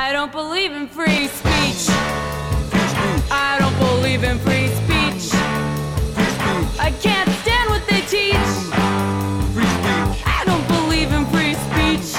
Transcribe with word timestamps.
I 0.00 0.12
don't 0.12 0.30
believe 0.30 0.70
in 0.70 0.86
free 0.86 1.26
speech. 1.26 1.90
I 3.32 3.56
don't 3.58 3.76
believe 3.78 4.22
in 4.22 4.38
free 4.38 4.68
speech. 4.68 5.34
I 6.78 6.94
can't 7.02 7.28
stand 7.42 7.68
what 7.68 7.84
they 7.88 8.02
teach. 8.02 8.52
I 10.24 10.42
don't 10.46 10.66
believe 10.68 11.10
in 11.10 11.26
free 11.26 11.54
speech. 11.54 12.14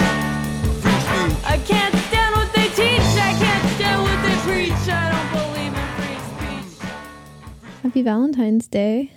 I 1.45 1.57
can't 1.65 1.95
stand 1.95 2.35
what 2.35 2.51
they 2.53 2.67
teach. 2.67 3.09
I 3.15 3.33
can't 3.39 3.65
stand 3.75 4.01
what 4.03 4.19
they 4.27 4.35
preach. 4.43 4.85
I 4.89 5.05
don't 5.15 5.31
believe 5.39 5.73
in 5.73 5.89
free 5.99 6.19
speech. 6.67 6.87
Happy 7.81 8.01
Valentine's 8.01 8.67
Day. 8.67 9.13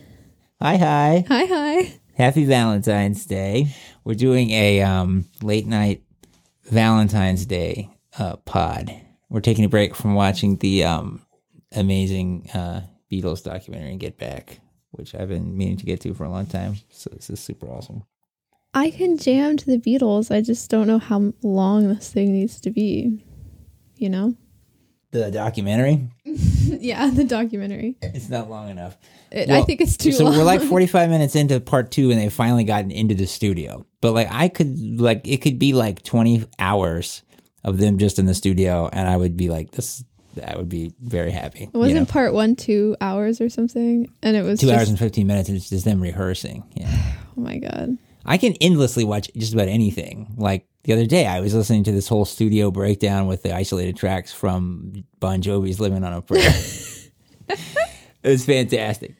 Hi, 0.60 0.76
hi. 0.76 1.24
Hi, 1.26 1.44
hi. 1.46 1.94
Happy 2.14 2.44
Valentine's 2.44 3.26
Day. 3.26 3.74
We're 4.04 4.14
doing 4.14 4.50
a 4.50 4.82
um, 4.82 5.24
late 5.42 5.66
night 5.66 6.04
Valentine's 6.70 7.44
Day 7.44 7.90
uh, 8.18 8.36
pod. 8.36 8.92
We're 9.28 9.40
taking 9.40 9.64
a 9.64 9.68
break 9.68 9.94
from 9.94 10.14
watching 10.14 10.56
the 10.56 10.84
um, 10.84 11.22
amazing 11.72 12.50
uh, 12.52 12.82
Beatles 13.10 13.42
documentary 13.42 13.90
and 13.90 14.00
Get 14.00 14.18
Back, 14.18 14.60
which 14.90 15.14
I've 15.14 15.28
been 15.28 15.56
meaning 15.56 15.76
to 15.78 15.86
get 15.86 16.00
to 16.02 16.14
for 16.14 16.24
a 16.24 16.30
long 16.30 16.46
time. 16.46 16.76
So 16.90 17.10
this 17.10 17.30
is 17.30 17.40
super 17.40 17.66
awesome. 17.66 18.04
I 18.74 18.90
can 18.90 19.18
jam 19.18 19.56
to 19.58 19.66
the 19.66 19.78
Beatles. 19.78 20.34
I 20.34 20.40
just 20.40 20.70
don't 20.70 20.86
know 20.86 20.98
how 20.98 21.32
long 21.42 21.88
this 21.88 22.10
thing 22.10 22.32
needs 22.32 22.60
to 22.62 22.70
be. 22.70 23.24
You 23.96 24.08
know? 24.08 24.34
The 25.12 25.30
documentary, 25.30 26.08
yeah, 26.24 27.10
the 27.10 27.24
documentary. 27.24 27.98
it's 28.00 28.30
not 28.30 28.48
long 28.48 28.70
enough. 28.70 28.96
It, 29.30 29.50
I 29.50 29.62
think 29.62 29.82
it's 29.82 29.98
too 29.98 30.10
so 30.10 30.24
long. 30.24 30.38
we're 30.38 30.42
like 30.42 30.62
45 30.68 31.10
minutes 31.10 31.36
into 31.36 31.60
part 31.60 31.90
two 31.90 32.10
and 32.10 32.18
they've 32.18 32.32
finally 32.32 32.64
gotten 32.64 32.90
into 32.90 33.14
the 33.14 33.26
studio 33.26 33.86
but 34.02 34.12
like 34.12 34.28
i 34.30 34.48
could 34.48 35.00
like 35.00 35.26
it 35.26 35.38
could 35.38 35.58
be 35.58 35.72
like 35.72 36.02
20 36.02 36.44
hours 36.58 37.22
of 37.64 37.78
them 37.78 37.98
just 37.98 38.18
in 38.18 38.26
the 38.26 38.34
studio 38.34 38.88
and 38.92 39.08
i 39.08 39.16
would 39.16 39.36
be 39.36 39.48
like 39.48 39.70
this 39.72 40.04
i 40.46 40.56
would 40.56 40.68
be 40.68 40.92
very 41.00 41.30
happy 41.30 41.70
you 41.72 41.80
Wasn't 41.80 42.00
know? 42.00 42.04
part 42.06 42.32
one 42.32 42.56
two 42.56 42.96
hours 43.00 43.40
or 43.40 43.48
something? 43.50 44.10
And 44.22 44.36
it 44.36 44.42
was 44.42 44.60
two 44.60 44.66
just, 44.66 44.78
hours 44.78 44.88
and 44.88 44.98
15 44.98 45.26
minutes 45.26 45.48
and 45.48 45.56
it's 45.56 45.68
just 45.68 45.84
them 45.84 46.00
rehearsing 46.00 46.64
yeah 46.74 47.12
Oh 47.36 47.40
my 47.40 47.58
god. 47.58 47.96
i 48.26 48.36
can 48.38 48.54
endlessly 48.60 49.04
watch 49.04 49.30
just 49.36 49.54
about 49.54 49.68
anything 49.68 50.34
like 50.36 50.66
the 50.84 50.92
other 50.92 51.06
day 51.06 51.26
i 51.26 51.40
was 51.40 51.54
listening 51.54 51.84
to 51.84 51.92
this 51.92 52.08
whole 52.08 52.24
studio 52.24 52.70
breakdown 52.70 53.26
with 53.26 53.42
the 53.42 53.54
isolated 53.54 53.96
tracks 53.96 54.32
from 54.32 55.04
bon 55.20 55.42
jovi's 55.42 55.80
living 55.80 56.04
on 56.04 56.12
a 56.12 56.22
prayer 56.22 56.40
it 57.48 57.58
was 58.28 58.44
fantastic 58.44 59.14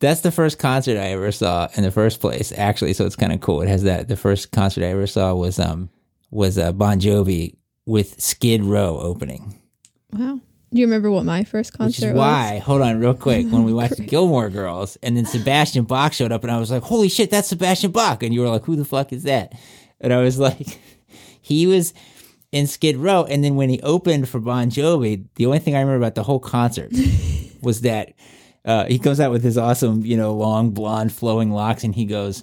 that's 0.00 0.20
the 0.20 0.30
first 0.30 0.58
concert 0.58 0.96
I 0.96 1.08
ever 1.08 1.32
saw 1.32 1.68
in 1.74 1.82
the 1.82 1.90
first 1.90 2.20
place, 2.20 2.52
actually. 2.56 2.92
So 2.92 3.04
it's 3.04 3.16
kind 3.16 3.32
of 3.32 3.40
cool. 3.40 3.62
It 3.62 3.68
has 3.68 3.82
that. 3.82 4.06
The 4.06 4.16
first 4.16 4.52
concert 4.52 4.84
I 4.84 4.90
ever 4.90 5.08
saw 5.08 5.34
was 5.34 5.58
um 5.58 5.90
was 6.30 6.56
uh, 6.56 6.70
Bon 6.70 7.00
Jovi 7.00 7.56
with 7.88 8.20
Skid 8.20 8.62
Row 8.62 8.98
opening, 9.00 9.54
Wow. 10.12 10.40
Do 10.70 10.78
you 10.78 10.84
remember 10.84 11.10
what 11.10 11.24
my 11.24 11.44
first 11.44 11.72
which 11.72 11.78
concert 11.78 12.08
is 12.08 12.14
why. 12.14 12.58
Hold 12.58 12.82
on, 12.82 13.00
real 13.00 13.14
quick. 13.14 13.46
When 13.46 13.64
we 13.64 13.72
watched 13.80 13.96
the 13.96 14.04
Gilmore 14.04 14.50
Girls, 14.50 14.98
and 15.02 15.16
then 15.16 15.24
Sebastian 15.24 15.84
Bach 15.84 16.12
showed 16.12 16.30
up, 16.30 16.44
and 16.44 16.50
I 16.50 16.58
was 16.58 16.70
like, 16.70 16.82
"Holy 16.82 17.08
shit, 17.08 17.30
that's 17.30 17.48
Sebastian 17.48 17.90
Bach!" 17.90 18.22
And 18.22 18.34
you 18.34 18.42
were 18.42 18.48
like, 18.50 18.64
"Who 18.64 18.76
the 18.76 18.84
fuck 18.84 19.10
is 19.14 19.22
that?" 19.22 19.54
And 20.02 20.12
I 20.12 20.20
was 20.20 20.38
like, 20.48 20.78
"He 21.40 21.66
was." 21.66 21.94
In 22.50 22.66
Skid 22.66 22.96
Row, 22.96 23.24
and 23.24 23.44
then 23.44 23.56
when 23.56 23.68
he 23.68 23.78
opened 23.82 24.26
for 24.26 24.40
Bon 24.40 24.70
Jovi, 24.70 25.26
the 25.34 25.44
only 25.44 25.58
thing 25.58 25.74
I 25.76 25.80
remember 25.80 25.98
about 25.98 26.14
the 26.14 26.22
whole 26.22 26.40
concert 26.40 26.90
was 27.62 27.82
that 27.82 28.14
uh, 28.64 28.86
he 28.86 28.98
comes 28.98 29.20
out 29.20 29.30
with 29.30 29.42
his 29.42 29.58
awesome, 29.58 30.02
you 30.02 30.16
know, 30.16 30.32
long 30.32 30.70
blonde 30.70 31.12
flowing 31.12 31.50
locks, 31.50 31.84
and 31.84 31.94
he 31.94 32.06
goes, 32.06 32.42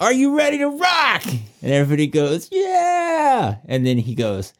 "Are 0.00 0.12
you 0.12 0.38
ready 0.38 0.56
to 0.56 0.68
rock?" 0.68 1.22
And 1.26 1.70
everybody 1.70 2.06
goes, 2.06 2.48
"Yeah!" 2.50 3.56
And 3.66 3.84
then 3.86 3.98
he 3.98 4.14
goes, 4.14 4.54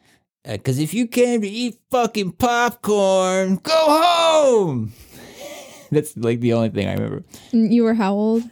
Uh, 0.47 0.53
"Because 0.53 0.79
if 0.79 0.95
you 0.95 1.07
came 1.07 1.41
to 1.41 1.49
eat 1.49 1.79
fucking 1.91 2.33
popcorn, 2.33 3.57
go 3.57 3.73
home." 3.75 4.93
That's 5.91 6.17
like 6.17 6.41
the 6.41 6.53
only 6.53 6.71
thing 6.71 6.89
I 6.89 6.95
remember. 6.95 7.25
You 7.53 7.85
were 7.85 7.95
how 7.95 8.15
old? 8.15 8.43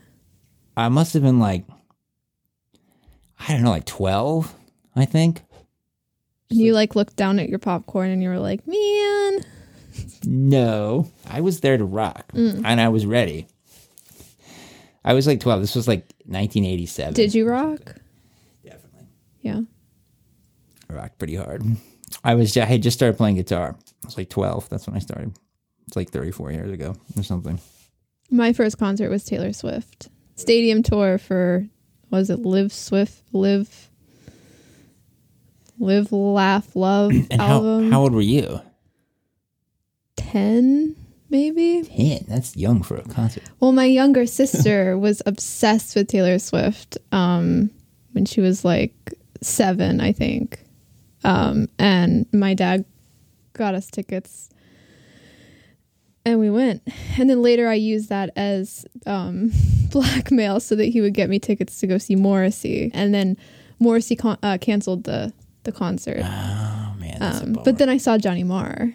I 0.77 0.89
must 0.89 1.15
have 1.15 1.23
been 1.23 1.39
like, 1.39 1.65
I 3.39 3.53
don't 3.53 3.63
know, 3.63 3.71
like 3.71 3.87
twelve, 3.87 4.55
I 4.97 5.05
think. 5.05 5.43
And 6.51 6.59
you 6.59 6.73
like 6.73 6.95
looked 6.95 7.17
down 7.17 7.39
at 7.39 7.49
your 7.49 7.59
popcorn 7.59 8.11
and 8.11 8.23
you 8.23 8.29
were 8.29 8.39
like, 8.39 8.67
man. 8.67 9.41
No, 10.25 11.11
I 11.29 11.41
was 11.41 11.61
there 11.61 11.77
to 11.77 11.85
rock, 11.85 12.33
mm. 12.33 12.63
and 12.65 12.81
I 12.81 12.89
was 12.89 13.07
ready. 13.07 13.47
I 15.05 15.13
was 15.13 15.27
like 15.27 15.41
twelve. 15.41 15.61
This 15.61 15.75
was 15.75 15.87
like 15.87 16.15
1987. 16.27 17.15
Did 17.15 17.35
you 17.35 17.47
rock? 17.47 17.97
Definitely. 18.65 19.07
Yeah. 19.43 19.61
I 20.89 20.93
rocked 20.95 21.19
pretty 21.19 21.37
hard. 21.37 21.63
I 22.23 22.35
was 22.35 22.57
I 22.57 22.65
had 22.65 22.83
just 22.83 22.97
started 22.97 23.17
playing 23.17 23.37
guitar. 23.37 23.77
I 23.79 24.07
was 24.07 24.17
like 24.17 24.31
12. 24.31 24.69
That's 24.69 24.87
when 24.87 24.97
I 24.97 25.01
started. 25.01 25.33
It's 25.87 25.97
like 25.97 26.11
34 26.11 26.53
years 26.53 26.71
ago 26.71 26.95
or 27.17 27.23
something. 27.23 27.59
My 28.31 28.53
first 28.53 28.79
concert 28.79 29.11
was 29.11 29.25
Taylor 29.25 29.53
Swift. 29.53 30.09
Stadium 30.37 30.83
tour 30.83 31.19
for 31.19 31.67
was 32.11 32.31
it 32.31 32.41
Live 32.41 32.73
Swift 32.73 33.23
Live 33.33 33.91
Live 35.79 36.13
Laugh 36.13 36.77
Love 36.77 37.11
And 37.31 37.41
how 37.41 37.57
album 37.57 37.91
how 37.91 38.03
old 38.03 38.13
were 38.13 38.21
you? 38.21 38.61
10 40.17 40.97
maybe? 41.35 41.83
Ten. 41.83 42.25
That's 42.29 42.57
young 42.57 42.83
for 42.83 42.97
a 42.97 43.03
concert. 43.03 43.43
Well, 43.61 43.73
my 43.73 43.85
younger 43.85 44.27
sister 44.27 44.97
was 45.07 45.21
obsessed 45.27 45.97
with 45.97 46.09
Taylor 46.09 46.39
Swift 46.39 46.97
um, 47.13 47.71
when 48.13 48.25
she 48.25 48.41
was 48.41 48.65
like 48.65 48.95
seven, 49.43 50.01
I 50.01 50.13
think. 50.13 50.64
Um, 51.25 51.69
and 51.79 52.27
my 52.33 52.55
dad 52.55 52.85
got 53.55 53.75
us 53.75 53.91
tickets 53.91 54.51
and 56.27 56.41
we 56.41 56.51
went. 56.51 56.83
And 57.19 57.29
then 57.29 57.43
later 57.43 57.69
I 57.69 57.75
used 57.75 58.09
that 58.09 58.31
as 58.37 58.87
um, 59.07 59.53
blackmail 59.91 60.61
so 60.61 60.75
that 60.77 60.87
he 60.87 61.01
would 61.01 61.15
get 61.15 61.29
me 61.29 61.39
tickets 61.39 61.81
to 61.81 61.87
go 61.87 61.99
see 61.99 62.17
Morrissey. 62.17 62.91
And 62.95 63.13
then 63.15 63.37
Morrissey 63.79 64.17
con- 64.17 64.39
uh, 64.43 64.59
canceled 64.61 65.05
the, 65.05 65.33
the 65.65 65.73
concert. 65.73 66.21
Oh 66.23 66.95
man, 66.99 67.19
that's 67.21 67.43
Um, 67.43 67.53
but 67.65 67.79
then 67.79 67.89
I 67.89 67.99
saw 67.99 68.19
Johnny 68.19 68.45
Marr 68.45 68.93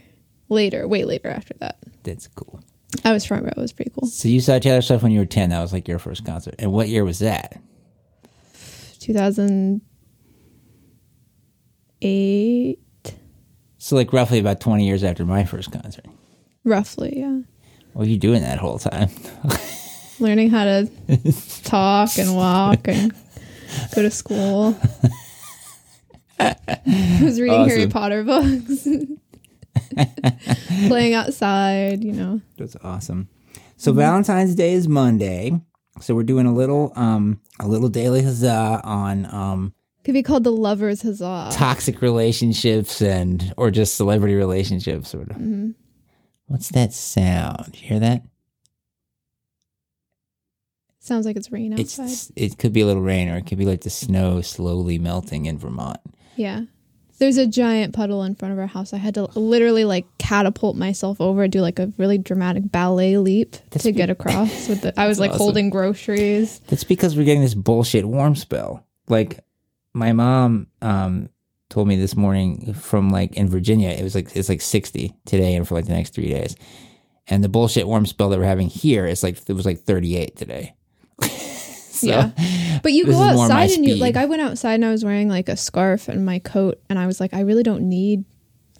later, 0.49 0.87
way 0.87 1.03
later 1.05 1.29
after 1.29 1.53
that. 1.59 1.77
that's 2.03 2.27
cool. 2.27 2.61
I 3.05 3.13
was 3.13 3.23
front 3.23 3.43
row. 3.43 3.51
It 3.55 3.57
was 3.57 3.71
pretty 3.71 3.91
cool. 3.91 4.07
So 4.07 4.27
you 4.27 4.41
saw 4.41 4.57
Taylor 4.57 4.81
Swift 4.81 5.03
when 5.03 5.11
you 5.11 5.19
were 5.19 5.25
10. 5.25 5.51
That 5.51 5.61
was 5.61 5.71
like 5.71 5.87
your 5.87 5.99
first 5.99 6.25
concert. 6.25 6.55
And 6.57 6.71
what 6.71 6.89
year 6.89 7.05
was 7.05 7.19
that? 7.19 7.61
2008 12.01 12.79
So 13.77 13.95
like 13.95 14.13
roughly 14.13 14.39
about 14.39 14.59
20 14.59 14.85
years 14.85 15.03
after 15.03 15.25
my 15.25 15.43
first 15.45 15.71
concert. 15.71 16.05
roughly 16.63 17.19
yeah 17.19 17.39
What 17.93 18.05
were 18.05 18.09
you 18.11 18.17
doing 18.17 18.41
that 18.41 18.57
whole 18.59 18.79
time? 18.79 19.09
learning 20.19 20.49
how 20.49 20.65
to 20.65 20.89
talk 21.63 22.17
and 22.17 22.35
walk 22.35 22.87
and 22.87 23.13
go 23.95 24.01
to 24.01 24.11
school 24.11 24.77
I 26.39 27.19
was 27.21 27.39
reading 27.39 27.67
harry 27.69 27.87
potter 27.87 28.23
books 28.23 28.87
playing 30.87 31.13
outside 31.13 32.03
you 32.03 32.13
know 32.13 32.41
That's 32.57 32.75
awesome. 32.83 33.27
So 33.77 33.93
Valentine's 33.93 34.55
Day 34.55 34.73
is 34.73 34.89
Monday. 34.89 35.57
So 36.01 36.13
we're 36.13 36.23
doing 36.23 36.45
a 36.45 36.53
little 36.53 36.91
um 36.97 37.39
a 37.61 37.67
little 37.67 37.87
daily 37.89 38.21
huzzah 38.23 38.81
on 38.83 39.25
um 39.25 39.73
could 40.09 40.13
be 40.13 40.23
called 40.23 40.43
the 40.43 40.51
lovers 40.51 41.03
huzzah 41.03 41.49
toxic 41.53 42.01
relationships 42.01 42.99
and 43.01 43.53
or 43.57 43.69
just 43.69 43.93
celebrity 43.95 44.33
relationships 44.33 45.13
or 45.13 45.25
Mhm. 45.25 45.75
what's 46.47 46.69
that 46.69 46.93
sound? 46.93 47.79
You 47.79 47.87
hear 47.89 47.99
that? 47.99 48.23
sounds 50.99 51.25
like 51.25 51.35
it's 51.35 51.51
rain 51.51 51.73
outside 51.73 52.05
It's 52.09 52.31
it 52.35 52.57
could 52.57 52.73
be 52.73 52.81
a 52.81 52.85
little 52.85 53.01
rain 53.01 53.29
or 53.29 53.37
it 53.37 53.43
could 53.45 53.57
be 53.57 53.65
like 53.65 53.81
the 53.81 53.89
snow 53.89 54.41
slowly 54.41 54.99
melting 54.99 55.45
in 55.45 55.57
Vermont. 55.57 55.97
yeah 56.35 56.61
there's 57.19 57.37
a 57.37 57.47
giant 57.47 57.93
puddle 57.93 58.23
in 58.23 58.35
front 58.35 58.51
of 58.53 58.59
our 58.59 58.67
house 58.67 58.93
i 58.93 58.97
had 58.97 59.13
to 59.15 59.25
literally 59.37 59.85
like 59.85 60.05
catapult 60.17 60.75
myself 60.75 61.19
over 61.19 61.47
do 61.47 61.61
like 61.61 61.79
a 61.79 61.91
really 61.97 62.17
dramatic 62.17 62.71
ballet 62.71 63.17
leap 63.17 63.55
That's 63.71 63.83
to 63.85 63.91
be- 63.91 63.97
get 63.97 64.09
across 64.09 64.67
with 64.69 64.81
the 64.81 64.99
i 64.99 65.07
was 65.11 65.19
like 65.19 65.31
awesome. 65.31 65.39
holding 65.41 65.69
groceries 65.69 66.59
That's 66.67 66.83
because 66.83 67.15
we're 67.15 67.25
getting 67.25 67.41
this 67.41 67.55
bullshit 67.55 68.05
warm 68.05 68.35
spell. 68.35 68.85
Like 69.07 69.39
my 69.99 70.13
mom 70.13 70.67
um 70.81 71.29
told 71.69 71.87
me 71.87 71.95
this 71.95 72.15
morning 72.15 72.73
from 72.73 73.11
like 73.11 73.35
in 73.35 73.47
Virginia, 73.47 73.89
it 73.89 74.01
was 74.03 74.15
like 74.15 74.35
it's 74.35 74.49
like 74.49 74.61
60 74.61 75.13
today 75.25 75.55
and 75.55 75.67
for 75.67 75.75
like 75.75 75.85
the 75.85 75.93
next 75.93 76.15
3 76.15 76.27
days. 76.29 76.55
And 77.27 77.43
the 77.43 77.49
bullshit 77.49 77.85
warm 77.85 78.07
spell 78.07 78.29
that 78.29 78.39
we're 78.39 78.45
having 78.45 78.69
here 78.69 79.05
is 79.05 79.21
like 79.21 79.37
it 79.47 79.53
was 79.53 79.65
like 79.65 79.81
38 79.81 80.35
today. 80.35 80.73
so, 81.21 82.07
Yeah. 82.07 82.31
But 82.81 82.93
you 82.93 83.05
go 83.05 83.11
is 83.11 83.17
more 83.17 83.35
my 83.35 83.43
outside 83.43 83.71
and 83.71 83.85
you 83.85 83.95
like 83.97 84.15
I 84.15 84.25
went 84.25 84.41
outside 84.41 84.75
and 84.75 84.85
I 84.85 84.91
was 84.91 85.05
wearing 85.05 85.29
like 85.29 85.49
a 85.49 85.57
scarf 85.57 86.07
and 86.07 86.25
my 86.25 86.39
coat 86.39 86.81
and 86.89 86.97
I 86.97 87.05
was 87.05 87.19
like 87.19 87.33
I 87.33 87.41
really 87.41 87.63
don't 87.63 87.87
need 87.87 88.23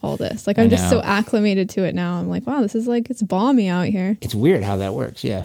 all 0.01 0.17
this. 0.17 0.47
Like 0.47 0.57
I'm 0.57 0.69
just 0.69 0.89
so 0.89 1.01
acclimated 1.01 1.69
to 1.71 1.83
it 1.83 1.93
now. 1.93 2.19
I'm 2.19 2.29
like, 2.29 2.47
wow, 2.47 2.61
this 2.61 2.73
is 2.73 2.87
like 2.87 3.09
it's 3.09 3.21
balmy 3.21 3.67
out 3.67 3.87
here. 3.87 4.17
It's 4.21 4.33
weird 4.33 4.63
how 4.63 4.77
that 4.77 4.93
works. 4.93 5.23
Yeah. 5.23 5.43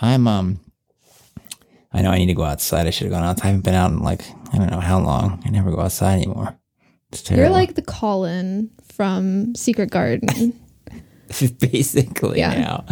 I'm 0.00 0.26
um 0.26 0.60
I 1.96 2.02
know 2.02 2.10
I 2.10 2.18
need 2.18 2.26
to 2.26 2.34
go 2.34 2.44
outside. 2.44 2.86
I 2.86 2.90
should 2.90 3.06
have 3.06 3.12
gone 3.12 3.24
outside. 3.24 3.44
I 3.44 3.46
haven't 3.48 3.64
been 3.64 3.74
out 3.74 3.90
in 3.90 4.00
like 4.00 4.22
I 4.52 4.58
don't 4.58 4.70
know 4.70 4.80
how 4.80 5.00
long. 5.00 5.42
I 5.46 5.50
never 5.50 5.70
go 5.70 5.80
outside 5.80 6.14
anymore. 6.16 6.56
It's 7.10 7.28
You're 7.30 7.48
like 7.48 7.74
the 7.74 7.82
Colin 7.82 8.70
from 8.92 9.54
Secret 9.54 9.90
Garden. 9.90 10.28
basically 11.58 12.38
Yeah. 12.38 12.54
now. 12.54 12.84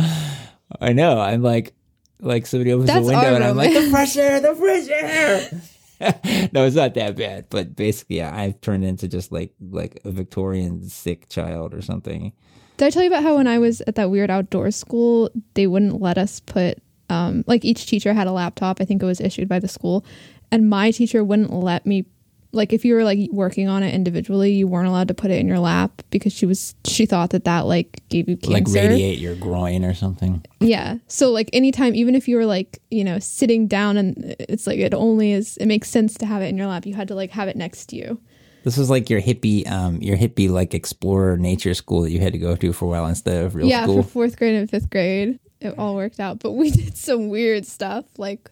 I 0.80 0.92
know. 0.92 1.20
I'm 1.20 1.42
like, 1.42 1.74
like 2.20 2.46
somebody 2.46 2.72
opens 2.72 2.88
That's 2.88 3.06
the 3.06 3.12
window 3.12 3.34
and 3.34 3.44
I'm 3.44 3.56
like, 3.56 3.72
the 3.74 3.90
fresh 3.90 4.16
air, 4.16 4.40
the 4.40 4.54
fresh 4.54 4.88
air. 4.90 6.48
no, 6.52 6.64
it's 6.66 6.74
not 6.76 6.94
that 6.94 7.16
bad, 7.16 7.46
but 7.50 7.76
basically, 7.76 8.16
yeah, 8.16 8.34
I've 8.34 8.60
turned 8.60 8.84
into 8.84 9.06
just 9.06 9.30
like 9.30 9.52
like 9.60 10.00
a 10.04 10.10
Victorian 10.10 10.88
sick 10.88 11.28
child 11.28 11.74
or 11.74 11.82
something. 11.82 12.32
Did 12.76 12.86
I 12.86 12.90
tell 12.90 13.02
you 13.02 13.08
about 13.08 13.22
how 13.22 13.36
when 13.36 13.46
I 13.46 13.58
was 13.58 13.80
at 13.82 13.94
that 13.94 14.10
weird 14.10 14.30
outdoor 14.30 14.70
school, 14.72 15.30
they 15.54 15.66
wouldn't 15.66 16.00
let 16.00 16.18
us 16.18 16.40
put 16.40 16.78
um 17.10 17.44
like 17.46 17.64
each 17.64 17.86
teacher 17.86 18.12
had 18.12 18.26
a 18.26 18.32
laptop. 18.32 18.80
I 18.80 18.84
think 18.84 19.02
it 19.02 19.06
was 19.06 19.20
issued 19.20 19.48
by 19.48 19.58
the 19.58 19.68
school, 19.68 20.04
and 20.50 20.68
my 20.68 20.90
teacher 20.90 21.22
wouldn't 21.24 21.52
let 21.52 21.86
me 21.86 22.06
like 22.54 22.72
if 22.72 22.84
you 22.84 22.94
were 22.94 23.04
like 23.04 23.18
working 23.32 23.68
on 23.68 23.82
it 23.82 23.92
individually, 23.94 24.52
you 24.52 24.66
weren't 24.66 24.86
allowed 24.86 25.08
to 25.08 25.14
put 25.14 25.30
it 25.30 25.38
in 25.38 25.48
your 25.48 25.58
lap 25.58 26.02
because 26.10 26.32
she 26.32 26.46
was 26.46 26.74
she 26.84 27.04
thought 27.04 27.30
that 27.30 27.44
that 27.44 27.66
like 27.66 28.00
gave 28.08 28.28
you 28.28 28.36
cancer. 28.36 28.52
Like 28.52 28.90
radiate 28.90 29.18
your 29.18 29.34
groin 29.34 29.84
or 29.84 29.94
something. 29.94 30.44
Yeah. 30.60 30.98
So 31.08 31.30
like 31.30 31.50
anytime, 31.52 31.94
even 31.94 32.14
if 32.14 32.28
you 32.28 32.36
were 32.36 32.46
like 32.46 32.80
you 32.90 33.04
know 33.04 33.18
sitting 33.18 33.66
down 33.66 33.96
and 33.96 34.36
it's 34.38 34.66
like 34.66 34.78
it 34.78 34.94
only 34.94 35.32
is 35.32 35.56
it 35.58 35.66
makes 35.66 35.90
sense 35.90 36.14
to 36.14 36.26
have 36.26 36.42
it 36.42 36.46
in 36.46 36.56
your 36.56 36.68
lap. 36.68 36.86
You 36.86 36.94
had 36.94 37.08
to 37.08 37.14
like 37.14 37.30
have 37.30 37.48
it 37.48 37.56
next 37.56 37.86
to 37.86 37.96
you. 37.96 38.20
This 38.64 38.78
was 38.78 38.88
like 38.88 39.10
your 39.10 39.20
hippie, 39.20 39.70
um, 39.70 40.00
your 40.00 40.16
hippie 40.16 40.48
like 40.48 40.72
explorer 40.72 41.36
nature 41.36 41.74
school 41.74 42.00
that 42.02 42.10
you 42.10 42.20
had 42.20 42.32
to 42.32 42.38
go 42.38 42.56
to 42.56 42.72
for 42.72 42.86
a 42.86 42.88
while 42.88 43.06
instead 43.06 43.44
of 43.44 43.54
real 43.54 43.66
yeah, 43.66 43.82
school. 43.82 44.02
for 44.02 44.08
fourth 44.08 44.38
grade 44.38 44.54
and 44.54 44.70
fifth 44.70 44.88
grade, 44.88 45.38
it 45.64 45.78
all 45.78 45.94
worked 45.94 46.20
out. 46.20 46.38
But 46.38 46.52
we 46.52 46.70
did 46.82 46.96
some 46.96 47.28
weird 47.28 47.66
stuff 47.66 48.04
like 48.18 48.50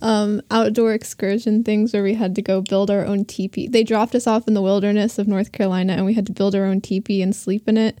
um, 0.00 0.42
outdoor 0.50 0.92
excursion 0.92 1.64
things 1.64 1.92
where 1.92 2.02
we 2.02 2.14
had 2.14 2.34
to 2.36 2.42
go 2.42 2.60
build 2.60 2.90
our 2.90 3.04
own 3.04 3.24
teepee. 3.24 3.68
They 3.68 3.84
dropped 3.84 4.14
us 4.14 4.26
off 4.26 4.46
in 4.48 4.54
the 4.54 4.62
wilderness 4.62 5.18
of 5.18 5.28
North 5.28 5.52
Carolina, 5.52 5.94
and 5.94 6.06
we 6.06 6.14
had 6.14 6.26
to 6.26 6.32
build 6.32 6.54
our 6.54 6.64
own 6.64 6.80
teepee 6.80 7.22
and 7.22 7.34
sleep 7.34 7.68
in 7.68 7.76
it. 7.76 7.98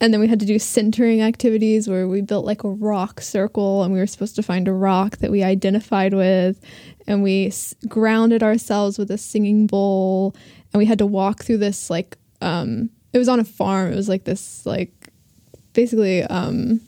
And 0.00 0.12
then 0.12 0.20
we 0.20 0.28
had 0.28 0.38
to 0.40 0.46
do 0.46 0.58
centering 0.60 1.22
activities 1.22 1.88
where 1.88 2.06
we 2.06 2.20
built 2.20 2.44
like 2.44 2.62
a 2.62 2.70
rock 2.70 3.20
circle 3.20 3.82
and 3.82 3.92
we 3.92 3.98
were 3.98 4.06
supposed 4.06 4.36
to 4.36 4.44
find 4.44 4.68
a 4.68 4.72
rock 4.72 5.16
that 5.18 5.30
we 5.30 5.42
identified 5.42 6.14
with. 6.14 6.60
And 7.08 7.22
we 7.22 7.48
s- 7.48 7.74
grounded 7.88 8.42
ourselves 8.44 8.96
with 8.96 9.10
a 9.10 9.18
singing 9.18 9.66
bowl. 9.66 10.36
And 10.72 10.78
we 10.78 10.86
had 10.86 10.98
to 10.98 11.06
walk 11.06 11.42
through 11.42 11.58
this 11.58 11.90
like, 11.90 12.16
um, 12.40 12.90
it 13.12 13.18
was 13.18 13.28
on 13.28 13.40
a 13.40 13.44
farm. 13.44 13.92
It 13.92 13.96
was 13.96 14.08
like 14.08 14.22
this, 14.22 14.64
like, 14.64 14.92
basically 15.72 16.22
um, 16.24 16.80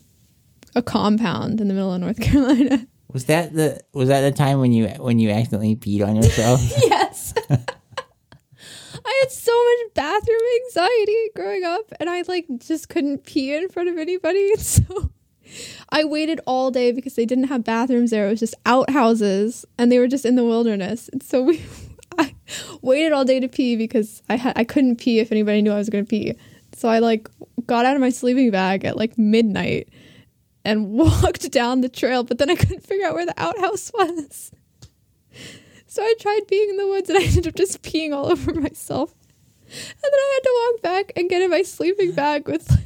a 0.75 0.81
compound 0.81 1.61
in 1.61 1.67
the 1.67 1.73
middle 1.73 1.93
of 1.93 2.01
North 2.01 2.19
Carolina. 2.21 2.87
Was 3.11 3.25
that 3.25 3.53
the 3.53 3.81
was 3.93 4.07
that 4.07 4.21
the 4.21 4.31
time 4.31 4.59
when 4.59 4.71
you 4.71 4.87
when 4.87 5.19
you 5.19 5.29
accidentally 5.29 5.75
peed 5.75 6.05
on 6.05 6.15
yourself? 6.15 6.61
yes. 6.77 7.33
I 9.03 9.19
had 9.21 9.31
so 9.31 9.51
much 9.51 9.93
bathroom 9.95 10.39
anxiety 10.65 11.29
growing 11.35 11.63
up, 11.63 11.91
and 11.99 12.09
I 12.09 12.23
like 12.27 12.45
just 12.59 12.89
couldn't 12.89 13.25
pee 13.25 13.53
in 13.53 13.69
front 13.69 13.89
of 13.89 13.97
anybody. 13.97 14.55
So 14.55 15.11
I 15.89 16.05
waited 16.05 16.39
all 16.45 16.71
day 16.71 16.93
because 16.93 17.15
they 17.15 17.25
didn't 17.25 17.45
have 17.45 17.65
bathrooms 17.65 18.11
there. 18.11 18.27
It 18.27 18.31
was 18.31 18.39
just 18.39 18.55
outhouses, 18.65 19.65
and 19.77 19.91
they 19.91 19.99
were 19.99 20.07
just 20.07 20.25
in 20.25 20.35
the 20.35 20.45
wilderness. 20.45 21.09
And 21.09 21.21
so 21.21 21.41
we, 21.41 21.61
I 22.17 22.33
waited 22.81 23.11
all 23.11 23.25
day 23.25 23.41
to 23.41 23.49
pee 23.49 23.75
because 23.75 24.21
I 24.29 24.37
had 24.37 24.53
I 24.55 24.63
couldn't 24.63 24.97
pee 24.97 25.19
if 25.19 25.31
anybody 25.31 25.61
knew 25.61 25.71
I 25.71 25.77
was 25.77 25.89
going 25.89 26.05
to 26.05 26.09
pee. 26.09 26.35
So 26.73 26.87
I 26.87 26.99
like 26.99 27.29
got 27.65 27.85
out 27.85 27.95
of 27.95 28.01
my 28.01 28.09
sleeping 28.09 28.51
bag 28.51 28.85
at 28.85 28.95
like 28.95 29.17
midnight 29.17 29.89
and 30.63 30.89
walked 30.91 31.51
down 31.51 31.81
the 31.81 31.89
trail, 31.89 32.23
but 32.23 32.37
then 32.37 32.49
I 32.49 32.55
couldn't 32.55 32.85
figure 32.85 33.07
out 33.07 33.15
where 33.15 33.25
the 33.25 33.39
outhouse 33.41 33.91
was. 33.93 34.51
So 35.87 36.01
I 36.01 36.13
tried 36.19 36.41
peeing 36.47 36.69
in 36.69 36.77
the 36.77 36.87
woods 36.87 37.09
and 37.09 37.17
I 37.21 37.23
ended 37.23 37.47
up 37.47 37.55
just 37.55 37.81
peeing 37.81 38.13
all 38.13 38.31
over 38.31 38.53
myself. 38.53 39.13
And 39.65 40.03
then 40.03 40.11
I 40.13 40.31
had 40.33 40.43
to 40.43 40.71
walk 40.73 40.81
back 40.81 41.11
and 41.15 41.29
get 41.29 41.41
in 41.41 41.49
my 41.49 41.61
sleeping 41.61 42.11
bag 42.11 42.47
with 42.47 42.77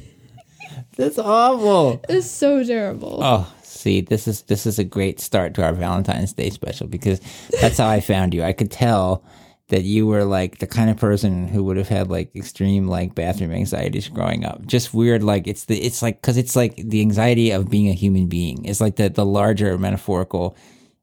That's 0.96 1.18
awful. 1.18 2.00
it's 2.08 2.30
so 2.30 2.62
terrible. 2.64 3.18
Oh, 3.22 3.52
see, 3.62 4.00
this 4.00 4.28
is 4.28 4.42
this 4.42 4.66
is 4.66 4.78
a 4.78 4.84
great 4.84 5.18
start 5.20 5.54
to 5.54 5.64
our 5.64 5.72
Valentine's 5.72 6.32
Day 6.32 6.50
special 6.50 6.86
because 6.86 7.20
that's 7.60 7.78
how 7.78 7.88
I 7.88 8.00
found 8.00 8.34
you. 8.34 8.44
I 8.44 8.52
could 8.52 8.70
tell 8.70 9.24
that 9.68 9.82
you 9.82 10.06
were 10.06 10.24
like 10.24 10.58
the 10.58 10.66
kind 10.66 10.90
of 10.90 10.96
person 10.96 11.48
who 11.48 11.64
would 11.64 11.76
have 11.76 11.88
had 11.88 12.08
like 12.08 12.34
extreme 12.36 12.86
like 12.86 13.14
bathroom 13.14 13.52
anxieties 13.52 14.08
growing 14.08 14.44
up. 14.44 14.64
Just 14.66 14.94
weird 14.94 15.22
like 15.22 15.46
it's 15.46 15.64
the 15.64 15.78
it's 15.78 16.02
like 16.02 16.22
cuz 16.22 16.36
it's 16.36 16.54
like 16.54 16.76
the 16.76 17.00
anxiety 17.00 17.50
of 17.50 17.70
being 17.70 17.88
a 17.88 17.92
human 17.92 18.26
being. 18.26 18.64
It's 18.64 18.80
like 18.80 18.96
the 18.96 19.08
the 19.08 19.26
larger 19.26 19.76
metaphorical 19.76 20.56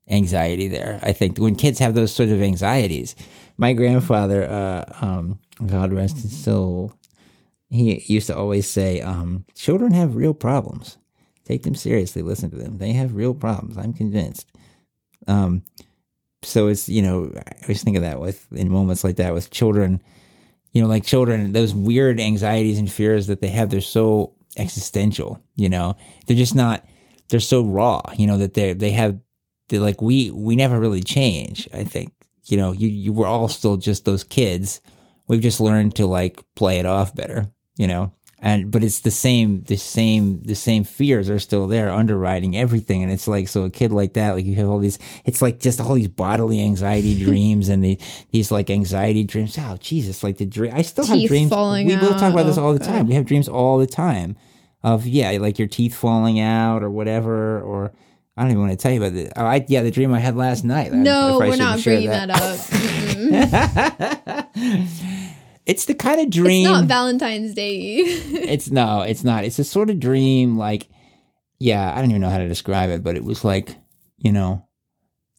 anxiety 0.09 0.67
there. 0.67 0.99
I 1.03 1.11
think 1.13 1.37
when 1.37 1.55
kids 1.55 1.79
have 1.79 1.93
those 1.93 2.13
sort 2.13 2.29
of 2.29 2.41
anxieties. 2.41 3.15
My 3.57 3.73
grandfather 3.73 4.43
uh 4.49 4.85
um 5.01 5.39
God 5.65 5.91
rest 5.93 6.17
his 6.21 6.35
soul. 6.37 6.93
He 7.69 8.03
used 8.07 8.27
to 8.27 8.37
always 8.37 8.67
say 8.67 9.01
um 9.01 9.45
children 9.55 9.93
have 9.93 10.15
real 10.15 10.33
problems 10.33 10.97
take 11.45 11.63
them 11.63 11.75
seriously 11.75 12.21
listen 12.21 12.49
to 12.49 12.57
them 12.57 12.77
they 12.77 12.93
have 12.93 13.15
real 13.15 13.33
problems 13.33 13.77
i'm 13.77 13.93
convinced 13.93 14.47
um 15.27 15.63
so 16.43 16.67
it's 16.67 16.89
you 16.89 17.01
know 17.01 17.31
i 17.35 17.51
always 17.63 17.83
think 17.83 17.97
of 17.97 18.03
that 18.03 18.19
with 18.19 18.51
in 18.53 18.71
moments 18.71 19.03
like 19.03 19.17
that 19.17 19.33
with 19.33 19.51
children. 19.51 20.01
You 20.71 20.81
know 20.81 20.87
like 20.87 21.05
children 21.05 21.51
those 21.53 21.73
weird 21.75 22.19
anxieties 22.19 22.79
and 22.79 22.91
fears 22.91 23.27
that 23.27 23.41
they 23.41 23.49
have 23.49 23.69
they're 23.69 23.79
so 23.81 24.33
existential 24.57 25.39
you 25.55 25.69
know? 25.69 25.95
They're 26.25 26.35
just 26.37 26.55
not 26.55 26.83
they're 27.29 27.39
so 27.39 27.63
raw 27.63 28.01
you 28.17 28.25
know 28.25 28.39
that 28.39 28.55
they 28.55 28.73
they 28.73 28.91
have 28.91 29.19
they 29.69 29.77
like 29.77 30.01
we 30.01 30.31
we 30.31 30.55
never 30.55 30.79
really 30.79 31.03
change 31.03 31.69
i 31.73 31.83
think. 31.83 32.11
You 32.45 32.57
know 32.57 32.71
you 32.71 32.87
you 32.87 33.13
were 33.13 33.27
all 33.27 33.47
still 33.47 33.77
just 33.77 34.03
those 34.05 34.23
kids. 34.23 34.81
We've 35.27 35.41
just 35.41 35.61
learned 35.61 35.95
to 35.95 36.05
like 36.07 36.43
play 36.55 36.79
it 36.79 36.85
off 36.85 37.15
better 37.15 37.51
you 37.77 37.87
know 37.87 38.11
and 38.45 38.69
but 38.69 38.83
it's 38.83 38.99
the 38.99 39.09
same 39.09 39.63
the 39.63 39.77
same 39.77 40.43
the 40.43 40.53
same 40.53 40.83
fears 40.83 41.29
are 41.29 41.39
still 41.39 41.65
there 41.65 41.89
underwriting 41.89 42.57
everything. 42.57 43.01
And 43.01 43.09
it's 43.11 43.25
like 43.27 43.47
so 43.47 43.63
a 43.63 43.69
kid 43.69 43.93
like 43.93 44.13
that 44.13 44.31
like 44.31 44.43
you 44.45 44.55
have 44.55 44.67
all 44.69 44.79
these 44.79 44.99
it's 45.23 45.41
like 45.41 45.61
just 45.61 45.79
all 45.79 45.93
these 45.93 46.09
bodily 46.09 46.61
anxiety 46.61 47.17
dreams 47.27 47.69
and 47.69 47.81
the, 47.81 47.97
these 48.31 48.51
like 48.51 48.69
anxiety 48.69 49.23
dreams. 49.23 49.57
Oh 49.57 49.77
jesus 49.79 50.23
like 50.23 50.37
the 50.37 50.45
dream 50.45 50.73
i 50.75 50.81
still 50.81 51.05
have 51.05 51.15
Teeth 51.17 51.29
dreams. 51.29 51.49
falling 51.49 51.87
we 51.87 51.95
both 51.95 52.19
talk 52.19 52.33
about 52.33 52.45
this 52.45 52.57
all 52.57 52.73
the 52.73 52.79
time. 52.83 53.07
We 53.07 53.13
have 53.15 53.25
dreams 53.25 53.47
all 53.47 53.77
the 53.77 53.87
time 53.87 54.35
of 54.83 55.07
yeah 55.07 55.31
like 55.39 55.57
your 55.57 55.69
teeth 55.69 55.95
falling 55.95 56.41
out 56.41 56.83
or 56.83 56.89
whatever 56.89 57.61
or 57.61 57.93
I 58.35 58.41
don't 58.41 58.49
even 58.51 58.61
want 58.61 58.71
to 58.71 58.77
tell 58.77 58.91
you 58.91 59.01
about 59.03 59.15
it. 59.15 59.31
Oh, 59.35 59.45
I, 59.45 59.63
yeah, 59.67 59.83
the 59.83 59.91
dream 59.91 60.11
I 60.11 60.17
had 60.19 60.35
last 60.35 60.63
night. 60.65 60.91
I- 60.91 60.95
no, 60.95 61.39
I 61.39 61.39
probably 61.39 61.49
we're 61.49 61.55
not 61.57 61.83
bringing 61.83 62.09
that, 62.09 62.31
up. 62.31 62.59
It's 65.65 65.85
the 65.85 65.93
kind 65.93 66.19
of 66.19 66.27
it's 66.27 66.35
dream. 66.35 66.63
not 66.65 66.85
Valentine's 66.85 67.53
Day. 67.53 67.97
it's 67.97 68.69
no, 68.69 69.01
it's 69.01 69.23
not. 69.23 69.43
It's 69.45 69.59
a 69.59 69.63
sort 69.63 69.89
of 69.89 69.99
dream 69.99 70.57
like 70.57 70.89
yeah, 71.59 71.93
I 71.95 72.01
don't 72.01 72.09
even 72.09 72.21
know 72.21 72.29
how 72.29 72.39
to 72.39 72.47
describe 72.47 72.89
it, 72.89 73.03
but 73.03 73.15
it 73.15 73.23
was 73.23 73.45
like, 73.45 73.77
you 74.17 74.33
know, 74.33 74.67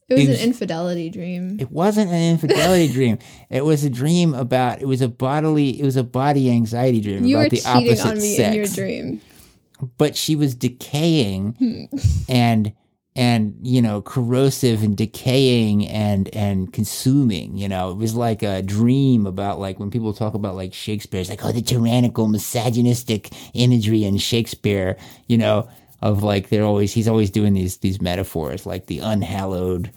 it 0.09 0.15
was 0.15 0.29
It 0.29 0.41
an 0.41 0.49
infidelity 0.49 1.11
dream. 1.11 1.59
it 1.61 1.71
wasn't 1.71 2.11
an 2.11 2.33
infidelity 2.33 2.93
dream. 2.93 3.19
It 3.51 3.65
was 3.65 3.85
a 3.85 3.91
dream 3.91 4.33
about 4.35 4.81
it 4.81 4.87
was 4.87 5.01
a 5.03 5.09
bodily 5.09 5.79
it 5.79 5.85
was 5.85 5.97
a 5.97 6.05
body 6.05 6.51
anxiety 6.51 7.01
dream 7.01 7.25
You 7.25 7.37
about 7.37 7.45
were 7.45 7.49
the 7.51 7.57
cheating 7.57 7.89
opposite 7.89 8.07
on 8.07 8.19
me 8.19 8.37
sex. 8.37 8.49
in 8.49 8.55
your 8.55 8.67
dream. 8.67 9.21
But 9.99 10.17
she 10.17 10.37
was 10.37 10.55
decaying 10.55 11.53
hmm. 11.59 11.97
and 12.29 12.73
and 13.17 13.57
you 13.63 13.81
know 13.81 14.03
corrosive 14.03 14.83
and 14.83 14.97
decaying 14.97 15.87
and 15.87 16.35
and 16.35 16.73
consuming 16.73 17.57
you 17.57 17.69
know? 17.69 17.91
It 17.91 17.97
was 17.97 18.15
like 18.15 18.43
a 18.43 18.63
dream 18.63 19.27
about 19.27 19.61
like 19.61 19.79
when 19.79 19.91
people 19.91 20.13
talk 20.13 20.35
about 20.35 20.57
like 20.57 20.75
shakespeare 20.75 21.21
it's 21.21 21.31
like 21.31 21.45
oh 21.45 21.53
the 21.53 21.63
tyrannical 21.63 22.27
misogynistic 22.27 23.31
imagery 23.55 24.05
in 24.05 24.19
shakespeare 24.19 24.97
you 25.29 25.39
know 25.39 25.69
of 26.03 26.23
like 26.23 26.49
they're 26.49 26.65
always 26.65 26.93
he's 26.93 27.09
always 27.09 27.31
doing 27.31 27.55
these 27.55 27.79
these 27.79 28.01
metaphors 28.01 28.67
like 28.67 28.87
the 28.87 28.99
unhallowed 28.99 29.91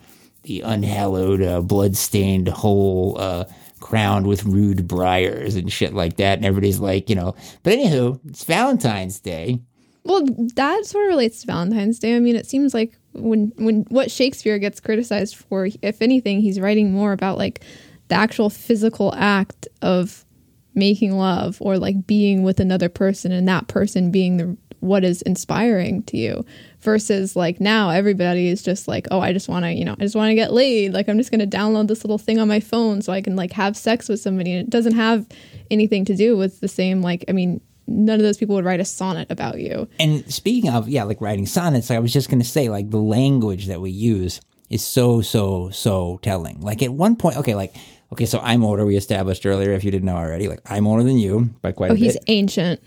the 0.44 0.62
unhallowed 0.62 1.42
uh, 1.42 1.60
blood-stained 1.62 2.48
hole 2.48 3.18
uh 3.20 3.46
crowned 3.80 4.28
with 4.28 4.44
rude 4.46 4.88
briars 4.88 5.56
and 5.56 5.72
shit 5.72 5.94
like 5.94 6.18
that 6.18 6.38
and 6.38 6.46
everybody's 6.46 6.80
like 6.80 7.10
you 7.10 7.16
know? 7.16 7.36
But 7.64 7.74
anywho 7.74 8.20
it's 8.28 8.44
valentine's 8.44 9.20
day. 9.20 9.60
Well, 10.08 10.26
that 10.56 10.86
sort 10.86 11.04
of 11.04 11.10
relates 11.10 11.42
to 11.42 11.48
Valentine's 11.48 12.00
Day. 12.00 12.16
I 12.16 12.20
mean, 12.22 12.38
it 12.38 12.46
seems 12.46 12.74
like 12.74 12.98
when 13.18 13.52
when 13.58 13.86
what 13.90 14.12
Shakespeare 14.12 14.60
gets 14.60 14.80
criticized 14.80 15.36
for, 15.36 15.68
if 15.82 16.02
anything, 16.02 16.42
he's 16.42 16.60
writing 16.60 16.92
more 16.92 17.12
about 17.12 17.38
like 17.38 17.62
the 18.08 18.16
actual 18.16 18.50
physical 18.50 19.14
act 19.16 19.68
of 19.82 20.26
making 20.74 21.18
love 21.18 21.58
or 21.60 21.78
like 21.78 22.06
being 22.06 22.44
with 22.44 22.60
another 22.60 22.88
person 22.88 23.32
and 23.32 23.48
that 23.48 23.68
person 23.68 24.12
being 24.12 24.38
the 24.38 24.58
what 24.80 25.04
is 25.04 25.24
inspiring 25.24 26.04
to 26.04 26.18
you 26.18 26.46
versus 26.82 27.36
like 27.36 27.60
now 27.60 27.90
everybody 27.90 28.48
is 28.48 28.62
just 28.62 28.88
like 28.88 29.08
oh 29.10 29.20
i 29.20 29.34
just 29.34 29.50
want 29.50 29.66
to 29.66 29.74
you 29.74 29.84
know 29.84 29.94
i 29.94 30.04
just 30.04 30.16
want 30.16 30.30
to 30.30 30.36
get 30.36 30.54
laid. 30.54 30.94
Like 30.94 31.10
i'm 31.10 31.18
just 31.18 31.32
going 31.32 31.48
to 31.48 31.58
download 31.58 31.88
this 31.88 32.04
little 32.04 32.20
thing 32.20 32.40
on 32.40 32.48
my 32.48 32.60
phone 32.60 33.02
so 33.02 33.12
i 33.12 33.22
can 33.22 33.36
like 33.36 33.52
have 33.54 33.76
sex 33.76 34.08
with 34.08 34.20
somebody. 34.20 34.52
And 34.52 34.68
it 34.68 34.70
doesn't 34.70 34.94
have 34.94 35.26
anything 35.72 36.06
to 36.06 36.16
do 36.16 36.38
with 36.38 36.60
the 36.60 36.68
same 36.68 37.02
like 37.02 37.26
i 37.28 37.32
mean 37.32 37.60
none 37.88 38.16
of 38.20 38.24
those 38.24 38.38
people 38.38 38.56
would 38.56 38.66
write 38.66 38.80
a 38.80 38.86
sonnet 38.86 39.28
about 39.32 39.60
you 39.60 39.88
And 40.00 40.32
speaking 40.32 40.70
of, 40.70 40.90
yeah, 40.90 41.04
like 41.04 41.22
writing 41.22 41.46
sonnets, 41.46 41.90
like 41.90 41.98
I 41.98 42.00
was 42.00 42.14
just 42.14 42.30
going 42.30 42.42
to 42.42 42.48
say, 42.48 42.70
like, 42.70 42.90
the 42.90 42.98
language 42.98 43.68
that 43.68 43.80
we 43.82 43.92
use 43.92 44.42
is 44.70 44.84
so, 44.86 45.22
so, 45.22 45.70
so 45.70 46.20
telling. 46.22 46.60
Like, 46.62 46.82
at 46.84 46.92
one 46.92 47.16
point, 47.16 47.38
okay, 47.38 47.56
like, 47.56 47.74
okay, 48.12 48.26
so 48.26 48.40
I'm 48.44 48.64
older. 48.64 48.86
We 48.86 48.98
established 48.98 49.46
earlier, 49.46 49.72
if 49.72 49.84
you 49.84 49.92
didn't 49.92 50.06
know 50.06 50.16
already, 50.18 50.48
like 50.48 50.60
I'm 50.66 50.86
older 50.88 51.04
than 51.04 51.18
you 51.18 51.50
by 51.62 51.72
quite 51.72 51.92
Oh, 51.92 51.94
a 51.94 51.98
he's 51.98 52.18
ancient. 52.28 52.82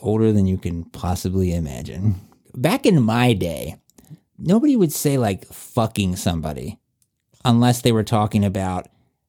older 0.00 0.32
than 0.32 0.46
you 0.46 0.58
can 0.58 0.84
possibly 0.84 1.52
imagine. 1.54 2.14
Back 2.54 2.86
in 2.86 3.02
my 3.02 3.32
day, 3.32 3.76
nobody 4.38 4.76
would 4.76 4.92
say 4.92 5.18
like 5.18 5.44
fucking 5.46 6.16
somebody 6.16 6.78
unless 7.44 7.80
they 7.82 7.92
were 7.92 8.02
talking 8.04 8.44
about 8.44 8.86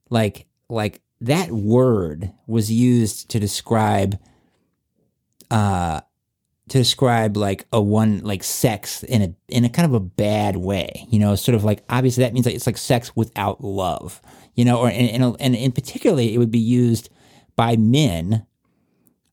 like 0.09 0.45
like 0.69 1.01
that 1.21 1.51
word 1.51 2.31
was 2.47 2.71
used 2.71 3.29
to 3.29 3.39
describe 3.39 4.17
uh 5.51 6.01
to 6.69 6.77
describe 6.77 7.37
like 7.37 7.65
a 7.71 7.81
one 7.81 8.19
like 8.19 8.43
sex 8.43 9.03
in 9.03 9.21
a 9.21 9.33
in 9.47 9.63
a 9.63 9.69
kind 9.69 9.85
of 9.85 9.93
a 9.93 9.99
bad 9.99 10.57
way 10.57 11.07
you 11.09 11.19
know 11.19 11.35
sort 11.35 11.55
of 11.55 11.63
like 11.63 11.83
obviously 11.89 12.23
that 12.23 12.33
means 12.33 12.45
like 12.45 12.55
it's 12.55 12.67
like 12.67 12.77
sex 12.77 13.15
without 13.15 13.63
love 13.63 14.21
you 14.55 14.65
know 14.65 14.79
or 14.79 14.89
and 14.89 15.09
and, 15.09 15.35
and 15.39 15.55
in 15.55 15.71
particularly 15.71 16.33
it 16.33 16.37
would 16.37 16.51
be 16.51 16.59
used 16.59 17.09
by 17.55 17.75
men 17.77 18.45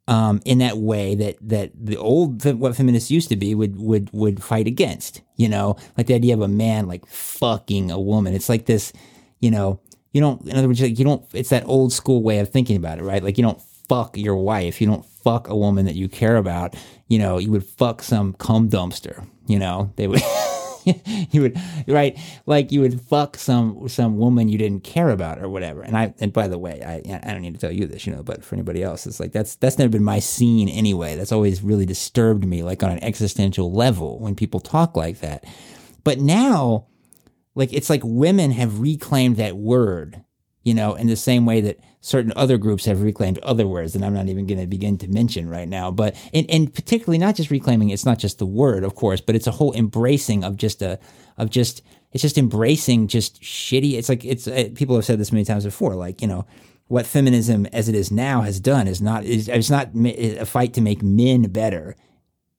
um, 0.07 0.43
in 0.45 0.59
that 0.59 0.77
way 0.77 1.15
that 1.15 1.37
that 1.41 1.73
the 1.75 1.97
old 1.97 2.45
what 2.59 2.77
feminists 2.77 3.11
used 3.11 3.29
to 3.31 3.37
be 3.37 3.55
would 3.55 3.79
would 3.79 4.11
would 4.13 4.43
fight 4.43 4.67
against. 4.67 5.23
You 5.37 5.49
know, 5.49 5.77
like 5.97 6.07
the 6.07 6.15
idea 6.15 6.35
of 6.35 6.43
a 6.43 6.49
man 6.49 6.87
like 6.87 7.07
fucking 7.07 7.91
a 7.91 8.01
woman. 8.01 8.35
It's 8.35 8.49
like 8.49 8.67
this. 8.67 8.93
You 9.41 9.51
know, 9.51 9.81
you 10.13 10.21
don't. 10.21 10.47
In 10.47 10.57
other 10.57 10.67
words, 10.67 10.81
like 10.81 10.99
you 10.99 11.05
don't. 11.05 11.25
It's 11.33 11.51
that 11.51 11.67
old 11.67 11.93
school 11.93 12.23
way 12.23 12.39
of 12.39 12.51
thinking 12.51 12.77
about 12.77 12.99
it, 12.99 13.03
right? 13.03 13.23
Like 13.23 13.39
you 13.39 13.45
don't 13.45 13.61
fuck 13.89 14.17
your 14.17 14.37
wife. 14.37 14.81
You 14.81 14.89
don't 14.89 15.07
fuck 15.25 15.49
a 15.49 15.57
woman 15.57 15.87
that 15.87 15.97
you 15.97 16.09
care 16.09 16.37
about. 16.37 16.77
You 17.09 17.19
know, 17.19 17.39
you 17.39 17.51
would 17.51 17.65
fuck 17.65 18.03
some 18.03 18.35
cum 18.35 18.69
dumpster. 18.69 19.27
You 19.47 19.59
know, 19.59 19.93
they 19.97 20.07
would. 20.07 20.23
you 21.31 21.41
would 21.41 21.59
right 21.87 22.19
like 22.45 22.71
you 22.71 22.81
would 22.81 23.01
fuck 23.01 23.37
some 23.39 23.89
some 23.89 24.19
woman 24.19 24.49
you 24.49 24.59
didn't 24.59 24.85
care 24.85 25.09
about 25.09 25.39
or 25.39 25.49
whatever 25.49 25.81
and 25.81 25.97
i 25.97 26.13
and 26.21 26.33
by 26.33 26.47
the 26.47 26.59
way 26.59 26.83
i 26.83 26.97
i 27.27 27.33
don't 27.33 27.41
need 27.41 27.55
to 27.55 27.61
tell 27.61 27.73
you 27.73 27.87
this 27.87 28.07
you 28.07 28.15
know 28.15 28.23
but 28.23 28.45
for 28.45 28.55
anybody 28.55 28.83
else 28.83 29.07
it's 29.07 29.19
like 29.19 29.33
that's 29.33 29.57
that's 29.57 29.79
never 29.79 29.89
been 29.89 30.05
my 30.05 30.19
scene 30.19 30.69
anyway 30.69 31.17
that's 31.17 31.33
always 31.33 31.63
really 31.63 31.87
disturbed 31.87 32.45
me 32.45 32.63
like 32.63 32.83
on 32.83 32.91
an 32.91 33.03
existential 33.03 33.73
level 33.73 34.19
when 34.19 34.35
people 34.35 34.61
talk 34.61 34.95
like 34.95 35.21
that 35.21 35.45
but 36.03 36.19
now 36.19 36.87
like 37.55 37.73
it's 37.73 37.89
like 37.89 38.03
women 38.05 38.51
have 38.51 38.81
reclaimed 38.81 39.37
that 39.37 39.57
word 39.57 40.24
you 40.65 40.75
know, 40.75 40.95
in 40.95 41.07
the 41.07 41.17
same 41.17 41.47
way 41.47 41.61
that 41.61 41.79
certain 42.01 42.33
other 42.37 42.59
groups 42.59 42.85
have 42.87 43.03
reclaimed 43.03 43.39
other 43.39 43.67
words 43.67 43.93
that 43.93 44.03
I'm 44.03 44.15
not 44.15 44.29
even 44.29 44.47
going 44.47 44.61
to 44.61 44.67
begin 44.67 44.99
to 44.99 45.09
mention 45.09 45.49
right 45.49 45.69
now. 45.69 45.91
But 45.91 46.17
and, 46.33 46.51
and 46.51 46.73
particularly 46.73 47.19
not 47.19 47.37
just 47.37 47.51
reclaiming, 47.51 47.91
it's 47.91 48.05
not 48.07 48.19
just 48.19 48.39
the 48.39 48.47
word, 48.47 48.83
of 48.83 48.95
course, 48.95 49.21
but 49.21 49.35
it's 49.35 49.47
a 49.47 49.53
whole 49.53 49.73
embracing 49.75 50.43
of 50.43 50.57
just 50.57 50.83
a 50.83 50.99
of 51.37 51.51
just 51.51 51.83
it's 52.13 52.23
just 52.23 52.39
embracing 52.39 53.09
just 53.09 53.41
shitty. 53.43 53.95
It's 53.95 54.09
like 54.09 54.25
it's 54.25 54.49
uh, 54.49 54.71
people 54.75 54.97
have 54.97 55.05
said 55.05 55.19
this 55.19 55.33
many 55.33 55.45
times 55.45 55.65
before, 55.65 55.95
like 55.95 56.21
you 56.21 56.29
know. 56.29 56.47
What 56.89 57.07
feminism, 57.07 57.65
as 57.73 57.89
it 57.89 57.95
is 57.95 58.13
now, 58.13 58.43
has 58.43 58.61
done 58.61 58.87
is 58.87 59.01
not 59.01 59.25
is 59.25 59.49
it's 59.49 59.71
not 59.71 59.89
a 59.95 60.45
fight 60.45 60.75
to 60.75 60.83
make 60.83 61.03
men 61.03 61.45
better, 61.45 61.97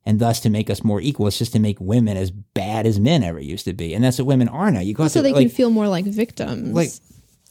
and 0.04 0.20
thus 0.20 0.40
to 0.40 0.50
make 0.50 0.68
us 0.72 0.84
more 0.84 1.00
equal. 1.00 1.28
It's 1.28 1.38
just 1.38 1.54
to 1.54 1.60
make 1.60 1.80
women 1.80 2.18
as 2.18 2.32
bad 2.32 2.88
as 2.88 3.00
men 3.00 3.22
ever 3.22 3.40
used 3.40 3.66
to 3.66 3.74
be, 3.74 3.94
and 3.94 4.04
that's 4.04 4.18
what 4.18 4.26
women 4.26 4.48
are 4.48 4.72
now. 4.72 4.80
You 4.80 4.96
go 4.96 5.08
So 5.08 5.22
they 5.22 5.32
like, 5.32 5.42
can 5.42 5.50
feel 5.50 5.70
more 5.70 5.88
like 5.88 6.06
victims. 6.06 6.74
like 6.74 6.90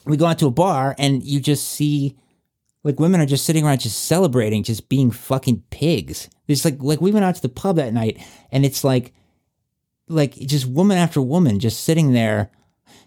we 0.05 0.17
go 0.17 0.27
out 0.27 0.39
to 0.41 0.47
a 0.47 0.51
bar 0.51 0.95
and 0.99 1.23
you 1.23 1.41
just 1.41 1.69
see 1.69 2.17
like 2.83 3.01
women 3.01 3.21
are 3.21 3.27
just 3.27 3.47
sitting 3.47 3.65
around 3.65 3.81
just 3.81 4.05
celebrating 4.05 4.63
just 4.63 4.89
being 4.89 5.11
fucking 5.11 5.63
pigs. 5.71 6.29
It's 6.47 6.65
like 6.65 6.77
like 6.81 7.01
we 7.01 7.11
went 7.11 7.25
out 7.25 7.35
to 7.37 7.43
the 7.43 7.49
pub 7.49 7.77
that 7.77 7.95
night 7.95 8.23
and 8.53 8.65
it's 8.65 8.85
like 8.85 9.15
like 10.09 10.35
just 10.35 10.67
woman 10.67 10.99
after 10.99 11.21
woman 11.21 11.59
just 11.59 11.83
sitting 11.83 12.13
there 12.13 12.51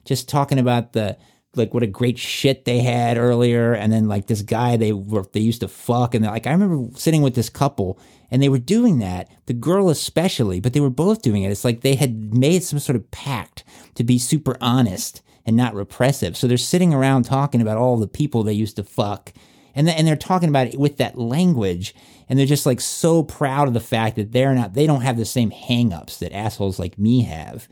just 0.04 0.28
talking 0.28 0.58
about 0.58 0.94
the 0.94 1.18
like 1.56 1.74
what 1.74 1.84
a 1.84 1.88
great 1.88 2.18
shit 2.18 2.66
they 2.66 2.80
had 2.80 3.18
earlier 3.18 3.74
and 3.74 3.92
then 3.92 4.08
like 4.08 4.28
this 4.28 4.42
guy 4.42 4.78
they 4.78 4.92
were 4.92 5.26
they 5.34 5.40
used 5.40 5.62
to 5.62 5.68
fuck 5.68 6.16
and 6.16 6.24
they're 6.24 6.32
like 6.32 6.48
I 6.48 6.52
remember 6.52 6.98
sitting 6.98 7.22
with 7.22 7.36
this 7.36 7.50
couple 7.50 8.00
and 8.30 8.42
they 8.42 8.50
were 8.50 8.58
doing 8.58 9.00
that 9.00 9.30
the 9.46 9.54
girl 9.54 9.90
especially 9.90 10.60
but 10.60 10.74
they 10.74 10.80
were 10.80 10.90
both 10.90 11.22
doing 11.22 11.44
it. 11.44 11.52
It's 11.52 11.66
like 11.66 11.82
they 11.82 11.96
had 11.96 12.34
made 12.34 12.64
some 12.64 12.80
sort 12.80 12.96
of 12.96 13.10
pact 13.12 13.64
to 13.96 14.04
be 14.04 14.18
super 14.18 14.58
honest 14.60 15.22
and 15.48 15.56
not 15.56 15.74
repressive. 15.74 16.36
So 16.36 16.46
they're 16.46 16.58
sitting 16.58 16.94
around 16.94 17.24
talking 17.24 17.62
about 17.62 17.78
all 17.78 17.98
the 17.98 18.08
people 18.08 18.44
they 18.44 18.54
used 18.54 18.76
to 18.76 18.84
fuck. 18.84 19.34
And, 19.74 19.88
th- 19.88 19.98
and 19.98 20.06
they're 20.06 20.18
talking 20.18 20.50
about 20.50 20.68
it 20.68 20.80
with 20.80 20.98
that 20.98 21.18
language. 21.18 21.96
And 22.28 22.38
they're 22.38 22.46
just 22.46 22.66
like 22.66 22.82
so 22.82 23.24
proud 23.24 23.70
of 23.70 23.74
the 23.74 23.80
fact 23.80 24.18
that 24.18 24.34
they're 24.34 24.54
not 24.54 24.74
they 24.74 24.86
don't 24.86 25.02
have 25.02 25.18
the 25.18 25.26
same 25.26 25.50
hangups 25.50 26.20
that 26.20 26.36
assholes 26.36 26.78
like 26.78 27.00
me 27.00 27.22
have. 27.22 27.70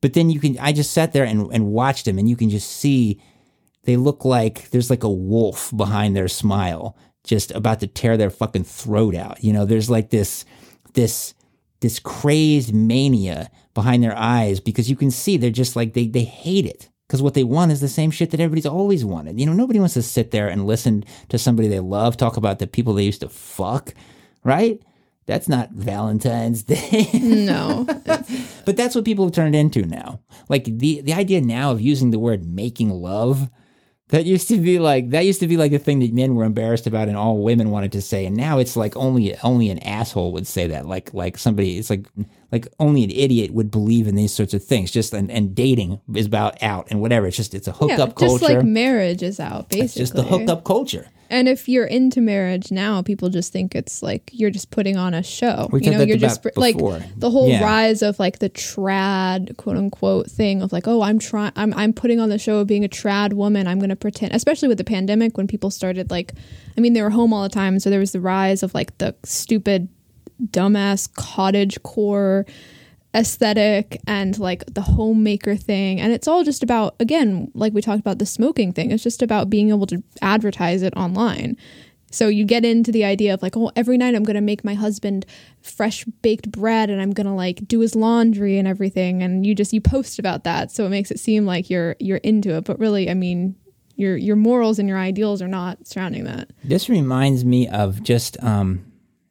But 0.00 0.12
then 0.12 0.30
you 0.30 0.38
can 0.38 0.56
i 0.60 0.72
just 0.72 0.92
sat 0.92 1.12
there 1.12 1.24
and, 1.24 1.52
and 1.52 1.66
watched 1.66 2.04
them 2.04 2.18
and 2.18 2.28
you 2.28 2.36
can 2.36 2.50
just 2.50 2.70
see 2.70 3.20
they 3.82 3.96
look 3.96 4.24
like 4.24 4.70
there's 4.70 4.90
like 4.90 5.02
a 5.02 5.10
wolf 5.10 5.72
behind 5.76 6.14
their 6.14 6.28
smile 6.28 6.96
just 7.24 7.50
about 7.50 7.80
to 7.80 7.88
tear 7.88 8.16
their 8.16 8.30
fucking 8.30 8.62
throat 8.62 9.16
out. 9.16 9.42
You 9.42 9.52
know 9.52 9.64
there's 9.64 9.90
like 9.90 10.10
this 10.10 10.44
this 10.94 11.34
this 11.80 11.98
crazed 11.98 12.72
mania 12.72 13.50
behind 13.74 14.04
their 14.04 14.16
eyes 14.16 14.60
because 14.60 14.88
you 14.88 14.94
can 14.94 15.10
see 15.10 15.36
they're 15.36 15.50
just 15.50 15.74
like 15.74 15.94
they 15.94 16.06
they 16.06 16.24
hate 16.24 16.66
it 16.66 16.88
because 17.08 17.22
what 17.22 17.34
they 17.34 17.44
want 17.44 17.72
is 17.72 17.80
the 17.80 17.88
same 17.88 18.10
shit 18.10 18.30
that 18.30 18.40
everybody's 18.40 18.66
always 18.66 19.04
wanted 19.04 19.40
you 19.40 19.46
know 19.46 19.52
nobody 19.52 19.80
wants 19.80 19.94
to 19.94 20.02
sit 20.02 20.30
there 20.30 20.48
and 20.48 20.66
listen 20.66 21.04
to 21.28 21.38
somebody 21.38 21.66
they 21.66 21.80
love 21.80 22.16
talk 22.16 22.36
about 22.36 22.58
the 22.58 22.66
people 22.66 22.94
they 22.94 23.04
used 23.04 23.22
to 23.22 23.28
fuck 23.28 23.94
right 24.44 24.80
that's 25.26 25.48
not 25.48 25.70
valentine's 25.72 26.62
day 26.62 27.08
no. 27.14 27.84
but 28.64 28.76
that's 28.76 28.94
what 28.94 29.04
people 29.04 29.26
have 29.26 29.34
turned 29.34 29.54
into 29.54 29.82
now. 29.82 30.20
Like 30.48 30.64
the 30.64 31.02
the 31.02 31.12
idea 31.12 31.40
now 31.40 31.70
of 31.70 31.80
using 31.80 32.10
the 32.10 32.18
word 32.18 32.46
making 32.46 32.90
love, 32.90 33.50
that 34.08 34.24
used 34.24 34.48
to 34.48 34.58
be 34.58 34.78
like 34.78 35.10
that 35.10 35.26
used 35.26 35.40
to 35.40 35.46
be 35.46 35.56
like 35.56 35.70
the 35.70 35.78
thing 35.78 35.98
that 36.00 36.12
men 36.12 36.34
were 36.34 36.44
embarrassed 36.44 36.86
about 36.86 37.08
and 37.08 37.16
all 37.16 37.42
women 37.42 37.70
wanted 37.70 37.92
to 37.92 38.02
say. 38.02 38.24
And 38.24 38.36
now 38.36 38.58
it's 38.58 38.76
like 38.76 38.96
only 38.96 39.36
only 39.40 39.70
an 39.70 39.78
asshole 39.80 40.32
would 40.32 40.46
say 40.46 40.66
that. 40.68 40.86
Like 40.86 41.12
like 41.12 41.38
somebody 41.38 41.78
it's 41.78 41.90
like 41.90 42.06
like 42.50 42.66
only 42.78 43.04
an 43.04 43.10
idiot 43.10 43.52
would 43.52 43.70
believe 43.70 44.06
in 44.06 44.14
these 44.14 44.32
sorts 44.32 44.54
of 44.54 44.64
things. 44.64 44.90
Just 44.90 45.12
and, 45.12 45.30
and 45.30 45.54
dating 45.54 46.00
is 46.14 46.26
about 46.26 46.62
out 46.62 46.88
and 46.90 47.00
whatever. 47.00 47.26
It's 47.26 47.36
just 47.36 47.54
it's 47.54 47.68
a 47.68 47.72
hookup 47.72 47.98
yeah, 47.98 48.14
culture. 48.14 48.26
just 48.26 48.42
like 48.42 48.64
marriage 48.64 49.22
is 49.22 49.38
out, 49.38 49.68
basically. 49.68 49.84
it's 49.84 49.94
just 49.94 50.14
the 50.14 50.22
hookup 50.22 50.64
culture. 50.64 51.08
And 51.30 51.46
if 51.46 51.68
you're 51.68 51.84
into 51.84 52.22
marriage 52.22 52.72
now, 52.72 53.02
people 53.02 53.28
just 53.28 53.52
think 53.52 53.74
it's 53.74 54.02
like 54.02 54.30
you're 54.32 54.50
just 54.50 54.70
putting 54.70 54.96
on 54.96 55.12
a 55.12 55.22
show. 55.22 55.68
We 55.70 55.82
you 55.82 55.90
know, 55.90 56.00
you're 56.00 56.16
just 56.16 56.46
like 56.56 56.78
the 56.78 57.30
whole 57.30 57.50
Yeah. 57.50 57.62
rise 57.62 58.00
of 58.00 58.18
like 58.18 58.38
the 58.38 58.48
trad 58.48 59.56
quote 59.58 59.76
unquote 59.76 60.30
thing 60.30 60.62
of 60.62 60.72
like, 60.72 60.88
oh, 60.88 61.02
I'm 61.02 61.18
trying, 61.18 61.52
I'm 61.54 61.74
I'm 61.74 61.92
putting 61.92 62.18
on 62.18 62.30
the 62.30 62.38
show 62.38 62.58
of 62.58 62.66
being 62.66 62.82
a 62.84 62.88
trad 62.88 63.34
woman. 63.34 63.66
I'm 63.66 63.78
going 63.78 63.90
to 63.90 63.96
pretend, 63.96 64.32
especially 64.34 64.68
with 64.68 64.78
the 64.78 64.84
pandemic 64.84 65.36
when 65.36 65.46
people 65.46 65.70
started 65.70 66.10
like, 66.10 66.32
I 66.78 66.80
mean, 66.80 66.94
they 66.94 67.02
were 67.02 67.10
home 67.10 67.34
all 67.34 67.42
the 67.42 67.48
time, 67.50 67.78
so 67.78 67.90
there 67.90 68.00
was 68.00 68.12
the 68.12 68.20
rise 68.22 68.62
of 68.62 68.72
like 68.72 68.96
the 68.96 69.14
stupid, 69.24 69.88
dumbass 70.46 71.12
cottage 71.14 71.82
core 71.82 72.46
aesthetic 73.14 74.00
and 74.06 74.38
like 74.38 74.64
the 74.66 74.82
homemaker 74.82 75.56
thing. 75.56 76.00
And 76.00 76.12
it's 76.12 76.28
all 76.28 76.44
just 76.44 76.62
about 76.62 76.94
again 77.00 77.50
like 77.54 77.72
we 77.72 77.82
talked 77.82 78.00
about 78.00 78.18
the 78.18 78.26
smoking 78.26 78.72
thing 78.72 78.90
it's 78.90 79.02
just 79.02 79.22
about 79.22 79.50
being 79.50 79.70
able 79.70 79.86
to 79.86 80.02
advertise 80.22 80.82
it 80.82 80.94
online. 80.96 81.56
So 82.10 82.28
you 82.28 82.46
get 82.46 82.64
into 82.64 82.90
the 82.90 83.04
idea 83.04 83.34
of 83.34 83.42
like 83.42 83.56
oh 83.56 83.70
every 83.76 83.98
night 83.98 84.14
i'm 84.14 84.24
going 84.24 84.34
to 84.34 84.40
make 84.40 84.64
my 84.64 84.74
husband 84.74 85.26
fresh 85.62 86.04
baked 86.22 86.50
bread 86.50 86.88
and 86.88 87.02
i'm 87.02 87.12
going 87.12 87.26
to 87.26 87.32
like 87.32 87.66
do 87.66 87.80
his 87.80 87.94
laundry 87.94 88.58
and 88.58 88.68
everything. 88.68 89.22
And 89.22 89.46
you 89.46 89.54
just 89.54 89.72
you 89.72 89.80
post 89.80 90.18
about 90.18 90.44
that. 90.44 90.70
So 90.70 90.84
it 90.84 90.90
makes 90.90 91.10
it 91.10 91.18
seem 91.18 91.46
like 91.46 91.70
you're 91.70 91.96
you're 91.98 92.18
into 92.18 92.56
it. 92.56 92.64
But 92.64 92.78
really 92.78 93.10
i 93.10 93.14
mean 93.14 93.56
your 93.98 94.16
your 94.16 94.36
morals 94.36 94.78
and 94.78 94.88
your 94.88 94.98
ideals 94.98 95.42
are 95.42 95.48
not 95.48 95.86
surrounding 95.86 96.24
that. 96.24 96.50
This 96.62 96.88
reminds 96.88 97.44
me 97.44 97.68
of 97.68 98.02
just 98.02 98.42
um, 98.42 98.84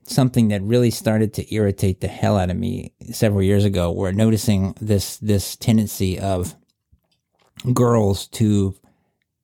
something 0.08 0.48
that 0.50 0.62
really 0.62 0.92
started 0.92 1.34
to 1.36 1.54
irritate 1.54 2.02
the 2.02 2.08
hell 2.08 2.38
out 2.38 2.50
of 2.50 2.58
me 2.58 2.94
several 3.12 3.44
years 3.44 3.66
ago. 3.66 3.92
Where 3.92 4.12
noticing 4.14 4.76
this 4.82 5.18
this 5.18 5.56
tendency 5.56 6.20
of 6.20 6.56
girls 7.74 8.28
to 8.28 8.76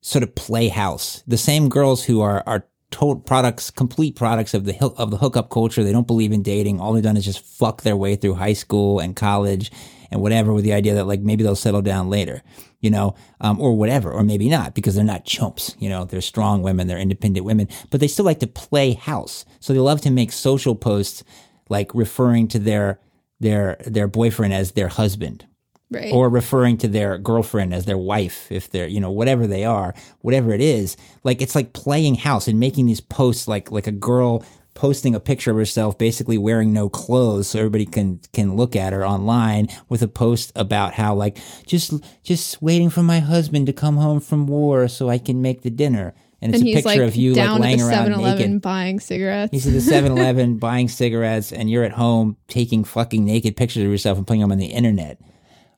sort 0.00 0.22
of 0.22 0.34
play 0.34 0.68
house, 0.68 1.22
the 1.26 1.38
same 1.38 1.68
girls 1.68 2.04
who 2.04 2.20
are 2.20 2.42
are 2.46 2.66
total 2.90 3.16
products, 3.16 3.70
complete 3.70 4.16
products 4.16 4.54
of 4.54 4.64
the 4.64 4.78
of 4.96 5.10
the 5.10 5.18
hookup 5.18 5.50
culture. 5.50 5.84
They 5.84 5.92
don't 5.92 6.06
believe 6.06 6.32
in 6.32 6.42
dating. 6.42 6.80
All 6.80 6.92
they've 6.92 7.02
done 7.02 7.16
is 7.16 7.24
just 7.24 7.44
fuck 7.44 7.82
their 7.82 7.96
way 7.96 8.16
through 8.16 8.34
high 8.34 8.52
school 8.52 9.00
and 9.00 9.16
college 9.16 9.70
and 10.14 10.22
whatever, 10.22 10.52
with 10.54 10.62
the 10.62 10.72
idea 10.72 10.94
that 10.94 11.08
like 11.08 11.20
maybe 11.20 11.42
they'll 11.42 11.56
settle 11.56 11.82
down 11.82 12.08
later, 12.08 12.40
you 12.80 12.88
know, 12.88 13.16
um, 13.40 13.60
or 13.60 13.76
whatever, 13.76 14.12
or 14.12 14.22
maybe 14.22 14.48
not 14.48 14.72
because 14.72 14.94
they're 14.94 15.04
not 15.04 15.24
chumps. 15.24 15.74
You 15.80 15.88
know, 15.88 16.04
they're 16.04 16.20
strong 16.20 16.62
women, 16.62 16.86
they're 16.86 16.98
independent 16.98 17.44
women, 17.44 17.68
but 17.90 17.98
they 17.98 18.06
still 18.06 18.24
like 18.24 18.38
to 18.38 18.46
play 18.46 18.92
house. 18.92 19.44
So 19.58 19.72
they 19.72 19.80
love 19.80 20.00
to 20.02 20.12
make 20.12 20.30
social 20.30 20.76
posts 20.76 21.24
like 21.68 21.92
referring 21.94 22.46
to 22.48 22.60
their 22.60 23.00
their 23.40 23.76
their 23.84 24.06
boyfriend 24.06 24.54
as 24.54 24.72
their 24.72 24.86
husband 24.86 25.44
right 25.90 26.12
or 26.12 26.28
referring 26.28 26.78
to 26.78 26.88
their 26.88 27.18
girlfriend 27.18 27.74
as 27.74 27.84
their 27.84 27.98
wife 27.98 28.50
if 28.52 28.70
they're 28.70 28.86
you 28.86 29.00
know 29.00 29.10
whatever 29.10 29.46
they 29.46 29.64
are 29.64 29.92
whatever 30.20 30.52
it 30.52 30.60
is 30.60 30.96
like 31.24 31.42
it's 31.42 31.56
like 31.56 31.72
playing 31.72 32.14
house 32.14 32.46
and 32.46 32.60
making 32.60 32.86
these 32.86 33.00
posts 33.00 33.48
like 33.48 33.72
like 33.72 33.88
a 33.88 33.92
girl 33.92 34.44
posting 34.74 35.14
a 35.14 35.20
picture 35.20 35.50
of 35.50 35.56
herself 35.56 35.96
basically 35.96 36.36
wearing 36.36 36.72
no 36.72 36.88
clothes 36.88 37.48
so 37.48 37.58
everybody 37.58 37.86
can 37.86 38.20
can 38.32 38.56
look 38.56 38.74
at 38.76 38.92
her 38.92 39.06
online 39.06 39.68
with 39.88 40.02
a 40.02 40.08
post 40.08 40.52
about 40.56 40.94
how 40.94 41.14
like 41.14 41.38
just 41.66 41.92
just 42.22 42.60
waiting 42.60 42.90
for 42.90 43.02
my 43.02 43.20
husband 43.20 43.66
to 43.66 43.72
come 43.72 43.96
home 43.96 44.20
from 44.20 44.46
war 44.46 44.88
so 44.88 45.08
I 45.08 45.18
can 45.18 45.40
make 45.40 45.62
the 45.62 45.70
dinner 45.70 46.14
and 46.42 46.54
it's 46.54 46.60
and 46.60 46.68
a 46.68 46.74
picture 46.74 46.88
like 46.88 47.00
of 47.00 47.16
you 47.16 47.34
like 47.34 47.60
laying 47.60 47.78
the 47.78 47.88
around 47.88 48.08
7-Eleven 48.08 48.38
naked 48.38 48.62
buying 48.62 49.00
cigarettes. 49.00 49.50
He's 49.50 49.66
at 49.66 49.72
the 49.72 49.78
7-Eleven 49.78 50.58
buying 50.58 50.88
cigarettes, 50.88 51.52
and 51.52 51.70
you're 51.70 51.84
at 51.84 51.92
home 51.92 52.36
taking 52.48 52.84
fucking 52.84 53.24
naked 53.24 53.56
pictures 53.56 53.82
of 53.82 53.88
yourself 53.88 54.18
and 54.18 54.26
putting 54.26 54.42
them 54.42 54.52
on 54.52 54.58
the 54.58 54.66
internet. 54.66 55.18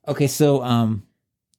Okay, 0.09 0.27
so 0.27 0.65
um, 0.65 1.07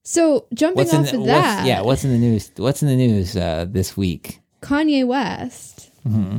so 0.04 0.48
jumping 0.54 0.76
what's 0.76 0.94
off 0.94 1.10
the, 1.10 1.16
of 1.16 1.22
what's, 1.22 1.32
that, 1.32 1.66
yeah, 1.66 1.80
what's 1.84 2.04
in 2.04 2.12
the 2.12 2.18
news? 2.18 2.52
What's 2.58 2.82
in 2.82 2.90
the 2.90 2.98
news 2.98 3.38
uh, 3.38 3.66
this 3.70 3.96
week? 3.96 4.42
Kanye 4.62 5.08
West 5.08 5.88
Mm-hmm. 6.08 6.38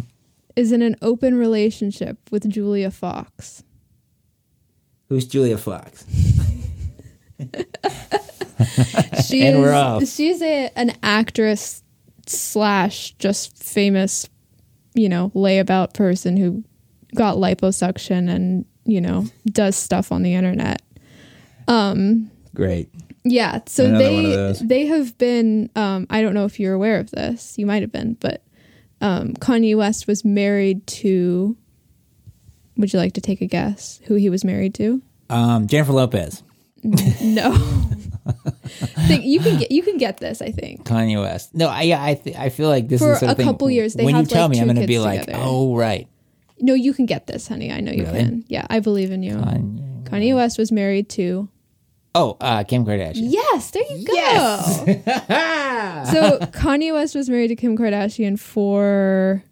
Is 0.59 0.73
in 0.73 0.83
an 0.83 0.97
open 1.01 1.39
relationship 1.39 2.19
with 2.33 2.49
Julia 2.51 2.91
Fox. 2.91 3.63
Who's 5.09 5.25
Julia 5.25 5.57
Fox? 5.57 6.05
She 9.25 9.43
And 9.47 9.61
we're 9.61 9.73
off. 9.73 10.05
She's 10.09 10.43
a 10.43 10.71
an 10.75 10.97
actress 11.01 11.85
slash 12.27 13.13
just 13.21 13.57
famous, 13.63 14.29
you 14.95 15.09
know, 15.09 15.31
layabout 15.31 15.95
person 15.95 16.37
who 16.37 16.65
got 17.15 17.37
liposuction 17.37 18.29
and 18.29 18.67
you 18.85 19.01
know 19.01 19.27
does 19.47 19.77
stuff 19.77 20.11
on 20.11 20.25
the 20.25 20.35
internet. 20.35 20.83
Um, 21.69 22.33
Great. 22.53 22.91
Yeah, 23.23 23.61
so 23.67 23.85
Another 23.85 24.53
they 24.55 24.65
they 24.65 24.87
have 24.87 25.17
been. 25.19 25.71
Um, 25.77 26.09
I 26.11 26.21
don't 26.21 26.35
know 26.35 26.47
if 26.47 26.59
you're 26.59 26.75
aware 26.75 26.99
of 26.99 27.13
this. 27.13 27.57
You 27.57 27.65
might 27.65 27.83
have 27.83 27.93
been, 27.93 28.15
but 28.15 28.43
um, 29.01 29.35
Kanye 29.35 29.77
West 29.77 30.07
was 30.07 30.25
married 30.25 30.87
to. 30.87 31.57
Would 32.77 32.93
you 32.93 32.99
like 32.99 33.15
to 33.15 33.21
take 33.21 33.41
a 33.41 33.47
guess 33.47 34.01
who 34.05 34.15
he 34.15 34.31
was 34.31 34.45
married 34.45 34.75
to? 34.77 35.03
Um, 35.31 35.67
Jennifer 35.67 35.93
Lopez, 35.93 36.43
No. 36.83 37.53
think 39.09 39.25
you 39.25 39.41
can 39.41 39.59
get 39.59 39.71
you 39.71 39.83
can 39.83 39.99
get 39.99 40.19
this. 40.19 40.41
I 40.43 40.51
think. 40.51 40.85
Kanye 40.85 41.21
West. 41.21 41.55
No, 41.55 41.69
I 41.69 41.93
I 42.11 42.15
th- 42.15 42.37
I 42.37 42.49
feel 42.51 42.69
like 42.69 42.89
this 42.89 43.01
For 43.01 43.13
is 43.15 43.23
a 43.23 43.35
thing- 43.35 43.47
couple 43.47 43.69
years, 43.71 43.95
they 43.95 44.05
when 44.05 44.17
you 44.17 44.25
tell 44.27 44.43
like, 44.49 44.53
me, 44.53 44.61
I'm 44.61 44.67
going 44.67 44.81
to 44.81 44.87
be 44.87 44.99
like, 44.99 45.21
together. 45.23 45.39
oh 45.43 45.75
right, 45.77 46.07
No, 46.61 46.75
you 46.75 46.93
can 46.93 47.07
get 47.07 47.27
this, 47.27 47.49
honey. 47.49 47.73
I 47.73 47.81
know 47.81 47.93
you 47.93 48.05
Really? 48.05 48.19
can. 48.21 48.45
Yeah, 48.49 48.67
I 48.71 48.81
believe 48.81 49.11
in 49.11 49.23
you. 49.23 49.37
Kanye. 49.37 50.05
Kanye 50.05 50.35
West 50.35 50.59
was 50.59 50.71
married 50.73 51.09
to. 51.11 51.49
Oh, 52.21 52.37
uh, 52.41 52.65
Kim 52.65 52.85
Kardashian. 52.85 53.31
Yes, 53.31 53.71
there 53.71 53.85
you 53.89 54.05
go. 54.05 54.15
so 56.11 56.39
Kanye 56.51 56.93
West 56.93 57.15
was 57.15 57.31
married 57.31 57.49
to 57.49 57.55
Kim 57.55 57.79
Kardashian 57.79 58.37
for 58.37 59.45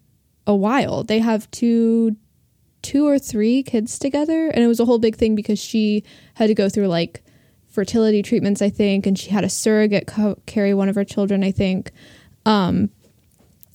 a 0.45 0.53
while. 0.53 1.05
They 1.05 1.19
have 1.19 1.49
two 1.51 2.17
two 2.81 3.07
or 3.07 3.17
three 3.19 3.63
kids 3.63 3.97
together 3.97 4.49
and 4.49 4.63
it 4.63 4.67
was 4.67 4.79
a 4.79 4.85
whole 4.85 4.99
big 4.99 5.15
thing 5.15 5.33
because 5.33 5.59
she 5.59 6.03
had 6.35 6.47
to 6.47 6.53
go 6.53 6.69
through 6.69 6.87
like 6.87 7.23
fertility 7.67 8.21
treatments 8.21 8.61
I 8.61 8.69
think 8.69 9.05
and 9.07 9.17
she 9.17 9.29
had 9.29 9.43
a 9.43 9.49
surrogate 9.49 10.05
co- 10.05 10.39
carry 10.45 10.73
one 10.73 10.87
of 10.87 10.95
her 10.95 11.03
children 11.03 11.43
I 11.43 11.51
think. 11.51 11.91
Um 12.45 12.89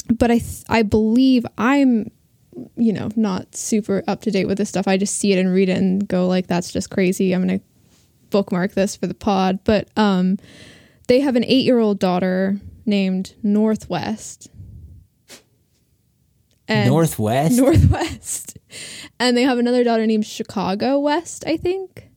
but 0.08 0.30
I 0.30 0.38
th- 0.38 0.64
I 0.68 0.82
believe 0.82 1.44
I'm 1.58 2.10
you 2.76 2.92
know 2.92 3.08
not 3.16 3.56
super 3.56 4.02
up 4.06 4.20
to 4.22 4.30
date 4.30 4.46
with 4.46 4.58
this 4.58 4.68
stuff. 4.68 4.86
I 4.86 4.98
just 4.98 5.16
see 5.16 5.32
it 5.32 5.38
and 5.38 5.52
read 5.52 5.68
it 5.70 5.78
and 5.78 6.06
go 6.06 6.28
like 6.28 6.46
that's 6.46 6.72
just 6.72 6.90
crazy. 6.90 7.34
I'm 7.34 7.46
going 7.46 7.58
to 7.58 7.64
bookmark 8.32 8.72
this 8.72 8.96
for 8.96 9.06
the 9.06 9.14
pod, 9.14 9.60
but 9.62 9.88
um 9.96 10.38
they 11.08 11.20
have 11.20 11.36
an 11.36 11.42
8-year-old 11.42 11.98
daughter 11.98 12.58
named 12.86 13.34
Northwest. 13.42 14.48
And 16.68 16.88
Northwest. 16.88 17.56
Northwest. 17.56 18.58
And 19.20 19.36
they 19.36 19.42
have 19.42 19.58
another 19.58 19.84
daughter 19.84 20.06
named 20.06 20.26
Chicago 20.26 20.98
West, 20.98 21.44
I 21.46 21.56
think. 21.56 22.10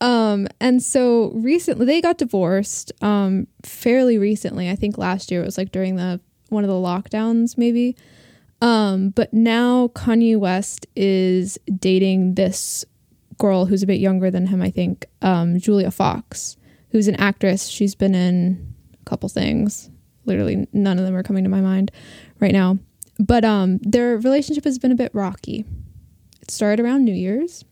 Um, 0.00 0.48
and 0.60 0.82
so 0.82 1.30
recently 1.34 1.86
they 1.86 2.00
got 2.00 2.18
divorced, 2.18 2.90
um, 3.02 3.46
fairly 3.62 4.18
recently. 4.18 4.68
I 4.68 4.74
think 4.74 4.98
last 4.98 5.30
year 5.30 5.42
it 5.42 5.44
was 5.44 5.58
like 5.58 5.70
during 5.70 5.96
the 5.96 6.20
one 6.48 6.64
of 6.64 6.68
the 6.68 6.74
lockdowns, 6.74 7.56
maybe. 7.56 7.96
Um, 8.60 9.10
but 9.10 9.32
now 9.32 9.88
Kanye 9.88 10.38
West 10.38 10.86
is 10.96 11.58
dating 11.78 12.34
this 12.34 12.84
girl 13.38 13.66
who's 13.66 13.82
a 13.82 13.86
bit 13.86 14.00
younger 14.00 14.30
than 14.30 14.46
him, 14.46 14.62
I 14.62 14.70
think, 14.70 15.06
um, 15.22 15.58
Julia 15.58 15.90
Fox, 15.90 16.56
who's 16.90 17.08
an 17.08 17.16
actress. 17.16 17.68
She's 17.68 17.94
been 17.94 18.14
in 18.14 18.74
a 19.00 19.04
couple 19.04 19.28
things. 19.28 19.90
Literally 20.24 20.66
none 20.72 20.98
of 20.98 21.04
them 21.04 21.14
are 21.14 21.22
coming 21.22 21.44
to 21.44 21.50
my 21.50 21.60
mind 21.60 21.90
right 22.40 22.52
now. 22.52 22.78
But 23.18 23.44
um, 23.44 23.78
their 23.82 24.16
relationship 24.16 24.64
has 24.64 24.78
been 24.78 24.92
a 24.92 24.96
bit 24.96 25.14
rocky. 25.14 25.64
It 26.40 26.50
started 26.50 26.82
around 26.82 27.04
New 27.04 27.14
Year's. 27.14 27.64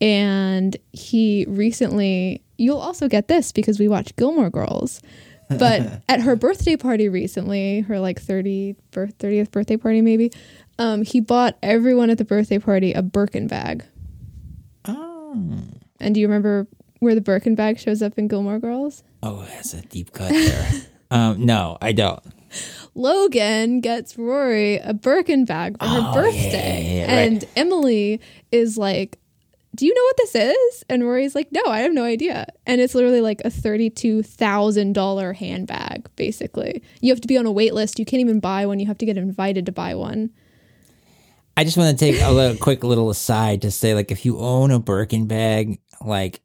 And 0.00 0.76
he 0.92 1.46
recently, 1.48 2.42
you'll 2.58 2.78
also 2.78 3.08
get 3.08 3.28
this 3.28 3.52
because 3.52 3.78
we 3.78 3.88
watch 3.88 4.14
Gilmore 4.16 4.50
Girls. 4.50 5.00
But 5.48 6.02
at 6.08 6.20
her 6.20 6.36
birthday 6.36 6.76
party 6.76 7.08
recently, 7.08 7.80
her 7.80 7.98
like 8.00 8.20
30 8.20 8.76
30th 8.92 9.50
birthday 9.50 9.76
party 9.76 10.02
maybe, 10.02 10.32
um, 10.78 11.02
he 11.02 11.20
bought 11.20 11.56
everyone 11.62 12.10
at 12.10 12.18
the 12.18 12.24
birthday 12.24 12.58
party 12.58 12.92
a 12.92 13.02
Birkin 13.02 13.46
bag. 13.46 13.84
Oh. 15.34 15.58
And 16.00 16.14
do 16.14 16.20
you 16.20 16.26
remember 16.26 16.66
where 17.00 17.14
the 17.14 17.20
Birkin 17.20 17.54
bag 17.54 17.78
shows 17.78 18.02
up 18.02 18.18
in 18.18 18.28
Gilmore 18.28 18.58
Girls? 18.58 19.02
Oh, 19.22 19.44
that's 19.54 19.74
a 19.74 19.82
deep 19.82 20.12
cut 20.12 20.30
there. 20.30 20.70
um, 21.10 21.44
no, 21.44 21.76
I 21.82 21.92
don't. 21.92 22.22
Logan 22.94 23.80
gets 23.80 24.16
Rory 24.16 24.76
a 24.78 24.94
Birkin 24.94 25.44
bag 25.44 25.76
for 25.78 25.86
her 25.86 25.98
Oh, 25.98 26.00
yeah, 26.00 26.12
birthday. 26.14 26.84
yeah, 26.84 26.94
yeah, 26.94 27.06
right. 27.06 27.26
And 27.32 27.44
Emily 27.56 28.20
is 28.52 28.78
like, 28.78 29.18
Do 29.74 29.86
you 29.86 29.92
know 29.94 30.02
what 30.04 30.16
this 30.18 30.34
is? 30.36 30.84
And 30.88 31.02
Rory's 31.04 31.34
like, 31.34 31.48
No, 31.50 31.62
I 31.66 31.80
have 31.80 31.92
no 31.92 32.04
idea. 32.04 32.46
And 32.66 32.80
it's 32.80 32.94
literally 32.94 33.20
like 33.20 33.40
a 33.44 33.50
$32,000 33.50 35.34
handbag, 35.36 36.08
basically. 36.16 36.82
You 37.00 37.12
have 37.12 37.20
to 37.22 37.28
be 37.28 37.36
on 37.36 37.46
a 37.46 37.52
wait 37.52 37.74
list. 37.74 37.98
You 37.98 38.04
can't 38.04 38.20
even 38.20 38.40
buy 38.40 38.66
one. 38.66 38.78
You 38.78 38.86
have 38.86 38.98
to 38.98 39.06
get 39.06 39.16
invited 39.16 39.66
to 39.66 39.72
buy 39.72 39.94
one. 39.94 40.30
I 41.56 41.62
just 41.62 41.76
want 41.76 41.96
to 41.96 42.04
take 42.04 42.20
a 42.20 42.32
little, 42.32 42.56
quick 42.56 42.82
little 42.82 43.10
aside 43.10 43.62
to 43.62 43.70
say, 43.70 43.94
like, 43.94 44.10
if 44.10 44.24
you 44.24 44.38
own 44.38 44.72
a 44.72 44.80
Birkin 44.80 45.26
bag, 45.26 45.78
like, 46.00 46.40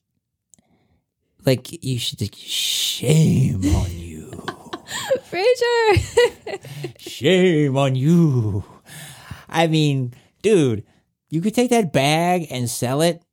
like 1.46 1.84
you 1.84 1.98
should 1.98 2.36
shame 2.36 3.66
on 3.66 3.90
you, 3.90 4.32
Fraser! 5.24 6.60
shame 7.00 7.76
on 7.76 7.96
you. 7.96 8.64
I 9.48 9.66
mean, 9.66 10.14
dude, 10.44 10.84
you 11.30 11.42
could 11.42 11.56
take 11.56 11.72
that 11.72 11.92
bag 11.92 12.48
and 12.52 12.70
sell 12.70 13.02
it, 13.02 13.24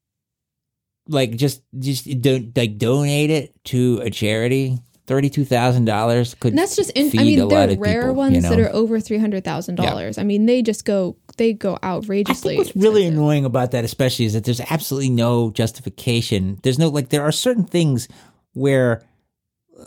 like, 1.09 1.37
just 1.37 1.63
just 1.79 2.07
don't 2.23 2.57
like 2.57 2.79
donate 2.79 3.31
it 3.31 3.65
to 3.65 4.01
a 4.03 4.09
charity. 4.09 4.79
Thirty-two 5.07 5.45
thousand 5.45 5.85
dollars 5.85 6.35
could. 6.35 6.53
And 6.53 6.59
that's 6.59 6.75
just 6.75 6.91
in, 6.91 7.07
I 7.19 7.23
mean, 7.23 7.41
a 7.41 7.47
there 7.47 7.61
lot 7.61 7.69
are 7.69 7.73
of 7.73 7.79
rare 7.79 8.03
people, 8.03 8.15
ones 8.15 8.35
you 8.35 8.41
that 8.43 8.59
are 8.59 8.71
over 8.75 8.99
$300,000. 8.99 10.19
I 10.19 10.23
mean, 10.25 10.47
they 10.47 10.63
just 10.63 10.85
go, 10.85 11.17
they 11.37 11.53
go 11.53 11.79
outrageously. 11.83 12.55
I 12.55 12.57
think 12.57 12.67
what's 12.67 12.77
really 12.77 13.03
expensive. 13.03 13.19
annoying 13.19 13.45
about 13.45 13.71
that, 13.71 13.85
especially, 13.85 14.25
is 14.25 14.33
that 14.33 14.45
there's 14.45 14.61
absolutely 14.61 15.11
no 15.11 15.51
justification. 15.53 16.59
There's 16.63 16.79
no 16.79 16.89
like 16.89 17.11
there 17.11 17.23
are 17.23 17.33
certain 17.33 17.65
things 17.65 18.09
where, 18.53 19.05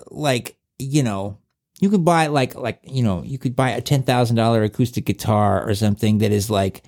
like 0.10 0.56
you 0.78 1.04
know, 1.04 1.38
you 1.82 1.90
could 1.90 2.06
buy 2.06 2.28
like 2.28 2.56
like 2.56 2.80
you 2.84 3.04
know 3.04 3.24
you 3.24 3.38
could 3.38 3.56
buy 3.56 3.72
a 3.72 3.82
ten 3.82 4.04
thousand 4.04 4.36
dollar 4.38 4.64
acoustic 4.64 5.06
guitar 5.06 5.68
or 5.68 5.76
something 5.76 6.20
that 6.20 6.32
is 6.32 6.50
like 6.50 6.84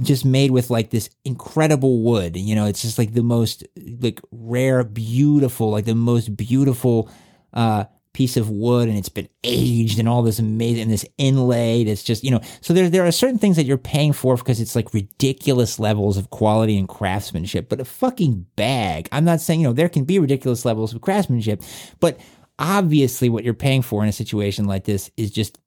just 0.00 0.24
made 0.24 0.50
with 0.50 0.70
like 0.70 0.90
this 0.90 1.08
incredible 1.24 2.02
wood. 2.02 2.36
You 2.36 2.54
know, 2.54 2.66
it's 2.66 2.82
just 2.82 2.98
like 2.98 3.14
the 3.14 3.22
most 3.22 3.64
like 4.00 4.20
rare, 4.30 4.84
beautiful, 4.84 5.70
like 5.70 5.84
the 5.84 5.94
most 5.94 6.36
beautiful 6.36 7.10
uh 7.52 7.84
piece 8.12 8.36
of 8.36 8.50
wood 8.50 8.88
and 8.88 8.98
it's 8.98 9.08
been 9.08 9.28
aged 9.42 9.98
and 9.98 10.06
all 10.06 10.22
this 10.22 10.38
amazing 10.38 10.82
and 10.82 10.90
this 10.90 11.06
inlaid. 11.16 11.88
It's 11.88 12.02
just, 12.02 12.22
you 12.22 12.30
know, 12.30 12.40
so 12.60 12.74
there 12.74 12.90
there 12.90 13.06
are 13.06 13.12
certain 13.12 13.38
things 13.38 13.56
that 13.56 13.64
you're 13.64 13.78
paying 13.78 14.12
for 14.12 14.36
because 14.36 14.60
it's 14.60 14.76
like 14.76 14.92
ridiculous 14.92 15.78
levels 15.78 16.16
of 16.16 16.30
quality 16.30 16.76
and 16.76 16.88
craftsmanship. 16.88 17.68
But 17.68 17.80
a 17.80 17.84
fucking 17.84 18.46
bag, 18.56 19.08
I'm 19.12 19.24
not 19.24 19.40
saying, 19.40 19.60
you 19.60 19.68
know, 19.68 19.72
there 19.72 19.88
can 19.88 20.04
be 20.04 20.18
ridiculous 20.18 20.64
levels 20.64 20.92
of 20.92 21.00
craftsmanship, 21.00 21.62
but 22.00 22.20
obviously 22.58 23.28
what 23.28 23.44
you're 23.44 23.54
paying 23.54 23.82
for 23.82 24.02
in 24.02 24.08
a 24.08 24.12
situation 24.12 24.66
like 24.66 24.84
this 24.84 25.10
is 25.16 25.30
just 25.30 25.58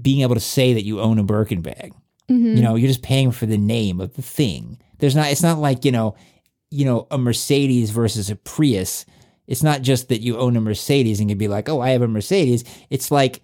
being 0.00 0.22
able 0.22 0.34
to 0.34 0.40
say 0.40 0.74
that 0.74 0.84
you 0.84 1.00
own 1.00 1.18
a 1.18 1.24
Birkin 1.24 1.62
bag. 1.62 1.94
Mhm. 2.30 2.56
You 2.56 2.62
know, 2.62 2.74
you're 2.74 2.88
just 2.88 3.02
paying 3.02 3.30
for 3.32 3.46
the 3.46 3.58
name 3.58 4.00
of 4.00 4.14
the 4.14 4.22
thing. 4.22 4.78
There's 4.98 5.16
not. 5.16 5.30
It's 5.30 5.42
not 5.42 5.58
like 5.58 5.84
you 5.84 5.92
know, 5.92 6.14
you 6.70 6.84
know, 6.84 7.06
a 7.10 7.18
Mercedes 7.18 7.90
versus 7.90 8.30
a 8.30 8.36
Prius. 8.36 9.04
It's 9.46 9.62
not 9.62 9.82
just 9.82 10.08
that 10.08 10.20
you 10.20 10.38
own 10.38 10.56
a 10.56 10.60
Mercedes 10.60 11.20
and 11.20 11.28
can 11.28 11.36
be 11.38 11.48
like, 11.48 11.68
oh, 11.68 11.80
I 11.80 11.90
have 11.90 12.02
a 12.02 12.08
Mercedes. 12.08 12.64
It's 12.90 13.10
like 13.10 13.42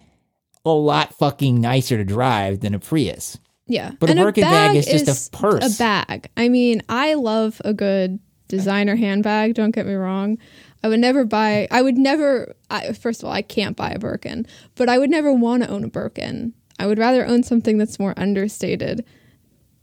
a 0.65 0.71
lot 0.71 1.13
fucking 1.15 1.59
nicer 1.59 1.97
to 1.97 2.03
drive 2.03 2.61
than 2.61 2.73
a 2.73 2.79
Prius. 2.79 3.37
Yeah. 3.67 3.91
But 3.99 4.09
a 4.09 4.13
and 4.13 4.19
Birkin 4.21 4.43
bag 4.43 4.75
is 4.75 4.85
just 4.87 5.27
a 5.27 5.37
purse. 5.37 5.75
A 5.75 5.77
bag. 5.77 6.29
I 6.35 6.49
mean, 6.49 6.81
I 6.89 7.13
love 7.13 7.61
a 7.63 7.73
good 7.73 8.19
designer 8.47 8.95
handbag, 8.95 9.53
don't 9.53 9.71
get 9.71 9.85
me 9.85 9.93
wrong. 9.93 10.37
I 10.83 10.87
would 10.87 10.99
never 10.99 11.23
buy 11.25 11.67
I 11.69 11.81
would 11.81 11.97
never 11.97 12.55
I, 12.71 12.93
first 12.93 13.21
of 13.21 13.27
all, 13.27 13.33
I 13.33 13.41
can't 13.43 13.75
buy 13.77 13.91
a 13.91 13.99
Birkin, 13.99 14.47
but 14.75 14.89
I 14.89 14.97
would 14.97 15.09
never 15.09 15.31
want 15.31 15.63
to 15.63 15.69
own 15.69 15.83
a 15.83 15.89
Birkin. 15.89 16.53
I 16.79 16.87
would 16.87 16.97
rather 16.97 17.25
own 17.25 17.43
something 17.43 17.77
that's 17.77 17.99
more 17.99 18.13
understated 18.17 19.05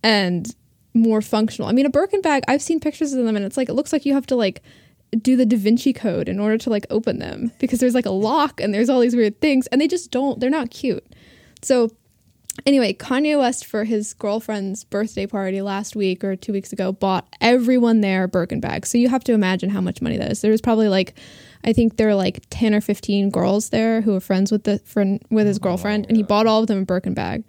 and 0.02 0.54
more 0.94 1.20
functional. 1.20 1.68
I 1.68 1.72
mean, 1.72 1.86
a 1.86 1.90
Birkin 1.90 2.22
bag, 2.22 2.42
I've 2.48 2.62
seen 2.62 2.80
pictures 2.80 3.12
of 3.12 3.24
them 3.24 3.36
and 3.36 3.44
it's 3.44 3.56
like, 3.56 3.68
it 3.68 3.74
looks 3.74 3.92
like 3.92 4.06
you 4.06 4.14
have 4.14 4.26
to 4.26 4.36
like 4.36 4.62
do 5.22 5.36
the 5.36 5.46
Da 5.46 5.56
Vinci 5.56 5.92
Code 5.92 6.28
in 6.28 6.40
order 6.40 6.58
to 6.58 6.70
like 6.70 6.86
open 6.90 7.18
them 7.18 7.52
because 7.58 7.80
there's 7.80 7.94
like 7.94 8.06
a 8.06 8.10
lock 8.10 8.60
and 8.60 8.72
there's 8.72 8.88
all 8.88 9.00
these 9.00 9.14
weird 9.14 9.40
things 9.40 9.66
and 9.68 9.80
they 9.80 9.88
just 9.88 10.10
don't, 10.10 10.40
they're 10.40 10.50
not 10.50 10.70
cute. 10.70 11.06
So, 11.62 11.90
anyway, 12.64 12.92
Kanye 12.94 13.38
West 13.38 13.66
for 13.66 13.84
his 13.84 14.14
girlfriend's 14.14 14.84
birthday 14.84 15.26
party 15.26 15.62
last 15.62 15.96
week 15.96 16.24
or 16.24 16.36
two 16.36 16.52
weeks 16.52 16.72
ago 16.72 16.92
bought 16.92 17.28
everyone 17.40 18.00
there 18.00 18.26
Birkin 18.26 18.60
bags. 18.60 18.90
So, 18.90 18.98
you 18.98 19.08
have 19.08 19.24
to 19.24 19.32
imagine 19.32 19.70
how 19.70 19.80
much 19.80 20.00
money 20.00 20.16
that 20.16 20.32
is. 20.32 20.40
There 20.40 20.50
was 20.50 20.60
probably 20.60 20.88
like, 20.88 21.14
I 21.64 21.72
think 21.72 21.96
there 21.96 22.08
were 22.08 22.14
like 22.14 22.44
10 22.50 22.74
or 22.74 22.80
15 22.80 23.30
girls 23.30 23.70
there 23.70 24.00
who 24.00 24.12
were 24.12 24.20
friends 24.20 24.52
with 24.52 24.64
the 24.64 24.78
friend 24.80 25.22
with 25.30 25.46
his 25.46 25.58
girlfriend 25.58 26.06
and 26.08 26.16
he 26.16 26.22
bought 26.22 26.46
all 26.46 26.60
of 26.60 26.66
them 26.66 26.82
a 26.82 26.84
Birkin 26.84 27.14
bag. 27.14 27.44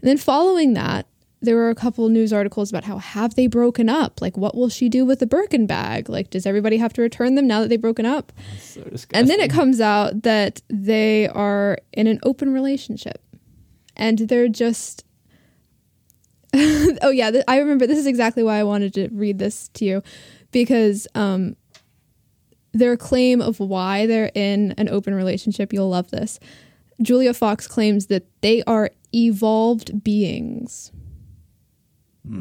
And 0.00 0.08
then 0.08 0.18
following 0.18 0.74
that, 0.74 1.06
there 1.42 1.56
were 1.56 1.70
a 1.70 1.74
couple 1.74 2.08
news 2.08 2.32
articles 2.32 2.70
about 2.70 2.84
how 2.84 2.98
have 2.98 3.34
they 3.34 3.46
broken 3.46 3.88
up? 3.88 4.20
Like, 4.20 4.36
what 4.36 4.54
will 4.54 4.68
she 4.68 4.88
do 4.88 5.04
with 5.04 5.20
the 5.20 5.26
Birkin 5.26 5.66
bag? 5.66 6.08
Like, 6.08 6.30
does 6.30 6.46
everybody 6.46 6.78
have 6.78 6.92
to 6.94 7.02
return 7.02 7.34
them 7.34 7.46
now 7.46 7.60
that 7.60 7.68
they've 7.68 7.80
broken 7.80 8.06
up? 8.06 8.32
So. 8.60 8.82
And 9.12 9.28
then 9.28 9.40
it 9.40 9.50
comes 9.50 9.80
out 9.80 10.22
that 10.22 10.62
they 10.68 11.28
are 11.28 11.78
in 11.92 12.06
an 12.06 12.20
open 12.22 12.52
relationship, 12.52 13.22
and 13.96 14.18
they're 14.18 14.48
just. 14.48 15.04
oh 16.54 17.10
yeah, 17.10 17.30
th- 17.30 17.44
I 17.46 17.58
remember. 17.58 17.86
This 17.86 17.98
is 17.98 18.06
exactly 18.06 18.42
why 18.42 18.58
I 18.58 18.64
wanted 18.64 18.94
to 18.94 19.08
read 19.08 19.38
this 19.38 19.68
to 19.74 19.84
you, 19.84 20.02
because 20.52 21.06
um, 21.14 21.56
their 22.78 22.96
claim 22.96 23.40
of 23.40 23.60
why 23.60 24.06
they're 24.06 24.30
in 24.34 24.72
an 24.72 24.88
open 24.88 25.14
relationship. 25.14 25.72
You'll 25.72 25.88
love 25.88 26.10
this. 26.10 26.38
Julia 27.02 27.34
Fox 27.34 27.66
claims 27.66 28.06
that 28.06 28.26
they 28.40 28.62
are 28.64 28.90
evolved 29.14 30.02
beings. 30.02 30.92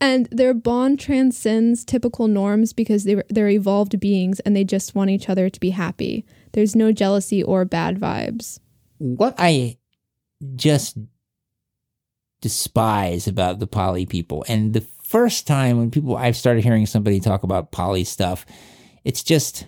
and 0.00 0.26
their 0.30 0.54
bond 0.54 0.98
transcends 0.98 1.84
typical 1.84 2.28
norms 2.28 2.72
because 2.72 3.04
they, 3.04 3.22
they're 3.28 3.50
evolved 3.50 4.00
beings 4.00 4.40
and 4.40 4.56
they 4.56 4.64
just 4.64 4.94
want 4.94 5.10
each 5.10 5.28
other 5.28 5.50
to 5.50 5.60
be 5.60 5.70
happy. 5.70 6.24
There's 6.52 6.74
no 6.74 6.92
jealousy 6.92 7.42
or 7.42 7.64
bad 7.64 8.00
vibes. 8.00 8.58
what 8.98 9.34
I 9.36 9.76
just 10.54 10.96
despise 12.40 13.26
about 13.26 13.58
the 13.58 13.66
poly 13.66 14.06
people, 14.06 14.44
and 14.48 14.72
the 14.72 14.86
first 15.06 15.46
time 15.46 15.78
when 15.78 15.90
people 15.90 16.16
I've 16.16 16.36
started 16.36 16.64
hearing 16.64 16.86
somebody 16.86 17.20
talk 17.20 17.42
about 17.42 17.72
poly 17.72 18.04
stuff, 18.04 18.44
it's 19.04 19.22
just 19.22 19.66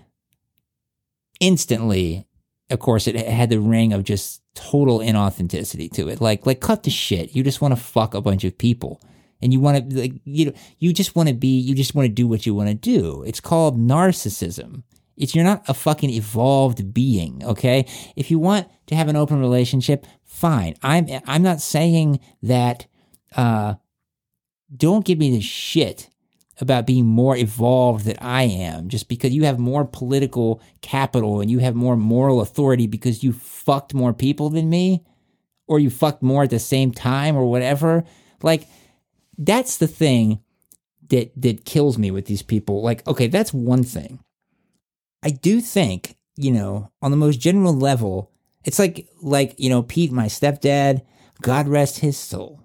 instantly. 1.40 2.26
Of 2.70 2.80
course, 2.80 3.06
it 3.06 3.16
had 3.16 3.48
the 3.48 3.60
ring 3.60 3.94
of 3.94 4.04
just 4.04 4.42
total 4.54 4.98
inauthenticity 4.98 5.90
to 5.92 6.08
it. 6.08 6.20
Like, 6.20 6.44
like 6.44 6.60
cut 6.60 6.82
the 6.82 6.90
shit. 6.90 7.34
You 7.34 7.42
just 7.42 7.62
want 7.62 7.72
to 7.72 7.80
fuck 7.80 8.12
a 8.12 8.20
bunch 8.20 8.44
of 8.44 8.58
people, 8.58 9.00
and 9.40 9.52
you 9.52 9.60
want 9.60 9.90
to 9.90 10.00
like 10.00 10.12
you 10.24 10.46
know 10.46 10.52
you 10.78 10.92
just 10.92 11.16
want 11.16 11.28
to 11.28 11.34
be 11.34 11.58
you 11.58 11.74
just 11.74 11.94
want 11.94 12.06
to 12.06 12.12
do 12.12 12.26
what 12.26 12.44
you 12.44 12.54
want 12.54 12.68
to 12.68 12.74
do. 12.74 13.22
It's 13.26 13.40
called 13.40 13.78
narcissism. 13.78 14.82
It's 15.16 15.34
you're 15.34 15.44
not 15.44 15.64
a 15.68 15.74
fucking 15.74 16.10
evolved 16.10 16.92
being, 16.92 17.42
okay? 17.44 17.86
If 18.16 18.30
you 18.30 18.38
want 18.38 18.68
to 18.86 18.94
have 18.94 19.08
an 19.08 19.16
open 19.16 19.40
relationship, 19.40 20.06
fine. 20.24 20.74
I'm 20.82 21.06
I'm 21.26 21.42
not 21.42 21.60
saying 21.60 22.20
that 22.42 22.86
uh 23.34 23.74
don't 24.74 25.04
give 25.04 25.18
me 25.18 25.30
the 25.30 25.40
shit 25.40 26.08
about 26.60 26.86
being 26.86 27.06
more 27.06 27.36
evolved 27.36 28.04
than 28.04 28.16
I 28.20 28.42
am 28.42 28.88
just 28.88 29.08
because 29.08 29.32
you 29.32 29.44
have 29.44 29.58
more 29.58 29.84
political 29.84 30.60
capital 30.80 31.40
and 31.40 31.50
you 31.50 31.58
have 31.60 31.74
more 31.74 31.96
moral 31.96 32.40
authority 32.40 32.86
because 32.86 33.22
you 33.22 33.32
fucked 33.32 33.94
more 33.94 34.12
people 34.12 34.50
than 34.50 34.68
me 34.68 35.04
or 35.66 35.78
you 35.78 35.90
fucked 35.90 36.22
more 36.22 36.42
at 36.44 36.50
the 36.50 36.58
same 36.58 36.90
time 36.90 37.36
or 37.36 37.48
whatever. 37.48 38.04
Like 38.42 38.66
that's 39.36 39.78
the 39.78 39.86
thing 39.86 40.40
that 41.10 41.30
that 41.40 41.64
kills 41.64 41.96
me 41.96 42.10
with 42.10 42.26
these 42.26 42.42
people. 42.42 42.82
Like 42.82 43.06
okay, 43.06 43.28
that's 43.28 43.54
one 43.54 43.84
thing. 43.84 44.18
I 45.22 45.30
do 45.30 45.60
think, 45.60 46.16
you 46.36 46.50
know, 46.50 46.90
on 47.02 47.10
the 47.10 47.16
most 47.16 47.40
general 47.40 47.72
level, 47.72 48.32
it's 48.64 48.78
like 48.78 49.08
like, 49.22 49.54
you 49.58 49.70
know, 49.70 49.82
Pete, 49.82 50.10
my 50.10 50.26
stepdad, 50.26 51.02
God 51.40 51.68
rest 51.68 52.00
his 52.00 52.16
soul. 52.16 52.64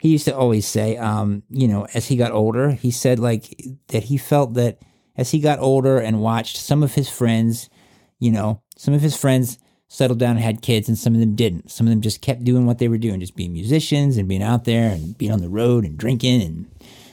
He 0.00 0.10
used 0.10 0.26
to 0.26 0.36
always 0.36 0.66
say, 0.66 0.96
um, 0.96 1.42
you 1.50 1.66
know, 1.66 1.86
as 1.94 2.06
he 2.06 2.16
got 2.16 2.32
older, 2.32 2.70
he 2.70 2.90
said 2.90 3.18
like 3.18 3.60
that 3.88 4.04
he 4.04 4.16
felt 4.16 4.54
that 4.54 4.78
as 5.16 5.32
he 5.32 5.40
got 5.40 5.58
older 5.58 5.98
and 5.98 6.20
watched 6.20 6.56
some 6.56 6.82
of 6.82 6.94
his 6.94 7.08
friends, 7.08 7.68
you 8.20 8.30
know, 8.30 8.62
some 8.76 8.94
of 8.94 9.00
his 9.00 9.16
friends 9.16 9.58
settled 9.88 10.18
down 10.18 10.36
and 10.36 10.44
had 10.44 10.62
kids 10.62 10.88
and 10.88 10.96
some 10.96 11.14
of 11.14 11.20
them 11.20 11.34
didn't. 11.34 11.70
Some 11.70 11.86
of 11.86 11.90
them 11.90 12.00
just 12.00 12.20
kept 12.20 12.44
doing 12.44 12.66
what 12.66 12.78
they 12.78 12.88
were 12.88 12.98
doing, 12.98 13.20
just 13.20 13.34
being 13.34 13.52
musicians 13.52 14.16
and 14.16 14.28
being 14.28 14.42
out 14.42 14.64
there 14.64 14.90
and 14.90 15.18
being 15.18 15.32
on 15.32 15.40
the 15.40 15.48
road 15.48 15.84
and 15.84 15.98
drinking 15.98 16.42
and 16.42 16.66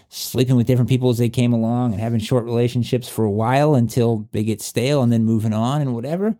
sleeping 0.09 0.55
with 0.55 0.67
different 0.67 0.89
people 0.89 1.09
as 1.09 1.17
they 1.17 1.29
came 1.29 1.53
along 1.53 1.93
and 1.93 2.01
having 2.01 2.19
short 2.19 2.45
relationships 2.45 3.09
for 3.09 3.25
a 3.25 3.31
while 3.31 3.75
until 3.75 4.29
they 4.31 4.43
get 4.43 4.61
stale 4.61 5.01
and 5.01 5.11
then 5.11 5.23
moving 5.23 5.53
on 5.53 5.81
and 5.81 5.95
whatever. 5.95 6.37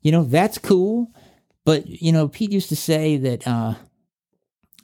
You 0.00 0.12
know, 0.12 0.24
that's 0.24 0.56
cool. 0.56 1.10
But, 1.64 1.86
you 1.86 2.12
know, 2.12 2.28
Pete 2.28 2.52
used 2.52 2.68
to 2.68 2.76
say 2.76 3.16
that 3.16 3.46
uh, 3.46 3.74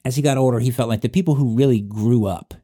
as 0.04 0.16
he 0.16 0.22
got 0.22 0.36
older, 0.38 0.58
he 0.58 0.70
felt 0.70 0.88
like 0.88 1.00
the 1.02 1.08
people 1.08 1.34
who 1.34 1.56
really 1.56 1.80
grew 1.80 2.26
up 2.26 2.54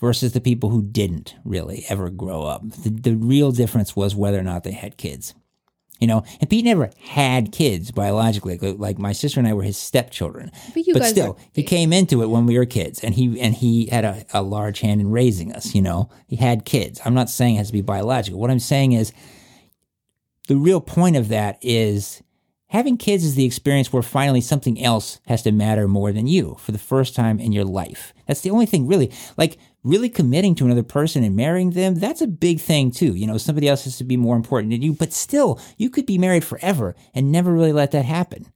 versus 0.00 0.32
the 0.32 0.40
people 0.40 0.70
who 0.70 0.82
didn't 0.82 1.34
really 1.44 1.84
ever 1.88 2.08
grow 2.10 2.42
up, 2.42 2.62
the, 2.70 2.90
the 2.90 3.14
real 3.16 3.52
difference 3.52 3.94
was 3.94 4.14
whether 4.16 4.38
or 4.38 4.42
not 4.42 4.64
they 4.64 4.72
had 4.72 4.96
kids. 4.96 5.34
You 6.00 6.06
know, 6.06 6.24
and 6.40 6.48
Pete 6.48 6.64
never 6.64 6.88
had 6.98 7.52
kids 7.52 7.90
biologically. 7.90 8.56
Like, 8.56 8.78
like 8.78 8.98
my 8.98 9.12
sister 9.12 9.38
and 9.38 9.46
I 9.46 9.52
were 9.52 9.62
his 9.62 9.76
stepchildren. 9.76 10.50
But 10.72 10.86
you 10.86 10.94
guys 10.94 11.10
still, 11.10 11.32
are- 11.32 11.36
he 11.52 11.62
came 11.62 11.92
into 11.92 12.22
it 12.22 12.30
when 12.30 12.46
we 12.46 12.56
were 12.56 12.64
kids, 12.64 13.04
and 13.04 13.14
he 13.14 13.38
and 13.38 13.54
he 13.54 13.84
had 13.84 14.06
a, 14.06 14.24
a 14.32 14.40
large 14.40 14.80
hand 14.80 15.02
in 15.02 15.10
raising 15.10 15.52
us. 15.52 15.74
You 15.74 15.82
know, 15.82 16.08
he 16.26 16.36
had 16.36 16.64
kids. 16.64 17.02
I'm 17.04 17.12
not 17.12 17.28
saying 17.28 17.56
it 17.56 17.58
has 17.58 17.66
to 17.66 17.74
be 17.74 17.82
biological. 17.82 18.40
What 18.40 18.50
I'm 18.50 18.60
saying 18.60 18.92
is, 18.92 19.12
the 20.48 20.56
real 20.56 20.80
point 20.80 21.16
of 21.16 21.28
that 21.28 21.58
is 21.60 22.22
having 22.70 22.96
kids 22.96 23.24
is 23.24 23.34
the 23.34 23.44
experience 23.44 23.92
where 23.92 24.02
finally 24.02 24.40
something 24.40 24.82
else 24.82 25.20
has 25.26 25.42
to 25.42 25.52
matter 25.52 25.86
more 25.86 26.12
than 26.12 26.26
you 26.26 26.56
for 26.58 26.72
the 26.72 26.78
first 26.78 27.14
time 27.14 27.38
in 27.38 27.52
your 27.52 27.64
life. 27.64 28.14
That's 28.26 28.40
the 28.40 28.50
only 28.50 28.66
thing 28.66 28.86
really. 28.86 29.12
Like 29.36 29.58
really 29.82 30.08
committing 30.08 30.54
to 30.56 30.64
another 30.64 30.82
person 30.82 31.24
and 31.24 31.36
marrying 31.36 31.70
them, 31.70 31.96
that's 31.96 32.20
a 32.20 32.26
big 32.26 32.60
thing 32.60 32.90
too. 32.90 33.14
You 33.14 33.26
know, 33.26 33.38
somebody 33.38 33.68
else 33.68 33.84
has 33.84 33.98
to 33.98 34.04
be 34.04 34.16
more 34.16 34.36
important 34.36 34.72
than 34.72 34.82
you, 34.82 34.92
but 34.92 35.12
still, 35.12 35.60
you 35.76 35.90
could 35.90 36.06
be 36.06 36.18
married 36.18 36.44
forever 36.44 36.94
and 37.14 37.32
never 37.32 37.52
really 37.52 37.72
let 37.72 37.90
that 37.90 38.04
happen. 38.04 38.46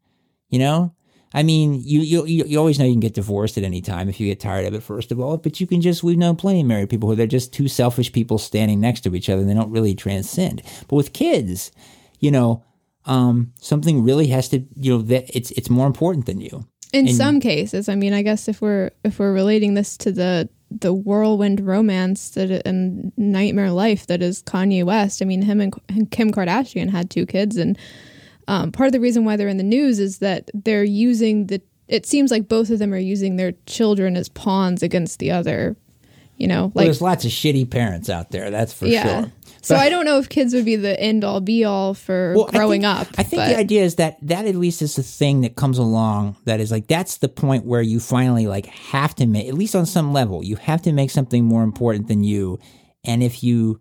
You 0.49 0.61
know? 0.61 0.95
I 1.37 1.43
mean, 1.43 1.83
you, 1.83 2.01
you 2.01 2.25
you 2.27 2.59
always 2.61 2.79
know 2.79 2.85
you 2.85 2.93
can 2.93 3.01
get 3.01 3.15
divorced 3.15 3.59
at 3.59 3.65
any 3.65 3.81
time 3.81 4.09
if 4.09 4.21
you 4.21 4.29
get 4.29 4.39
tired 4.39 4.67
of 4.67 4.75
it. 4.75 4.85
First 4.85 5.11
of 5.11 5.19
all, 5.19 5.37
but 5.37 5.61
you 5.61 5.67
can 5.67 5.81
just 5.81 6.05
we've 6.05 6.17
known 6.17 6.37
plenty 6.37 6.61
of 6.61 6.69
married 6.69 6.91
people 6.91 7.09
who 7.09 7.17
they're 7.17 7.27
just 7.27 7.53
two 7.53 7.67
selfish 7.67 8.13
people 8.13 8.39
standing 8.39 8.81
next 8.81 9.01
to 9.01 9.15
each 9.17 9.29
other 9.29 9.41
and 9.41 9.51
they 9.51 9.55
don't 9.55 9.73
really 9.73 9.97
transcend. 9.97 10.63
But 10.87 10.95
with 10.95 11.13
kids, 11.13 11.73
you 12.21 12.31
know, 12.31 12.63
um, 13.07 13.53
something 13.61 14.03
really 14.03 14.29
has 14.29 14.49
to 14.51 14.65
you 14.77 14.93
know 14.97 15.03
that 15.03 15.25
it's 15.37 15.51
it's 15.53 15.71
more 15.71 15.87
important 15.87 16.27
than 16.27 16.41
you. 16.41 16.67
In 16.93 17.09
And- 17.09 17.17
some 17.17 17.41
cases, 17.41 17.89
I 17.89 17.97
mean, 17.97 18.13
I 18.13 18.23
guess 18.23 18.49
if 18.49 18.61
we're 18.63 18.91
if 19.05 19.19
we're 19.19 19.33
relating 19.33 19.75
this 19.75 19.97
to 19.99 20.13
the 20.13 20.49
the 20.71 20.93
whirlwind 20.93 21.61
romance 21.61 22.31
that 22.31 22.67
and 22.67 23.13
nightmare 23.17 23.71
life 23.71 24.07
that 24.09 24.23
is 24.23 24.43
Kanye 24.43 24.85
West, 24.85 25.23
I 25.23 25.25
mean, 25.25 25.43
him 25.43 25.61
and 25.61 26.11
Kim 26.11 26.31
Kardashian 26.33 26.91
had 26.91 27.11
two 27.11 27.27
kids, 27.27 27.57
and 27.57 27.79
um, 28.49 28.73
part 28.73 28.87
of 28.89 28.93
the 28.93 29.01
reason 29.01 29.25
why 29.25 29.37
they're 29.37 29.49
in 29.49 29.57
the 29.57 29.63
news 29.63 29.99
is 29.99 30.19
that 30.19 30.51
they're 30.55 30.85
using 30.85 31.47
the. 31.47 31.61
It 31.87 32.07
seems 32.07 32.31
like 32.31 32.49
both 32.49 32.71
of 32.71 32.79
them 32.79 32.95
are 32.95 32.99
using 32.99 33.37
their 33.37 33.53
children 33.67 34.17
as 34.17 34.29
pawns 34.31 34.83
against 34.83 35.19
the 35.19 35.31
other. 35.31 35.77
You 36.37 36.49
know, 36.49 36.63
Well, 36.75 36.85
like 36.85 36.87
there's 36.87 37.03
lots 37.03 37.25
of 37.25 37.31
shitty 37.31 37.71
parents 37.71 38.11
out 38.11 38.31
there, 38.33 38.51
that's 38.51 38.73
for 38.73 38.87
yeah. 38.87 39.21
sure. 39.23 39.33
So 39.65 39.77
I 39.77 39.89
don't 39.89 40.05
know 40.05 40.19
if 40.19 40.29
kids 40.29 40.53
would 40.55 40.65
be 40.65 40.77
the 40.77 40.99
end 41.01 41.25
all 41.25 41.41
be 41.41 41.65
all 41.65 41.95
for 41.95 42.35
Well, 42.37 42.49
I 42.53 42.57
growing 42.59 42.83
think- 42.83 43.01
up. 43.01 43.09
I 43.17 43.23
think 43.23 43.41
but- 43.41 43.49
the 43.49 43.57
idea 43.59 43.83
is 43.83 43.95
that 43.97 44.19
that 44.23 44.45
at 44.47 44.55
least 44.57 44.83
is 44.83 44.97
the 44.97 45.03
thing 45.03 45.41
that 45.41 45.57
comes 45.57 45.79
along 45.79 46.37
that 46.45 46.61
is 46.61 46.71
like 46.71 46.87
that's 46.87 47.17
the 47.19 47.29
point 47.29 47.65
where 47.65 47.83
you 47.83 47.99
finally 48.01 48.47
like 48.47 48.67
have 48.67 49.15
to 49.17 49.27
make 49.27 49.49
at 49.49 49.55
least 49.55 49.75
on 49.75 49.87
some 49.87 50.13
level 50.13 50.45
you 50.45 50.57
have 50.57 50.83
to 50.83 50.93
make 50.93 51.11
something 51.11 51.45
more 51.45 51.63
important 51.63 52.09
than 52.09 52.23
you, 52.25 52.59
and 53.05 53.23
if 53.23 53.43
you 53.43 53.81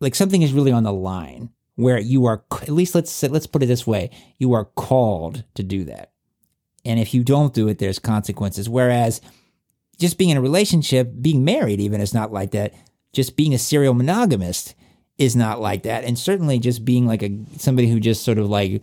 like 0.00 0.14
something 0.14 0.42
is 0.42 0.52
really 0.52 0.72
on 0.72 0.82
the 0.82 0.92
line 0.92 1.50
where 1.76 1.98
you 1.98 2.26
are 2.26 2.44
at 2.62 2.68
least 2.68 2.94
let's 2.94 3.10
say, 3.10 3.28
let's 3.28 3.46
put 3.46 3.62
it 3.62 3.66
this 3.66 3.86
way 3.86 4.10
you 4.38 4.52
are 4.52 4.64
called 4.66 5.44
to 5.54 5.62
do 5.62 5.84
that, 5.84 6.12
and 6.84 7.00
if 7.00 7.14
you 7.14 7.24
don't 7.24 7.54
do 7.54 7.68
it, 7.68 7.78
there's 7.78 7.98
consequences. 7.98 8.68
Whereas 8.68 9.20
just 9.98 10.16
being 10.18 10.30
in 10.30 10.36
a 10.36 10.42
relationship, 10.42 11.12
being 11.20 11.44
married 11.44 11.80
even 11.80 12.00
is 12.00 12.14
not 12.14 12.32
like 12.32 12.50
that. 12.52 12.72
Just 13.12 13.36
being 13.36 13.54
a 13.54 13.58
serial 13.58 13.94
monogamist 13.94 14.74
is 15.18 15.36
not 15.36 15.60
like 15.60 15.82
that. 15.82 16.04
And 16.04 16.18
certainly 16.18 16.58
just 16.58 16.84
being 16.84 17.06
like 17.06 17.22
a 17.22 17.38
somebody 17.58 17.88
who 17.88 18.00
just 18.00 18.24
sort 18.24 18.38
of 18.38 18.48
like, 18.48 18.82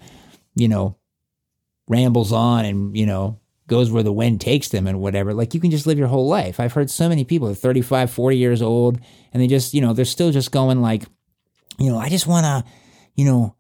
you 0.55 0.67
know, 0.67 0.97
rambles 1.87 2.31
on 2.31 2.65
and, 2.65 2.97
you 2.97 3.05
know, 3.05 3.39
goes 3.67 3.91
where 3.91 4.03
the 4.03 4.13
wind 4.13 4.41
takes 4.41 4.69
them 4.69 4.87
and 4.87 4.99
whatever. 4.99 5.33
Like 5.33 5.53
you 5.53 5.59
can 5.59 5.71
just 5.71 5.85
live 5.85 5.97
your 5.97 6.07
whole 6.07 6.27
life. 6.27 6.59
I've 6.59 6.73
heard 6.73 6.89
so 6.89 7.09
many 7.09 7.23
people, 7.23 7.53
35, 7.53 8.09
40 8.11 8.37
years 8.37 8.61
old, 8.61 8.99
and 9.33 9.41
they 9.41 9.47
just, 9.47 9.73
you 9.73 9.81
know, 9.81 9.93
they're 9.93 10.05
still 10.05 10.31
just 10.31 10.51
going 10.51 10.81
like, 10.81 11.03
you 11.77 11.91
know, 11.91 11.97
I 11.97 12.09
just 12.09 12.27
want 12.27 12.45
to, 12.45 12.71
you 13.15 13.25
know, 13.25 13.55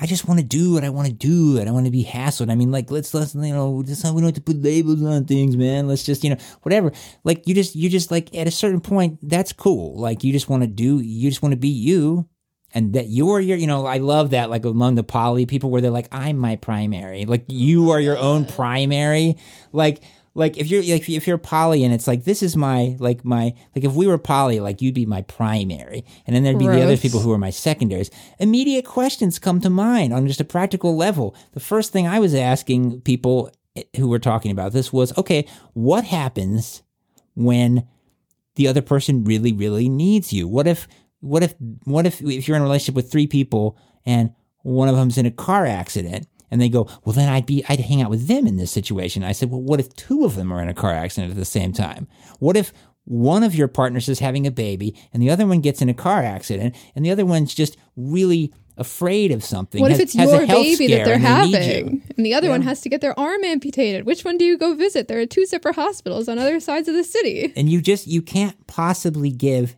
I 0.00 0.06
just 0.06 0.26
want 0.26 0.40
to 0.40 0.46
do 0.46 0.72
what 0.72 0.82
I 0.82 0.88
want 0.88 1.08
to 1.08 1.12
do. 1.12 1.60
I 1.60 1.64
don't 1.64 1.74
want 1.74 1.84
to 1.84 1.92
be 1.92 2.04
hassled. 2.04 2.50
I 2.50 2.54
mean, 2.54 2.72
like, 2.72 2.90
let's, 2.90 3.12
let's, 3.12 3.34
you 3.34 3.52
know, 3.52 3.82
just, 3.82 4.02
we 4.04 4.22
don't 4.22 4.28
have 4.28 4.34
to 4.34 4.40
put 4.40 4.62
labels 4.62 5.02
on 5.02 5.26
things, 5.26 5.56
man. 5.56 5.88
Let's 5.88 6.04
just, 6.04 6.24
you 6.24 6.30
know, 6.30 6.38
whatever. 6.62 6.90
Like, 7.22 7.46
you 7.46 7.54
just, 7.54 7.76
you 7.76 7.90
just, 7.90 8.10
like, 8.10 8.34
at 8.34 8.48
a 8.48 8.50
certain 8.50 8.80
point, 8.80 9.18
that's 9.22 9.52
cool. 9.52 10.00
Like, 10.00 10.24
you 10.24 10.32
just 10.32 10.48
want 10.48 10.62
to 10.62 10.66
do, 10.68 11.00
you 11.00 11.28
just 11.28 11.42
want 11.42 11.52
to 11.52 11.58
be 11.58 11.68
you. 11.68 12.26
And 12.72 12.92
that 12.92 13.08
you're 13.08 13.40
your, 13.40 13.58
you 13.58 13.66
know, 13.66 13.84
I 13.84 13.98
love 13.98 14.30
that, 14.30 14.48
like, 14.48 14.64
among 14.64 14.94
the 14.94 15.02
poly 15.02 15.44
people 15.44 15.70
where 15.70 15.80
they're 15.80 15.90
like, 15.90 16.08
I'm 16.12 16.38
my 16.38 16.54
primary. 16.54 17.24
Like, 17.26 17.44
you 17.48 17.90
are 17.90 18.00
your 18.00 18.16
own 18.16 18.46
primary. 18.46 19.36
Like, 19.72 20.02
like 20.40 20.56
if 20.56 20.68
you're 20.68 20.82
like 20.82 21.08
if 21.08 21.28
you're 21.28 21.38
poly 21.38 21.84
and 21.84 21.92
it's 21.92 22.08
like 22.08 22.24
this 22.24 22.42
is 22.42 22.56
my 22.56 22.96
like 22.98 23.24
my 23.24 23.54
like 23.76 23.84
if 23.84 23.92
we 23.92 24.06
were 24.06 24.16
poly 24.16 24.58
like 24.58 24.80
you'd 24.80 24.94
be 24.94 25.04
my 25.04 25.20
primary. 25.22 26.02
And 26.26 26.34
then 26.34 26.42
there'd 26.42 26.58
be 26.58 26.66
the 26.66 26.82
other 26.82 26.96
people 26.96 27.20
who 27.20 27.30
are 27.30 27.38
my 27.38 27.50
secondaries. 27.50 28.10
Immediate 28.38 28.86
questions 28.86 29.38
come 29.38 29.60
to 29.60 29.68
mind 29.68 30.14
on 30.14 30.26
just 30.26 30.40
a 30.40 30.44
practical 30.44 30.96
level. 30.96 31.36
The 31.52 31.60
first 31.60 31.92
thing 31.92 32.06
i 32.06 32.18
was 32.18 32.34
asking 32.34 33.02
people 33.02 33.50
eh, 33.76 33.82
who 33.96 34.08
were 34.08 34.18
talking 34.18 34.50
about 34.50 34.72
this 34.72 34.92
was 34.92 35.16
okay 35.18 35.46
what 35.74 36.04
happens 36.04 36.82
when 37.34 37.86
the 38.54 38.66
other 38.66 38.82
person 38.82 39.24
really 39.24 39.52
really 39.52 39.90
needs 39.90 40.32
you? 40.32 40.48
What 40.48 40.66
if 40.66 40.88
what 41.20 41.42
if 41.42 41.54
what 41.84 42.06
if 42.06 42.22
if 42.22 42.48
you're 42.48 42.56
in 42.56 42.62
a 42.62 42.64
relationship 42.64 42.94
with 42.94 43.12
three 43.12 43.26
people 43.26 43.76
and 44.06 44.32
one 44.62 44.88
of 44.88 44.96
them's 44.96 45.18
in 45.18 45.26
a 45.26 45.30
car 45.30 45.66
accident 45.66 46.26
and 46.50 46.60
they 46.60 46.68
go 46.68 46.88
well 47.04 47.12
then 47.12 47.28
i'd 47.28 47.46
be 47.46 47.64
i'd 47.68 47.80
hang 47.80 48.02
out 48.02 48.10
with 48.10 48.26
them 48.28 48.46
in 48.46 48.56
this 48.56 48.70
situation 48.70 49.22
i 49.24 49.32
said 49.32 49.50
well 49.50 49.60
what 49.62 49.80
if 49.80 49.94
two 49.96 50.24
of 50.24 50.34
them 50.36 50.52
are 50.52 50.62
in 50.62 50.68
a 50.68 50.74
car 50.74 50.92
accident 50.92 51.30
at 51.30 51.36
the 51.36 51.44
same 51.44 51.72
time 51.72 52.06
what 52.38 52.56
if 52.56 52.72
one 53.04 53.42
of 53.42 53.54
your 53.54 53.66
partners 53.68 54.08
is 54.08 54.18
having 54.20 54.46
a 54.46 54.50
baby 54.50 54.94
and 55.12 55.22
the 55.22 55.30
other 55.30 55.46
one 55.46 55.60
gets 55.60 55.80
in 55.82 55.88
a 55.88 55.94
car 55.94 56.22
accident 56.22 56.76
and 56.94 57.04
the 57.04 57.10
other 57.10 57.24
one's 57.26 57.54
just 57.54 57.76
really 57.96 58.52
afraid 58.76 59.30
of 59.32 59.44
something 59.44 59.80
What 59.80 59.90
has- 59.90 59.98
if 60.00 60.04
it's 60.04 60.14
your 60.14 60.46
baby 60.46 60.86
that 60.88 61.04
they're 61.04 61.14
and 61.14 61.22
having, 61.22 62.02
and 62.16 62.24
the 62.24 62.32
other 62.34 62.48
one 62.48 62.62
has 62.62 62.80
to 62.82 62.88
get 62.88 63.02
their 63.02 63.18
arm 63.18 63.44
amputated? 63.44 64.06
Which 64.06 64.24
one 64.24 64.38
do 64.38 64.44
you 64.46 64.56
go 64.56 64.74
visit? 64.74 65.06
There 65.06 65.20
are 65.20 65.26
two 65.26 65.44
separate 65.44 65.74
hospitals 65.74 66.28
on 66.30 66.38
other 66.38 66.60
sides 66.60 66.88
of 66.88 66.94
the 66.94 67.04
city. 67.04 67.52
and 67.56 67.68
you 67.68 67.82
just 67.82 68.06
you 68.06 68.22
can't 68.22 68.66
possibly 68.66 69.30
give 69.30 69.76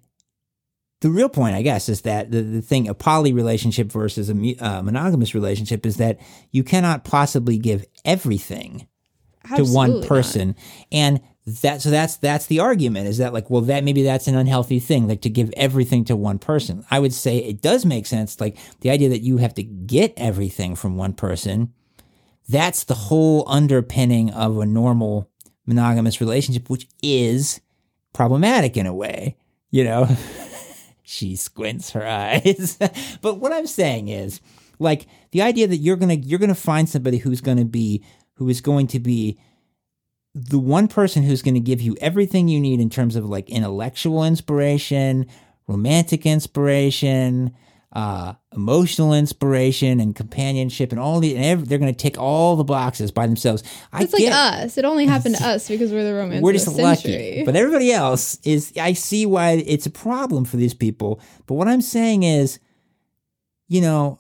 the 1.02 1.10
real 1.10 1.28
point 1.28 1.54
i 1.54 1.62
guess 1.62 1.88
is 1.88 2.00
that 2.02 2.30
the, 2.30 2.40
the 2.40 2.62
thing 2.62 2.88
a 2.88 2.94
poly 2.94 3.32
relationship 3.32 3.92
versus 3.92 4.30
a 4.30 4.56
uh, 4.64 4.82
monogamous 4.82 5.34
relationship 5.34 5.84
is 5.84 5.98
that 5.98 6.18
you 6.50 6.64
cannot 6.64 7.04
possibly 7.04 7.58
give 7.58 7.84
everything 8.04 8.86
to 9.56 9.64
one 9.64 9.90
Absolutely 9.90 10.00
not. 10.00 10.08
person. 10.08 10.56
And 10.90 11.20
that 11.44 11.82
so 11.82 11.90
that's 11.90 12.16
that's 12.18 12.46
the 12.46 12.60
argument 12.60 13.08
is 13.08 13.18
that 13.18 13.32
like 13.32 13.50
well 13.50 13.62
that 13.62 13.82
maybe 13.82 14.04
that's 14.04 14.28
an 14.28 14.36
unhealthy 14.36 14.78
thing 14.78 15.08
like 15.08 15.22
to 15.22 15.28
give 15.28 15.52
everything 15.56 16.04
to 16.04 16.14
one 16.14 16.38
person. 16.38 16.84
I 16.90 17.00
would 17.00 17.12
say 17.12 17.38
it 17.38 17.60
does 17.60 17.84
make 17.84 18.06
sense 18.06 18.40
like 18.40 18.56
the 18.80 18.90
idea 18.90 19.08
that 19.08 19.22
you 19.22 19.38
have 19.38 19.54
to 19.54 19.62
get 19.64 20.14
everything 20.16 20.76
from 20.76 20.96
one 20.96 21.14
person 21.14 21.72
that's 22.48 22.84
the 22.84 22.94
whole 22.94 23.44
underpinning 23.48 24.30
of 24.30 24.58
a 24.58 24.66
normal 24.66 25.28
monogamous 25.66 26.20
relationship 26.20 26.70
which 26.70 26.86
is 27.02 27.60
problematic 28.12 28.76
in 28.76 28.86
a 28.86 28.94
way 28.94 29.36
you 29.70 29.82
know 29.82 30.06
she 31.02 31.36
squints 31.36 31.90
her 31.90 32.06
eyes. 32.06 32.78
But 33.20 33.38
what 33.38 33.52
i'm 33.52 33.66
saying 33.66 34.08
is 34.08 34.40
like 34.78 35.06
the 35.30 35.42
idea 35.42 35.66
that 35.66 35.76
you're 35.76 35.96
gonna 35.96 36.14
you're 36.14 36.38
gonna 36.38 36.54
find 36.54 36.88
somebody 36.88 37.18
who's 37.18 37.40
gonna 37.40 37.64
be 37.64 38.04
who 38.34 38.48
is 38.48 38.60
going 38.60 38.86
to 38.88 38.98
be 38.98 39.38
the 40.34 40.58
one 40.58 40.88
person 40.88 41.22
who's 41.22 41.42
going 41.42 41.54
to 41.54 41.60
give 41.60 41.82
you 41.82 41.94
everything 42.00 42.48
you 42.48 42.58
need 42.58 42.80
in 42.80 42.88
terms 42.88 43.16
of 43.16 43.26
like 43.26 43.50
intellectual 43.50 44.24
inspiration 44.24 45.26
romantic 45.66 46.24
inspiration 46.26 47.54
uh, 47.92 48.32
emotional 48.54 49.12
inspiration 49.14 50.00
and 50.00 50.14
companionship 50.14 50.92
and 50.92 51.00
all 51.00 51.20
the 51.20 51.34
and 51.34 51.44
every, 51.44 51.66
they're 51.66 51.78
going 51.78 51.92
to 51.92 51.98
tick 51.98 52.18
all 52.18 52.56
the 52.56 52.64
boxes 52.64 53.10
by 53.10 53.26
themselves 53.26 53.62
I 53.92 54.02
It's 54.02 54.12
like 54.12 54.30
us. 54.30 54.78
It 54.78 54.84
only 54.84 55.06
happened 55.06 55.36
to 55.36 55.44
us 55.46 55.68
because 55.68 55.92
we're 55.92 56.04
the 56.04 56.14
romance 56.14 56.42
we're 56.42 56.52
just 56.52 56.68
lucky. 56.68 57.02
century. 57.02 57.42
But 57.44 57.56
everybody 57.56 57.92
else 57.92 58.38
is, 58.44 58.72
I 58.80 58.92
see 58.92 59.26
why 59.26 59.52
it's 59.52 59.86
a 59.86 59.90
problem 59.90 60.44
for 60.44 60.56
these 60.56 60.74
people. 60.74 61.20
But 61.46 61.54
what 61.54 61.68
I'm 61.68 61.82
saying 61.82 62.22
is, 62.22 62.58
you 63.68 63.80
know, 63.80 64.18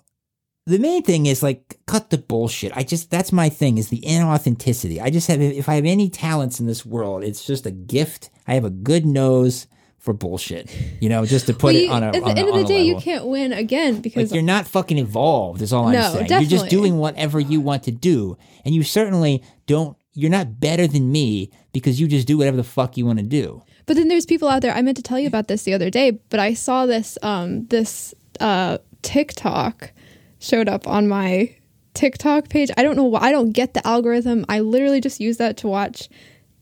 the 0.66 0.78
main 0.78 1.02
thing 1.02 1.26
is 1.26 1.42
like 1.42 1.78
cut 1.86 2.10
the 2.10 2.18
bullshit. 2.18 2.72
I 2.76 2.84
just, 2.84 3.10
that's 3.10 3.32
my 3.32 3.48
thing 3.48 3.78
is 3.78 3.88
the 3.88 4.00
inauthenticity. 4.00 5.00
I 5.00 5.10
just 5.10 5.28
have, 5.28 5.40
if 5.40 5.68
I 5.68 5.74
have 5.74 5.84
any 5.84 6.08
talents 6.08 6.60
in 6.60 6.66
this 6.66 6.86
world, 6.86 7.24
it's 7.24 7.44
just 7.44 7.66
a 7.66 7.70
gift. 7.70 8.30
I 8.46 8.54
have 8.54 8.64
a 8.64 8.70
good 8.70 9.04
nose 9.04 9.66
for 10.02 10.12
bullshit, 10.12 10.68
you 11.00 11.08
know, 11.08 11.24
just 11.24 11.46
to 11.46 11.54
put 11.54 11.74
Well, 11.74 11.82
it 11.84 11.88
on 11.88 12.02
a, 12.02 12.06
at 12.08 12.12
the 12.14 12.22
on 12.22 12.36
a- 12.36 12.40
end 12.40 12.48
of 12.50 12.54
the 12.56 12.64
day, 12.64 12.82
you 12.82 12.96
can't 12.96 13.24
win 13.24 13.52
again 13.52 14.00
because 14.00 14.30
Like 14.30 14.34
you're 14.34 14.42
not 14.42 14.66
fucking 14.66 14.98
evolved. 14.98 15.62
Is 15.62 15.72
all 15.72 15.86
I'm 15.86 15.92
No, 15.94 16.12
saying. 16.14 16.26
You're 16.28 16.42
just 16.58 16.68
doing 16.68 16.98
whatever 16.98 17.38
you 17.40 17.60
want 17.60 17.84
to 17.84 17.92
do, 17.92 18.36
and 18.64 18.74
you 18.74 18.82
certainly 18.82 19.42
don't. 19.66 19.96
You're 20.14 20.30
not 20.30 20.60
better 20.60 20.86
than 20.86 21.10
me 21.10 21.50
because 21.72 21.98
you 21.98 22.06
just 22.08 22.26
do 22.26 22.36
whatever 22.36 22.56
the 22.58 22.64
fuck 22.64 22.98
you 22.98 23.06
want 23.06 23.18
to 23.20 23.24
do. 23.24 23.62
But 23.86 23.96
then 23.96 24.08
there's 24.08 24.26
people 24.26 24.48
out 24.48 24.60
there. 24.60 24.74
I 24.74 24.82
meant 24.82 24.98
to 24.98 25.02
tell 25.02 25.18
you 25.18 25.26
about 25.26 25.48
this 25.48 25.62
the 25.62 25.72
other 25.72 25.88
day, 25.88 26.10
but 26.28 26.38
I 26.40 26.52
saw 26.52 26.84
this 26.84 27.16
um 27.22 27.66
this 27.68 28.12
uh 28.40 28.78
TikTok 29.02 29.92
showed 30.40 30.68
up 30.68 30.88
on 30.88 31.06
my 31.08 31.54
TikTok 31.94 32.48
page. 32.48 32.70
I 32.76 32.82
don't 32.82 32.96
know 32.96 33.04
why 33.04 33.20
I 33.20 33.30
don't 33.32 33.52
get 33.52 33.74
the 33.74 33.86
algorithm. 33.86 34.44
I 34.48 34.60
literally 34.60 35.00
just 35.00 35.20
use 35.20 35.36
that 35.36 35.56
to 35.58 35.68
watch 35.68 36.08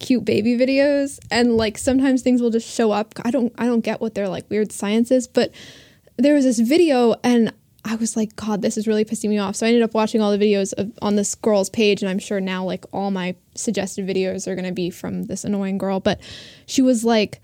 cute 0.00 0.24
baby 0.24 0.56
videos 0.56 1.20
and 1.30 1.56
like 1.56 1.78
sometimes 1.78 2.22
things 2.22 2.42
will 2.42 2.50
just 2.50 2.68
show 2.68 2.90
up. 2.90 3.14
I 3.22 3.30
don't 3.30 3.52
I 3.56 3.66
don't 3.66 3.82
get 3.82 4.00
what 4.00 4.14
their 4.14 4.28
like 4.28 4.50
weird 4.50 4.72
science 4.72 5.10
is, 5.12 5.28
but 5.28 5.52
there 6.16 6.34
was 6.34 6.44
this 6.44 6.58
video 6.58 7.14
and 7.22 7.52
I 7.84 7.94
was 7.94 8.16
like, 8.16 8.36
God, 8.36 8.60
this 8.60 8.76
is 8.76 8.86
really 8.86 9.04
pissing 9.04 9.30
me 9.30 9.38
off. 9.38 9.56
So 9.56 9.64
I 9.64 9.70
ended 9.70 9.82
up 9.82 9.94
watching 9.94 10.20
all 10.20 10.36
the 10.36 10.44
videos 10.44 10.74
of, 10.74 10.92
on 11.00 11.16
this 11.16 11.34
girl's 11.34 11.70
page, 11.70 12.02
and 12.02 12.10
I'm 12.10 12.18
sure 12.18 12.40
now 12.40 12.64
like 12.64 12.84
all 12.92 13.10
my 13.10 13.36
suggested 13.54 14.06
videos 14.06 14.46
are 14.46 14.54
gonna 14.54 14.72
be 14.72 14.90
from 14.90 15.24
this 15.24 15.44
annoying 15.44 15.78
girl. 15.78 16.00
But 16.00 16.20
she 16.66 16.82
was 16.82 17.04
like, 17.04 17.40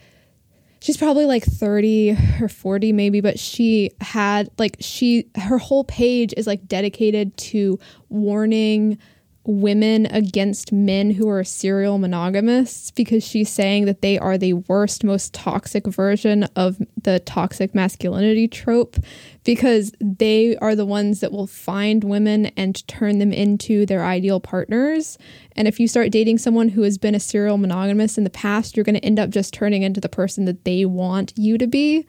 she's 0.81 0.97
probably 0.97 1.25
like 1.25 1.43
30 1.43 2.17
or 2.41 2.49
40 2.49 2.93
maybe, 2.93 3.21
but 3.21 3.39
she 3.39 3.91
had 4.01 4.51
like 4.59 4.77
she 4.81 5.29
her 5.37 5.59
whole 5.59 5.85
page 5.85 6.35
is 6.37 6.47
like 6.47 6.67
dedicated 6.69 7.37
to 7.39 7.79
warning 8.09 8.99
women 9.47 10.07
against 10.07 10.73
men 10.73 11.11
who 11.13 11.29
are 11.29 11.45
serial 11.45 11.99
monogamists 11.99 12.91
because 12.91 13.25
she's 13.25 13.49
saying 13.49 13.85
that 13.85 14.03
they 14.03 14.19
are 14.19 14.37
the 14.37 14.55
worst, 14.55 15.05
most 15.05 15.33
toxic 15.33 15.87
version 15.87 16.45
of 16.57 16.79
the 17.03 17.21
toxic 17.21 17.75
masculinity 17.75 18.49
trope 18.49 18.97
because 19.45 19.93
they 20.01 20.57
are 20.57 20.75
the 20.75 20.85
ones 20.85 21.21
that 21.21 21.33
will 21.33 21.47
find 21.47 22.03
women 22.03 22.47
and 22.57 22.87
turn 22.89 23.19
them 23.19 23.33
into 23.33 23.87
their 23.87 24.05
ideal 24.05 24.41
partners. 24.41 25.17
And 25.55 25.69
if 25.69 25.79
you 25.79 25.87
start 25.87 26.11
dating 26.11 26.39
someone 26.39 26.71
who 26.71 26.83
has 26.83 26.99
been 26.99 27.15
a 27.15 27.21
serial 27.21 27.59
monogamist 27.59 28.19
in 28.19 28.25
the 28.25 28.31
past, 28.31 28.77
you're 28.77 28.85
going 28.85 28.97
to 28.97 29.05
end 29.05 29.19
up 29.19 29.31
just 29.31 29.55
turning 29.55 29.83
into 29.83 30.01
the 30.01 30.09
person 30.09 30.45
that 30.47 30.65
they 30.65 30.85
want 30.85 31.33
you 31.37 31.57
to 31.59 31.67
be 31.67 32.07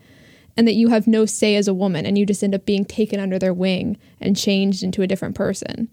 and 0.57 0.67
that 0.67 0.73
you 0.73 0.89
have 0.89 1.05
no 1.05 1.25
say 1.25 1.55
as 1.55 1.67
a 1.67 1.73
woman 1.73 2.05
and 2.05 2.17
you 2.17 2.25
just 2.25 2.43
end 2.43 2.55
up 2.55 2.65
being 2.65 2.83
taken 2.83 3.19
under 3.19 3.37
their 3.37 3.53
wing 3.53 3.97
and 4.19 4.35
changed 4.35 4.83
into 4.83 5.03
a 5.03 5.07
different 5.07 5.35
person. 5.35 5.87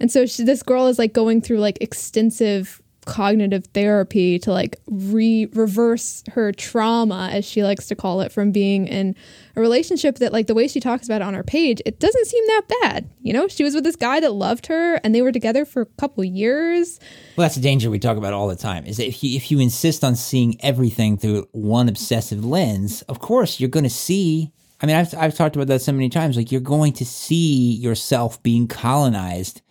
And 0.00 0.10
so 0.10 0.26
she, 0.26 0.44
this 0.44 0.62
girl 0.62 0.86
is 0.86 0.98
like 0.98 1.12
going 1.12 1.40
through 1.40 1.58
like 1.58 1.78
extensive 1.80 2.82
cognitive 3.06 3.64
therapy 3.66 4.36
to 4.36 4.50
like 4.50 4.76
re 4.88 5.46
reverse 5.54 6.24
her 6.32 6.50
trauma 6.52 7.30
as 7.32 7.44
she 7.44 7.62
likes 7.62 7.86
to 7.86 7.94
call 7.94 8.20
it 8.20 8.32
from 8.32 8.50
being 8.50 8.86
in 8.88 9.14
a 9.54 9.60
relationship 9.60 10.16
that 10.16 10.32
like 10.32 10.48
the 10.48 10.54
way 10.54 10.66
she 10.66 10.80
talks 10.80 11.06
about 11.06 11.22
it 11.22 11.24
on 11.24 11.32
her 11.32 11.44
page 11.44 11.80
it 11.86 12.00
doesn't 12.00 12.26
seem 12.26 12.44
that 12.48 12.62
bad 12.82 13.08
you 13.22 13.32
know 13.32 13.46
she 13.46 13.62
was 13.62 13.76
with 13.76 13.84
this 13.84 13.94
guy 13.94 14.18
that 14.18 14.32
loved 14.32 14.66
her 14.66 14.96
and 14.96 15.14
they 15.14 15.22
were 15.22 15.30
together 15.30 15.64
for 15.64 15.82
a 15.82 15.86
couple 15.86 16.24
years 16.24 16.98
Well, 17.36 17.44
that's 17.44 17.54
the 17.54 17.60
danger 17.60 17.90
we 17.90 18.00
talk 18.00 18.16
about 18.16 18.32
all 18.32 18.48
the 18.48 18.56
time. 18.56 18.84
Is 18.86 18.96
that 18.96 19.06
if 19.06 19.22
you, 19.22 19.36
if 19.36 19.52
you 19.52 19.60
insist 19.60 20.02
on 20.02 20.16
seeing 20.16 20.56
everything 20.60 21.16
through 21.16 21.46
one 21.52 21.88
obsessive 21.88 22.44
lens, 22.44 23.02
of 23.02 23.20
course 23.20 23.60
you're 23.60 23.70
going 23.70 23.84
to 23.84 23.90
see. 23.90 24.52
I 24.80 24.86
mean, 24.86 24.96
I've 24.96 25.14
I've 25.14 25.34
talked 25.34 25.54
about 25.54 25.68
that 25.68 25.80
so 25.80 25.92
many 25.92 26.08
times. 26.08 26.36
Like 26.36 26.50
you're 26.50 26.60
going 26.60 26.92
to 26.94 27.04
see 27.04 27.72
yourself 27.74 28.42
being 28.42 28.66
colonized 28.66 29.62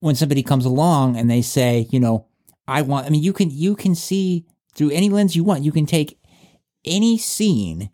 when 0.00 0.14
somebody 0.14 0.42
comes 0.42 0.64
along 0.64 1.16
and 1.16 1.30
they 1.30 1.42
say, 1.42 1.86
you 1.90 2.00
know, 2.00 2.26
I 2.68 2.82
want. 2.82 3.06
I 3.06 3.10
mean, 3.10 3.22
you 3.22 3.32
can 3.32 3.50
you 3.50 3.76
can 3.76 3.94
see 3.94 4.46
through 4.74 4.90
any 4.90 5.08
lens 5.08 5.36
you 5.36 5.44
want. 5.44 5.64
You 5.64 5.72
can 5.72 5.86
take 5.86 6.18
any 6.84 7.18
scene 7.18 7.90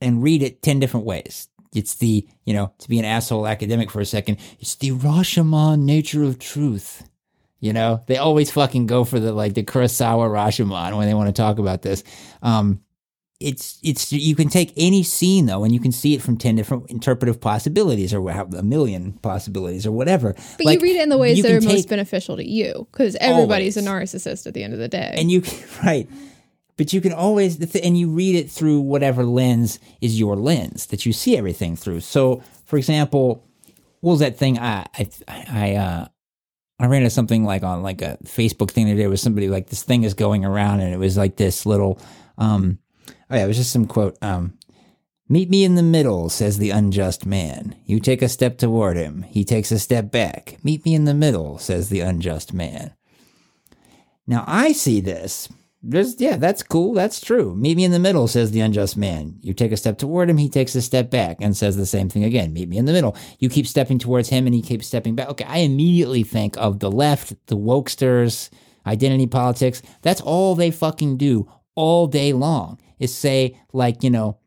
and 0.00 0.22
read 0.22 0.42
it 0.42 0.62
10 0.62 0.80
different 0.80 1.06
ways. 1.06 1.48
It's 1.74 1.94
the, 1.94 2.26
you 2.44 2.52
know, 2.52 2.74
to 2.78 2.88
be 2.88 2.98
an 2.98 3.04
asshole 3.04 3.46
academic 3.46 3.90
for 3.90 4.00
a 4.00 4.04
second, 4.04 4.38
it's 4.58 4.74
the 4.74 4.90
Rashomon 4.90 5.80
nature 5.80 6.22
of 6.22 6.38
truth. 6.38 7.08
You 7.60 7.72
know, 7.72 8.02
they 8.08 8.16
always 8.16 8.50
fucking 8.50 8.86
go 8.86 9.04
for 9.04 9.20
the 9.20 9.32
like 9.32 9.54
the 9.54 9.62
Kurosawa 9.62 10.28
Rashomon 10.28 10.96
when 10.96 11.06
they 11.06 11.14
want 11.14 11.28
to 11.28 11.40
talk 11.40 11.58
about 11.58 11.80
this. 11.80 12.02
Um, 12.42 12.80
it's 13.42 13.78
it's 13.82 14.12
you 14.12 14.34
can 14.34 14.48
take 14.48 14.72
any 14.76 15.02
scene 15.02 15.46
though, 15.46 15.64
and 15.64 15.74
you 15.74 15.80
can 15.80 15.92
see 15.92 16.14
it 16.14 16.22
from 16.22 16.36
ten 16.36 16.56
different 16.56 16.90
interpretive 16.90 17.40
possibilities, 17.40 18.14
or 18.14 18.28
a 18.28 18.62
million 18.62 19.12
possibilities, 19.14 19.86
or 19.86 19.92
whatever. 19.92 20.34
but 20.56 20.66
Like, 20.66 20.80
you 20.80 20.88
read 20.88 20.96
it 20.96 21.02
in 21.02 21.08
the 21.08 21.18
ways 21.18 21.42
that 21.42 21.52
are 21.52 21.60
most 21.60 21.88
beneficial 21.88 22.36
to 22.36 22.48
you 22.48 22.86
because 22.90 23.16
everybody's 23.16 23.76
a 23.76 23.82
narcissist 23.82 24.46
at 24.46 24.54
the 24.54 24.62
end 24.62 24.72
of 24.72 24.78
the 24.78 24.88
day 24.88 25.12
and 25.14 25.30
you 25.30 25.40
can 25.40 25.58
right 25.84 26.08
but 26.76 26.92
you 26.92 27.00
can 27.00 27.12
always 27.12 27.74
and 27.76 27.98
you 27.98 28.10
read 28.10 28.34
it 28.34 28.50
through 28.50 28.80
whatever 28.80 29.24
lens 29.24 29.78
is 30.00 30.18
your 30.18 30.36
lens 30.36 30.86
that 30.86 31.04
you 31.04 31.12
see 31.12 31.36
everything 31.36 31.76
through 31.76 32.00
so 32.00 32.42
for 32.64 32.76
example 32.76 33.44
what 34.02 34.12
was 34.12 34.20
that 34.20 34.36
thing? 34.36 34.58
I 34.58 34.84
I 34.98 35.08
I 35.28 35.74
uh 35.76 36.06
I 36.78 36.86
ran 36.86 37.02
into 37.02 37.10
something 37.10 37.44
like 37.44 37.62
on 37.62 37.82
like 37.82 38.02
a 38.02 38.18
Facebook 38.24 38.72
thing 38.72 38.86
today 38.86 39.06
was 39.06 39.22
somebody 39.22 39.48
like 39.48 39.68
this 39.68 39.84
thing 39.84 40.02
is 40.02 40.14
going 40.14 40.44
around 40.44 40.80
and 40.80 40.92
it 40.92 40.98
was 40.98 41.16
like 41.16 41.36
this 41.36 41.64
little 41.64 42.00
um 42.36 42.78
oh 43.32 43.36
yeah, 43.36 43.44
it 43.44 43.48
was 43.48 43.56
just 43.56 43.72
some 43.72 43.86
quote 43.86 44.16
um 44.22 44.58
Meet 45.28 45.48
me 45.48 45.64
in 45.64 45.76
the 45.76 45.82
middle, 45.82 46.28
says 46.28 46.58
the 46.58 46.68
unjust 46.68 47.24
man. 47.24 47.74
You 47.86 48.00
take 48.00 48.20
a 48.20 48.28
step 48.28 48.58
toward 48.58 48.98
him. 48.98 49.22
He 49.22 49.44
takes 49.44 49.72
a 49.72 49.78
step 49.78 50.10
back. 50.10 50.58
Meet 50.62 50.84
me 50.84 50.94
in 50.94 51.06
the 51.06 51.14
middle, 51.14 51.56
says 51.56 51.88
the 51.88 52.00
unjust 52.00 52.52
man. 52.52 52.92
Now 54.26 54.44
I 54.46 54.72
see 54.72 55.00
this. 55.00 55.48
There's, 55.82 56.20
yeah, 56.20 56.36
that's 56.36 56.62
cool. 56.62 56.92
That's 56.92 57.18
true. 57.18 57.54
Meet 57.54 57.78
me 57.78 57.84
in 57.84 57.92
the 57.92 57.98
middle, 57.98 58.28
says 58.28 58.50
the 58.50 58.60
unjust 58.60 58.94
man. 58.94 59.38
You 59.40 59.54
take 59.54 59.72
a 59.72 59.76
step 59.78 59.96
toward 59.96 60.28
him, 60.28 60.36
he 60.36 60.50
takes 60.50 60.74
a 60.74 60.82
step 60.82 61.08
back 61.08 61.38
and 61.40 61.56
says 61.56 61.78
the 61.78 61.86
same 61.86 62.10
thing 62.10 62.24
again. 62.24 62.52
Meet 62.52 62.68
me 62.68 62.76
in 62.76 62.84
the 62.84 62.92
middle. 62.92 63.16
You 63.38 63.48
keep 63.48 63.66
stepping 63.66 63.98
towards 63.98 64.28
him 64.28 64.46
and 64.46 64.54
he 64.54 64.60
keeps 64.60 64.86
stepping 64.86 65.14
back. 65.14 65.30
Okay, 65.30 65.46
I 65.46 65.58
immediately 65.58 66.24
think 66.24 66.58
of 66.58 66.80
the 66.80 66.90
left, 66.90 67.34
the 67.46 67.56
wokesters, 67.56 68.50
identity 68.86 69.26
politics. 69.26 69.80
That's 70.02 70.20
all 70.20 70.54
they 70.54 70.70
fucking 70.70 71.16
do 71.16 71.50
all 71.74 72.06
day 72.06 72.34
long 72.34 72.78
is 72.98 73.14
say, 73.14 73.60
like, 73.72 74.02
you 74.02 74.10
know, 74.10 74.38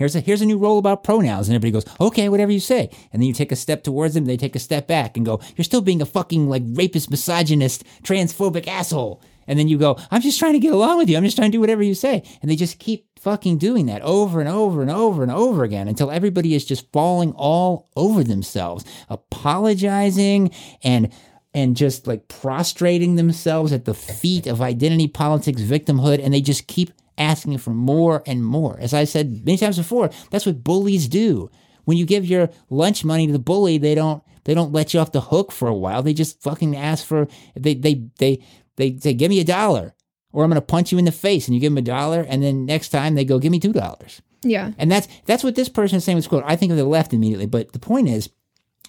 Here's 0.00 0.16
a 0.16 0.20
here's 0.20 0.40
a 0.40 0.46
new 0.46 0.56
rule 0.56 0.78
about 0.78 1.04
pronouns, 1.04 1.46
and 1.46 1.54
everybody 1.54 1.72
goes, 1.72 1.94
okay, 2.00 2.30
whatever 2.30 2.50
you 2.50 2.58
say. 2.58 2.88
And 3.12 3.20
then 3.20 3.26
you 3.26 3.34
take 3.34 3.52
a 3.52 3.56
step 3.56 3.82
towards 3.82 4.14
them, 4.14 4.24
they 4.24 4.38
take 4.38 4.56
a 4.56 4.58
step 4.58 4.86
back 4.86 5.18
and 5.18 5.26
go, 5.26 5.42
you're 5.56 5.62
still 5.62 5.82
being 5.82 6.00
a 6.00 6.06
fucking 6.06 6.48
like 6.48 6.62
rapist, 6.68 7.10
misogynist, 7.10 7.84
transphobic 8.02 8.66
asshole. 8.66 9.22
And 9.46 9.58
then 9.58 9.68
you 9.68 9.76
go, 9.76 9.98
I'm 10.10 10.22
just 10.22 10.38
trying 10.38 10.54
to 10.54 10.58
get 10.58 10.72
along 10.72 10.96
with 10.96 11.10
you. 11.10 11.18
I'm 11.18 11.24
just 11.24 11.36
trying 11.36 11.50
to 11.50 11.56
do 11.56 11.60
whatever 11.60 11.82
you 11.82 11.94
say. 11.94 12.22
And 12.40 12.50
they 12.50 12.56
just 12.56 12.78
keep 12.78 13.08
fucking 13.20 13.58
doing 13.58 13.84
that 13.86 14.00
over 14.00 14.40
and 14.40 14.48
over 14.48 14.80
and 14.80 14.90
over 14.90 15.22
and 15.22 15.30
over 15.30 15.64
again 15.64 15.86
until 15.86 16.10
everybody 16.10 16.54
is 16.54 16.64
just 16.64 16.90
falling 16.92 17.32
all 17.32 17.90
over 17.94 18.24
themselves, 18.24 18.86
apologizing 19.10 20.50
and 20.82 21.12
and 21.52 21.76
just 21.76 22.06
like 22.06 22.26
prostrating 22.28 23.16
themselves 23.16 23.70
at 23.70 23.84
the 23.84 23.92
feet 23.92 24.46
of 24.46 24.62
identity 24.62 25.08
politics 25.08 25.60
victimhood 25.60 26.24
and 26.24 26.32
they 26.32 26.40
just 26.40 26.68
keep 26.68 26.90
asking 27.20 27.58
for 27.58 27.70
more 27.70 28.22
and 28.26 28.44
more. 28.44 28.78
As 28.80 28.94
I 28.94 29.04
said 29.04 29.44
many 29.44 29.58
times 29.58 29.76
before, 29.76 30.10
that's 30.30 30.46
what 30.46 30.64
bullies 30.64 31.06
do. 31.06 31.50
When 31.84 31.96
you 31.96 32.06
give 32.06 32.24
your 32.24 32.50
lunch 32.70 33.04
money 33.04 33.26
to 33.26 33.32
the 33.32 33.38
bully, 33.38 33.78
they 33.78 33.94
don't 33.94 34.22
they 34.44 34.54
don't 34.54 34.72
let 34.72 34.92
you 34.94 35.00
off 35.00 35.12
the 35.12 35.20
hook 35.20 35.52
for 35.52 35.68
a 35.68 35.74
while. 35.74 36.02
They 36.02 36.14
just 36.14 36.42
fucking 36.42 36.76
ask 36.76 37.06
for 37.06 37.28
they 37.54 37.74
they 37.74 38.06
they 38.18 38.44
they 38.76 38.96
say 38.96 39.14
give 39.14 39.28
me 39.30 39.40
a 39.40 39.44
dollar 39.44 39.94
or 40.32 40.44
I'm 40.44 40.50
going 40.50 40.60
to 40.60 40.66
punch 40.66 40.92
you 40.92 40.98
in 40.98 41.04
the 41.04 41.12
face 41.12 41.46
and 41.46 41.54
you 41.54 41.60
give 41.60 41.72
them 41.72 41.78
a 41.78 41.82
dollar 41.82 42.24
and 42.28 42.42
then 42.42 42.64
next 42.64 42.88
time 42.88 43.14
they 43.14 43.24
go 43.24 43.38
give 43.38 43.52
me 43.52 43.60
two 43.60 43.72
dollars. 43.72 44.22
Yeah. 44.42 44.72
And 44.78 44.90
that's 44.90 45.08
that's 45.26 45.44
what 45.44 45.54
this 45.54 45.68
person 45.68 45.96
is 45.98 46.04
saying 46.04 46.16
with 46.16 46.24
this 46.24 46.28
quote. 46.28 46.44
I 46.46 46.56
think 46.56 46.72
of 46.72 46.78
the 46.78 46.84
left 46.84 47.12
immediately, 47.12 47.46
but 47.46 47.72
the 47.72 47.78
point 47.78 48.08
is 48.08 48.30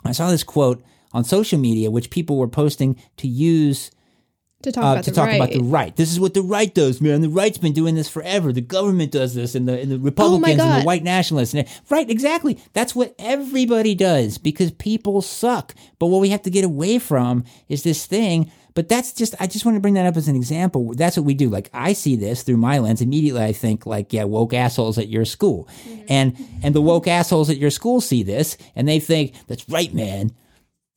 I 0.06 0.14
saw 0.14 0.30
this 0.30 0.44
quote 0.44 0.82
on 1.14 1.24
social 1.26 1.60
media 1.60 1.92
which 1.92 2.10
people 2.10 2.38
were 2.38 2.48
posting 2.48 2.96
to 3.18 3.28
use 3.28 3.92
To 4.64 4.72
talk 4.72 4.84
uh, 4.84 4.88
about 4.94 5.04
to 5.06 5.12
the 5.12 5.16
talk 5.16 5.28
right. 5.28 5.36
about 5.36 5.52
the 5.52 5.64
right. 5.64 5.96
This 5.96 6.12
is 6.12 6.20
what 6.20 6.34
the 6.34 6.42
right 6.42 6.74
does, 6.74 7.02
man. 7.02 7.22
The 7.22 7.30
right's 7.30 7.58
been 7.58 7.74
doing 7.74 7.96
this 7.96 8.10
forever. 8.10 8.54
The 8.54 8.62
government 8.62 9.12
does 9.12 9.34
this, 9.34 9.56
and 9.56 9.68
the 9.68 9.80
and 9.80 9.92
the 9.92 10.00
Republicans 10.00 10.52
and 10.54 10.62
Oh 10.62 10.66
God. 10.66 10.82
the 10.82 10.86
white 10.86 11.04
nationalists. 11.04 11.54
And 11.54 11.68
right, 11.90 12.10
exactly. 12.10 12.60
That's 12.74 12.94
what 12.94 13.16
everybody 13.20 13.96
does 13.96 14.38
because 14.38 14.72
people 14.72 15.22
suck. 15.22 15.74
But 16.00 16.08
what 16.08 16.22
we 16.22 16.30
have 16.30 16.42
to 16.44 16.50
get 16.50 16.64
away 16.64 17.00
from 17.00 17.44
is 17.70 17.84
this 17.84 18.06
thing. 18.06 18.52
But 18.74 18.88
that's 18.88 19.12
just 19.12 19.36
I 19.40 19.48
just 19.48 19.66
want 19.66 19.76
to 19.76 19.82
bring 19.82 19.96
that 19.96 20.06
up 20.06 20.16
as 20.16 20.28
an 20.30 20.36
example. 20.36 20.94
That's 20.94 21.18
what 21.18 21.26
we 21.26 21.34
do. 21.34 21.50
Like 21.50 21.70
I 21.74 21.92
see 21.94 22.16
this 22.16 22.44
through 22.44 22.58
my 22.58 22.78
lens. 22.80 23.02
Immediately 23.02 23.44
I 23.44 23.52
think 23.52 23.86
like, 23.86 24.14
yeah, 24.14 24.24
woke 24.24 24.54
assholes 24.54 24.98
at 24.98 25.10
your 25.10 25.26
school. 25.26 25.68
And 26.08 26.38
and 26.64 26.74
the 26.74 26.82
woke 26.82 27.08
assholes 27.08 27.50
at 27.50 27.58
your 27.58 27.70
school 27.72 28.00
see 28.00 28.24
this 28.24 28.58
and 28.76 28.88
they 28.88 29.00
think, 29.00 29.34
that's 29.48 29.68
right, 29.68 29.94
man. 29.94 30.32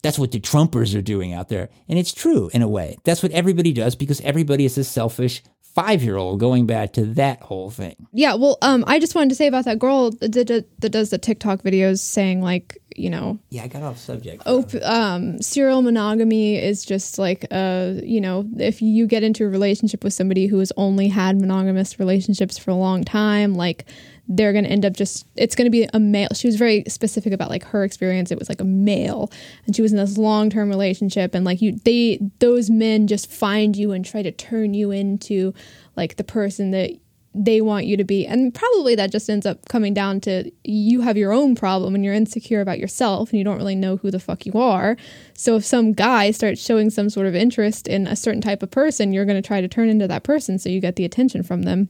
That's 0.05 0.19
what 0.19 0.33
the 0.33 0.39
Trumpers 0.39 0.95
are 0.97 1.01
doing 1.01 1.33
out 1.33 1.49
there. 1.49 1.71
And 1.89 1.99
it's 1.99 2.13
true 2.13 2.51
in 2.53 2.61
a 2.61 2.69
way. 2.69 2.99
That's 3.05 3.23
what 3.23 3.33
everybody 3.33 3.73
does 3.73 3.97
because 3.97 4.21
everybody 4.21 4.67
is 4.67 4.77
a 4.77 4.85
selfish 4.85 5.43
five 5.63 6.03
year 6.03 6.19
old 6.19 6.39
going 6.41 6.67
back 6.67 6.93
to 6.93 7.07
that 7.15 7.41
whole 7.41 7.71
thing. 7.71 7.97
Yeah, 8.13 8.35
well, 8.35 8.59
um, 8.61 8.85
I 8.87 9.01
just 9.01 9.15
wanted 9.15 9.31
to 9.31 9.35
say 9.35 9.47
about 9.47 9.65
that 9.65 9.79
girl 9.79 10.11
that, 10.11 10.65
that, 10.79 10.91
does 10.91 11.09
the 11.09 11.17
TikTok 11.17 11.63
videos 11.63 12.01
saying 12.01 12.43
like, 12.43 12.77
you 12.95 13.09
know, 13.09 13.39
Yeah, 13.49 13.65
I 13.65 13.69
got 13.69 13.83
off 13.83 13.99
subject. 13.99 14.43
op- 14.47 14.75
um, 14.83 15.41
serial 15.41 15.81
monogamy 15.81 16.63
is 16.63 16.85
just 16.85 17.19
like, 17.19 17.47
uh, 17.51 17.95
you 18.03 18.21
know, 18.21 18.47
if 18.59 18.83
you 18.83 19.07
get 19.07 19.25
into 19.25 19.47
a 19.47 19.49
relationship 19.49 20.05
with 20.05 20.13
somebody 20.13 20.47
who 20.47 20.59
has 20.59 20.71
only 20.77 21.09
had 21.09 21.41
monogamous 21.41 21.99
relationships 21.99 22.59
for 22.59 22.71
a 22.71 22.77
long 22.77 23.05
time, 23.05 23.55
like 23.55 23.87
they're 24.29 24.53
going 24.53 24.65
to 24.65 24.71
end 24.71 24.85
up 24.85 24.95
just, 24.95 25.27
it's 25.37 25.55
going 25.55 25.67
to 25.67 25.71
be 25.71 25.89
a 25.93 26.01
male. 26.01 26.29
She 26.35 26.47
was 26.47 26.57
very 26.57 26.85
specific 26.89 27.33
about 27.33 27.51
like 27.51 27.65
her 27.65 27.85
experience. 27.85 28.31
It 28.31 28.39
was 28.39 28.49
like 28.49 28.61
a 28.61 28.65
male 28.65 29.31
and 29.67 29.77
she 29.77 29.83
was 29.83 29.93
in 29.93 29.99
this 29.99 30.17
long 30.17 30.51
term 30.51 30.69
relationship 30.69 31.35
and 31.35 31.45
like 31.45 31.61
you, 31.61 31.79
they, 31.85 32.21
those 32.39 32.71
men 32.71 33.07
just 33.07 33.31
find 33.31 33.77
you 33.77 33.93
and 33.93 34.05
try 34.05 34.23
to 34.23 34.33
turn 34.33 34.75
you 34.75 34.91
into 34.91 35.53
like 35.97 36.17
the 36.17 36.25
person 36.25 36.71
that 36.71 36.93
they 37.35 37.61
want 37.61 37.87
you 37.87 37.97
to 37.97 38.05
be. 38.05 38.27
And 38.27 38.55
probably 38.55 38.95
that 38.95 39.11
just 39.11 39.29
ends 39.29 39.45
up 39.45 39.69
coming 39.69 39.93
down 39.93 40.21
to 40.23 40.51
you 40.63 41.01
have 41.01 41.17
your 41.17 41.33
own 41.33 41.57
problem 41.57 41.95
and 41.95 42.05
you're 42.05 42.15
insecure 42.15 42.61
about 42.61 42.79
yourself 42.79 43.31
and 43.31 43.39
you 43.39 43.45
don't 43.45 43.59
really 43.59 43.75
know 43.75 43.97
who 43.97 44.11
the 44.11 44.21
fuck 44.21 44.47
you 44.47 44.53
are. 44.53 44.97
So 45.35 45.57
if 45.57 45.65
some 45.65 45.93
guy 45.93 46.31
starts 46.31 46.65
showing 46.65 46.91
some 46.91 47.11
sort 47.11 47.27
of 47.27 47.35
interest 47.35 47.89
in 47.89 48.07
a 48.07 48.17
certain 48.17 48.41
type 48.41 48.63
of 48.63 48.71
person, 48.71 49.13
you're 49.13 49.25
going 49.25 49.41
to 49.41 49.47
try 49.47 49.61
to 49.61 49.69
turn 49.69 49.89
into 49.89 50.07
that 50.07 50.23
person 50.23 50.59
so 50.59 50.69
you 50.69 50.81
get 50.81 50.97
the 50.97 51.05
attention 51.05 51.43
from 51.43 51.63
them. 51.63 51.89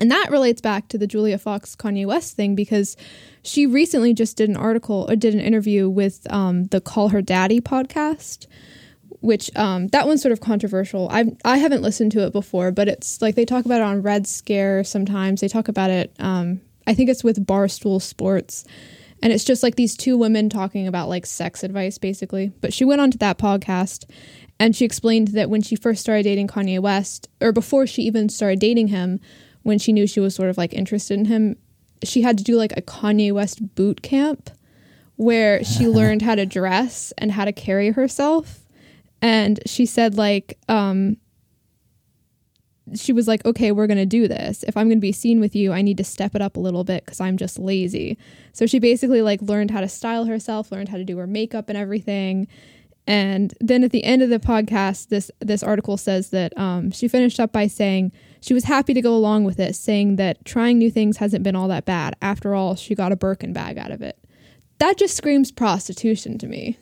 And 0.00 0.10
that 0.10 0.30
relates 0.30 0.60
back 0.60 0.88
to 0.88 0.98
the 0.98 1.06
Julia 1.06 1.38
Fox 1.38 1.76
Kanye 1.76 2.06
West 2.06 2.34
thing 2.34 2.54
because 2.54 2.96
she 3.42 3.66
recently 3.66 4.14
just 4.14 4.36
did 4.36 4.48
an 4.48 4.56
article 4.56 5.06
or 5.08 5.16
did 5.16 5.34
an 5.34 5.40
interview 5.40 5.88
with 5.88 6.26
um, 6.32 6.64
the 6.66 6.80
Call 6.80 7.10
Her 7.10 7.22
Daddy 7.22 7.60
podcast 7.60 8.46
which 9.22 9.54
um, 9.56 9.86
that 9.88 10.06
one's 10.06 10.20
sort 10.20 10.32
of 10.32 10.40
controversial. 10.40 11.08
I 11.10 11.26
I 11.44 11.56
haven't 11.58 11.80
listened 11.80 12.12
to 12.12 12.26
it 12.26 12.32
before, 12.32 12.72
but 12.72 12.88
it's 12.88 13.22
like 13.22 13.36
they 13.36 13.44
talk 13.44 13.64
about 13.64 13.80
it 13.80 13.84
on 13.84 14.02
Red 14.02 14.26
Scare 14.26 14.84
sometimes. 14.84 15.40
They 15.40 15.48
talk 15.48 15.68
about 15.68 15.90
it. 15.90 16.12
Um, 16.18 16.60
I 16.86 16.94
think 16.94 17.08
it's 17.08 17.22
with 17.24 17.46
Barstool 17.46 18.02
Sports, 18.02 18.64
and 19.22 19.32
it's 19.32 19.44
just 19.44 19.62
like 19.62 19.76
these 19.76 19.96
two 19.96 20.18
women 20.18 20.48
talking 20.50 20.88
about 20.88 21.08
like 21.08 21.24
sex 21.24 21.62
advice 21.62 21.98
basically. 21.98 22.52
But 22.60 22.74
she 22.74 22.84
went 22.84 23.00
on 23.00 23.12
to 23.12 23.18
that 23.18 23.38
podcast, 23.38 24.10
and 24.58 24.74
she 24.74 24.84
explained 24.84 25.28
that 25.28 25.48
when 25.48 25.62
she 25.62 25.76
first 25.76 26.00
started 26.00 26.24
dating 26.24 26.48
Kanye 26.48 26.80
West, 26.80 27.28
or 27.40 27.52
before 27.52 27.86
she 27.86 28.02
even 28.02 28.28
started 28.28 28.58
dating 28.58 28.88
him, 28.88 29.20
when 29.62 29.78
she 29.78 29.92
knew 29.92 30.06
she 30.06 30.20
was 30.20 30.34
sort 30.34 30.50
of 30.50 30.58
like 30.58 30.72
interested 30.74 31.18
in 31.18 31.26
him, 31.26 31.56
she 32.04 32.22
had 32.22 32.38
to 32.38 32.44
do 32.44 32.56
like 32.56 32.72
a 32.76 32.82
Kanye 32.82 33.32
West 33.32 33.74
boot 33.74 34.02
camp 34.02 34.50
where 35.16 35.62
she 35.64 35.86
learned 35.88 36.22
how 36.22 36.34
to 36.34 36.46
dress 36.46 37.12
and 37.18 37.32
how 37.32 37.44
to 37.44 37.52
carry 37.52 37.90
herself. 37.90 38.60
And 39.20 39.60
she 39.66 39.86
said 39.86 40.16
like 40.16 40.58
um 40.68 41.16
she 42.96 43.12
was 43.12 43.28
like 43.28 43.44
okay 43.46 43.70
we're 43.70 43.86
going 43.86 43.96
to 43.98 44.06
do 44.06 44.26
this. 44.26 44.64
If 44.64 44.76
i'm 44.76 44.88
going 44.88 44.98
to 44.98 45.00
be 45.00 45.12
seen 45.12 45.38
with 45.38 45.54
you 45.54 45.72
i 45.72 45.82
need 45.82 45.96
to 45.98 46.04
step 46.04 46.34
it 46.34 46.42
up 46.42 46.56
a 46.56 46.60
little 46.60 46.82
bit 46.82 47.06
cuz 47.06 47.20
i'm 47.20 47.36
just 47.36 47.58
lazy. 47.58 48.18
So 48.52 48.66
she 48.66 48.80
basically 48.80 49.22
like 49.22 49.40
learned 49.40 49.70
how 49.70 49.80
to 49.80 49.88
style 49.88 50.24
herself 50.24 50.72
learned 50.72 50.88
how 50.88 50.96
to 50.96 51.04
do 51.04 51.18
her 51.18 51.26
makeup 51.26 51.68
and 51.68 51.78
everything. 51.78 52.48
And 53.06 53.52
then 53.60 53.82
at 53.82 53.90
the 53.90 54.04
end 54.04 54.22
of 54.22 54.30
the 54.30 54.38
podcast 54.40 55.08
this 55.08 55.30
this 55.38 55.62
article 55.62 55.96
says 55.96 56.30
that 56.30 56.56
um, 56.58 56.90
she 56.90 57.06
finished 57.06 57.38
up 57.38 57.52
by 57.52 57.68
saying 57.68 58.12
she 58.42 58.52
was 58.52 58.64
happy 58.64 58.92
to 58.92 59.00
go 59.00 59.14
along 59.14 59.44
with 59.44 59.58
it 59.58 59.74
saying 59.74 60.16
that 60.16 60.44
trying 60.44 60.76
new 60.76 60.90
things 60.90 61.16
hasn't 61.18 61.44
been 61.44 61.56
all 61.56 61.68
that 61.68 61.84
bad. 61.86 62.16
After 62.20 62.54
all 62.54 62.74
she 62.74 62.94
got 62.94 63.12
a 63.12 63.16
birkin 63.16 63.52
bag 63.52 63.78
out 63.78 63.90
of 63.92 64.02
it. 64.02 64.18
That 64.78 64.98
just 64.98 65.16
screams 65.16 65.52
prostitution 65.52 66.38
to 66.38 66.46
me. 66.48 66.76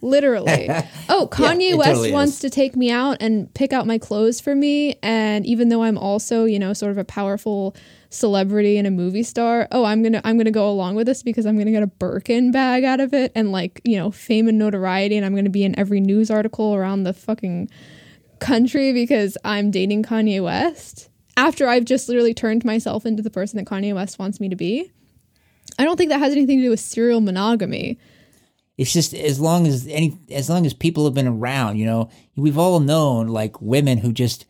Literally. 0.00 0.68
Oh 1.08 1.28
kanye 1.30 1.70
it 1.72 1.76
west 1.76 1.90
totally 1.90 2.12
wants 2.12 2.40
to 2.40 2.50
take 2.50 2.74
me 2.76 2.90
out 2.90 3.18
and 3.20 3.52
pick 3.54 3.72
out 3.72 3.86
my 3.86 3.98
clothes 3.98 4.40
for 4.40 4.54
me 4.54 4.96
and 5.02 5.44
even 5.46 5.68
though 5.68 5.82
i'm 5.82 5.98
also 5.98 6.44
you 6.44 6.58
know 6.58 6.72
sort 6.72 6.90
of 6.90 6.98
a 6.98 7.04
powerful 7.04 7.76
celebrity 8.08 8.78
and 8.78 8.86
a 8.86 8.90
movie 8.90 9.22
star 9.22 9.68
oh 9.70 9.84
i'm 9.84 10.02
gonna 10.02 10.20
i'm 10.24 10.38
gonna 10.38 10.50
go 10.50 10.68
along 10.68 10.94
with 10.94 11.06
this 11.06 11.22
because 11.22 11.44
i'm 11.46 11.58
gonna 11.58 11.70
get 11.70 11.82
a 11.82 11.86
birkin 11.86 12.50
bag 12.50 12.84
out 12.84 13.00
of 13.00 13.12
it 13.12 13.30
and 13.34 13.52
like 13.52 13.80
you 13.84 13.96
know 13.96 14.10
fame 14.10 14.48
and 14.48 14.58
notoriety 14.58 15.16
and 15.16 15.26
i'm 15.26 15.34
gonna 15.36 15.50
be 15.50 15.62
in 15.62 15.78
every 15.78 16.00
news 16.00 16.30
article 16.30 16.74
around 16.74 17.04
the 17.04 17.12
fucking 17.12 17.68
country 18.40 18.92
because 18.92 19.36
i'm 19.44 19.70
dating 19.70 20.02
kanye 20.02 20.42
west 20.42 21.08
after 21.36 21.68
i've 21.68 21.84
just 21.84 22.08
literally 22.08 22.34
turned 22.34 22.64
myself 22.64 23.06
into 23.06 23.22
the 23.22 23.30
person 23.30 23.56
that 23.56 23.66
kanye 23.66 23.94
west 23.94 24.18
wants 24.18 24.40
me 24.40 24.48
to 24.48 24.56
be. 24.56 24.90
I 25.78 25.84
don't 25.84 25.96
think 25.96 26.10
that 26.10 26.20
has 26.20 26.32
anything 26.32 26.58
to 26.58 26.64
do 26.64 26.70
with 26.70 26.80
serial 26.80 27.20
monogamy. 27.20 27.98
It's 28.76 28.92
just 28.92 29.14
as 29.14 29.40
long 29.40 29.66
as 29.66 29.86
any 29.86 30.18
as 30.30 30.50
long 30.50 30.66
as 30.66 30.74
people 30.74 31.04
have 31.04 31.14
been 31.14 31.28
around 31.28 31.78
you 31.78 31.86
know 31.86 32.10
we've 32.36 32.58
all 32.58 32.80
known 32.80 33.28
like 33.28 33.60
women 33.60 33.98
who 33.98 34.12
just 34.12 34.46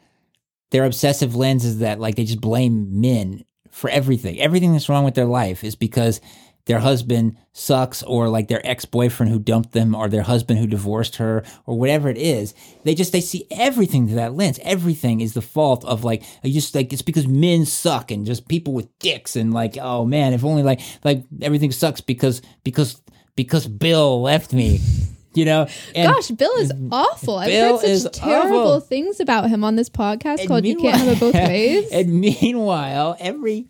their 0.70 0.85
obsessive 0.85 1.37
lens 1.37 1.64
is 1.64 1.78
that 1.78 2.01
like 2.01 2.16
they 2.16 2.24
just 2.24 2.41
blame 2.41 3.01
men 3.01 3.45
for 3.70 3.91
everything. 3.91 4.41
Everything 4.41 4.72
that's 4.72 4.89
wrong 4.89 5.05
with 5.05 5.14
their 5.14 5.24
life 5.24 5.62
is 5.62 5.74
because 5.74 6.20
their 6.67 6.79
husband 6.81 7.37
sucks 7.53 8.03
or 8.03 8.29
like 8.29 8.49
their 8.49 8.65
ex-boyfriend 8.67 9.31
who 9.31 9.39
dumped 9.39 9.73
them 9.73 9.95
or 9.95 10.09
their 10.09 10.23
husband 10.23 10.59
who 10.59 10.67
divorced 10.67 11.17
her 11.17 11.45
or 11.67 11.79
whatever 11.79 12.09
it 12.09 12.17
is 12.17 12.55
they 12.85 12.95
just 12.95 13.12
they 13.12 13.21
see 13.21 13.47
everything 13.51 14.07
through 14.07 14.17
that 14.17 14.35
lens 14.35 14.59
everything 14.62 15.21
is 15.21 15.35
the 15.35 15.43
fault 15.43 15.85
of 15.85 16.05
like 16.05 16.23
just 16.45 16.75
like 16.75 16.93
it's 16.93 17.03
because 17.03 17.29
men 17.29 17.65
suck 17.65 18.11
and 18.11 18.27
just 18.27 18.49
people 18.49 18.73
with 18.73 18.89
dicks 18.99 19.37
and 19.37 19.53
like 19.55 19.77
oh 19.81 20.05
man 20.05 20.33
if 20.33 20.43
only 20.45 20.62
like 20.62 20.81
like 21.05 21.23
everything 21.43 21.71
sucks 21.71 22.01
because 22.01 22.41
because 22.65 23.01
because 23.37 23.67
Bill 23.67 24.23
left 24.23 24.53
me. 24.53 24.81
You 25.37 25.45
know, 25.47 25.67
and 25.97 26.12
Gosh, 26.15 26.29
Bill 26.29 26.55
is 26.59 26.71
awful. 26.93 27.39
I've 27.39 27.51
heard 27.53 27.99
such 27.99 28.12
terrible 28.12 28.59
awful. 28.61 28.81
things 28.83 29.19
about 29.19 29.51
him 29.51 29.65
on 29.65 29.75
this 29.75 29.91
podcast 29.91 30.39
And 30.39 30.47
called 30.49 30.65
"You 30.65 30.77
Can't 30.77 30.97
Have 30.97 31.09
It 31.09 31.19
Both 31.19 31.35
Ways." 31.35 31.91
and 31.91 32.21
meanwhile, 32.21 33.17
every 33.19 33.67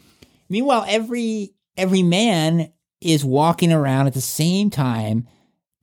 meanwhile 0.50 0.84
every 0.86 1.54
every 1.78 2.02
man 2.02 2.70
is 3.00 3.24
walking 3.24 3.72
around 3.72 4.06
at 4.06 4.14
the 4.14 4.20
same 4.20 4.70
time 4.70 5.26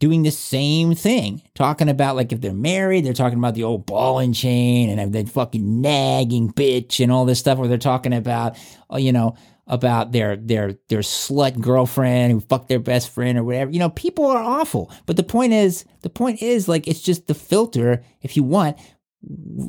doing 0.01 0.23
the 0.23 0.31
same 0.31 0.95
thing, 0.95 1.43
talking 1.53 1.87
about 1.87 2.15
like 2.15 2.31
if 2.31 2.41
they're 2.41 2.53
married, 2.53 3.05
they're 3.05 3.13
talking 3.13 3.37
about 3.37 3.53
the 3.53 3.63
old 3.63 3.85
ball 3.85 4.17
and 4.17 4.33
chain 4.33 4.97
and 4.97 5.13
then 5.13 5.27
fucking 5.27 5.79
nagging 5.79 6.51
bitch 6.51 6.99
and 7.01 7.11
all 7.11 7.23
this 7.23 7.37
stuff, 7.39 7.59
or 7.59 7.67
they're 7.67 7.77
talking 7.77 8.11
about, 8.11 8.57
uh, 8.91 8.97
you 8.97 9.11
know, 9.11 9.35
about 9.67 10.11
their 10.11 10.35
their 10.35 10.73
their 10.89 11.01
slut 11.01 11.61
girlfriend 11.61 12.31
who 12.31 12.39
fucked 12.39 12.67
their 12.67 12.79
best 12.79 13.09
friend 13.11 13.37
or 13.37 13.43
whatever. 13.43 13.69
You 13.69 13.77
know, 13.77 13.89
people 13.89 14.25
are 14.25 14.41
awful. 14.41 14.91
But 15.05 15.17
the 15.17 15.23
point 15.23 15.53
is, 15.53 15.85
the 16.01 16.09
point 16.09 16.41
is 16.41 16.67
like 16.67 16.87
it's 16.87 17.01
just 17.01 17.27
the 17.27 17.35
filter. 17.35 18.03
If 18.23 18.35
you 18.35 18.43
want, 18.43 18.79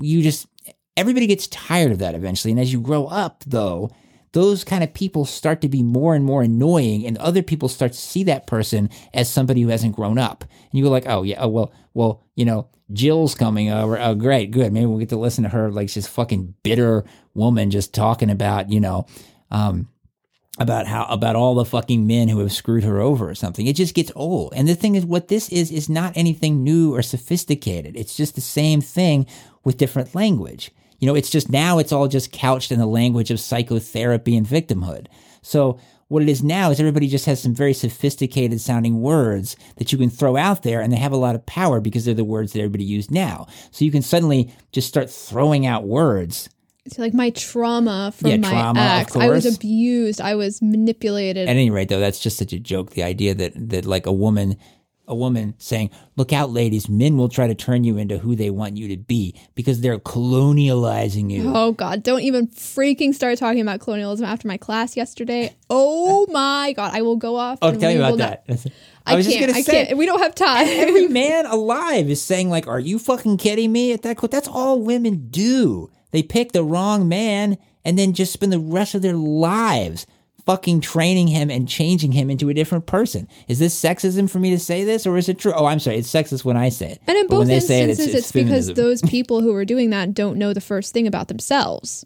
you 0.00 0.22
just 0.22 0.46
everybody 0.96 1.26
gets 1.26 1.46
tired 1.48 1.92
of 1.92 1.98
that 1.98 2.14
eventually. 2.14 2.52
And 2.52 2.60
as 2.60 2.72
you 2.72 2.80
grow 2.80 3.04
up, 3.06 3.44
though, 3.46 3.90
those 4.32 4.64
kind 4.64 4.82
of 4.82 4.94
people 4.94 5.24
start 5.24 5.60
to 5.60 5.68
be 5.68 5.82
more 5.82 6.14
and 6.14 6.24
more 6.24 6.42
annoying, 6.42 7.06
and 7.06 7.18
other 7.18 7.42
people 7.42 7.68
start 7.68 7.92
to 7.92 7.98
see 7.98 8.24
that 8.24 8.46
person 8.46 8.90
as 9.12 9.30
somebody 9.30 9.62
who 9.62 9.68
hasn't 9.68 9.96
grown 9.96 10.18
up. 10.18 10.42
And 10.42 10.78
you 10.78 10.84
go 10.84 10.90
like, 10.90 11.06
oh 11.06 11.22
yeah, 11.22 11.38
oh 11.40 11.48
well, 11.48 11.72
well, 11.94 12.24
you 12.34 12.44
know, 12.44 12.68
Jill's 12.92 13.34
coming 13.34 13.70
over. 13.70 13.98
Oh 13.98 14.14
great, 14.14 14.50
good. 14.50 14.72
Maybe 14.72 14.86
we'll 14.86 14.98
get 14.98 15.10
to 15.10 15.18
listen 15.18 15.44
to 15.44 15.50
her 15.50 15.70
like 15.70 15.88
she's 15.88 16.06
fucking 16.06 16.54
bitter 16.62 17.04
woman 17.34 17.70
just 17.70 17.94
talking 17.94 18.30
about, 18.30 18.70
you 18.70 18.80
know, 18.80 19.06
um, 19.50 19.88
about 20.58 20.86
how 20.86 21.04
about 21.06 21.36
all 21.36 21.54
the 21.54 21.64
fucking 21.64 22.06
men 22.06 22.28
who 22.28 22.38
have 22.40 22.52
screwed 22.52 22.84
her 22.84 23.00
over 23.00 23.28
or 23.28 23.34
something. 23.34 23.66
It 23.66 23.76
just 23.76 23.94
gets 23.94 24.12
old. 24.14 24.52
And 24.54 24.68
the 24.68 24.74
thing 24.74 24.94
is, 24.94 25.04
what 25.04 25.28
this 25.28 25.48
is 25.50 25.70
is 25.70 25.88
not 25.88 26.16
anything 26.16 26.62
new 26.62 26.94
or 26.94 27.02
sophisticated. 27.02 27.96
It's 27.96 28.16
just 28.16 28.34
the 28.34 28.40
same 28.40 28.80
thing 28.80 29.26
with 29.64 29.78
different 29.78 30.14
language. 30.14 30.70
You 31.02 31.08
know, 31.08 31.16
it's 31.16 31.30
just 31.30 31.50
now 31.50 31.78
it's 31.78 31.90
all 31.90 32.06
just 32.06 32.30
couched 32.30 32.70
in 32.70 32.78
the 32.78 32.86
language 32.86 33.32
of 33.32 33.40
psychotherapy 33.40 34.36
and 34.36 34.46
victimhood. 34.46 35.08
So 35.42 35.80
what 36.06 36.22
it 36.22 36.28
is 36.28 36.44
now 36.44 36.70
is 36.70 36.78
everybody 36.78 37.08
just 37.08 37.26
has 37.26 37.42
some 37.42 37.54
very 37.54 37.74
sophisticated 37.74 38.60
sounding 38.60 39.00
words 39.00 39.56
that 39.78 39.90
you 39.90 39.98
can 39.98 40.10
throw 40.10 40.36
out 40.36 40.62
there 40.62 40.80
and 40.80 40.92
they 40.92 40.98
have 40.98 41.10
a 41.10 41.16
lot 41.16 41.34
of 41.34 41.44
power 41.44 41.80
because 41.80 42.04
they're 42.04 42.14
the 42.14 42.22
words 42.22 42.52
that 42.52 42.60
everybody 42.60 42.84
uses 42.84 43.10
now. 43.10 43.48
So 43.72 43.84
you 43.84 43.90
can 43.90 44.02
suddenly 44.02 44.54
just 44.70 44.86
start 44.86 45.10
throwing 45.10 45.66
out 45.66 45.88
words 45.88 46.48
It's 46.84 46.98
like 47.00 47.14
my 47.14 47.30
trauma 47.30 48.12
from 48.14 48.30
Yeah, 48.30 48.36
my 48.36 48.50
trauma, 48.50 48.80
of 48.80 48.86
ex. 48.86 49.16
I 49.16 49.28
was 49.28 49.46
abused. 49.56 50.20
I 50.20 50.36
was 50.36 50.62
manipulated. 50.62 51.48
At 51.48 51.56
any 51.56 51.70
rate, 51.70 51.88
though, 51.88 52.00
that's 52.00 52.20
just 52.20 52.38
such 52.38 52.52
a 52.52 52.60
joke. 52.60 52.90
The 52.90 53.02
idea 53.02 53.34
that 53.34 53.52
that 53.70 53.86
like 53.86 54.06
a 54.06 54.12
woman, 54.12 54.56
a 55.08 55.14
woman 55.14 55.54
saying, 55.58 55.90
"Look 56.16 56.32
out, 56.32 56.50
ladies! 56.50 56.88
Men 56.88 57.16
will 57.16 57.28
try 57.28 57.46
to 57.46 57.54
turn 57.54 57.84
you 57.84 57.96
into 57.98 58.18
who 58.18 58.34
they 58.36 58.50
want 58.50 58.76
you 58.76 58.88
to 58.88 58.96
be 58.96 59.34
because 59.54 59.80
they're 59.80 59.98
colonializing 59.98 61.30
you." 61.30 61.52
Oh 61.54 61.72
God! 61.72 62.02
Don't 62.02 62.22
even 62.22 62.46
freaking 62.48 63.14
start 63.14 63.38
talking 63.38 63.60
about 63.60 63.80
colonialism 63.80 64.24
after 64.26 64.48
my 64.48 64.56
class 64.56 64.96
yesterday. 64.96 65.54
Oh 65.70 66.26
my 66.30 66.72
God! 66.76 66.92
I 66.94 67.02
will 67.02 67.16
go 67.16 67.36
off. 67.36 67.58
Oh, 67.62 67.70
and 67.70 67.80
tell 67.80 67.90
me 67.92 67.98
about 67.98 68.12
will 68.12 68.18
not- 68.18 68.46
that. 68.46 68.72
I, 69.04 69.16
was 69.16 69.26
can't. 69.26 69.38
just 69.38 69.52
gonna 69.52 69.64
say. 69.64 69.86
can't. 69.86 69.98
We 69.98 70.06
don't 70.06 70.20
have 70.20 70.34
time. 70.34 70.66
Every 70.68 71.08
man 71.22 71.46
alive 71.46 72.08
is 72.08 72.22
saying 72.22 72.50
like, 72.50 72.66
"Are 72.66 72.80
you 72.80 72.98
fucking 72.98 73.38
kidding 73.38 73.72
me?" 73.72 73.92
At 73.92 74.02
that 74.02 74.16
quote, 74.16 74.30
that's 74.30 74.48
all 74.48 74.80
women 74.80 75.28
do. 75.30 75.90
They 76.12 76.22
pick 76.22 76.52
the 76.52 76.62
wrong 76.62 77.08
man 77.08 77.58
and 77.84 77.98
then 77.98 78.12
just 78.12 78.32
spend 78.32 78.52
the 78.52 78.58
rest 78.60 78.94
of 78.94 79.02
their 79.02 79.14
lives 79.14 80.06
fucking 80.44 80.80
training 80.80 81.28
him 81.28 81.50
and 81.50 81.68
changing 81.68 82.12
him 82.12 82.30
into 82.30 82.48
a 82.48 82.54
different 82.54 82.86
person. 82.86 83.28
Is 83.48 83.58
this 83.58 83.80
sexism 83.80 84.28
for 84.28 84.38
me 84.38 84.50
to 84.50 84.58
say 84.58 84.84
this, 84.84 85.06
or 85.06 85.16
is 85.16 85.28
it 85.28 85.38
true? 85.38 85.52
Oh, 85.54 85.66
I'm 85.66 85.78
sorry, 85.78 85.98
it's 85.98 86.12
sexist 86.12 86.44
when 86.44 86.56
I 86.56 86.68
say 86.68 86.92
it. 86.92 87.00
And 87.06 87.16
in 87.16 87.26
But 87.28 87.38
when 87.38 87.48
both 87.48 87.54
they 87.54 87.60
say 87.60 87.82
it, 87.82 87.90
instances, 87.90 88.14
it's, 88.14 88.32
because 88.32 88.72
those 88.74 89.02
people 89.08 89.40
who 89.40 89.54
are 89.54 89.64
doing 89.64 89.90
that 89.90 90.14
don't 90.14 90.36
know 90.36 90.52
the 90.52 90.60
first 90.60 90.92
thing 90.92 91.06
about 91.06 91.28
themselves. 91.28 92.04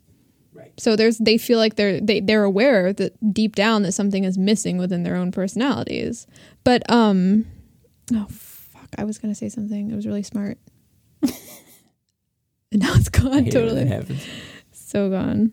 Right. 0.53 0.73
So 0.79 0.97
there's 0.97 1.19
they 1.19 1.39
feel 1.39 1.59
like 1.59 1.77
they're 1.77 2.01
they, 2.01 2.21
they're 2.21 2.45
aware 2.45 2.93
that 2.93 3.33
deep 3.33 3.55
down 3.55 3.83
that 3.83 3.93
something 3.93 4.25
is 4.25 4.39
missing 4.39 4.79
within 4.79 5.03
their 5.03 5.17
own 5.17 5.33
personalities. 5.33 6.27
But 6.65 6.89
um, 6.91 7.47
oh 8.15 8.27
fuck, 8.31 8.89
I 8.99 9.05
was 9.05 9.19
gonna 9.19 9.35
say 9.35 9.49
something. 9.49 9.91
It 9.91 9.95
was 9.95 10.07
really 10.07 10.23
smart, 10.23 10.59
and 11.23 11.33
now 12.73 12.95
it's 12.95 13.09
gone 13.09 13.45
hate 13.45 13.55
it 13.55 13.65
when 13.65 13.89
that 13.89 14.07
totally. 14.07 14.21
So 14.73 15.11
gone. 15.11 15.53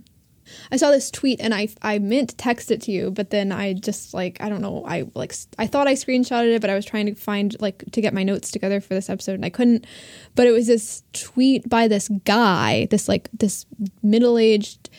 I 0.72 0.78
saw 0.78 0.92
this 0.92 1.12
tweet 1.12 1.40
and 1.42 1.54
I 1.54 1.70
I 1.82 2.00
meant 2.00 2.30
to 2.32 2.36
text 2.36 2.72
it 2.72 2.82
to 2.82 2.92
you, 2.92 3.12
but 3.12 3.30
then 3.30 3.52
I 3.52 3.74
just 3.74 4.14
like 4.14 4.38
I 4.42 4.50
don't 4.50 4.62
know 4.62 4.86
I 4.88 5.06
like 5.14 5.34
I 5.58 5.68
thought 5.68 5.88
I 5.88 5.94
screenshotted 5.94 6.56
it, 6.56 6.62
but 6.62 6.70
I 6.70 6.76
was 6.76 6.86
trying 6.86 7.06
to 7.08 7.16
find 7.16 7.56
like 7.60 7.84
to 7.92 8.02
get 8.02 8.14
my 8.14 8.24
notes 8.24 8.52
together 8.52 8.82
for 8.82 8.94
this 8.94 9.10
episode 9.10 9.34
and 9.34 9.46
I 9.46 9.50
couldn't. 9.50 9.86
But 10.36 10.48
it 10.48 10.52
was 10.52 10.68
this 10.68 11.04
tweet 11.14 11.70
by 11.70 11.88
this 11.88 12.10
guy, 12.26 12.88
this 12.90 13.08
like 13.08 13.30
this 13.34 13.66
middle 14.02 14.38
aged 14.38 14.90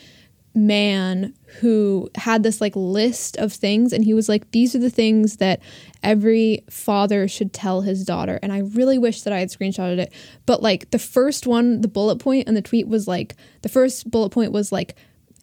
man 0.55 1.33
who 1.59 2.09
had 2.15 2.41
this 2.41 2.61
like 2.61 2.75
list 2.77 3.35
of 3.37 3.51
things 3.51 3.91
and 3.91 4.05
he 4.05 4.13
was 4.13 4.29
like 4.29 4.49
these 4.51 4.73
are 4.73 4.79
the 4.79 4.89
things 4.89 5.37
that 5.37 5.59
every 6.01 6.63
father 6.69 7.27
should 7.27 7.51
tell 7.51 7.81
his 7.81 8.05
daughter 8.05 8.39
and 8.41 8.53
i 8.53 8.59
really 8.59 8.97
wish 8.97 9.23
that 9.23 9.33
i 9.33 9.39
had 9.39 9.49
screenshotted 9.49 9.97
it 9.97 10.13
but 10.45 10.63
like 10.63 10.89
the 10.91 10.99
first 10.99 11.45
one 11.45 11.81
the 11.81 11.89
bullet 11.89 12.19
point 12.19 12.47
and 12.47 12.55
the 12.55 12.61
tweet 12.61 12.87
was 12.87 13.05
like 13.05 13.35
the 13.63 13.69
first 13.69 14.09
bullet 14.09 14.29
point 14.29 14.53
was 14.53 14.71
like 14.71 14.95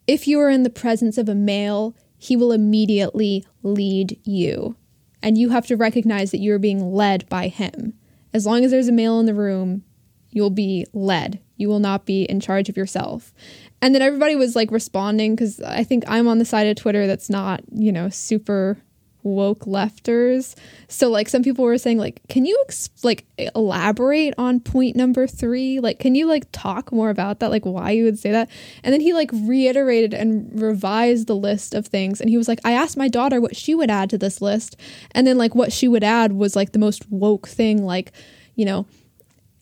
if 0.07 0.27
you 0.27 0.41
are 0.41 0.51
in 0.51 0.63
the 0.63 0.71
presence 0.71 1.19
of 1.19 1.29
a 1.29 1.35
male 1.35 1.95
he 2.19 2.37
will 2.37 2.53
immediately 2.53 3.45
lead 3.63 4.19
you 4.25 4.77
and 5.23 5.39
you 5.39 5.51
have 5.51 5.67
to 5.67 5.77
recognize 5.77 6.31
that 6.31 6.41
you're 6.41 6.59
being 6.59 6.93
led 6.93 7.29
by 7.29 7.49
him 7.49 7.95
as 8.33 8.47
long 8.47 8.65
as 8.65 8.71
there's 8.71 8.89
a 8.89 8.93
male 8.93 9.21
in 9.21 9.27
the 9.27 9.35
room 9.35 9.85
you'll 10.33 10.51
be 10.51 10.87
led. 10.93 11.41
You 11.57 11.69
will 11.69 11.79
not 11.79 12.07
be 12.07 12.25
in 12.25 12.41
charge 12.41 12.69
of 12.69 12.77
yourself. 12.77 13.33
And 13.81 13.95
then 13.95 14.03
everybody 14.03 14.35
was 14.35 14.57
like 14.57 14.71
responding 14.71 15.37
because 15.37 15.61
I 15.61 15.85
think 15.85 16.05
I'm 16.09 16.27
on 16.27 16.39
the 16.39 16.45
side 16.45 16.67
of 16.67 16.77
Twitter 16.77 17.07
that's 17.07 17.31
not, 17.31 17.63
you 17.71 17.93
know, 17.93 18.09
super 18.09 18.79
woke 19.23 19.61
lefters. 19.61 20.55
So 20.89 21.09
like 21.09 21.29
some 21.29 21.43
people 21.43 21.65
were 21.65 21.79
saying 21.79 21.99
like, 21.99 22.21
can 22.29 22.45
you 22.45 22.65
like 23.03 23.27
elaborate 23.55 24.35
on 24.39 24.61
point 24.61 24.97
number 24.97 25.27
three? 25.27 25.81
Like, 25.81 25.99
can 25.99 26.15
you 26.15 26.27
like 26.27 26.47
talk 26.53 26.93
more 26.93 27.11
about 27.11 27.41
that? 27.41 27.51
Like 27.51 27.65
why 27.65 27.91
you 27.91 28.05
would 28.05 28.19
say 28.19 28.33
that? 28.33 28.51
And 28.83 28.93
then 28.93 29.01
he 29.01 29.13
like 29.13 29.31
reiterated 29.33 30.15
and 30.15 30.61
revised 30.61 31.27
the 31.27 31.37
list 31.37 31.75
of 31.75 31.87
things. 31.87 32.21
And 32.21 32.31
he 32.31 32.37
was 32.37 32.49
like, 32.49 32.61
I 32.65 32.73
asked 32.73 32.97
my 32.97 33.09
daughter 33.09 33.41
what 33.41 33.57
she 33.57 33.75
would 33.75 33.91
add 33.91 34.11
to 34.11 34.19
this 34.19 34.41
list. 34.41 34.77
And 35.13 35.27
then 35.27 35.39
like 35.39 35.55
what 35.55 35.73
she 35.73 35.89
would 35.89 36.05
add 36.05 36.33
was 36.33 36.57
like 36.57 36.73
the 36.73 36.79
most 36.79 37.11
woke 37.11 37.49
thing, 37.49 37.85
like, 37.85 38.13
you 38.55 38.65
know, 38.65 38.87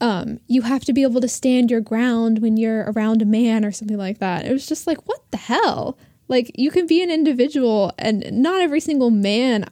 um, 0.01 0.41
you 0.47 0.63
have 0.63 0.85
to 0.85 0.93
be 0.93 1.03
able 1.03 1.21
to 1.21 1.29
stand 1.29 1.71
your 1.71 1.83
ground 1.83 2.39
when 2.39 2.57
you're 2.57 2.91
around 2.91 3.21
a 3.21 3.27
man 3.27 3.65
or 3.65 3.73
something 3.73 3.99
like 3.99 4.19
that. 4.19 4.47
It 4.47 4.53
was 4.53 4.67
just 4.67 4.87
like, 4.87 5.07
what 5.07 5.21
the 5.31 5.37
hell? 5.37 5.99
Like 6.31 6.51
you 6.55 6.71
can 6.71 6.87
be 6.87 7.03
an 7.03 7.11
individual 7.11 7.93
and 7.99 8.25
not 8.33 8.63
every 8.63 8.81
single 8.81 9.11
man 9.11 9.67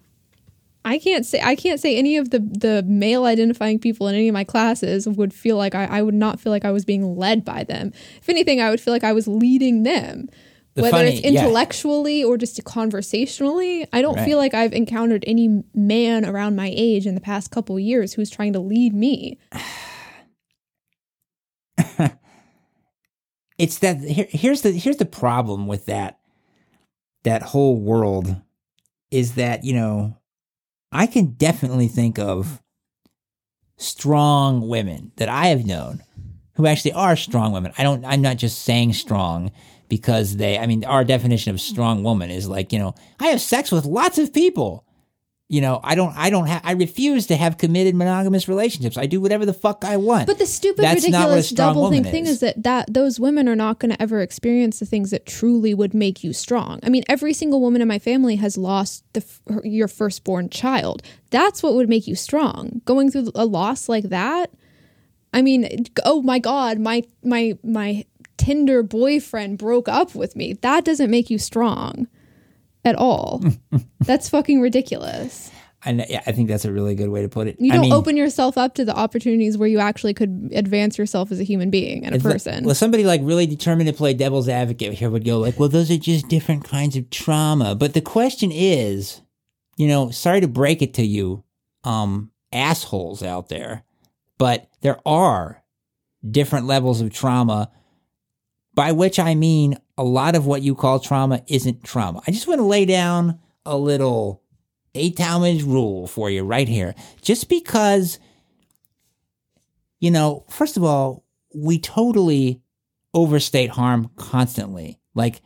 I 0.85 0.99
can't 0.99 1.27
say 1.27 1.41
I 1.43 1.55
can't 1.55 1.81
say 1.81 1.97
any 1.97 2.17
of 2.17 2.31
the 2.31 2.39
the 2.39 2.83
male 2.87 3.25
identifying 3.25 3.79
people 3.79 4.09
in 4.09 4.15
any 4.15 4.29
of 4.29 4.33
my 4.33 4.45
classes 4.45 5.07
would 5.09 5.33
feel 5.35 5.57
like 5.57 5.75
I, 5.75 5.85
I 5.85 6.03
would 6.03 6.15
not 6.15 6.41
feel 6.41 6.51
like 6.53 6.65
I 6.65 6.71
was 6.71 6.85
being 6.85 7.17
led 7.17 7.45
by 7.45 7.65
them. 7.65 7.93
If 8.23 8.29
anything, 8.29 8.61
I 8.61 8.71
would 8.71 8.81
feel 8.81 8.93
like 8.95 9.05
I 9.05 9.13
was 9.13 9.27
leading 9.29 9.83
them. 9.83 10.29
The 10.75 10.83
Whether 10.83 10.97
funny- 10.99 11.11
it's 11.17 11.21
yeah. 11.23 11.43
intellectually 11.43 12.23
or 12.25 12.39
just 12.39 12.63
conversationally, 12.65 13.87
I 13.93 14.01
don't 14.01 14.17
Right. 14.17 14.25
feel 14.25 14.39
like 14.39 14.55
I've 14.55 14.73
encountered 14.73 15.25
any 15.27 15.63
man 15.75 16.25
around 16.25 16.57
my 16.57 16.71
age 16.75 17.07
in 17.07 17.15
the 17.15 17.21
past 17.21 17.51
couple 17.51 17.79
years 17.79 18.15
who's 18.15 18.31
trying 18.31 18.53
to 18.55 18.61
lead 18.61 18.95
me. 18.95 19.39
it's 23.59 23.79
that 23.81 23.99
here, 24.01 24.27
here's 24.31 24.63
the 24.63 24.73
here's 24.73 24.97
the 24.99 25.05
problem 25.07 25.67
with 25.67 25.87
that 25.87 26.18
that 27.25 27.43
whole 27.43 27.79
world 27.79 28.37
is 29.11 29.35
that 29.35 29.65
you 29.65 29.75
know 29.75 30.17
I 30.93 31.07
can 31.07 31.33
definitely 31.33 31.89
think 31.89 32.19
of 32.19 32.63
strong 33.77 34.69
women 34.69 35.13
that 35.17 35.29
I 35.29 35.47
have 35.47 35.67
known 35.67 36.03
who 36.55 36.67
actually 36.67 36.93
are 36.93 37.17
strong 37.17 37.53
women. 37.53 37.73
I 37.79 37.83
don't 37.83 38.05
I'm 38.05 38.21
not 38.23 38.37
just 38.37 38.63
saying 38.63 38.95
strong 38.95 39.53
because 39.89 40.37
they 40.37 40.59
I 40.59 40.67
mean 40.67 40.85
our 40.85 41.05
definition 41.05 41.55
of 41.55 41.61
strong 41.61 42.03
woman 42.03 42.31
is 42.31 42.49
like, 42.49 42.73
you 42.73 42.79
know, 42.79 42.95
I 43.21 43.29
have 43.29 43.41
sex 43.41 43.71
with 43.71 43.85
lots 43.85 44.19
of 44.19 44.35
people. 44.35 44.85
You 45.51 45.63
know, 45.63 45.81
I 45.83 45.95
don't 45.95 46.15
I 46.15 46.29
don't 46.29 46.47
have 46.47 46.61
I 46.63 46.73
refuse 46.73 47.27
to 47.29 47.37
have 47.37 47.57
committed 47.57 47.95
monogamous 47.95 48.49
relationships. 48.49 48.99
I 48.99 49.07
do 49.07 49.19
whatever 49.19 49.47
the 49.47 49.55
fuck 49.55 49.83
I 49.83 49.97
want. 49.97 50.27
But 50.27 50.39
the 50.39 50.45
stupid, 50.45 50.85
That's 50.85 51.09
not 51.09 51.29
what 51.29 51.33
a 51.33 51.37
ridiculous 51.37 51.51
double 51.51 51.91
thing 51.91 52.05
thing 52.05 52.25
is. 52.25 52.33
is 52.33 52.41
that, 52.41 52.63
that 52.65 52.93
those 52.93 53.19
women 53.19 53.49
are 53.49 53.57
not 53.57 53.79
going 53.79 53.91
to 53.91 54.01
ever 54.03 54.21
experience 54.21 54.79
the 54.79 54.85
things 54.85 55.11
that 55.11 55.25
truly 55.25 55.73
would 55.73 55.95
make 55.95 56.23
you 56.23 56.35
strong. 56.35 56.81
I 56.83 56.91
mean, 56.91 57.03
every 57.09 57.33
single 57.33 57.63
woman 57.63 57.81
in 57.81 57.89
my 57.89 57.99
family 57.99 58.37
has 58.37 58.59
lost 58.59 59.05
the 59.15 59.25
her, 59.49 59.63
your 59.65 59.89
firstborn 59.89 60.51
child. 60.51 61.03
That's 61.31 61.63
what 61.63 61.73
would 61.75 61.89
make 61.89 62.07
you 62.07 62.15
strong. 62.15 62.83
Going 62.85 63.11
through 63.11 63.33
a 63.35 63.47
loss 63.47 63.89
like 63.89 64.11
that. 64.11 64.51
I 65.33 65.41
mean, 65.41 65.87
oh 66.05 66.21
my 66.21 66.41
god, 66.41 66.79
my 66.79 67.05
my 67.25 67.57
my 67.63 68.05
Tinder 68.37 68.83
boyfriend 68.83 69.57
broke 69.57 69.89
up 69.89 70.15
with 70.15 70.37
me. 70.37 70.53
That 70.53 70.85
doesn't 70.85 71.11
make 71.11 71.31
you 71.31 71.39
strong 71.39 72.07
at 72.85 72.95
all. 72.97 73.43
That's 74.01 74.29
fucking 74.29 74.61
ridiculous. 74.61 75.51
I 75.85 75.93
know, 75.93 76.05
yeah, 76.09 76.23
I 76.27 76.33
think 76.33 76.49
that's 76.49 76.65
a 76.65 76.73
really 76.73 76.97
good 76.97 77.09
way 77.11 77.23
to 77.23 77.29
put 77.29 77.47
it. 77.47 77.55
You 77.61 77.71
I 77.71 77.77
don't 77.77 77.83
mean, 77.83 77.93
open 77.93 78.17
yourself 78.17 78.59
up 78.59 78.75
to 78.75 78.85
the 78.85 78.97
opportunities 78.97 79.57
where 79.57 79.69
you 79.69 79.79
actually 79.79 80.13
could 80.13 80.51
advance 80.53 80.99
yourself 80.99 81.31
as 81.31 81.39
a 81.39 81.45
human 81.45 81.71
being 81.71 82.05
and 82.05 82.15
a 82.15 82.17
It's 82.17 82.25
like- 82.25 82.33
person. 82.35 82.65
well, 82.65 82.75
somebody 82.75 83.05
like 83.05 83.21
really 83.23 83.47
determined 83.47 83.87
to 83.89 83.95
play 83.95 84.13
devil's 84.13 84.49
advocate 84.49 84.95
here 84.95 85.09
would 85.09 85.25
go 85.25 85.39
like, 85.39 85.61
"Well, 85.61 85.69
those 85.69 85.89
are 85.93 85.97
just 85.97 86.27
different 86.29 86.65
kinds 86.65 86.97
of 86.97 87.09
trauma." 87.11 87.77
But 87.77 87.95
the 87.95 88.01
question 88.01 88.51
is, 88.53 89.21
you 89.77 89.87
know, 89.87 90.11
sorry 90.11 90.41
to 90.41 90.49
break 90.49 90.83
it 90.83 90.95
to 90.95 91.05
you, 91.07 91.45
um, 91.85 92.33
assholes 92.53 93.23
out 93.23 93.49
there, 93.49 93.85
but 94.37 94.67
there 94.81 94.99
are 95.07 95.63
different 96.29 96.67
levels 96.67 97.01
of 97.01 97.13
trauma. 97.13 97.71
By 98.79 98.93
which 98.93 99.19
I 99.19 99.35
mean, 99.35 99.77
a 99.97 100.05
lot 100.05 100.37
of 100.37 100.47
what 100.47 100.63
you 100.63 100.77
call 100.77 101.01
trauma 101.01 101.43
isn't 101.49 101.83
trauma. 101.83 102.23
I 102.29 102.31
just 102.31 102.47
want 102.47 102.61
to 102.61 102.65
lay 102.65 102.85
down 102.85 103.41
a 103.67 103.77
little 103.77 104.45
eight 104.95 105.17
Talmadge 105.17 105.65
rule 105.65 106.07
for 106.07 106.31
you 106.31 106.45
right 106.45 106.69
here. 106.69 106.95
Just 107.21 107.49
because 107.49 108.21
you 109.99 110.13
know, 110.13 110.45
first 110.49 110.77
of 110.77 110.85
all, 110.85 111.25
we 111.53 111.81
totally 111.81 112.63
overstate 113.15 113.71
harm 113.71 114.13
constantly. 114.15 115.01
Like, 115.13 115.43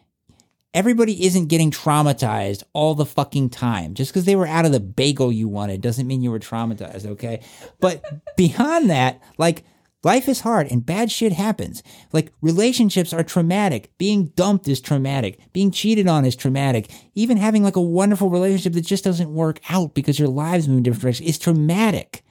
everybody 0.74 1.24
isn't 1.24 1.46
getting 1.46 1.70
traumatized 1.70 2.64
all 2.74 2.94
the 2.94 3.06
fucking 3.06 3.48
time. 3.48 3.94
Just 3.94 4.12
because 4.12 4.26
they 4.26 4.36
were 4.36 4.46
out 4.46 4.66
of 4.66 4.72
the 4.72 4.80
bagel 4.80 5.32
you 5.32 5.48
wanted 5.48 5.80
doesn't 5.80 6.06
mean 6.06 6.20
you 6.20 6.30
were 6.30 6.38
traumatized, 6.38 7.06
okay? 7.06 7.40
But 7.80 8.04
beyond 8.36 8.90
that, 8.90 9.22
like, 9.38 9.64
life 10.04 10.28
is 10.28 10.40
hard 10.40 10.70
and 10.70 10.84
bad 10.84 11.10
shit 11.10 11.32
happens. 11.32 11.82
Like, 12.12 12.32
relationships 12.40 13.12
are 13.12 13.22
traumatic. 13.22 13.92
Being 13.98 14.26
dumped 14.36 14.68
is 14.68 14.80
traumatic. 14.80 15.38
Being 15.52 15.70
cheated 15.70 16.08
on 16.08 16.24
is 16.24 16.36
traumatic. 16.36 16.90
Even 17.14 17.36
having 17.36 17.62
like 17.62 17.76
a 17.76 17.80
wonderful 17.80 18.30
relationship 18.30 18.72
that 18.74 18.86
just 18.86 19.04
doesn't 19.04 19.32
work 19.32 19.60
out 19.70 19.94
because 19.94 20.18
your 20.18 20.28
lives 20.28 20.68
move 20.68 20.78
in 20.78 20.82
different 20.82 21.02
directions 21.02 21.28
is 21.28 21.38
traumatic. 21.38 22.24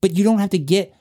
But 0.00 0.16
you 0.16 0.24
don't 0.24 0.38
have 0.38 0.50
to 0.50 0.58
get 0.58 0.94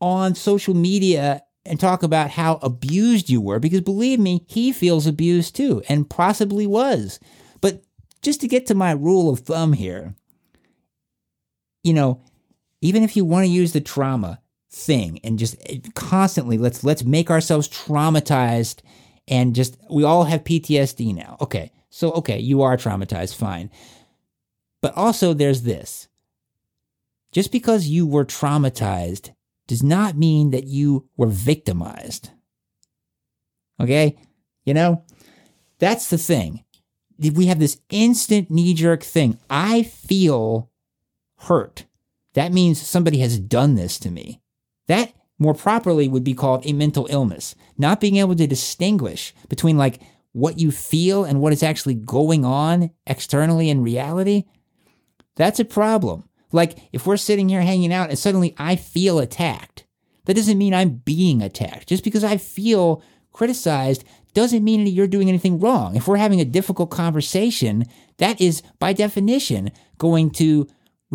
on 0.00 0.34
social 0.34 0.74
media 0.74 1.42
and 1.64 1.80
talk 1.80 2.02
about 2.02 2.30
how 2.30 2.58
abused 2.62 3.28
you 3.28 3.40
were 3.40 3.58
because 3.58 3.80
believe 3.80 4.20
me, 4.20 4.44
he 4.48 4.72
feels 4.72 5.06
abused 5.06 5.56
too 5.56 5.82
and 5.88 6.08
possibly 6.08 6.66
was. 6.66 7.18
But 7.60 7.82
just 8.22 8.40
to 8.42 8.48
get 8.48 8.66
to 8.66 8.74
my 8.74 8.92
rule 8.92 9.30
of 9.30 9.40
thumb 9.40 9.72
here, 9.72 10.14
you 11.82 11.92
know, 11.92 12.22
even 12.80 13.02
if 13.02 13.16
you 13.16 13.24
want 13.24 13.44
to 13.44 13.50
use 13.50 13.72
the 13.72 13.80
trauma 13.80 14.40
thing 14.76 15.18
and 15.24 15.38
just 15.38 15.56
eh, 15.68 15.78
constantly 15.94 16.58
let's 16.58 16.84
let's 16.84 17.02
make 17.02 17.30
ourselves 17.30 17.68
traumatized 17.68 18.80
and 19.26 19.54
just 19.54 19.78
we 19.90 20.04
all 20.04 20.24
have 20.24 20.44
PTSD 20.44 21.14
now. 21.14 21.36
Okay. 21.40 21.72
So 21.88 22.12
okay, 22.12 22.38
you 22.38 22.62
are 22.62 22.76
traumatized, 22.76 23.34
fine. 23.34 23.70
But 24.82 24.96
also 24.96 25.32
there's 25.32 25.62
this. 25.62 26.08
Just 27.32 27.50
because 27.50 27.88
you 27.88 28.06
were 28.06 28.24
traumatized 28.24 29.32
does 29.66 29.82
not 29.82 30.16
mean 30.16 30.50
that 30.50 30.64
you 30.64 31.08
were 31.16 31.26
victimized. 31.26 32.30
Okay? 33.80 34.16
You 34.64 34.74
know, 34.74 35.04
that's 35.78 36.08
the 36.08 36.18
thing. 36.18 36.64
We 37.18 37.46
have 37.46 37.58
this 37.58 37.80
instant 37.90 38.50
knee 38.50 38.74
jerk 38.74 39.02
thing. 39.02 39.38
I 39.50 39.82
feel 39.82 40.70
hurt. 41.40 41.86
That 42.34 42.52
means 42.52 42.80
somebody 42.80 43.18
has 43.18 43.38
done 43.38 43.74
this 43.74 43.98
to 44.00 44.10
me. 44.10 44.40
That 44.88 45.12
more 45.38 45.54
properly 45.54 46.08
would 46.08 46.24
be 46.24 46.34
called 46.34 46.64
a 46.64 46.72
mental 46.72 47.06
illness. 47.10 47.54
Not 47.76 48.00
being 48.00 48.16
able 48.16 48.34
to 48.36 48.46
distinguish 48.46 49.34
between 49.48 49.76
like 49.76 50.00
what 50.32 50.58
you 50.58 50.70
feel 50.70 51.24
and 51.24 51.40
what 51.40 51.52
is 51.52 51.62
actually 51.62 51.94
going 51.94 52.44
on 52.44 52.90
externally 53.06 53.70
in 53.70 53.82
reality. 53.82 54.44
That's 55.36 55.60
a 55.60 55.64
problem. 55.64 56.28
Like 56.52 56.78
if 56.92 57.06
we're 57.06 57.16
sitting 57.16 57.48
here 57.48 57.62
hanging 57.62 57.92
out 57.92 58.10
and 58.10 58.18
suddenly 58.18 58.54
I 58.58 58.76
feel 58.76 59.18
attacked, 59.18 59.84
that 60.24 60.34
doesn't 60.34 60.58
mean 60.58 60.74
I'm 60.74 61.02
being 61.04 61.42
attacked. 61.42 61.88
Just 61.88 62.04
because 62.04 62.24
I 62.24 62.36
feel 62.36 63.02
criticized 63.32 64.04
doesn't 64.34 64.64
mean 64.64 64.84
that 64.84 64.90
you're 64.90 65.06
doing 65.06 65.28
anything 65.28 65.58
wrong. 65.58 65.96
If 65.96 66.06
we're 66.06 66.16
having 66.16 66.40
a 66.40 66.44
difficult 66.44 66.90
conversation, 66.90 67.84
that 68.18 68.40
is 68.40 68.62
by 68.78 68.92
definition 68.92 69.70
going 69.98 70.30
to 70.32 70.66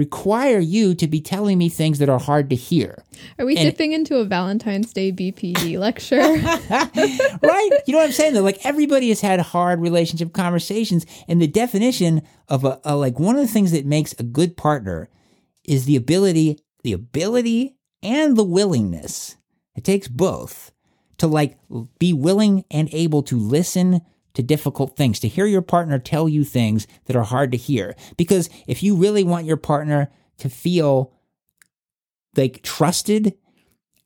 require 0.02 0.58
you 0.58 0.96
to 0.96 1.08
be 1.08 1.22
telling 1.22 1.60
me 1.60 1.70
things 1.70 2.00
that 2.00 2.10
are 2.10 2.18
hard 2.18 2.50
to 2.50 2.56
hear. 2.56 3.04
Are 3.38 3.46
we 3.46 3.56
and- 3.56 3.70
dipping 3.70 3.92
into 3.92 4.16
a 4.16 4.26
Valentine's 4.26 4.92
Day 4.92 5.12
BPD 5.12 5.78
lecture? 5.88 6.18
right? 6.20 7.70
You 7.86 7.94
know 7.94 8.00
what 8.00 8.06
I'm 8.06 8.12
saying? 8.12 8.34
Though, 8.34 8.42
like 8.42 8.66
everybody 8.66 9.10
has 9.10 9.22
had 9.22 9.40
hard 9.40 9.80
relationship 9.80 10.34
conversations, 10.34 11.06
and 11.28 11.40
the 11.40 11.46
definition 11.46 12.24
of 12.48 12.66
a, 12.66 12.82
a 12.84 12.96
like 12.96 13.20
one 13.20 13.36
of 13.36 13.42
the 13.42 13.54
things 13.54 13.72
that 13.74 13.86
makes 13.86 14.14
a 14.18 14.24
good 14.24 14.58
partner 14.58 15.08
is 15.64 15.86
the 15.86 15.96
ability, 15.96 16.58
the 16.82 16.94
ability, 16.94 17.76
and 18.02 18.36
the 18.36 18.44
willingness. 18.44 19.38
It 19.76 19.84
takes 19.84 20.08
both 20.08 20.72
to 21.20 21.28
like 21.28 21.60
be 22.00 22.12
willing 22.12 22.66
and 22.72 22.90
able 22.92 23.22
to 23.22 23.38
listen 23.38 24.02
to 24.34 24.44
difficult 24.44 24.96
things, 24.96 25.20
to 25.20 25.28
hear 25.28 25.46
your 25.46 25.62
partner 25.62 26.00
tell 26.00 26.30
you 26.30 26.44
things 26.44 26.88
that 27.06 27.16
are 27.16 27.24
hard 27.24 27.52
to 27.52 27.58
hear. 27.58 27.96
Because 28.18 28.50
if 28.68 28.82
you 28.84 28.96
really 28.96 29.24
want 29.24 29.46
your 29.46 29.58
partner 29.58 30.12
to 30.38 30.50
feel 30.50 31.14
like 32.36 32.62
trusted 32.64 33.36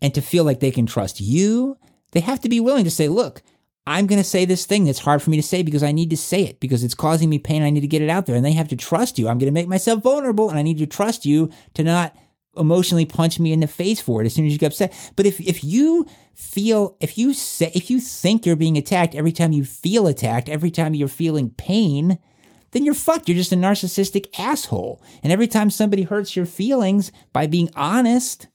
and 0.01 0.13
to 0.13 0.21
feel 0.21 0.43
like 0.43 0.59
they 0.59 0.71
can 0.71 0.85
trust 0.85 1.21
you, 1.21 1.77
they 2.11 2.19
have 2.21 2.39
to 2.41 2.49
be 2.49 2.59
willing 2.59 2.83
to 2.83 2.91
say, 2.91 3.07
look, 3.07 3.41
I'm 3.87 4.07
going 4.07 4.19
to 4.21 4.27
say 4.27 4.45
this 4.45 4.65
thing 4.65 4.85
that's 4.85 4.99
hard 4.99 5.21
for 5.21 5.29
me 5.29 5.37
to 5.37 5.43
say 5.43 5.61
because 5.61 5.83
I 5.83 5.91
need 5.91 6.09
to 6.09 6.17
say 6.17 6.43
it 6.43 6.59
because 6.59 6.83
it's 6.83 6.95
causing 6.95 7.29
me 7.29 7.37
pain. 7.37 7.61
I 7.61 7.69
need 7.69 7.81
to 7.81 7.87
get 7.87 8.01
it 8.01 8.09
out 8.09 8.25
there. 8.25 8.35
And 8.35 8.43
they 8.43 8.53
have 8.53 8.69
to 8.69 8.75
trust 8.75 9.19
you. 9.19 9.27
I'm 9.27 9.37
going 9.37 9.51
to 9.51 9.53
make 9.53 9.67
myself 9.67 10.01
vulnerable 10.01 10.49
and 10.49 10.57
I 10.57 10.63
need 10.63 10.79
to 10.79 10.87
trust 10.87 11.25
you 11.25 11.51
to 11.75 11.83
not 11.83 12.15
emotionally 12.57 13.05
punch 13.05 13.39
me 13.39 13.51
in 13.51 13.59
the 13.59 13.67
face 13.67 13.99
for 13.99 14.21
it 14.21 14.25
as 14.25 14.33
soon 14.33 14.45
as 14.45 14.53
you 14.53 14.59
get 14.59 14.71
upset. 14.71 14.93
But 15.15 15.25
if, 15.25 15.39
if 15.39 15.63
you 15.63 16.05
feel, 16.33 16.97
if 16.99 17.17
you 17.17 17.33
say, 17.33 17.71
if 17.73 17.89
you 17.89 17.99
think 17.99 18.45
you're 18.45 18.55
being 18.55 18.77
attacked 18.77 19.15
every 19.15 19.31
time 19.31 19.51
you 19.51 19.63
feel 19.63 20.07
attacked, 20.07 20.49
every 20.49 20.71
time 20.71 20.93
you're 20.93 21.07
feeling 21.07 21.49
pain, 21.51 22.19
then 22.71 22.83
you're 22.83 22.93
fucked. 22.93 23.29
You're 23.29 23.37
just 23.37 23.53
a 23.53 23.55
narcissistic 23.55 24.27
asshole. 24.37 25.01
And 25.23 25.31
every 25.31 25.47
time 25.47 25.69
somebody 25.69 26.03
hurts 26.03 26.35
your 26.35 26.45
feelings 26.45 27.11
by 27.31 27.47
being 27.47 27.69
honest, 27.75 28.47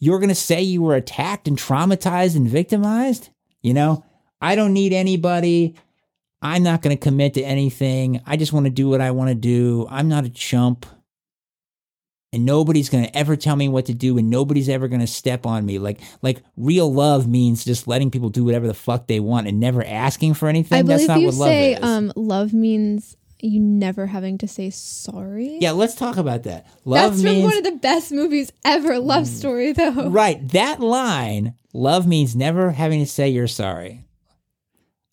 you're 0.00 0.18
going 0.18 0.28
to 0.28 0.34
say 0.34 0.62
you 0.62 0.82
were 0.82 0.94
attacked 0.94 1.48
and 1.48 1.58
traumatized 1.58 2.36
and 2.36 2.48
victimized? 2.48 3.30
You 3.62 3.74
know, 3.74 4.04
I 4.40 4.54
don't 4.54 4.72
need 4.72 4.92
anybody. 4.92 5.74
I'm 6.40 6.62
not 6.62 6.82
going 6.82 6.96
to 6.96 7.02
commit 7.02 7.34
to 7.34 7.42
anything. 7.42 8.20
I 8.26 8.36
just 8.36 8.52
want 8.52 8.66
to 8.66 8.70
do 8.70 8.88
what 8.88 9.00
I 9.00 9.10
want 9.10 9.28
to 9.28 9.34
do. 9.34 9.86
I'm 9.90 10.08
not 10.08 10.24
a 10.24 10.30
chump. 10.30 10.86
And 12.32 12.44
nobody's 12.44 12.90
going 12.90 13.04
to 13.04 13.16
ever 13.16 13.36
tell 13.36 13.56
me 13.56 13.68
what 13.68 13.86
to 13.86 13.94
do 13.94 14.18
and 14.18 14.28
nobody's 14.28 14.68
ever 14.68 14.86
going 14.86 15.00
to 15.00 15.06
step 15.06 15.46
on 15.46 15.64
me. 15.64 15.78
Like 15.78 15.98
like 16.20 16.42
real 16.58 16.92
love 16.92 17.26
means 17.26 17.64
just 17.64 17.88
letting 17.88 18.10
people 18.10 18.28
do 18.28 18.44
whatever 18.44 18.66
the 18.66 18.74
fuck 18.74 19.06
they 19.06 19.18
want 19.18 19.48
and 19.48 19.58
never 19.58 19.82
asking 19.82 20.34
for 20.34 20.46
anything. 20.46 20.78
I 20.78 20.82
That's 20.82 21.06
believe 21.06 21.08
not 21.08 21.20
you 21.20 21.26
what 21.28 21.34
love 21.36 21.48
say 21.48 21.72
is. 21.74 21.82
um, 21.82 22.12
love 22.16 22.52
means 22.52 23.16
you 23.40 23.60
never 23.60 24.06
having 24.06 24.36
to 24.38 24.48
say 24.48 24.68
sorry. 24.68 25.56
yeah, 25.60 25.70
let's 25.70 25.94
talk 25.94 26.16
about 26.18 26.42
that. 26.42 26.66
Love 26.84 27.12
That's 27.12 27.22
means 27.22 27.36
from 27.36 27.44
one 27.44 27.56
of 27.56 27.64
the 27.64 27.78
best 27.78 28.12
movies 28.12 28.52
ever. 28.64 28.98
Love 28.98 29.26
story 29.26 29.72
though. 29.72 30.10
Right. 30.10 30.46
That 30.50 30.80
line, 30.80 31.54
love 31.72 32.06
means 32.06 32.36
never 32.36 32.72
having 32.72 33.00
to 33.00 33.06
say 33.06 33.28
you're 33.30 33.46
sorry. 33.46 34.04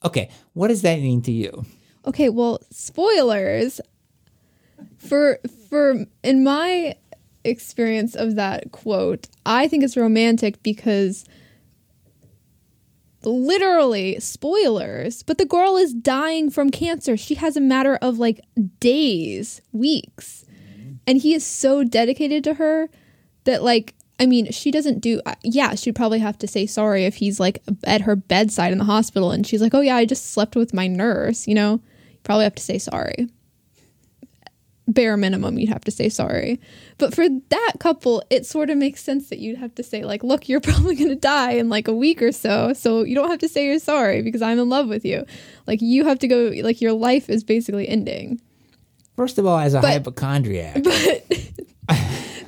Okay. 0.03 0.30
What 0.51 0.68
does 0.68 0.82
that 0.82 0.99
mean 0.99 1.22
to 1.22 1.32
you? 1.32 1.66
Okay, 2.05 2.30
well, 2.30 2.59
spoilers 2.72 3.80
for 4.97 5.39
for 5.70 6.05
in 6.24 6.43
my 6.43 6.95
experience 7.47 8.15
of 8.15 8.35
that 8.35 8.71
quote, 8.71 9.27
I 9.45 9.67
think 9.67 9.83
it's 9.83 9.97
romantic 9.97 10.61
because 10.63 11.25
literally 13.23 14.19
spoilers, 14.19 15.23
but 15.23 15.37
the 15.37 15.45
girl 15.45 15.77
is 15.77 15.93
dying 15.93 16.49
from 16.49 16.69
cancer. 16.69 17.17
She 17.17 17.35
has 17.35 17.57
a 17.57 17.61
matter 17.61 17.95
of 17.97 18.19
like 18.19 18.41
days, 18.79 19.61
weeks. 19.71 20.45
And 21.07 21.19
he 21.19 21.33
is 21.33 21.45
so 21.45 21.83
dedicated 21.83 22.43
to 22.45 22.55
her 22.55 22.89
that 23.43 23.63
like 23.63 23.95
I 24.17 24.25
mean, 24.27 24.49
she 24.51 24.71
doesn't 24.71 24.99
do 24.99 25.21
uh, 25.25 25.35
yeah, 25.43 25.75
she'd 25.75 25.95
probably 25.95 26.19
have 26.19 26.37
to 26.39 26.47
say 26.47 26.65
sorry 26.65 27.05
if 27.05 27.15
he's 27.15 27.39
like 27.39 27.61
at 27.83 28.01
her 28.01 28.15
bedside 28.15 28.71
in 28.71 28.77
the 28.77 28.85
hospital 28.85 29.31
and 29.31 29.45
she's 29.45 29.61
like, 29.61 29.73
"Oh 29.73 29.81
yeah, 29.81 29.95
I 29.95 30.05
just 30.05 30.31
slept 30.31 30.55
with 30.55 30.73
my 30.73 30.87
nurse," 30.87 31.47
you 31.47 31.53
know? 31.53 31.81
Probably 32.23 32.45
have 32.45 32.55
to 32.55 32.63
say 32.63 32.77
sorry. 32.77 33.29
Bare 34.88 35.17
minimum, 35.17 35.57
you'd 35.57 35.69
have 35.69 35.83
to 35.86 35.91
say 35.91 36.09
sorry. 36.09 36.59
But 36.99 37.13
for 37.15 37.25
that 37.27 37.73
couple, 37.79 38.21
it 38.29 38.45
sort 38.45 38.69
of 38.69 38.77
makes 38.77 39.01
sense 39.03 39.29
that 39.29 39.39
you'd 39.39 39.57
have 39.57 39.73
to 39.75 39.83
say, 39.83 40.03
like, 40.03 40.23
look, 40.23 40.47
you're 40.47 40.61
probably 40.69 40.95
going 40.95 41.09
to 41.09 41.15
die 41.15 41.51
in 41.53 41.69
like 41.69 41.88
a 41.88 41.93
week 41.93 42.21
or 42.21 42.31
so. 42.31 42.71
So 42.73 43.03
you 43.03 43.15
don't 43.15 43.29
have 43.29 43.39
to 43.39 43.49
say 43.49 43.65
you're 43.65 43.79
sorry 43.79 44.21
because 44.21 44.41
I'm 44.43 44.59
in 44.59 44.69
love 44.69 44.88
with 44.88 45.03
you. 45.03 45.25
Like, 45.65 45.81
you 45.81 46.05
have 46.05 46.19
to 46.19 46.27
go, 46.27 46.51
like, 46.61 46.81
your 46.81 46.93
life 46.93 47.29
is 47.29 47.43
basically 47.43 47.89
ending. 47.89 48.39
First 49.15 49.38
of 49.39 49.45
all, 49.45 49.57
as 49.57 49.73
a 49.73 49.81
But- 49.81 49.91
hypochondriac, 49.91 50.83
But 50.83 51.23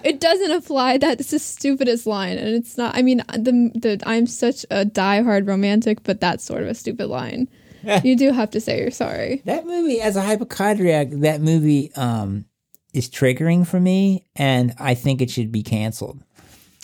it 0.04 0.20
doesn't 0.20 0.52
apply. 0.52 0.98
that 1.00 1.18
That's 1.18 1.32
the 1.32 1.40
stupidest 1.40 2.06
line. 2.06 2.38
And 2.38 2.50
it's 2.50 2.78
not, 2.78 2.96
I 2.96 3.02
mean, 3.02 3.24
the, 3.34 3.72
the 3.74 4.02
I'm 4.06 4.26
such 4.28 4.66
a 4.72 4.86
diehard 4.86 5.48
romantic, 5.48 6.04
but 6.04 6.20
that's 6.22 6.44
sort 6.44 6.62
of 6.64 6.70
a 6.70 6.76
stupid 6.76 7.08
line. 7.08 7.48
you 8.04 8.16
do 8.16 8.32
have 8.32 8.52
to 8.52 8.62
say 8.62 8.82
you're 8.82 8.92
sorry. 8.92 9.42
that 9.46 9.66
movie, 9.66 10.02
as 10.02 10.16
a 10.16 10.22
hypochondriac, 10.22 11.10
that 11.12 11.42
movie 11.42 11.92
um, 11.96 12.46
is 12.94 13.10
triggering 13.10 13.66
for 13.66 13.80
me, 13.80 14.26
and 14.36 14.74
I 14.80 14.94
think 14.94 15.22
it 15.22 15.30
should 15.30 15.52
be 15.52 15.64
canceled. 15.64 16.22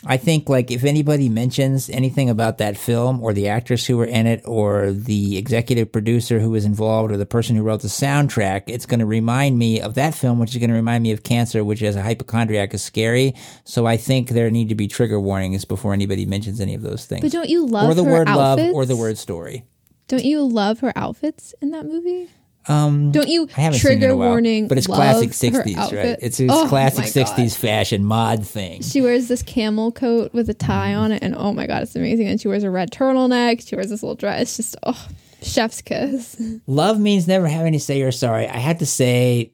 I 0.06 0.18
think 0.18 0.50
like 0.50 0.70
if 0.70 0.84
anybody 0.84 1.30
mentions 1.30 1.90
anything 1.90 2.30
about 2.30 2.58
that 2.58 2.78
film 2.78 3.22
or 3.24 3.32
the 3.32 3.48
actress 3.48 3.86
who 3.86 3.96
were 3.98 4.06
in 4.06 4.28
it 4.28 4.42
or 4.46 4.92
the 4.92 5.38
executive 5.38 5.92
producer 5.94 6.40
who 6.40 6.50
was 6.50 6.66
involved 6.66 7.12
or 7.12 7.18
the 7.18 7.26
person 7.26 7.56
who 7.56 7.64
wrote 7.64 7.82
the 7.82 7.88
soundtrack, 7.88 8.64
it's 8.68 8.86
going 8.86 9.00
to 9.00 9.06
remind 9.06 9.58
me 9.58 9.80
of 9.80 9.94
that 9.94 10.14
film, 10.14 10.40
which 10.40 10.52
is 10.52 10.58
going 10.58 10.70
to 10.70 10.76
remind 10.76 11.04
me 11.04 11.12
of 11.12 11.24
cancer, 11.24 11.64
which 11.64 11.82
as 11.82 11.96
a 11.96 12.02
hypochondriac 12.04 12.74
is 12.74 12.84
scary. 12.84 13.34
So 13.64 13.86
I 13.86 13.96
think 13.96 14.30
there 14.30 14.52
need 14.52 14.70
to 14.70 14.76
be 14.76 14.90
trigger 14.90 15.20
warnings 15.20 15.64
before 15.64 15.94
anybody 15.94 16.26
mentions 16.26 16.60
any 16.60 16.76
of 16.76 16.82
those 16.82 17.06
things. 17.06 17.22
But 17.22 17.32
don't 17.32 17.50
you 17.50 17.66
love 17.66 17.90
or 17.90 17.94
the 17.94 18.04
word 18.04 18.28
outfits? 18.28 18.68
love 18.68 18.76
or 18.76 18.86
the 18.86 18.98
word 18.98 19.18
story. 19.18 19.64
Don't 20.08 20.26
you 20.26 20.42
love 20.46 20.80
her 20.82 20.94
outfits 20.96 21.54
in 21.62 21.72
that 21.72 21.86
movie? 21.86 22.30
Um, 22.66 23.12
Don't 23.12 23.28
you 23.28 23.50
I 23.58 23.62
haven't 23.62 23.80
seen 23.80 23.92
it 23.98 24.04
in 24.04 24.10
a 24.12 24.16
while, 24.16 24.30
warning? 24.30 24.70
but 24.70 24.78
it's 24.78 24.88
love 24.88 24.98
classic 24.98 25.30
her 25.54 25.64
'60s, 25.64 25.76
right? 25.76 25.78
outfit? 25.78 26.20
It's 26.22 26.40
a 26.40 26.48
Oh 26.50 26.66
classic 26.70 27.00
my 27.00 27.24
God. 27.24 27.36
'60s 27.36 27.58
fashion 27.58 28.06
mod 28.06 28.48
thing. 28.48 28.82
She 28.82 29.02
wears 29.02 29.28
this 29.28 29.44
camel 29.44 29.92
coat 29.92 30.34
with 30.34 30.50
a 30.50 30.54
tie 30.54 30.94
on 30.94 31.12
it, 31.12 31.22
and 31.22 31.36
oh 31.36 31.52
my 31.52 31.68
god, 31.68 31.84
it's 31.84 31.96
amazing. 31.96 32.28
And 32.28 32.40
she 32.40 32.48
wears 32.48 32.64
a 32.64 32.70
red 32.70 32.90
turtleneck. 32.90 33.68
She 33.68 33.76
wears 33.76 33.90
this 33.90 34.02
little 34.02 34.16
dress. 34.16 34.42
It's 34.44 34.56
just 34.58 34.76
oh, 34.84 35.08
chef's 35.42 35.82
kiss. 35.82 36.42
Love 36.68 37.02
means 37.02 37.28
never 37.28 37.48
having 37.50 37.74
to 37.74 37.82
say 37.82 38.00
you're 38.00 38.14
sorry. 38.14 38.48
I 38.48 38.58
have 38.60 38.78
to 38.78 38.86
say 38.86 39.52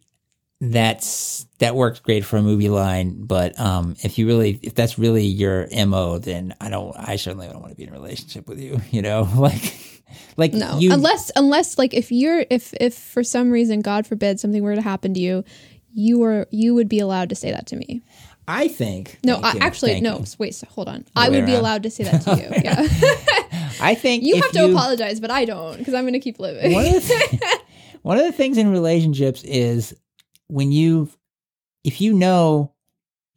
that's 0.62 1.46
that 1.60 1.76
works 1.76 2.00
great 2.00 2.26
for 2.26 2.38
a 2.38 2.42
movie 2.42 2.70
line, 2.70 3.24
but 3.26 3.58
um, 3.60 3.96
if 4.04 4.18
you 4.18 4.28
really 4.28 4.60
if 4.62 4.76
that's 4.76 5.00
really 5.00 5.26
your 5.26 5.68
mo, 5.86 6.18
then 6.20 6.54
I 6.60 6.70
don't. 6.70 6.96
I 6.98 7.16
certainly 7.16 7.48
don't 7.48 7.62
want 7.62 7.72
to 7.72 7.78
be 7.78 7.84
in 7.84 7.90
a 7.90 7.94
relationship 7.94 8.48
with 8.48 8.60
you. 8.60 8.82
You 8.92 9.02
know, 9.02 9.28
like 9.36 10.04
like 10.36 10.54
No, 10.54 10.78
you. 10.80 10.92
unless 10.92 11.32
unless 11.36 11.78
like 11.78 11.94
if 11.94 12.12
you're 12.12 12.46
if 12.50 12.74
if 12.80 12.94
for 12.96 13.24
some 13.24 13.52
reason, 13.52 13.82
God 13.82 14.06
forbid, 14.06 14.40
something 14.40 14.62
were 14.62 14.76
to 14.76 14.82
happen 14.82 15.14
to 15.14 15.20
you, 15.20 15.44
you 15.94 16.20
were 16.20 16.48
you 16.52 16.74
would 16.76 16.90
be 16.90 17.00
allowed 17.00 17.30
to 17.30 17.36
say 17.36 17.52
that 17.52 17.68
to 17.68 17.76
me. 17.76 18.02
I 18.48 18.68
think 18.68 19.20
No, 19.24 19.36
I, 19.38 19.54
you, 19.54 19.60
actually, 19.60 20.02
no. 20.02 20.18
you. 20.20 20.26
Wait, 20.40 20.56
so 20.56 20.66
hold 20.72 20.90
on. 20.90 21.06
I 21.16 21.30
would 21.30 21.46
be 21.46 21.54
allowed 21.54 21.84
to 21.84 21.92
say 21.92 22.04
that 22.06 22.22
to 22.24 22.36
you. 22.36 22.50
Yeah, 22.64 23.70
I 23.80 23.94
think 23.96 24.24
you 24.24 24.42
have 24.42 24.52
to 24.54 24.66
apologize, 24.72 25.20
but 25.20 25.30
I 25.32 25.46
don't 25.46 25.78
because 25.78 25.94
I'm 25.94 26.04
going 26.04 26.14
to 26.14 26.20
keep 26.20 26.40
living. 26.40 26.74
one 26.74 26.86
of 26.88 26.94
the 27.08 27.60
one 28.02 28.18
of 28.18 28.26
the 28.26 28.32
things 28.32 28.58
in 28.58 28.72
relationships 28.72 29.44
is 29.44 29.96
when 30.50 30.72
you 30.72 31.10
if 31.84 32.02
you 32.02 32.14
know 32.14 32.74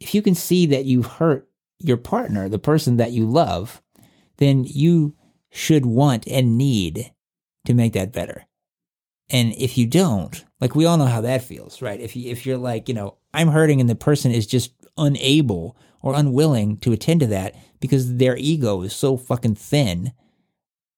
if 0.00 0.14
you 0.14 0.22
can 0.22 0.34
see 0.34 0.66
that 0.66 0.84
you've 0.84 1.06
hurt 1.06 1.48
your 1.78 1.96
partner 1.96 2.48
the 2.48 2.58
person 2.58 2.96
that 2.96 3.12
you 3.12 3.24
love 3.24 3.80
then 4.38 4.64
you 4.64 5.14
should 5.50 5.86
want 5.86 6.26
and 6.26 6.58
need 6.58 7.12
to 7.66 7.74
make 7.74 7.92
that 7.92 8.12
better. 8.12 8.46
And 9.30 9.52
if 9.56 9.78
you 9.78 9.86
don't 9.86 10.44
like 10.60 10.74
we 10.74 10.86
all 10.86 10.96
know 10.96 11.06
how 11.06 11.20
that 11.20 11.44
feels 11.44 11.80
right? 11.80 12.00
If 12.00 12.16
you 12.16 12.30
if 12.30 12.44
you're 12.44 12.58
like 12.58 12.88
you 12.88 12.94
know 12.94 13.18
i'm 13.32 13.48
hurting 13.48 13.80
and 13.80 13.88
the 13.88 13.94
person 13.94 14.32
is 14.32 14.46
just 14.46 14.72
unable 14.98 15.76
or 16.00 16.14
unwilling 16.14 16.76
to 16.78 16.92
attend 16.92 17.20
to 17.20 17.26
that 17.28 17.54
because 17.80 18.16
their 18.16 18.36
ego 18.36 18.82
is 18.82 18.94
so 18.94 19.16
fucking 19.16 19.54
thin 19.54 20.12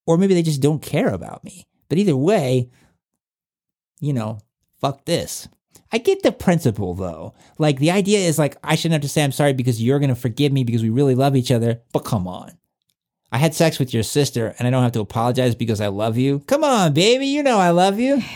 or 0.06 0.16
maybe 0.16 0.34
they 0.34 0.42
just 0.42 0.60
don't 0.60 0.82
care 0.82 1.08
about 1.08 1.44
me. 1.44 1.66
But 1.88 1.98
either 1.98 2.16
way 2.16 2.70
you 4.00 4.12
know, 4.12 4.38
fuck 4.80 5.04
this. 5.04 5.48
I 5.94 5.98
get 5.98 6.22
the 6.24 6.32
principle 6.32 6.94
though. 6.94 7.34
Like 7.58 7.78
the 7.78 7.92
idea 7.92 8.18
is 8.18 8.36
like 8.38 8.56
I 8.64 8.74
shouldn't 8.74 8.94
have 8.94 9.02
to 9.02 9.08
say 9.08 9.22
I'm 9.22 9.30
sorry 9.32 9.52
because 9.52 9.80
you're 9.80 10.00
gonna 10.00 10.16
forgive 10.16 10.50
me 10.52 10.64
because 10.64 10.82
we 10.82 10.90
really 10.90 11.14
love 11.14 11.36
each 11.36 11.52
other. 11.52 11.80
But 11.92 12.00
come 12.00 12.26
on. 12.26 12.50
I 13.30 13.38
had 13.38 13.54
sex 13.54 13.78
with 13.78 13.94
your 13.94 14.02
sister 14.02 14.54
and 14.58 14.66
I 14.66 14.70
don't 14.72 14.82
have 14.82 14.92
to 14.92 15.00
apologize 15.00 15.54
because 15.54 15.80
I 15.80 15.86
love 15.88 16.16
you. 16.18 16.40
Come 16.40 16.64
on, 16.64 16.92
baby, 16.94 17.26
you 17.28 17.42
know 17.44 17.58
I 17.58 17.70
love 17.70 17.98
you. 18.00 18.22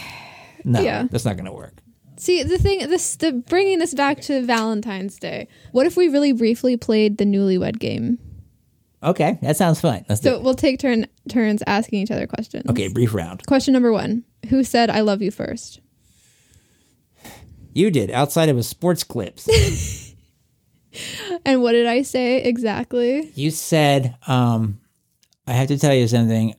No, 0.64 0.80
Yeah. 0.80 1.06
that's 1.10 1.24
not 1.24 1.36
gonna 1.36 1.52
work. 1.54 1.78
See, 2.16 2.42
the 2.42 2.58
thing, 2.58 2.80
this, 2.90 3.14
the 3.16 3.30
bringing 3.32 3.78
this 3.78 3.94
back 3.94 4.20
to 4.22 4.42
Valentine's 4.42 5.16
Day. 5.18 5.46
What 5.70 5.86
if 5.86 5.96
we 5.96 6.08
really 6.08 6.32
briefly 6.32 6.76
played 6.76 7.16
the 7.18 7.24
Newlywed 7.24 7.78
Game? 7.78 8.18
Okay, 9.00 9.38
that 9.42 9.56
sounds 9.56 9.80
fine. 9.80 10.04
Let's 10.08 10.20
do 10.20 10.30
So 10.30 10.34
it. 10.36 10.42
we'll 10.42 10.54
take 10.54 10.80
turn 10.80 11.06
turns 11.28 11.62
asking 11.68 12.00
each 12.00 12.10
other 12.10 12.26
questions. 12.26 12.64
Okay, 12.68 12.88
brief 12.88 13.14
round. 13.14 13.46
Question 13.46 13.72
number 13.72 13.92
one: 13.92 14.24
Who 14.48 14.64
said 14.64 14.90
"I 14.90 15.00
love 15.02 15.22
you" 15.22 15.30
first? 15.30 15.80
You 17.78 17.90
did 17.90 18.10
outside 18.10 18.48
of 18.48 18.58
a 18.58 18.62
sports 18.62 19.04
clips. 19.04 19.48
And 21.44 21.62
what 21.62 21.72
did 21.72 21.86
I 21.86 22.02
say 22.02 22.42
exactly? 22.42 23.30
you 23.34 23.50
said, 23.50 24.16
um, 24.26 24.80
I 25.46 25.52
have 25.52 25.68
to 25.68 25.78
tell 25.78 25.94
you 25.94 26.08
something. 26.08 26.54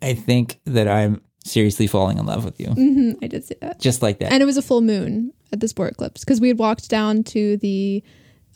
I 0.00 0.14
think 0.14 0.60
that 0.64 0.88
I'm 0.88 1.20
seriously 1.44 1.86
falling 1.86 2.18
in 2.18 2.26
love 2.26 2.44
with 2.44 2.58
you. 2.60 2.68
hmm 2.68 3.12
I 3.22 3.26
did 3.26 3.44
say 3.44 3.56
that. 3.60 3.78
Just 3.80 4.02
like 4.02 4.18
that. 4.20 4.32
And 4.32 4.42
it 4.42 4.46
was 4.46 4.56
a 4.56 4.62
full 4.62 4.80
moon 4.80 5.32
at 5.52 5.60
the 5.60 5.68
Sport 5.68 5.96
Clips 5.96 6.24
because 6.24 6.40
we 6.40 6.48
had 6.48 6.58
walked 6.58 6.88
down 6.88 7.22
to 7.24 7.56
the 7.58 8.02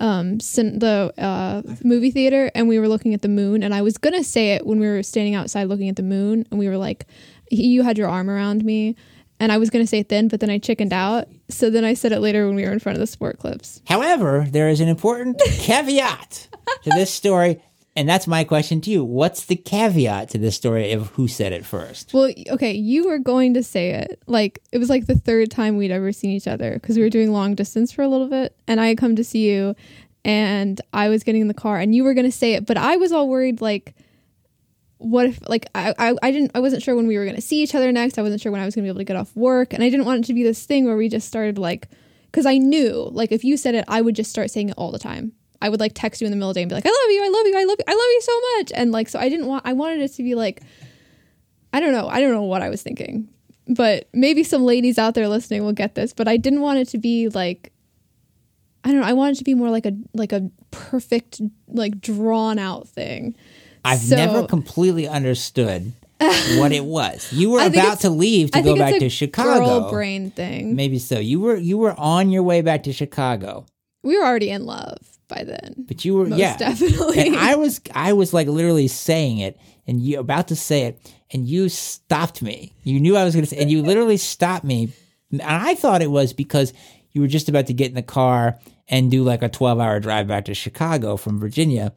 um 0.00 0.40
cin- 0.40 0.78
the 0.78 1.12
uh 1.18 1.62
movie 1.84 2.10
theater 2.10 2.50
and 2.54 2.66
we 2.68 2.78
were 2.78 2.88
looking 2.88 3.14
at 3.14 3.22
the 3.22 3.28
moon 3.28 3.62
and 3.62 3.74
I 3.74 3.82
was 3.82 3.98
gonna 3.98 4.24
say 4.24 4.52
it 4.52 4.66
when 4.66 4.80
we 4.80 4.86
were 4.86 5.02
standing 5.02 5.34
outside 5.34 5.64
looking 5.64 5.88
at 5.88 5.96
the 5.96 6.02
moon 6.02 6.46
and 6.50 6.58
we 6.58 6.68
were 6.68 6.78
like 6.78 7.06
you 7.50 7.82
had 7.82 7.96
your 7.98 8.08
arm 8.08 8.28
around 8.30 8.64
me 8.64 8.96
and 9.38 9.52
I 9.52 9.58
was 9.58 9.70
gonna 9.70 9.86
say 9.86 9.98
it 10.00 10.08
then 10.08 10.26
but 10.28 10.40
then 10.40 10.50
I 10.50 10.58
chickened 10.58 10.92
out 10.92 11.28
so 11.54 11.70
then 11.70 11.84
I 11.84 11.94
said 11.94 12.12
it 12.12 12.20
later 12.20 12.46
when 12.46 12.56
we 12.56 12.64
were 12.64 12.72
in 12.72 12.78
front 12.78 12.96
of 12.96 13.00
the 13.00 13.06
Sport 13.06 13.38
Clips. 13.38 13.80
However, 13.86 14.46
there 14.50 14.68
is 14.68 14.80
an 14.80 14.88
important 14.88 15.40
caveat 15.58 16.48
to 16.82 16.90
this 16.90 17.12
story, 17.12 17.62
and 17.96 18.08
that's 18.08 18.26
my 18.26 18.44
question 18.44 18.80
to 18.82 18.90
you. 18.90 19.04
What's 19.04 19.46
the 19.46 19.56
caveat 19.56 20.30
to 20.30 20.38
this 20.38 20.56
story 20.56 20.92
of 20.92 21.08
who 21.10 21.28
said 21.28 21.52
it 21.52 21.64
first? 21.64 22.12
Well, 22.12 22.32
okay, 22.50 22.72
you 22.72 23.06
were 23.08 23.18
going 23.18 23.54
to 23.54 23.62
say 23.62 23.92
it. 23.92 24.20
Like 24.26 24.60
it 24.72 24.78
was 24.78 24.90
like 24.90 25.06
the 25.06 25.14
third 25.18 25.50
time 25.50 25.76
we'd 25.76 25.90
ever 25.90 26.12
seen 26.12 26.30
each 26.30 26.48
other 26.48 26.74
because 26.74 26.96
we 26.96 27.02
were 27.02 27.10
doing 27.10 27.32
long 27.32 27.54
distance 27.54 27.92
for 27.92 28.02
a 28.02 28.08
little 28.08 28.28
bit, 28.28 28.56
and 28.66 28.80
I 28.80 28.88
had 28.88 28.98
come 28.98 29.16
to 29.16 29.24
see 29.24 29.48
you, 29.48 29.76
and 30.24 30.80
I 30.92 31.08
was 31.08 31.22
getting 31.22 31.40
in 31.40 31.48
the 31.48 31.54
car, 31.54 31.78
and 31.78 31.94
you 31.94 32.04
were 32.04 32.14
going 32.14 32.26
to 32.26 32.32
say 32.32 32.54
it, 32.54 32.66
but 32.66 32.76
I 32.76 32.96
was 32.96 33.12
all 33.12 33.28
worried 33.28 33.60
like. 33.60 33.94
What 35.04 35.26
if 35.26 35.48
like 35.48 35.66
I, 35.74 35.94
I 35.98 36.14
I 36.22 36.30
didn't 36.30 36.52
I 36.54 36.60
wasn't 36.60 36.82
sure 36.82 36.96
when 36.96 37.06
we 37.06 37.18
were 37.18 37.26
gonna 37.26 37.40
see 37.40 37.62
each 37.62 37.74
other 37.74 37.92
next. 37.92 38.18
I 38.18 38.22
wasn't 38.22 38.40
sure 38.40 38.50
when 38.50 38.60
I 38.60 38.64
was 38.64 38.74
gonna 38.74 38.84
be 38.84 38.88
able 38.88 39.00
to 39.00 39.04
get 39.04 39.16
off 39.16 39.34
work, 39.36 39.74
and 39.74 39.82
I 39.82 39.90
didn't 39.90 40.06
want 40.06 40.24
it 40.24 40.26
to 40.28 40.34
be 40.34 40.42
this 40.42 40.64
thing 40.64 40.86
where 40.86 40.96
we 40.96 41.08
just 41.08 41.28
started 41.28 41.58
like 41.58 41.88
because 42.26 42.46
I 42.46 42.58
knew 42.58 43.10
like 43.12 43.30
if 43.30 43.44
you 43.44 43.56
said 43.56 43.74
it, 43.74 43.84
I 43.86 44.00
would 44.00 44.16
just 44.16 44.30
start 44.30 44.50
saying 44.50 44.70
it 44.70 44.74
all 44.78 44.90
the 44.90 44.98
time. 44.98 45.32
I 45.60 45.68
would 45.68 45.80
like 45.80 45.92
text 45.94 46.20
you 46.20 46.26
in 46.26 46.30
the 46.30 46.36
middle 46.36 46.50
of 46.50 46.54
the 46.54 46.58
day 46.58 46.62
and 46.62 46.68
be 46.68 46.74
like, 46.74 46.86
I 46.86 46.90
love 46.90 47.10
you, 47.10 47.24
I 47.24 47.28
love 47.28 47.46
you, 47.46 47.56
I 47.56 47.64
love 47.64 47.76
you, 47.78 47.84
I 47.86 47.92
love 47.92 47.98
you 47.98 48.20
so 48.20 48.40
much. 48.56 48.72
And 48.74 48.92
like 48.92 49.08
so 49.08 49.18
I 49.18 49.28
didn't 49.28 49.46
want 49.46 49.66
I 49.66 49.72
wanted 49.74 50.00
it 50.00 50.12
to 50.14 50.22
be 50.22 50.34
like 50.34 50.62
I 51.72 51.80
don't 51.80 51.92
know. 51.92 52.08
I 52.08 52.20
don't 52.20 52.32
know 52.32 52.42
what 52.42 52.62
I 52.62 52.68
was 52.70 52.82
thinking. 52.82 53.28
But 53.66 54.08
maybe 54.12 54.44
some 54.44 54.64
ladies 54.64 54.98
out 54.98 55.14
there 55.14 55.28
listening 55.28 55.64
will 55.64 55.72
get 55.72 55.94
this, 55.94 56.12
but 56.12 56.28
I 56.28 56.36
didn't 56.36 56.60
want 56.60 56.78
it 56.78 56.88
to 56.88 56.98
be 56.98 57.28
like 57.28 57.72
I 58.84 58.92
don't 58.92 59.00
know, 59.00 59.06
I 59.06 59.14
wanted 59.14 59.38
to 59.38 59.44
be 59.44 59.54
more 59.54 59.70
like 59.70 59.86
a 59.86 59.92
like 60.12 60.32
a 60.32 60.50
perfect 60.70 61.40
like 61.68 62.00
drawn 62.00 62.58
out 62.58 62.88
thing. 62.88 63.34
I've 63.84 64.00
So- 64.00 64.16
never 64.16 64.46
completely 64.46 65.06
understood 65.06 65.92
what 66.58 66.72
it 66.72 66.84
was. 66.84 67.30
You 67.32 67.50
were 67.50 67.66
about 67.66 68.00
to 68.00 68.10
leave 68.10 68.50
to 68.52 68.58
I 68.58 68.62
go 68.62 68.76
back 68.76 68.98
to 68.98 69.08
Chicago. 69.10 69.64
girl 69.80 69.90
brain 69.90 70.30
thing. 70.30 70.74
Maybe 70.76 70.98
so. 70.98 71.18
You 71.18 71.40
were 71.40 71.56
you 71.56 71.76
were 71.78 71.94
on 71.98 72.30
your 72.30 72.42
way 72.42 72.62
back 72.62 72.84
to 72.84 72.92
Chicago, 72.92 73.66
We 74.02 74.16
were 74.16 74.24
already 74.24 74.50
in 74.50 74.64
love 74.64 74.96
by 75.28 75.42
then. 75.44 75.74
but 75.88 76.04
you 76.04 76.14
were 76.14 76.26
Most 76.26 76.38
yeah. 76.38 76.56
definitely. 76.56 77.26
And 77.26 77.36
I 77.36 77.56
was 77.56 77.80
I 77.94 78.12
was 78.12 78.32
like 78.32 78.46
literally 78.46 78.88
saying 78.88 79.38
it, 79.38 79.58
and 79.86 80.00
you 80.00 80.18
about 80.20 80.48
to 80.48 80.56
say 80.56 80.82
it, 80.82 80.98
and 81.32 81.46
you 81.46 81.68
stopped 81.68 82.40
me. 82.42 82.72
You 82.84 83.00
knew 83.00 83.16
I 83.16 83.24
was 83.24 83.34
going 83.34 83.44
to 83.44 83.50
say, 83.50 83.58
and 83.58 83.70
you 83.70 83.82
literally 83.82 84.16
stopped 84.16 84.64
me. 84.64 84.92
And 85.32 85.42
I 85.42 85.74
thought 85.74 86.00
it 86.00 86.10
was 86.10 86.32
because 86.32 86.72
you 87.10 87.20
were 87.20 87.26
just 87.26 87.48
about 87.48 87.66
to 87.66 87.74
get 87.74 87.88
in 87.88 87.94
the 87.94 88.02
car 88.02 88.58
and 88.88 89.10
do 89.10 89.24
like 89.24 89.42
a 89.42 89.48
twelve 89.48 89.80
hour 89.80 89.98
drive 90.00 90.28
back 90.28 90.44
to 90.46 90.54
Chicago 90.54 91.16
from 91.16 91.38
Virginia. 91.40 91.92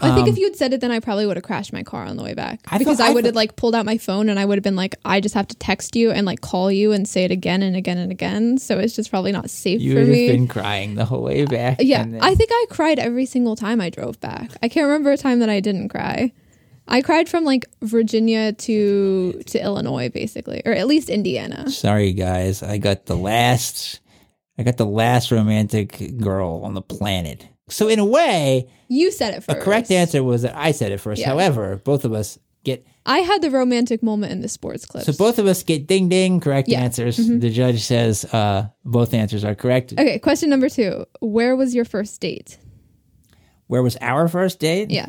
I 0.00 0.14
think 0.16 0.26
if 0.26 0.36
you 0.36 0.44
had 0.46 0.56
said 0.56 0.72
it, 0.72 0.80
then 0.80 0.90
I 0.90 0.98
probably 0.98 1.26
would 1.26 1.36
have 1.36 1.44
crashed 1.44 1.72
my 1.72 1.84
car 1.84 2.04
on 2.04 2.16
the 2.16 2.24
way 2.24 2.34
back 2.34 2.54
Um, 2.66 2.74
I 2.74 2.78
because 2.78 2.96
thought- 2.98 3.06
I 3.06 3.10
I 3.10 3.14
would 3.14 3.24
have 3.24 3.34
thought- 3.34 3.36
like 3.38 3.54
pulled 3.54 3.74
out 3.76 3.86
my 3.86 3.98
phone 3.98 4.28
and 4.28 4.38
I 4.40 4.44
would 4.44 4.58
have 4.58 4.64
been 4.64 4.74
like, 4.74 4.96
I 5.04 5.20
just 5.20 5.34
have 5.36 5.46
to 5.48 5.54
text 5.56 5.94
you 5.94 6.10
and 6.10 6.26
like 6.26 6.40
call 6.40 6.72
you 6.72 6.90
and 6.90 7.06
say 7.06 7.22
it 7.24 7.30
again 7.30 7.62
and 7.62 7.76
again 7.76 7.98
and 7.98 8.10
again. 8.10 8.58
So 8.58 8.78
it's 8.80 8.96
just 8.96 9.10
probably 9.10 9.30
not 9.30 9.48
safe 9.48 9.80
You 9.80 9.92
for 9.92 9.98
would 10.00 10.08
have 10.08 10.16
me. 10.16 10.28
been 10.28 10.48
crying 10.48 10.96
the 10.96 11.04
whole 11.04 11.22
way 11.22 11.44
back. 11.44 11.78
yeah, 11.80 12.02
and 12.02 12.14
then- 12.14 12.20
I 12.22 12.34
think 12.34 12.50
I 12.52 12.66
cried 12.68 12.98
every 12.98 13.26
single 13.26 13.54
time 13.54 13.80
I 13.80 13.90
drove 13.90 14.18
back. 14.20 14.50
I 14.62 14.68
can't 14.68 14.86
remember 14.86 15.12
a 15.12 15.16
time 15.16 15.38
that 15.38 15.48
I 15.50 15.60
didn't 15.60 15.88
cry. 15.90 16.32
I 16.88 17.00
cried 17.00 17.28
from 17.28 17.44
like 17.44 17.66
Virginia 17.80 18.52
to 18.54 19.40
to 19.46 19.62
Illinois, 19.62 20.08
basically, 20.08 20.62
or 20.64 20.72
at 20.72 20.88
least 20.88 21.10
Indiana. 21.10 21.70
Sorry, 21.70 22.12
guys. 22.12 22.60
I 22.60 22.78
got 22.78 23.06
the 23.06 23.16
last. 23.16 24.00
I 24.58 24.64
got 24.64 24.78
the 24.78 24.84
last 24.86 25.30
romantic 25.30 26.18
girl 26.18 26.60
on 26.64 26.74
the 26.74 26.82
planet. 26.82 27.46
So 27.72 27.88
in 27.88 27.98
a 27.98 28.04
way, 28.04 28.68
You 28.88 29.10
said 29.10 29.34
it 29.34 29.42
first. 29.42 29.48
the 29.48 29.64
correct 29.64 29.90
answer 29.90 30.22
was 30.22 30.42
that 30.42 30.56
I 30.56 30.72
said 30.72 30.92
it 30.92 30.98
first. 30.98 31.20
Yeah. 31.20 31.28
However, 31.28 31.76
both 31.84 32.04
of 32.04 32.12
us 32.12 32.38
get 32.64 32.86
I 33.04 33.18
had 33.18 33.42
the 33.42 33.50
romantic 33.50 34.02
moment 34.02 34.30
in 34.32 34.40
the 34.42 34.48
sports 34.48 34.84
clips. 34.86 35.06
so 35.06 35.12
both 35.12 35.38
of 35.40 35.46
us 35.46 35.62
get 35.64 35.86
ding 35.88 36.08
ding 36.08 36.38
correct 36.40 36.68
Yeah. 36.68 36.78
Mm-hmm. 36.78 36.84
answers. 36.84 37.16
The 37.16 37.50
judge 37.50 37.82
says 37.82 38.24
uh, 38.26 38.68
both 38.84 39.12
answers 39.14 39.44
are 39.44 39.54
correct. 39.56 39.92
okay, 39.92 40.18
question 40.20 40.48
number 40.50 40.68
two: 40.68 41.04
Where 41.20 41.56
was 41.56 41.74
your 41.74 41.84
first 41.84 42.20
date? 42.20 42.58
Where 43.66 43.82
was 43.82 43.96
our 44.00 44.28
first 44.28 44.60
date? 44.60 44.90
Yeah. 44.90 45.06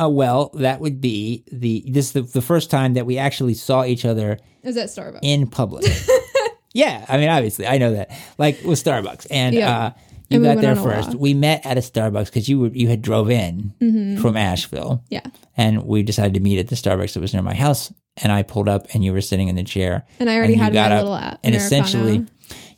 Uh, 0.00 0.08
well, 0.08 0.50
that 0.54 0.80
would 0.80 1.00
be 1.00 1.44
the 1.52 1.84
this 1.86 2.12
the, 2.12 2.22
the 2.22 2.40
first 2.40 2.70
time 2.70 2.94
that 2.94 3.04
we 3.04 3.18
actually 3.18 3.52
saw 3.54 3.84
each 3.84 4.06
other 4.06 4.38
It 4.62 4.66
was 4.66 4.76
at 4.78 4.88
Starbucks. 4.88 5.18
in 5.22 5.46
public. 5.48 5.84
Yeah, 6.72 7.04
I 7.08 7.16
mean, 7.18 7.28
obviously, 7.28 7.66
I 7.66 7.78
know 7.78 7.94
that. 7.94 8.12
Like 8.38 8.62
with 8.62 8.78
Starbucks, 8.82 9.26
and 9.28 9.56
Yeah. 9.56 9.76
uh, 9.86 9.90
you 10.30 10.36
And 10.36 10.44
got 10.44 10.56
went 10.56 10.60
there 10.60 10.76
first. 10.76 11.14
We 11.16 11.34
met 11.34 11.66
at 11.66 11.76
a 11.76 11.80
Starbucks 11.80 12.26
because 12.26 12.48
you 12.48 12.60
were 12.60 12.68
you 12.68 12.88
had 12.88 13.02
drove 13.02 13.30
in 13.30 13.74
mm-hmm. 13.80 14.22
from 14.22 14.36
Asheville, 14.36 15.02
Yeah. 15.08 15.26
and 15.56 15.84
we 15.84 16.02
decided 16.02 16.34
to 16.34 16.40
meet 16.40 16.58
at 16.58 16.68
the 16.68 16.76
Starbucks 16.76 17.14
that 17.14 17.20
was 17.20 17.34
near 17.34 17.42
my 17.42 17.54
house. 17.54 17.92
And 18.16 18.30
I 18.32 18.42
pulled 18.42 18.68
up, 18.68 18.86
and 18.94 19.04
you 19.04 19.12
were 19.12 19.20
sitting 19.20 19.48
in 19.48 19.56
the 19.56 19.64
chair. 19.64 20.04
And 20.18 20.30
I 20.30 20.36
already 20.36 20.54
you 20.54 20.60
had 20.60 20.72
got 20.72 20.90
my 20.90 20.96
up 20.96 21.02
little 21.02 21.14
a- 21.16 21.38
and 21.42 21.54
essentially, 21.54 22.26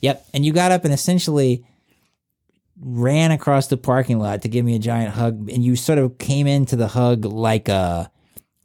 yep. 0.01 0.25
And 0.33 0.45
you 0.45 0.53
got 0.53 0.73
up 0.73 0.85
and 0.85 0.93
essentially 0.95 1.65
ran 2.81 3.31
across 3.31 3.69
the 3.69 3.77
parking 3.77 4.19
lot 4.19 4.43
to 4.43 4.49
give 4.49 4.65
me 4.65 4.75
a 4.75 4.79
giant 4.79 5.15
hug, 5.15 5.51
and 5.51 5.65
you 5.65 5.77
sort 5.77 5.99
of 5.99 6.19
came 6.19 6.47
into 6.47 6.77
the 6.77 6.89
hug 6.89 7.25
like 7.25 7.69
a 7.69 8.11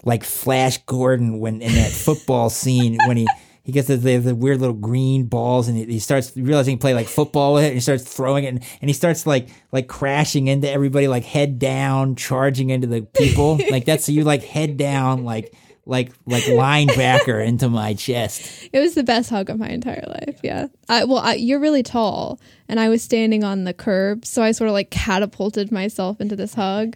like 0.04 0.24
Flash 0.24 0.78
Gordon 0.86 1.40
when 1.40 1.62
in 1.62 1.74
that 1.74 1.92
football 1.92 2.50
scene 2.50 2.98
when 3.08 3.18
he. 3.18 3.28
He 3.68 3.74
gets 3.74 3.90
the, 3.90 3.98
the, 3.98 4.16
the 4.16 4.34
weird 4.34 4.62
little 4.62 4.74
green 4.74 5.26
balls, 5.26 5.68
and 5.68 5.78
he, 5.78 5.84
he 5.84 6.00
starts 6.00 6.32
realizing 6.38 6.76
he 6.76 6.78
play 6.78 6.94
like 6.94 7.06
football 7.06 7.56
with 7.56 7.66
it, 7.66 7.68
and 7.68 7.74
he 7.74 7.82
starts 7.82 8.02
throwing 8.02 8.46
it, 8.46 8.48
and, 8.48 8.64
and 8.80 8.90
he 8.90 8.94
starts 8.94 9.28
like 9.28 9.50
like 9.74 9.90
crashing 9.90 10.48
into 10.48 10.72
everybody, 10.72 11.10
like 11.10 11.26
head 11.26 11.60
down, 11.60 12.16
charging 12.16 12.70
into 12.70 12.88
the 12.88 13.02
people, 13.02 13.60
like 13.70 13.84
that's 13.84 14.06
so 14.06 14.14
you 14.14 14.24
like 14.24 14.42
head 14.42 14.78
down, 14.78 15.26
like 15.26 15.54
like 15.86 16.14
like 16.26 16.44
linebacker 16.44 17.46
into 17.46 17.68
my 17.68 17.94
chest. 17.94 18.70
It 18.72 18.80
was 18.80 18.96
the 18.96 19.04
best 19.04 19.30
hug 19.30 19.50
of 19.50 19.60
my 19.60 19.68
entire 19.68 20.06
life. 20.08 20.40
Yeah. 20.42 20.68
I, 20.88 21.04
well, 21.04 21.20
I, 21.20 21.34
you're 21.34 21.60
really 21.60 21.84
tall, 21.84 22.40
and 22.70 22.80
I 22.80 22.88
was 22.88 23.04
standing 23.04 23.44
on 23.44 23.66
the 23.66 23.74
curb, 23.74 24.24
so 24.24 24.44
I 24.44 24.54
sort 24.54 24.70
of 24.70 24.76
like 24.76 24.92
catapulted 24.92 25.74
myself 25.74 26.22
into 26.22 26.38
this 26.38 26.54
hug, 26.54 26.96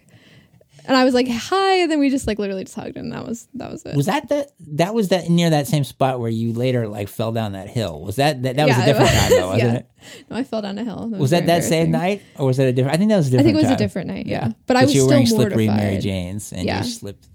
and 0.86 0.96
I 0.96 1.04
was 1.04 1.14
like, 1.14 1.28
"Hi," 1.28 1.74
and 1.82 1.90
then 1.90 1.98
we 1.98 2.10
just 2.10 2.26
like 2.26 2.38
literally 2.38 2.64
just 2.64 2.74
hugged, 2.76 2.96
and 2.96 3.12
that 3.12 3.26
was 3.26 3.48
that 3.54 3.70
was 3.70 3.84
it. 3.84 3.96
Was 3.96 4.06
that 4.06 4.28
the 4.28 4.48
that 4.72 4.94
was 4.94 5.08
that 5.08 5.28
near 5.28 5.50
that 5.50 5.66
same 5.66 5.84
spot 5.84 6.20
where 6.20 6.30
you 6.30 6.52
later 6.52 6.88
like 6.88 7.08
fell 7.08 7.32
down 7.32 7.52
that 7.52 7.68
hill? 7.68 8.00
Was 8.02 8.16
that 8.16 8.42
that, 8.42 8.56
that 8.56 8.66
was 8.68 8.76
a 8.76 8.84
different 8.84 9.10
was. 9.10 9.20
time 9.20 9.30
though, 9.30 9.48
wasn't 9.48 9.62
Yeah. 9.72 9.78
it? 9.78 9.86
No, 10.30 10.36
I 10.36 10.44
fell 10.44 10.62
down 10.62 10.78
a 10.78 10.84
hill. 10.84 11.08
Was 11.10 11.30
that 11.30 11.46
that 11.46 11.64
same 11.64 11.90
night 11.90 12.22
or 12.36 12.46
was 12.46 12.56
that 12.56 12.66
a 12.68 12.72
different? 12.72 12.94
I 12.94 12.98
think 12.98 13.10
that 13.10 13.16
was 13.18 13.28
a 13.28 13.30
different. 13.30 13.48
I 13.48 13.52
think 13.52 13.62
it 13.64 13.68
was 13.68 13.74
a 13.74 13.78
different 13.84 14.08
night. 14.08 14.26
Yeah, 14.26 14.52
but, 14.66 14.76
I 14.76 14.84
was 14.84 14.94
you 14.94 15.02
were 15.02 15.06
still 15.06 15.08
wearing 15.08 15.28
mortified. 15.30 15.50
slippery 15.50 15.66
Mary 15.68 15.98
Janes 15.98 16.52
and 16.52 16.64
Yeah. 16.66 16.78
you 16.82 16.90
slipped. 16.90 17.28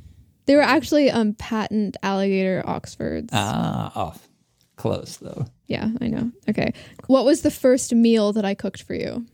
They 0.45 0.55
were 0.55 0.61
actually 0.61 1.09
um 1.11 1.33
patent 1.33 1.97
alligator 2.03 2.63
Oxfords. 2.65 3.29
Ah, 3.33 3.91
off. 3.95 4.27
Close 4.75 5.17
though. 5.17 5.45
yeah, 5.67 5.89
I 6.01 6.07
know. 6.07 6.31
Okay, 6.49 6.71
what 7.07 7.25
was 7.25 7.41
the 7.41 7.49
first 7.51 7.93
meal 7.95 8.31
that 8.33 8.45
I 8.45 8.53
cooked 8.53 8.83
for 8.83 8.93
you? 8.93 9.25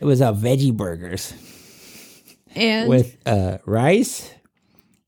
It 0.00 0.06
was 0.06 0.22
uh, 0.22 0.32
veggie 0.32 0.74
burgers 0.74 1.34
And 2.56 2.88
with 2.88 3.16
uh, 3.26 3.58
rice 3.66 4.30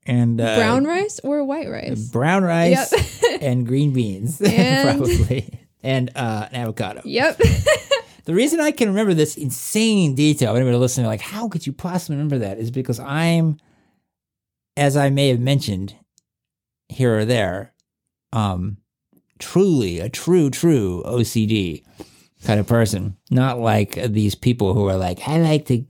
and 0.07 0.41
uh, 0.41 0.57
brown 0.57 0.85
rice 0.85 1.21
or 1.25 1.45
white 1.45 1.69
rice? 1.69 2.09
brown 2.09 2.45
rice 2.45 2.93
and 3.41 3.67
green 3.67 3.93
beans, 3.93 4.41
And- 4.45 4.99
probably, 4.99 5.61
and 5.83 6.11
uh, 6.15 6.49
an 6.51 6.57
avocado. 6.57 7.03
Yep. 7.05 7.41
The 8.25 8.35
reason 8.35 8.61
I 8.61 8.71
can 8.71 8.89
remember 8.89 9.15
this 9.15 9.37
insane 9.37 10.15
detail, 10.15 10.55
anybody 10.55 10.77
listening, 10.77 11.07
like, 11.09 11.21
how 11.21 11.49
could 11.49 11.67
you 11.67 11.73
possibly 11.73 12.15
remember 12.15 12.39
that? 12.39 12.57
Is 12.57 12.71
because 12.71 13.01
I'm, 13.01 13.57
as 14.77 14.97
I 14.97 15.11
may 15.11 15.27
have 15.31 15.41
mentioned 15.41 15.97
here 16.89 17.19
or 17.19 17.25
there, 17.25 17.73
um, 18.33 18.77
truly 19.41 19.99
a 19.99 20.09
true, 20.09 20.51
true 20.51 21.03
OCD 21.05 21.83
kind 22.45 22.59
of 22.61 22.67
person. 22.67 23.17
Not 23.31 23.59
like 23.61 23.95
these 23.95 24.35
people 24.35 24.75
who 24.75 24.89
are 24.89 24.97
like, 24.97 25.27
I 25.29 25.39
like 25.39 25.67
to 25.67 25.85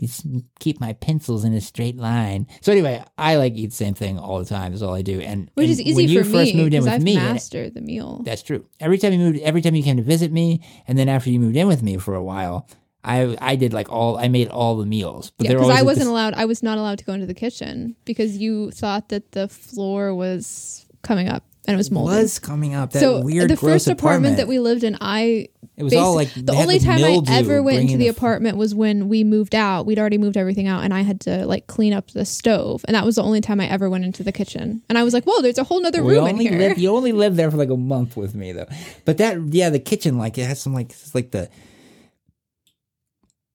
keep 0.60 0.80
my 0.80 0.92
pencils 0.94 1.44
in 1.44 1.52
a 1.54 1.60
straight 1.60 1.96
line. 1.96 2.46
So 2.60 2.72
anyway, 2.72 3.02
I 3.18 3.36
like 3.36 3.54
eat 3.54 3.68
the 3.70 3.76
same 3.76 3.94
thing 3.94 4.18
all 4.18 4.38
the 4.38 4.44
time. 4.44 4.72
Is 4.72 4.82
all 4.82 4.94
I 4.94 5.02
do. 5.02 5.20
And 5.20 5.50
Which 5.54 5.64
and 5.64 5.72
is 5.72 5.80
easy 5.80 5.94
when 5.94 6.08
you 6.08 6.24
for 6.24 6.30
first 6.30 6.54
me 6.54 6.62
moved 6.62 6.74
in 6.74 6.82
with 6.84 6.92
I've 6.92 7.02
me, 7.02 7.16
master 7.16 7.70
the 7.70 7.80
meal. 7.80 8.22
that's 8.24 8.42
true. 8.42 8.64
Every 8.80 8.98
time 8.98 9.12
you 9.12 9.18
moved, 9.18 9.38
every 9.40 9.62
time 9.62 9.74
you 9.74 9.82
came 9.82 9.96
to 9.96 10.02
visit 10.02 10.30
me, 10.32 10.62
and 10.86 10.98
then 10.98 11.08
after 11.08 11.30
you 11.30 11.40
moved 11.40 11.56
in 11.56 11.66
with 11.68 11.82
me 11.82 11.96
for 11.96 12.14
a 12.14 12.22
while, 12.22 12.68
I 13.04 13.36
I 13.40 13.56
did 13.56 13.72
like 13.72 13.90
all 13.90 14.16
I 14.18 14.28
made 14.28 14.48
all 14.48 14.76
the 14.76 14.86
meals. 14.86 15.32
But 15.36 15.46
Yeah, 15.48 15.54
because 15.54 15.70
I 15.70 15.82
wasn't 15.82 16.04
this- 16.04 16.08
allowed. 16.10 16.34
I 16.34 16.44
was 16.44 16.62
not 16.62 16.78
allowed 16.78 16.98
to 16.98 17.04
go 17.04 17.12
into 17.14 17.26
the 17.26 17.34
kitchen 17.34 17.96
because 18.04 18.36
you 18.36 18.70
thought 18.70 19.08
that 19.08 19.32
the 19.32 19.48
floor 19.48 20.14
was 20.14 20.86
coming 21.02 21.28
up 21.28 21.44
and 21.66 21.74
it 21.74 21.76
was 21.78 21.90
moldy. 21.90 22.16
was 22.22 22.38
coming 22.38 22.74
up 22.74 22.92
that 22.92 23.00
so 23.00 23.20
weird 23.22 23.50
the 23.50 23.56
gross 23.56 23.72
first 23.86 23.88
apartment 23.88 24.36
that 24.36 24.46
we 24.46 24.58
lived 24.60 24.84
in, 24.84 24.96
I 25.00 25.48
it 25.76 25.84
was 25.84 25.94
all 25.94 26.14
like 26.14 26.32
the 26.34 26.52
only 26.52 26.78
time 26.78 27.02
I 27.02 27.22
ever 27.28 27.62
went 27.62 27.78
into 27.78 27.92
bringing 27.92 27.98
the 27.98 28.08
f- 28.08 28.16
apartment 28.16 28.58
was 28.58 28.74
when 28.74 29.08
we 29.08 29.24
moved 29.24 29.54
out. 29.54 29.86
We'd 29.86 29.98
already 29.98 30.18
moved 30.18 30.36
everything 30.36 30.68
out, 30.68 30.84
and 30.84 30.92
I 30.92 31.00
had 31.00 31.20
to 31.22 31.46
like 31.46 31.66
clean 31.66 31.94
up 31.94 32.10
the 32.10 32.26
stove, 32.26 32.84
and 32.86 32.94
that 32.94 33.06
was 33.06 33.16
the 33.16 33.22
only 33.22 33.40
time 33.40 33.58
I 33.58 33.66
ever 33.68 33.88
went 33.88 34.04
into 34.04 34.22
the 34.22 34.32
kitchen. 34.32 34.82
And 34.90 34.98
I 34.98 35.02
was 35.02 35.14
like, 35.14 35.24
"Whoa, 35.24 35.40
there's 35.40 35.56
a 35.56 35.64
whole 35.64 35.80
nother 35.80 36.02
We 36.02 36.14
room 36.14 36.26
in 36.26 36.36
here." 36.36 36.58
lived, 36.58 36.78
you 36.78 36.94
only 36.94 37.12
lived 37.12 37.36
there 37.36 37.50
for 37.50 37.56
like 37.56 37.70
a 37.70 37.76
month 37.76 38.16
with 38.18 38.34
me 38.34 38.52
though. 38.52 38.68
But 39.06 39.16
that 39.18 39.38
yeah, 39.48 39.70
the 39.70 39.78
kitchen 39.78 40.18
like 40.18 40.36
it 40.36 40.44
has 40.44 40.60
some 40.60 40.74
like 40.74 40.90
it's 40.90 41.14
like 41.14 41.30
the 41.30 41.44
it 41.44 41.50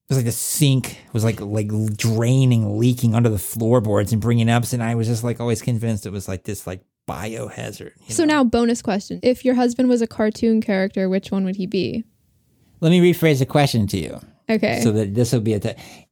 was 0.09 0.18
like 0.18 0.26
the 0.26 0.32
sink 0.32 0.97
was 1.13 1.24
like 1.24 1.39
like 1.39 1.70
draining, 1.95 2.80
leaking 2.80 3.13
under 3.13 3.30
the 3.30 3.38
floorboards 3.38 4.11
and 4.11 4.22
bringing 4.22 4.49
up, 4.49 4.63
and 4.74 4.82
I 4.82 4.95
was 4.95 5.05
just 5.05 5.24
like 5.24 5.39
always 5.39 5.61
convinced 5.61 6.05
it 6.05 6.11
was 6.11 6.28
like 6.28 6.43
this 6.45 6.65
like 6.65 6.82
biohazard. 7.07 7.91
you 8.07 8.13
so 8.13 8.23
know? 8.25 8.35
now, 8.35 8.43
bonus 8.43 8.81
question: 8.81 9.19
If 9.23 9.43
your 9.45 9.55
husband 9.55 9.89
was 9.89 10.01
a 10.01 10.07
cartoon 10.07 10.61
character, 10.61 11.07
which 11.09 11.31
one 11.31 11.45
would 11.45 11.55
he 11.55 11.65
be? 11.65 12.03
let 12.79 12.89
me 12.91 12.99
rephrase 13.01 13.39
the 13.39 13.45
question 13.45 13.87
to 13.87 13.97
you. 13.97 14.19
Okay, 14.49 14.81
so 14.81 14.91
that 14.91 15.15
this 15.15 15.33
will 15.33 15.41
be 15.41 15.53
a 15.53 15.59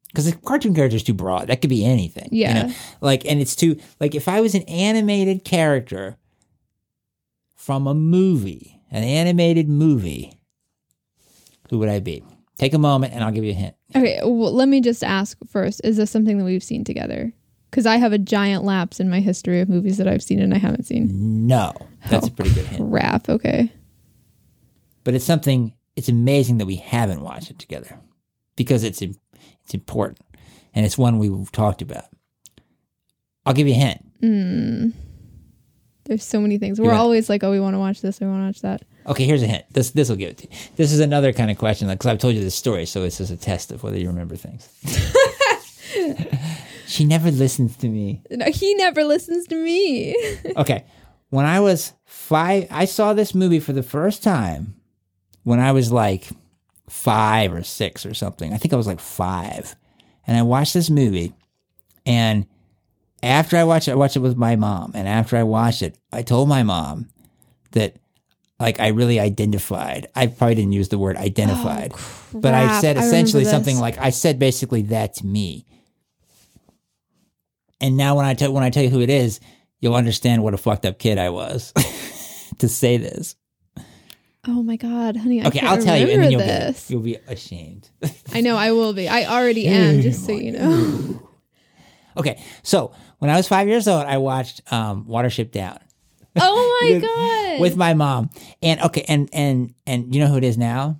because 0.07 0.25
the 0.31 0.35
cartoon 0.37 0.73
character 0.73 0.95
is 0.97 1.03
too 1.03 1.13
broad. 1.13 1.47
That 1.47 1.61
could 1.61 1.69
be 1.69 1.85
anything. 1.85 2.29
you 2.31 2.41
Yeah. 2.43 2.63
know? 2.67 2.73
like 3.01 3.25
and 3.25 3.39
it's 3.41 3.55
too 3.55 3.77
like 3.99 4.15
if 4.15 4.27
I 4.27 4.41
was 4.41 4.55
an 4.55 4.63
animated 4.63 5.43
character 5.43 6.17
from 7.55 7.87
a 7.87 7.93
movie, 7.93 8.79
an 8.91 9.03
animated 9.03 9.67
movie, 9.69 10.39
who 11.69 11.79
would 11.79 11.89
I 11.89 11.99
be? 11.99 12.23
Take 12.57 12.73
a 12.73 12.77
moment, 12.79 13.13
and 13.13 13.21
I'll 13.23 13.31
give 13.33 13.43
you 13.43 13.51
a 13.51 13.55
hint. 13.55 13.75
Okay, 13.95 14.19
well, 14.23 14.53
let 14.53 14.69
me 14.69 14.79
just 14.81 15.03
ask 15.03 15.37
first: 15.49 15.81
Is 15.83 15.97
this 15.97 16.09
something 16.11 16.37
that 16.37 16.45
we've 16.45 16.63
seen 16.63 16.83
together? 16.85 17.33
Because 17.76 17.86
I 17.86 17.97
have 17.97 18.13
a 18.13 18.17
giant 18.17 18.63
lapse 18.63 19.01
in 19.01 19.09
my 19.09 19.19
history 19.19 19.59
of 19.59 19.67
movies 19.67 19.97
that 19.97 20.07
I've 20.07 20.23
seen 20.23 20.39
and 20.39 20.53
I 20.53 20.57
haven't 20.57 20.86
seen. 20.86 21.45
No, 21.45 21.73
that's 22.09 22.23
oh, 22.23 22.30
a 22.30 22.32
pretty 22.32 22.53
good 22.53 22.65
hint. 22.67 22.89
Rap. 22.89 23.28
Okay. 23.28 23.69
But 25.03 25.13
it's 25.13 25.26
something. 25.26 25.73
It's 25.97 26.07
amazing 26.07 26.59
that 26.59 26.67
we 26.67 26.78
haven't 26.78 27.19
watched 27.19 27.51
it 27.51 27.59
together 27.59 27.99
because 28.55 28.86
it's 28.86 29.01
im- 29.01 29.19
it's 29.65 29.73
important, 29.73 30.21
and 30.73 30.86
it's 30.86 30.97
one 30.97 31.19
we've 31.19 31.51
talked 31.51 31.82
about. 31.82 32.05
I'll 33.45 33.53
give 33.53 33.67
you 33.67 33.73
a 33.73 33.78
hint. 33.78 34.21
Mm. 34.21 34.93
There's 36.05 36.23
so 36.23 36.39
many 36.39 36.57
things. 36.57 36.80
We're 36.80 36.93
always 36.93 37.30
like, 37.30 37.43
"Oh, 37.43 37.51
we 37.51 37.59
want 37.59 37.73
to 37.73 37.80
watch 37.80 37.99
this. 37.99 38.21
We 38.21 38.28
want 38.28 38.39
to 38.39 38.45
watch 38.45 38.61
that." 38.61 38.84
Okay, 39.05 39.26
here's 39.26 39.43
a 39.43 39.47
hint. 39.47 39.65
This 39.73 39.91
this 39.91 40.07
will 40.07 40.15
give 40.15 40.30
it 40.30 40.38
to 40.38 40.43
you. 40.49 40.57
This 40.78 40.93
is 40.93 41.01
another 41.01 41.34
kind 41.34 41.51
of 41.51 41.57
question 41.57 41.89
because 41.89 42.05
I've 42.05 42.19
told 42.19 42.36
you 42.36 42.41
this 42.41 42.55
story, 42.55 42.86
so 42.86 43.03
it's 43.03 43.17
just 43.17 43.34
a 43.34 43.38
test 43.38 43.73
of 43.73 43.84
whether 43.84 43.97
you 43.97 44.07
remember 44.07 44.38
things. 44.38 44.69
she 46.88 47.05
never 47.05 47.31
listens 47.31 47.75
to 47.77 47.88
me. 47.88 48.21
No, 48.31 48.45
he 48.45 48.73
never 48.75 49.03
listens 49.03 49.47
to 49.47 49.55
me. 49.55 50.15
Okay, 50.57 50.86
when 51.29 51.45
I 51.45 51.59
was 51.59 51.93
five, 52.05 52.67
I 52.71 52.86
saw 52.86 53.13
this 53.13 53.36
movie 53.36 53.59
for 53.59 53.73
the 53.73 53.83
first 53.83 54.23
time 54.23 54.75
when 55.43 55.59
I 55.59 55.71
was 55.73 55.91
like 55.91 56.27
five 56.88 57.53
or 57.53 57.63
six 57.63 58.05
or 58.05 58.13
something. 58.13 58.53
I 58.53 58.57
think 58.57 58.73
I 58.73 58.77
was 58.77 58.88
like 58.88 58.99
five, 58.99 59.75
and 60.25 60.38
I 60.38 60.43
watched 60.43 60.73
this 60.73 60.89
movie, 60.89 61.33
and 62.05 62.45
after 63.21 63.57
I 63.57 63.63
watched 63.63 63.88
it, 63.88 63.91
I 63.91 63.95
watched 63.95 64.15
it 64.15 64.19
with 64.19 64.38
my 64.38 64.55
mom, 64.55 64.91
and 64.95 65.07
after 65.07 65.36
I 65.36 65.43
watched 65.43 65.81
it, 65.81 65.97
I 66.11 66.21
told 66.21 66.47
my 66.47 66.63
mom 66.63 67.09
that 67.71 67.95
like 68.59 68.79
I 68.79 68.89
really 68.89 69.19
identified. 69.19 70.07
I 70.15 70.27
probably 70.27 70.55
didn't 70.55 70.71
use 70.71 70.89
the 70.89 70.97
word 70.97 71.17
identified, 71.17 71.91
oh, 71.93 72.23
but 72.33 72.53
I 72.53 72.79
said 72.79 72.97
essentially 72.97 73.43
remember 73.43 73.65
something 73.65 73.79
like 73.81 73.97
I 73.97 74.11
said 74.11 74.39
basically 74.39 74.83
that's 74.83 75.23
me. 75.23 75.65
And 77.86 77.97
now 77.97 78.15
when 78.15 78.25
I 78.25 78.33
tell 78.33 78.51
when 78.51 78.63
I 78.63 78.71
tell 78.71 78.83
you 78.83 78.89
who 78.89 79.01
it 79.01 79.09
is, 79.11 79.39
you'll 79.79 79.95
understand 79.95 80.41
what 80.41 80.53
a 80.53 80.57
fucked 80.57 80.86
up 80.86 80.97
kid 80.97 81.17
I 81.19 81.29
was 81.29 81.71
to 82.57 82.67
say 82.67 82.97
this. 82.97 83.36
oh 84.47 84.63
my 84.63 84.75
god, 84.75 85.15
honey! 85.17 85.41
I 85.43 85.47
Okay, 85.47 85.59
can't 85.59 85.71
I'll 85.71 85.83
tell 85.83 85.97
you, 85.97 86.07
and 86.07 86.23
then 86.23 86.31
you'll 86.31 86.41
this. 86.41 86.88
be 86.88 86.93
you'll 86.93 87.03
be 87.03 87.17
ashamed. 87.27 87.89
I 88.33 88.41
know 88.41 88.55
I 88.57 88.71
will 88.71 88.93
be. 88.93 89.07
I 89.07 89.25
already 89.25 89.67
am. 89.79 90.01
Just 90.01 90.25
so 90.25 90.31
you 90.31 90.53
know. 90.53 91.29
okay, 92.17 92.41
so 92.63 92.91
when 93.19 93.29
I 93.29 93.36
was 93.38 93.47
five 93.47 93.67
years 93.67 93.88
old, 93.88 94.05
I 94.05 94.17
watched 94.17 94.61
um, 94.73 95.05
Watership 95.05 95.51
Down. 95.51 95.77
Oh 96.38 96.79
my 96.81 96.93
With- 96.95 97.01
god! 97.03 97.61
with 97.61 97.77
my 97.77 97.93
mom. 97.93 98.29
And 98.63 98.81
okay, 98.81 99.05
and 99.07 99.29
and 99.31 99.73
and 99.86 100.13
you 100.13 100.21
know 100.21 100.27
who 100.27 100.38
it 100.38 100.43
is 100.43 100.57
now? 100.57 100.99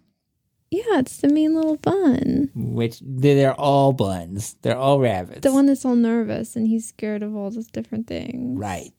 Yeah, 0.76 1.00
it's 1.00 1.18
the 1.18 1.28
mean 1.30 1.56
little 1.56 1.78
bun, 1.78 2.50
Which 2.56 3.00
they're, 3.04 3.54
all 3.54 3.94
buns. 3.94 4.56
They're 4.62 4.78
all 4.78 5.00
rabbits. 5.00 5.42
the 5.42 5.54
one 5.54 5.66
that's 5.66 5.86
all 5.86 5.96
nervous 5.96 6.56
and 6.56 6.68
he's 6.68 6.88
scared 6.88 7.24
of 7.24 7.36
all 7.36 7.50
those 7.52 7.68
different 7.68 8.08
things. 8.08 8.60
right. 8.60 8.92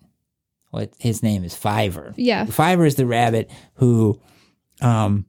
What 0.70 0.92
his 0.98 1.22
name 1.22 1.44
is 1.44 1.54
Fiver. 1.54 2.12
Yeah. 2.16 2.44
Fiver 2.44 2.84
is 2.84 2.96
the 2.96 3.06
rabbit 3.06 3.50
who 3.74 4.20
um 4.82 5.24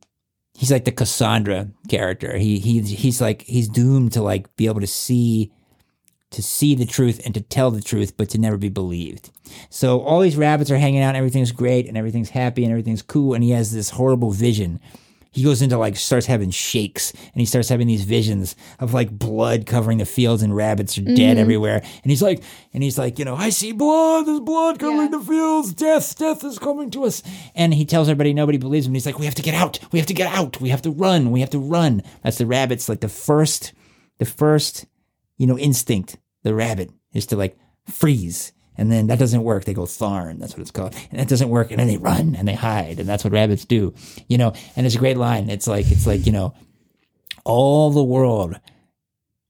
he's 0.58 0.72
like 0.72 0.84
the 0.86 0.92
Cassandra 0.92 1.70
character. 1.88 2.38
He 2.38 2.60
he 2.60 2.82
he's 2.82 3.22
like 3.22 3.44
he's 3.44 3.70
doomed 3.70 4.14
to 4.14 4.22
like 4.22 4.54
be 4.58 4.66
able 4.66 4.82
to 4.82 4.88
see 4.88 5.52
to 6.32 6.44
see 6.44 6.76
the 6.76 6.86
truth 6.86 7.22
and 7.24 7.34
to 7.36 7.40
tell 7.40 7.72
the 7.72 7.82
truth, 7.82 8.18
but 8.18 8.30
to 8.30 8.38
never 8.38 8.58
be 8.58 8.68
believed. 8.68 9.32
So 9.70 10.02
all 10.02 10.20
these 10.20 10.36
rabbits 10.36 10.70
are 10.70 10.78
hanging 10.78 11.02
out, 11.02 11.10
and 11.10 11.18
everything's 11.18 11.54
great, 11.54 11.88
and 11.88 11.98
everything's 11.98 12.32
happy, 12.32 12.64
and 12.66 12.72
everything's 12.72 13.02
cool, 13.02 13.34
and 13.34 13.42
he 13.42 13.52
has 13.52 13.72
this 13.72 13.92
horrible 13.92 14.32
vision. 14.32 14.82
He 15.38 15.44
goes 15.44 15.62
into 15.62 15.78
like 15.78 15.96
starts 15.98 16.26
having 16.26 16.50
shakes, 16.50 17.12
and 17.12 17.40
he 17.40 17.46
starts 17.46 17.70
having 17.70 17.86
these 17.86 18.04
visions 18.04 18.56
of 18.80 18.96
like 18.96 19.12
blood 19.12 19.68
covering 19.68 20.00
the 20.00 20.06
fields, 20.06 20.42
and 20.42 20.56
rabbits 20.56 20.98
are 20.98 21.04
dead 21.04 21.16
mm-hmm. 21.16 21.38
everywhere. 21.38 21.76
And 22.02 22.10
he's 22.10 22.24
like, 22.24 22.42
and 22.74 22.82
he's 22.82 22.98
like, 22.98 23.20
you 23.20 23.26
know, 23.26 23.36
I 23.36 23.52
see 23.52 23.72
blood. 23.72 24.26
There's 24.26 24.40
blood 24.40 24.80
covering 24.80 25.12
Yeah. 25.12 25.20
the 25.20 25.24
fields. 25.24 25.76
Death, 25.76 26.18
death 26.18 26.44
is 26.44 26.58
coming 26.58 26.90
to 26.90 27.04
us. 27.04 27.22
And 27.54 27.72
he 27.72 27.86
tells 27.86 28.10
everybody 28.10 28.34
nobody 28.34 28.58
believes 28.58 28.88
him. 28.88 28.96
He's 28.96 29.06
like, 29.06 29.20
we 29.20 29.26
have 29.26 29.36
to 29.36 29.44
get 29.44 29.54
out. 29.54 29.78
We 29.92 30.00
have 30.00 30.08
to 30.08 30.16
get 30.16 30.36
out. 30.36 30.60
We 30.60 30.70
have 30.70 30.82
to 30.82 30.90
run. 30.90 31.30
We 31.30 31.42
have 31.42 31.52
to 31.52 31.60
run. 31.60 32.02
That's 32.24 32.40
the 32.40 32.48
rabbits. 32.48 32.90
Like 32.90 33.02
the 33.02 33.08
first, 33.08 33.74
the 34.18 34.26
first 34.26 34.88
you 35.38 35.46
know, 35.46 35.60
instinct, 35.60 36.18
the 36.42 36.56
rabbit, 36.56 36.90
is 37.14 37.28
to 37.28 37.36
like 37.36 37.60
freeze. 37.86 38.54
And 38.78 38.92
then 38.92 39.08
that 39.08 39.20
doesn't 39.20 39.44
work. 39.44 39.66
They 39.66 39.74
go 39.74 39.84
tharn. 39.84 40.40
That's 40.40 40.54
what 40.54 40.62
it's 40.62 40.72
called. 40.72 40.96
And 41.12 41.20
that 41.20 41.28
doesn't 41.28 41.50
work. 41.50 41.72
And 41.72 41.80
then 41.80 41.88
they 41.88 41.98
run 41.98 42.36
and 42.36 42.48
they 42.48 42.54
hide. 42.54 43.00
And 43.00 43.10
that's 43.10 43.24
what 43.24 43.34
rabbits 43.34 43.66
do, 43.66 43.94
you 44.28 44.38
know. 44.38 44.54
And 44.76 44.86
it's 44.86 44.96
a 44.96 45.00
great 45.00 45.18
line. 45.18 45.50
It's 45.50 45.68
like, 45.68 45.90
it's 45.92 46.06
like, 46.06 46.26
you 46.26 46.32
know, 46.32 46.54
all 47.44 47.90
the 47.92 48.04
world 48.04 48.60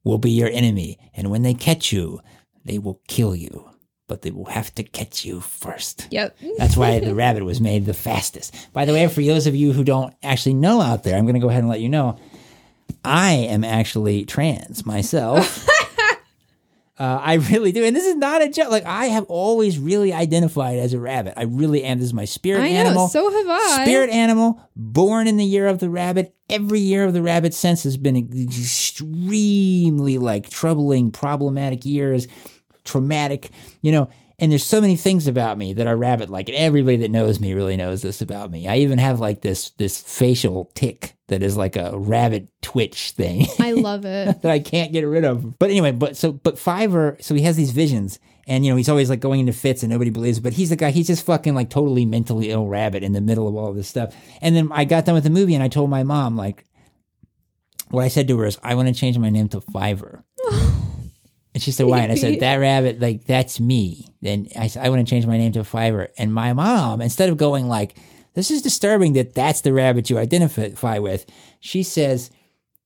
will 0.03 0.17
be 0.17 0.31
your 0.31 0.49
enemy. 0.49 0.97
And 1.13 1.29
when 1.29 1.41
they 1.41 1.53
catch 1.53 1.91
you, 1.91 2.21
they 2.63 2.79
will 2.79 3.01
kill 3.07 3.35
you. 3.35 3.69
But 4.07 4.21
they 4.21 4.31
will 4.31 4.45
have 4.45 4.73
to 4.75 4.83
catch 4.83 5.25
you 5.25 5.41
first. 5.41 6.07
Yep. 6.11 6.37
That's 6.57 6.77
why 6.77 6.99
the 6.99 7.13
rabbit 7.25 7.43
was 7.43 7.59
made 7.59 7.85
the 7.85 7.93
fastest. 7.93 8.55
By 8.71 8.85
the 8.85 8.93
way, 8.93 9.05
for 9.09 9.21
those 9.21 9.47
of 9.47 9.55
you 9.55 9.73
who 9.73 9.83
don't 9.83 10.13
actually 10.23 10.53
know 10.53 10.79
out 10.79 11.03
there, 11.03 11.17
I'm 11.17 11.25
going 11.25 11.33
to 11.33 11.41
go 11.41 11.49
ahead 11.49 11.63
and 11.63 11.69
let 11.69 11.81
you 11.81 11.89
know 11.89 12.17
I 13.03 13.31
am 13.31 13.63
actually 13.63 14.25
trans 14.25 14.85
myself. 14.85 15.67
uh, 16.99 17.19
I 17.21 17.35
really 17.35 17.71
do. 17.71 17.83
And 17.83 17.95
this 17.95 18.05
is 18.05 18.15
not 18.15 18.41
a 18.41 18.49
joke. 18.49 18.71
Like, 18.71 18.85
I 18.85 19.05
have 19.05 19.25
always 19.25 19.77
really 19.77 20.13
identified 20.13 20.79
as 20.79 20.93
a 20.93 20.99
rabbit. 20.99 21.35
I 21.37 21.43
really 21.43 21.83
am. 21.83 21.99
This 21.99 22.07
is 22.07 22.13
my 22.13 22.25
spirit 22.25 22.61
I 22.61 22.71
know. 22.71 22.79
animal. 22.79 23.07
So 23.07 23.29
have 23.29 23.47
I. 23.47 23.83
Spirit 23.83 24.09
animal, 24.09 24.61
born 24.75 25.27
in 25.27 25.37
the 25.37 25.45
year 25.45 25.67
of 25.67 25.79
the 25.79 25.89
rabbit. 25.89 26.33
Every 26.49 26.79
year 26.79 27.03
of 27.03 27.13
the 27.13 27.21
rabbit 27.21 27.53
since 27.53 27.83
has 27.83 27.97
been 27.97 28.17
extremely 28.17 30.17
like 30.17 30.49
troubling, 30.49 31.11
problematic 31.11 31.85
years, 31.85 32.27
traumatic, 32.83 33.51
you 33.81 33.91
know. 33.91 34.09
And 34.39 34.51
there's 34.51 34.63
so 34.63 34.79
many 34.79 34.95
things 34.95 35.27
about 35.27 35.57
me 35.57 35.73
that 35.73 35.87
are 35.87 35.97
rabbit 35.97 36.29
like, 36.29 36.47
and 36.47 36.57
everybody 36.57 36.97
that 36.97 37.11
knows 37.11 37.39
me 37.39 37.53
really 37.53 37.75
knows 37.75 38.03
this 38.03 38.21
about 38.21 38.51
me. 38.51 38.67
I 38.67 38.77
even 38.77 38.99
have 38.99 39.19
like 39.19 39.41
this 39.41 39.71
this 39.71 40.01
facial 40.01 40.71
tick 40.73 41.16
that 41.27 41.43
is 41.43 41.57
like 41.57 41.75
a 41.75 41.97
rabbit 41.97 42.47
twitch 42.61 43.11
thing. 43.11 43.45
I 43.59 43.73
love 43.73 44.05
it. 44.05 44.41
that 44.41 44.51
I 44.51 44.59
can't 44.59 44.91
get 44.91 45.01
rid 45.03 45.25
of. 45.25 45.59
But 45.59 45.69
anyway, 45.69 45.91
but 45.91 46.17
so 46.17 46.31
but 46.31 46.57
Fiver, 46.57 47.17
so 47.19 47.35
he 47.35 47.41
has 47.41 47.57
these 47.57 47.71
visions, 47.71 48.19
and 48.47 48.65
you 48.65 48.71
know 48.71 48.77
he's 48.77 48.89
always 48.89 49.09
like 49.09 49.19
going 49.19 49.41
into 49.41 49.53
fits, 49.53 49.83
and 49.83 49.91
nobody 49.91 50.09
believes. 50.09 50.39
But 50.39 50.53
he's 50.53 50.69
the 50.69 50.75
guy. 50.75 50.91
He's 50.91 51.07
just 51.07 51.25
fucking 51.25 51.55
like 51.55 51.69
totally 51.69 52.05
mentally 52.05 52.49
ill 52.49 52.67
rabbit 52.67 53.03
in 53.03 53.11
the 53.13 53.21
middle 53.21 53.47
of 53.47 53.55
all 53.55 53.69
of 53.69 53.75
this 53.75 53.87
stuff. 53.87 54.15
And 54.41 54.55
then 54.55 54.69
I 54.71 54.85
got 54.85 55.05
done 55.05 55.15
with 55.15 55.23
the 55.25 55.29
movie, 55.29 55.53
and 55.55 55.63
I 55.63 55.67
told 55.67 55.89
my 55.89 56.03
mom 56.03 56.37
like, 56.37 56.65
what 57.89 58.03
I 58.03 58.07
said 58.07 58.27
to 58.29 58.37
her 58.39 58.45
is, 58.45 58.57
I 58.63 58.75
want 58.75 58.87
to 58.87 58.93
change 58.93 59.17
my 59.17 59.29
name 59.29 59.49
to 59.49 59.61
Fiver. 59.61 60.23
And 61.53 61.63
she 61.63 61.71
said, 61.71 61.87
"Why?" 61.87 62.01
And 62.01 62.11
I 62.11 62.15
said, 62.15 62.39
"That 62.41 62.57
rabbit, 62.57 62.99
like 62.99 63.25
that's 63.25 63.59
me." 63.59 64.13
And 64.23 64.47
I 64.55 64.67
said, 64.67 64.85
"I 64.85 64.89
want 64.89 65.03
to 65.03 65.09
change 65.09 65.25
my 65.25 65.39
name 65.39 65.53
to 65.53 65.63
Fiver." 65.63 66.09
And 66.15 66.31
my 66.31 66.53
mom, 66.53 67.01
instead 67.01 67.29
of 67.29 67.37
going 67.37 67.67
like, 67.67 67.97
"This 68.37 68.51
is 68.51 68.61
disturbing 68.61 69.13
that 69.13 69.33
that's 69.33 69.61
the 69.61 69.73
rabbit 69.73 70.11
you 70.11 70.19
identify 70.19 70.99
with," 70.99 71.25
she 71.59 71.81
says, 71.81 72.29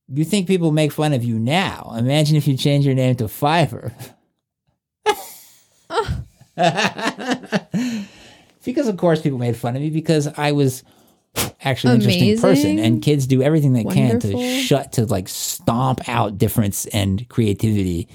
"You 0.07 0.23
think 0.23 0.47
people 0.47 0.71
make 0.71 0.93
fun 0.93 1.11
of 1.11 1.25
you 1.25 1.37
now? 1.37 1.93
Imagine 1.97 2.37
if 2.37 2.47
you 2.47 2.55
change 2.55 2.85
your 2.85 2.95
name 2.95 3.15
to 3.15 3.27
Fiver." 3.27 3.93
because 8.63 8.87
of 8.87 8.95
course 8.95 9.21
people 9.21 9.39
made 9.39 9.57
fun 9.57 9.75
of 9.75 9.81
me 9.81 9.89
because 9.89 10.27
I 10.37 10.53
was 10.53 10.83
actually 11.65 11.95
an 11.95 12.01
interesting 12.01 12.39
person, 12.39 12.79
and 12.79 13.01
kids 13.01 13.27
do 13.27 13.41
everything 13.43 13.73
they 13.73 13.83
can 13.83 14.21
to 14.21 14.61
shut 14.61 14.93
to 14.93 15.05
like 15.05 15.27
stomp 15.27 16.07
out 16.07 16.37
difference 16.37 16.85
and 16.87 17.27
creativity 17.27 18.07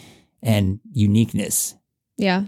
and 0.42 0.80
uniqueness 0.92 1.74
Yeah. 2.16 2.44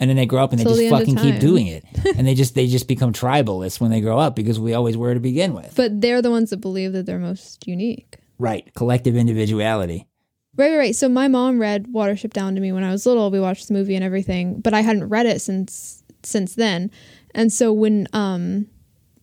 And 0.00 0.08
then 0.10 0.16
they 0.16 0.26
grow 0.26 0.42
up 0.42 0.50
and 0.52 0.58
they 0.60 0.64
Till 0.64 0.74
the 0.74 0.88
just 0.88 0.92
end 0.92 1.06
fucking 1.06 1.32
keep 1.32 1.40
doing 1.40 1.66
it 1.66 1.84
and 2.16 2.26
they 2.26 2.34
just 2.34 2.54
they 2.54 2.66
just 2.66 2.88
become 2.88 3.12
tribalists 3.12 3.80
when 3.80 3.90
they 3.90 4.00
grow 4.00 4.18
up 4.18 4.34
because 4.34 4.58
we 4.58 4.74
always 4.74 4.96
were 4.96 5.14
to 5.14 5.20
begin 5.20 5.54
with 5.54 5.74
But 5.76 6.00
they're 6.00 6.22
the 6.22 6.30
ones 6.30 6.50
that 6.50 6.58
believe 6.58 6.92
that 6.94 7.06
they're 7.06 7.18
most 7.18 7.66
unique. 7.66 8.16
right 8.38 8.72
collective 8.74 9.16
individuality 9.16 10.06
Right, 10.54 10.70
right, 10.72 10.76
right. 10.76 10.94
So 10.94 11.08
my 11.08 11.28
mom 11.28 11.58
read 11.58 11.86
Watership 11.86 12.34
Down 12.34 12.54
to 12.56 12.60
me 12.60 12.72
when 12.72 12.84
I 12.84 12.90
was 12.90 13.06
little. 13.06 13.30
We 13.30 13.40
watched 13.40 13.68
the 13.68 13.72
movie 13.74 13.94
and 13.94 14.04
everything, 14.04 14.60
but 14.60 14.74
I 14.74 14.82
hadn't 14.82 15.08
read 15.08 15.24
it 15.24 15.40
since 15.40 16.02
since 16.22 16.56
then. 16.56 16.90
And 17.34 17.50
so 17.50 17.72
when 17.72 18.06
um 18.12 18.66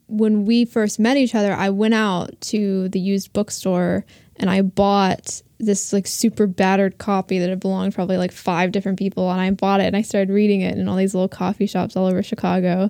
when 0.08 0.44
we 0.44 0.64
first 0.64 0.98
met 0.98 1.16
each 1.16 1.36
other, 1.36 1.52
I 1.52 1.70
went 1.70 1.94
out 1.94 2.40
to 2.50 2.88
the 2.88 2.98
used 2.98 3.32
bookstore 3.32 4.04
and 4.40 4.50
I 4.50 4.62
bought 4.62 5.42
this 5.62 5.92
like 5.92 6.06
super 6.06 6.46
battered 6.46 6.96
copy 6.96 7.38
that 7.38 7.50
had 7.50 7.60
belonged 7.60 7.92
to 7.92 7.94
probably 7.94 8.16
like 8.16 8.32
five 8.32 8.72
different 8.72 8.98
people 8.98 9.30
and 9.30 9.38
I 9.38 9.50
bought 9.50 9.80
it 9.80 9.84
and 9.84 9.94
I 9.94 10.00
started 10.00 10.32
reading 10.32 10.62
it 10.62 10.78
in 10.78 10.88
all 10.88 10.96
these 10.96 11.14
little 11.14 11.28
coffee 11.28 11.66
shops 11.66 11.96
all 11.98 12.06
over 12.06 12.22
Chicago. 12.22 12.84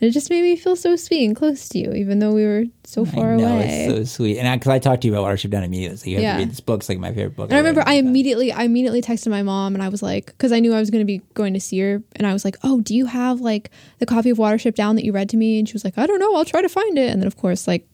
And 0.00 0.08
it 0.08 0.10
just 0.10 0.28
made 0.28 0.42
me 0.42 0.56
feel 0.56 0.74
so 0.74 0.96
sweet 0.96 1.24
and 1.24 1.36
close 1.36 1.68
to 1.68 1.78
you, 1.78 1.92
even 1.92 2.18
though 2.18 2.32
we 2.32 2.44
were 2.44 2.64
so 2.82 3.04
far 3.04 3.34
I 3.34 3.36
know 3.36 3.54
away. 3.54 3.86
it's 3.86 3.94
so 3.94 4.04
sweet 4.24 4.38
and 4.38 4.60
because 4.60 4.72
I, 4.72 4.80
talked 4.80 5.02
to 5.02 5.06
you 5.08 5.14
about 5.14 5.24
Watership 5.32 5.50
Down 5.50 5.62
immediately 5.62 5.98
so 5.98 6.10
you 6.10 6.16
have 6.16 6.22
Yeah. 6.24 6.32
to 6.32 6.38
read 6.40 6.50
this 6.50 6.58
book 6.58 6.80
it's 6.80 6.88
like 6.88 6.98
my 6.98 7.12
favorite 7.14 7.36
book 7.36 7.48
And 7.50 7.54
I 7.54 7.58
remember. 7.58 7.84
I 7.86 7.94
immediately 7.94 8.50
I 8.52 8.64
immediately 8.64 9.02
texted 9.02 9.28
my 9.28 9.44
mom 9.44 9.74
and 9.76 9.82
I 9.84 9.88
was 9.88 10.02
like 10.02 10.26
because 10.26 10.50
I 10.50 10.58
knew 10.58 10.74
I 10.74 10.80
was 10.80 10.90
going 10.90 11.02
to 11.02 11.06
be 11.06 11.22
going 11.34 11.54
to 11.54 11.60
see 11.60 11.78
her 11.78 12.02
and 12.16 12.26
I 12.26 12.32
was 12.32 12.44
like, 12.44 12.56
"Oh, 12.64 12.80
do 12.80 12.92
you 12.96 13.06
have 13.06 13.40
like 13.40 13.70
the 14.00 14.06
copy 14.06 14.30
of 14.30 14.38
Watership 14.38 14.74
Down 14.74 14.96
that 14.96 15.04
you 15.04 15.12
read 15.12 15.28
to 15.28 15.36
me?" 15.36 15.60
And 15.60 15.68
she 15.68 15.74
was 15.74 15.84
like, 15.84 15.96
"I 15.96 16.06
don't 16.06 16.18
know, 16.18 16.34
I'll 16.34 16.44
try 16.44 16.60
to 16.60 16.68
find 16.68 16.98
it." 16.98 17.08
And 17.08 17.22
then 17.22 17.28
of 17.28 17.36
course 17.36 17.68
like 17.68 17.86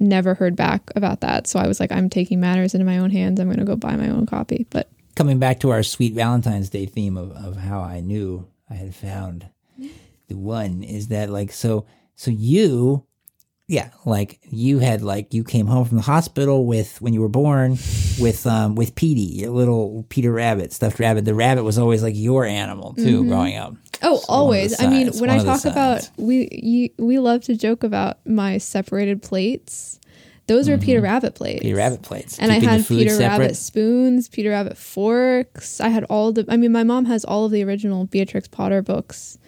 never 0.00 0.34
heard 0.34 0.56
back 0.56 0.90
about 0.96 1.20
that. 1.20 1.46
So 1.46 1.58
I 1.58 1.66
was 1.66 1.80
like, 1.80 1.92
"I'm 1.92 2.08
taking 2.08 2.40
matters 2.40 2.74
into 2.74 2.84
my 2.84 2.98
own 2.98 3.10
hands. 3.10 3.40
I'm 3.40 3.48
going 3.48 3.58
to 3.58 3.64
go 3.64 3.76
buy 3.76 3.96
my 3.96 4.08
own 4.08 4.26
copy." 4.26 4.66
But 4.70 4.88
coming 5.14 5.38
back 5.38 5.60
to 5.60 5.70
our 5.70 5.82
sweet 5.82 6.14
Valentine's 6.14 6.70
Day 6.70 6.86
theme 6.86 7.16
of, 7.16 7.32
of 7.32 7.56
how 7.56 7.80
I 7.80 8.00
knew 8.00 8.46
I 8.70 8.74
had 8.74 8.94
found 8.94 9.48
the 10.28 10.36
one 10.36 10.82
is 10.82 11.08
that 11.08 11.30
like 11.30 11.52
so 11.52 11.86
so 12.14 12.30
you 12.30 13.04
yeah 13.66 13.90
like 14.04 14.38
you 14.50 14.78
had 14.78 15.02
like 15.02 15.34
you 15.34 15.42
came 15.42 15.66
home 15.66 15.84
from 15.84 15.96
the 15.96 16.02
hospital 16.02 16.66
with 16.66 17.00
when 17.00 17.12
you 17.14 17.20
were 17.20 17.28
born 17.28 17.72
with 18.20 18.46
um 18.46 18.74
with 18.74 18.94
Petey 18.94 19.20
your 19.20 19.50
little 19.50 20.04
Peter 20.08 20.30
Rabbit 20.32 20.72
stuffed 20.72 21.00
rabbit 21.00 21.24
the 21.24 21.34
rabbit 21.34 21.64
was 21.64 21.78
always 21.78 22.02
like 22.02 22.14
your 22.16 22.44
animal 22.44 22.94
too 22.94 23.26
growing 23.26 23.56
up 23.56 23.74
oh, 24.02 24.16
It's 24.16 24.28
one 24.28 24.38
of 24.38 24.42
the 24.42 24.42
always. 24.42 24.80
I 24.80 24.86
mean, 24.88 25.08
when 25.18 25.30
I 25.30 25.42
talk 25.42 25.64
about 25.64 26.10
we 26.16 26.48
you, 26.52 26.90
we 26.98 27.18
love 27.18 27.42
to 27.44 27.56
joke 27.56 27.84
about 27.84 28.24
my 28.26 28.58
separated 28.58 29.22
plates. 29.22 30.00
Those 30.46 30.68
are 30.68 30.78
Peter 30.78 31.02
Rabbit 31.02 31.34
plates. 31.34 31.56
Mm-hmm. 31.56 31.68
Peter 31.68 31.76
Rabbit 31.76 32.02
plates 32.02 32.38
and 32.38 32.50
I 32.50 32.54
keeping 32.54 32.68
the 32.68 32.76
had 32.78 32.86
Peter 32.86 33.10
separate. 33.10 33.38
Rabbit 33.38 33.56
spoons, 33.56 34.28
Peter 34.28 34.50
Rabbit 34.50 34.78
forks. 34.78 35.80
I 35.80 35.88
had 35.88 36.04
all 36.04 36.32
the. 36.32 36.46
I 36.48 36.56
mean, 36.56 36.72
my 36.72 36.84
mom 36.84 37.04
has 37.04 37.24
all 37.24 37.44
of 37.44 37.52
the 37.52 37.62
original 37.64 38.06
Beatrix 38.06 38.48
Potter 38.48 38.80
books, 38.80 39.38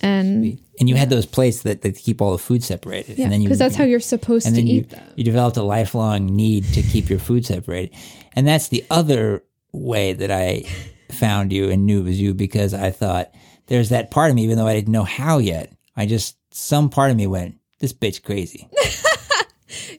and 0.00 0.58
and 0.78 0.88
you 0.88 0.94
had 0.94 1.10
those 1.10 1.26
plates 1.26 1.62
that, 1.62 1.82
that 1.82 1.96
keep 1.96 2.20
all 2.20 2.32
the 2.32 2.38
food 2.38 2.62
separated 2.62 3.18
yeah, 3.18 3.24
and 3.24 3.32
then 3.32 3.40
you 3.40 3.48
because 3.48 3.58
that's 3.58 3.76
how 3.76 3.84
you're 3.84 4.00
supposed 4.00 4.46
to 4.46 4.52
then 4.52 4.66
you, 4.66 4.80
eat 4.80 4.90
them. 4.90 5.02
you 5.16 5.24
developed 5.24 5.56
a 5.56 5.62
lifelong 5.62 6.26
need 6.26 6.64
to 6.64 6.82
keep 6.82 7.08
your 7.08 7.18
food 7.18 7.46
separated 7.46 7.94
and 8.34 8.46
that's 8.46 8.68
the 8.68 8.84
other 8.90 9.42
way 9.72 10.12
that 10.12 10.30
i 10.30 10.62
found 11.10 11.52
you 11.52 11.70
and 11.70 11.86
knew 11.86 12.00
it 12.00 12.04
was 12.04 12.20
you 12.20 12.34
because 12.34 12.74
i 12.74 12.90
thought 12.90 13.34
there's 13.66 13.88
that 13.90 14.10
part 14.10 14.30
of 14.30 14.36
me 14.36 14.44
even 14.44 14.56
though 14.56 14.66
i 14.66 14.74
didn't 14.74 14.92
know 14.92 15.04
how 15.04 15.38
yet 15.38 15.72
i 15.96 16.06
just 16.06 16.36
some 16.52 16.88
part 16.88 17.10
of 17.10 17.16
me 17.16 17.26
went 17.26 17.56
this 17.80 17.92
bitch 17.92 18.22
crazy 18.22 18.68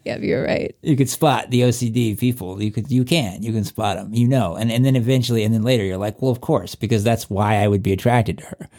Yeah, 0.06 0.18
you're 0.20 0.44
right. 0.46 0.74
you 0.82 0.96
could 0.96 1.10
spot 1.10 1.50
the 1.52 1.62
ocd 1.62 2.18
people 2.20 2.62
you 2.62 2.72
could 2.72 2.90
you 2.90 3.04
can 3.04 3.44
you 3.44 3.52
can 3.52 3.66
spot 3.66 3.98
them 3.98 4.14
you 4.14 4.28
know 4.28 4.56
and, 4.56 4.72
and 4.72 4.86
then 4.86 4.96
eventually 4.96 5.44
and 5.44 5.54
then 5.54 5.64
later 5.64 5.84
you're 5.84 5.98
like 5.98 6.22
well 6.22 6.32
of 6.32 6.40
course 6.40 6.76
because 6.76 7.04
that's 7.04 7.30
why 7.30 7.56
i 7.58 7.68
would 7.68 7.84
be 7.84 7.92
attracted 7.92 8.38
to 8.38 8.46
her 8.46 8.70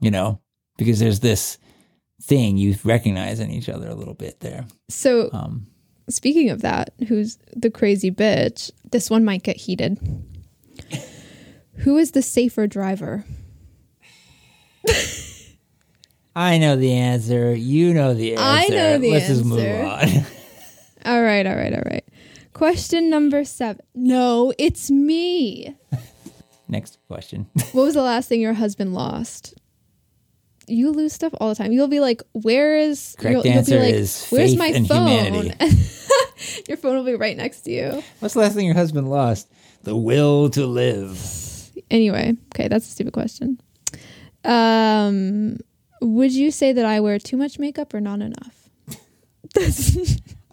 you 0.00 0.10
know 0.10 0.40
because 0.78 0.98
there's 0.98 1.20
this 1.20 1.58
thing 2.20 2.56
you 2.56 2.74
recognize 2.84 3.38
in 3.38 3.50
each 3.50 3.68
other 3.68 3.88
a 3.88 3.94
little 3.94 4.14
bit 4.14 4.40
there 4.40 4.66
So, 4.88 5.30
um 5.32 5.68
speaking 6.08 6.50
of 6.50 6.62
that, 6.62 6.92
who's 7.08 7.38
the 7.54 7.70
crazy 7.70 8.10
bitch? 8.10 8.70
This 8.90 9.08
one 9.08 9.24
might 9.24 9.44
get 9.44 9.56
heated. 9.56 9.98
Who 11.78 11.96
is 11.96 12.10
the 12.10 12.22
safer 12.22 12.66
driver? 12.66 13.24
I 16.36 16.58
know 16.58 16.76
the 16.76 16.92
answer. 16.92 17.54
You 17.54 17.92
know 17.92 18.14
the 18.14 18.36
answer. 18.36 18.44
I 18.44 18.68
know 18.68 18.98
the 18.98 19.10
Let's 19.10 19.26
just 19.26 19.44
move 19.44 19.60
on. 19.60 20.08
All 21.04 21.20
right, 21.20 21.44
all 21.44 21.56
right, 21.56 21.72
all 21.72 21.82
right. 21.84 22.04
Question 22.52 23.10
number 23.10 23.44
seven. 23.44 23.84
No, 23.92 24.52
it's 24.56 24.88
me. 24.88 25.74
Next 26.68 26.98
question. 27.08 27.48
What 27.72 27.82
was 27.82 27.94
the 27.94 28.02
last 28.02 28.28
thing 28.28 28.40
your 28.40 28.52
husband 28.52 28.94
lost? 28.94 29.54
You 30.68 30.92
lose 30.92 31.12
stuff 31.12 31.34
all 31.40 31.48
the 31.48 31.56
time. 31.56 31.72
You'll 31.72 31.88
be 31.88 31.98
like, 31.98 32.22
"Where 32.34 32.76
is?" 32.76 33.16
Correct 33.18 33.32
you'll, 33.32 33.46
you'll 33.46 33.58
answer 33.58 33.78
be 33.80 33.86
like, 33.86 33.94
is 33.94 34.28
"Where's 34.28 34.56
my 34.56 34.68
and 34.68 34.86
phone?" 34.86 35.08
humanity. 35.08 35.76
Your 36.68 36.76
phone 36.76 36.94
will 36.96 37.04
be 37.04 37.14
right 37.16 37.36
next 37.36 37.62
to 37.62 37.72
you. 37.72 38.02
What's 38.20 38.34
the 38.34 38.40
last 38.40 38.54
thing 38.54 38.66
your 38.66 38.76
husband 38.76 39.10
lost? 39.10 39.50
The 39.82 39.96
will 39.96 40.50
to 40.50 40.66
live. 40.66 41.18
Anyway, 41.90 42.36
okay, 42.54 42.68
that's 42.68 42.86
a 42.86 42.90
stupid 42.90 43.12
question. 43.12 43.60
Um, 44.44 45.58
would 46.00 46.32
you 46.32 46.50
say 46.50 46.72
that 46.72 46.84
I 46.84 47.00
wear 47.00 47.18
too 47.18 47.36
much 47.36 47.58
makeup 47.58 47.94
or 47.94 48.00
not 48.00 48.20
enough? 48.20 48.68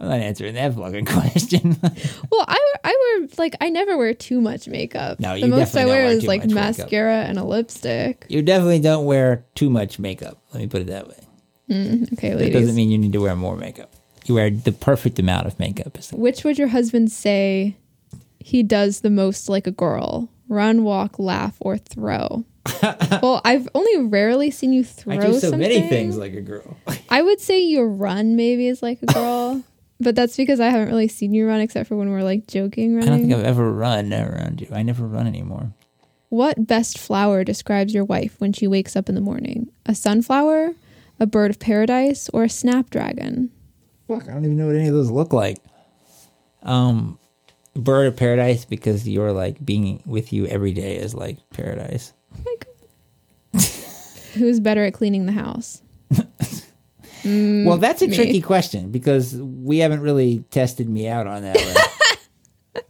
I'm 0.01 0.07
not 0.07 0.19
answering 0.19 0.53
that 0.55 0.73
fucking 0.75 1.05
question. 1.05 1.77
well, 2.31 2.45
I 2.47 2.73
I 2.83 3.17
wear 3.19 3.27
like 3.37 3.55
I 3.59 3.69
never 3.69 3.97
wear 3.97 4.13
too 4.13 4.39
much 4.41 4.67
makeup. 4.67 5.19
No, 5.19 5.37
the 5.39 5.47
most 5.47 5.75
I 5.75 5.85
wear 5.85 6.05
wear 6.05 6.11
is 6.13 6.25
like 6.25 6.41
much 6.41 6.49
makeup. 6.51 6.77
mascara 6.77 7.23
and 7.23 7.37
a 7.37 7.43
lipstick. 7.43 8.25
you 8.29 8.41
definitely 8.41 8.79
don't 8.79 9.05
wear 9.05 9.45
too 9.55 9.69
much 9.69 9.99
makeup. 9.99 10.41
Let 10.53 10.61
me 10.61 10.67
put 10.67 10.81
it 10.81 10.87
that 10.87 11.07
way. 11.07 11.15
Okay, 11.71 12.33
That 12.33 12.51
doesn't 12.51 12.75
mean 12.75 12.89
you 12.89 12.97
need 12.97 13.13
to 13.13 13.21
wear 13.21 13.35
more 13.35 13.55
makeup. 13.55 13.93
You 14.25 14.35
wear 14.35 14.49
the 14.49 14.71
perfect 14.71 15.19
amount 15.19 15.45
of 15.47 15.59
makeup. 15.59 15.97
Which 16.13 16.43
would 16.43 16.57
your 16.57 16.69
husband 16.69 17.11
say 17.11 17.75
he 18.39 18.63
does 18.63 19.01
the 19.01 19.09
most 19.11 19.49
like 19.49 19.67
a 19.67 19.71
girl? 19.71 20.29
Run, 20.47 20.83
walk, 20.83 21.19
laugh, 21.19 21.57
or 21.59 21.77
throw? 21.77 22.43
well, 23.21 23.41
I've 23.45 23.67
only 23.73 24.07
rarely 24.07 24.51
seen 24.51 24.73
you 24.73 24.83
throw 24.83 25.15
I 25.15 25.17
do 25.17 25.33
so 25.33 25.39
something. 25.39 25.59
many 25.59 25.81
things 25.87 26.17
like 26.17 26.33
a 26.33 26.41
girl. 26.41 26.77
I 27.09 27.21
would 27.21 27.39
say 27.39 27.61
your 27.61 27.87
run 27.87 28.35
maybe 28.35 28.67
is 28.67 28.81
like 28.83 28.99
a 29.01 29.05
girl, 29.13 29.63
but 29.99 30.15
that's 30.15 30.35
because 30.37 30.59
I 30.59 30.69
haven't 30.69 30.89
really 30.89 31.07
seen 31.07 31.33
you 31.33 31.47
run 31.47 31.61
except 31.61 31.87
for 31.87 31.95
when 31.95 32.09
we're 32.11 32.23
like 32.23 32.47
joking 32.47 32.95
around. 32.95 33.03
I 33.03 33.07
don't 33.11 33.19
think 33.21 33.33
I've 33.33 33.45
ever 33.45 33.71
run 33.71 34.13
around 34.13 34.61
you. 34.61 34.67
I 34.71 34.83
never 34.83 35.07
run 35.07 35.25
anymore. 35.27 35.73
what 36.29 36.67
best 36.67 36.97
flower 36.97 37.43
describes 37.43 37.93
your 37.93 38.05
wife 38.05 38.35
when 38.39 38.53
she 38.53 38.67
wakes 38.67 38.95
up 38.95 39.09
in 39.09 39.15
the 39.15 39.21
morning? 39.21 39.69
A 39.85 39.95
sunflower, 39.95 40.73
a 41.19 41.25
bird 41.25 41.51
of 41.51 41.59
paradise, 41.59 42.29
or 42.33 42.43
a 42.43 42.49
snapdragon? 42.49 43.49
Fuck, 44.07 44.23
I 44.29 44.33
don't 44.33 44.45
even 44.45 44.57
know 44.57 44.67
what 44.67 44.75
any 44.75 44.87
of 44.87 44.93
those 44.93 45.09
look 45.11 45.33
like. 45.33 45.57
Um, 46.63 47.17
bird 47.75 48.07
of 48.07 48.17
paradise 48.17 48.65
because 48.65 49.07
you're 49.07 49.31
like 49.31 49.63
being 49.63 50.03
with 50.05 50.33
you 50.33 50.45
every 50.47 50.73
day 50.73 50.97
is 50.97 51.13
like 51.15 51.37
paradise. 51.51 52.13
Oh 52.33 52.37
my 52.45 52.55
God. 53.53 53.63
Who's 54.33 54.59
better 54.59 54.85
at 54.85 54.93
cleaning 54.93 55.25
the 55.25 55.31
house? 55.31 55.81
well, 57.25 57.77
that's 57.77 58.01
a 58.01 58.07
me. 58.07 58.15
tricky 58.15 58.41
question 58.41 58.91
because 58.91 59.35
we 59.35 59.79
haven't 59.79 60.01
really 60.01 60.43
tested 60.51 60.87
me 60.89 61.07
out 61.07 61.27
on 61.27 61.41
that. 61.43 61.55
One. 61.55 61.75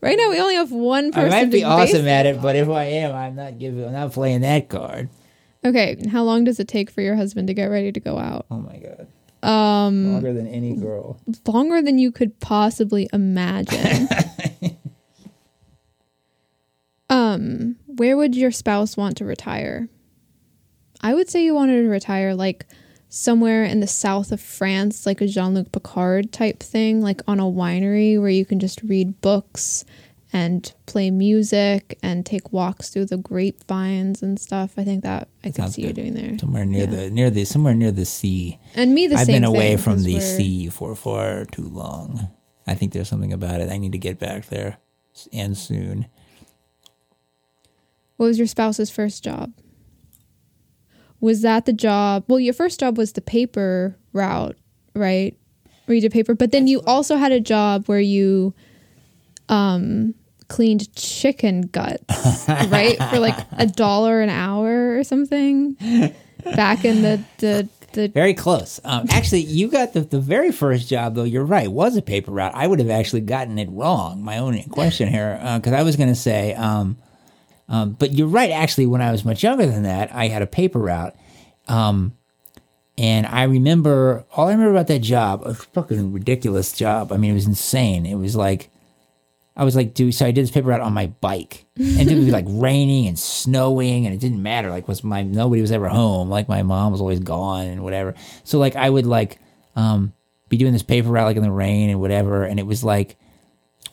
Right 0.00 0.18
now, 0.18 0.30
we 0.30 0.40
only 0.40 0.56
have 0.56 0.72
one 0.72 1.12
person. 1.12 1.32
I 1.32 1.42
might 1.44 1.52
be 1.52 1.62
awesome 1.62 2.08
at 2.08 2.26
it, 2.26 2.42
but 2.42 2.56
if 2.56 2.68
I 2.68 2.82
am, 2.86 3.14
I'm 3.14 3.36
not 3.36 3.60
giving. 3.60 3.84
I'm 3.84 3.92
not 3.92 4.10
playing 4.10 4.40
that 4.40 4.68
card. 4.68 5.08
Okay, 5.64 5.96
how 6.10 6.24
long 6.24 6.42
does 6.42 6.58
it 6.58 6.66
take 6.66 6.90
for 6.90 7.02
your 7.02 7.14
husband 7.14 7.46
to 7.46 7.54
get 7.54 7.66
ready 7.66 7.92
to 7.92 8.00
go 8.00 8.18
out? 8.18 8.46
Oh 8.50 8.56
my 8.58 8.78
god, 8.78 9.06
Um, 9.48 10.14
longer 10.14 10.32
than 10.32 10.48
any 10.48 10.74
girl. 10.74 11.20
longer 11.46 11.80
than 11.82 12.00
you 12.00 12.10
could 12.10 12.40
possibly 12.40 13.08
imagine. 13.12 14.08
Um, 17.12 17.76
where 17.86 18.16
would 18.16 18.34
your 18.34 18.50
spouse 18.50 18.96
want 18.96 19.16
to 19.18 19.24
retire? 19.24 19.88
I 21.00 21.14
would 21.14 21.28
say 21.28 21.44
you 21.44 21.54
wanted 21.54 21.82
to 21.82 21.88
retire 21.88 22.34
like 22.34 22.66
somewhere 23.08 23.64
in 23.64 23.80
the 23.80 23.86
south 23.86 24.32
of 24.32 24.40
France, 24.40 25.04
like 25.04 25.20
a 25.20 25.26
Jean 25.26 25.54
Luc 25.54 25.72
Picard 25.72 26.32
type 26.32 26.60
thing, 26.60 27.00
like 27.02 27.20
on 27.26 27.40
a 27.40 27.44
winery 27.44 28.18
where 28.20 28.30
you 28.30 28.44
can 28.46 28.58
just 28.60 28.82
read 28.82 29.20
books 29.20 29.84
and 30.32 30.72
play 30.86 31.10
music 31.10 31.98
and 32.02 32.24
take 32.24 32.52
walks 32.54 32.88
through 32.88 33.04
the 33.04 33.18
grapevines 33.18 34.22
and 34.22 34.40
stuff. 34.40 34.72
I 34.78 34.84
think 34.84 35.02
that 35.02 35.28
I 35.44 35.50
could 35.50 35.70
see 35.70 35.82
you 35.82 35.92
doing 35.92 36.14
there. 36.14 36.38
Somewhere 36.38 36.64
near 36.64 36.84
Yeah. 36.84 36.86
the 36.86 37.10
near 37.10 37.28
the 37.30 37.44
somewhere 37.44 37.74
near 37.74 37.92
the 37.92 38.06
sea. 38.06 38.58
And 38.74 38.94
me 38.94 39.06
the 39.08 39.16
sea. 39.16 39.20
I've 39.20 39.26
been 39.26 39.44
away 39.44 39.76
from 39.76 40.02
the 40.04 40.14
we're- 40.14 40.20
sea 40.36 40.68
for 40.68 40.94
far 40.96 41.44
too 41.44 41.68
long. 41.68 42.30
I 42.66 42.74
think 42.74 42.92
there's 42.92 43.08
something 43.08 43.32
about 43.32 43.60
it. 43.60 43.70
I 43.70 43.76
need 43.76 43.92
to 43.92 43.98
get 43.98 44.18
back 44.18 44.46
there, 44.48 44.78
and 45.32 45.54
soon. 45.56 46.06
What 48.22 48.28
was 48.28 48.38
your 48.38 48.46
spouse's 48.46 48.88
first 48.88 49.24
job? 49.24 49.52
Was 51.20 51.42
that 51.42 51.66
the 51.66 51.72
job? 51.72 52.22
Well, 52.28 52.38
your 52.38 52.54
first 52.54 52.78
job 52.78 52.96
was 52.96 53.14
the 53.14 53.20
paper 53.20 53.96
route, 54.12 54.56
right? 54.94 55.36
Where 55.86 55.96
you 55.96 56.00
did 56.00 56.12
paper, 56.12 56.36
but 56.36 56.52
then 56.52 56.68
you 56.68 56.82
also 56.86 57.16
had 57.16 57.32
a 57.32 57.40
job 57.40 57.88
where 57.88 57.98
you 57.98 58.54
um 59.48 60.14
cleaned 60.46 60.94
chicken 60.94 61.62
guts, 61.62 62.46
right? 62.48 62.96
For 63.10 63.18
like 63.18 63.44
a 63.58 63.66
dollar 63.66 64.20
an 64.20 64.30
hour 64.30 64.96
or 64.96 65.02
something. 65.02 65.72
Back 66.44 66.84
in 66.84 67.02
the 67.02 67.24
the 67.38 67.68
the 67.92 68.06
Very 68.06 68.34
close. 68.34 68.78
Um, 68.84 69.06
actually, 69.10 69.40
you 69.40 69.66
got 69.66 69.94
the, 69.94 70.02
the 70.02 70.20
very 70.20 70.52
first 70.52 70.88
job, 70.88 71.16
though. 71.16 71.24
You're 71.24 71.44
right. 71.44 71.66
Was 71.66 71.96
a 71.96 72.02
paper 72.02 72.30
route. 72.30 72.52
I 72.54 72.68
would 72.68 72.78
have 72.78 72.88
actually 72.88 73.22
gotten 73.22 73.58
it 73.58 73.68
wrong. 73.68 74.22
My 74.22 74.38
own 74.38 74.62
question 74.70 75.08
here, 75.08 75.40
because 75.56 75.72
I 75.72 75.82
was 75.82 75.96
going 75.96 76.08
to 76.08 76.14
say, 76.14 76.54
um, 76.54 76.96
um, 77.72 77.92
but 77.92 78.12
you're 78.12 78.28
right. 78.28 78.50
Actually, 78.50 78.86
when 78.86 79.00
I 79.00 79.10
was 79.10 79.24
much 79.24 79.42
younger 79.42 79.64
than 79.64 79.84
that, 79.84 80.14
I 80.14 80.28
had 80.28 80.42
a 80.42 80.46
paper 80.46 80.78
route. 80.78 81.16
Um, 81.68 82.16
and 82.98 83.26
I 83.26 83.44
remember 83.44 84.26
all 84.36 84.48
I 84.48 84.52
remember 84.52 84.72
about 84.72 84.88
that 84.88 85.00
job, 85.00 85.42
a 85.46 85.54
fucking 85.54 86.12
ridiculous 86.12 86.72
job. 86.72 87.10
I 87.10 87.16
mean, 87.16 87.30
it 87.30 87.34
was 87.34 87.46
insane. 87.46 88.04
It 88.04 88.16
was 88.16 88.36
like 88.36 88.70
I 89.56 89.64
was 89.64 89.74
like, 89.74 89.94
dude, 89.94 90.14
so 90.14 90.26
I 90.26 90.32
did 90.32 90.42
this 90.42 90.50
paper 90.50 90.68
route 90.68 90.82
on 90.82 90.92
my 90.92 91.06
bike. 91.06 91.64
And 91.78 92.10
it 92.10 92.14
would 92.14 92.26
be 92.26 92.30
like 92.30 92.44
raining 92.48 93.06
and 93.06 93.18
snowing 93.18 94.04
and 94.04 94.14
it 94.14 94.20
didn't 94.20 94.42
matter. 94.42 94.68
Like 94.68 94.86
was 94.86 95.02
my 95.02 95.22
nobody 95.22 95.62
was 95.62 95.72
ever 95.72 95.88
home. 95.88 96.28
Like 96.28 96.50
my 96.50 96.62
mom 96.62 96.92
was 96.92 97.00
always 97.00 97.20
gone 97.20 97.66
and 97.66 97.82
whatever. 97.82 98.14
So 98.44 98.58
like 98.58 98.76
I 98.76 98.90
would 98.90 99.06
like 99.06 99.38
um 99.76 100.12
be 100.50 100.58
doing 100.58 100.74
this 100.74 100.82
paper 100.82 101.08
route 101.08 101.24
like 101.24 101.36
in 101.38 101.42
the 101.42 101.50
rain 101.50 101.88
and 101.88 102.00
whatever. 102.00 102.44
And 102.44 102.60
it 102.60 102.66
was 102.66 102.84
like 102.84 103.16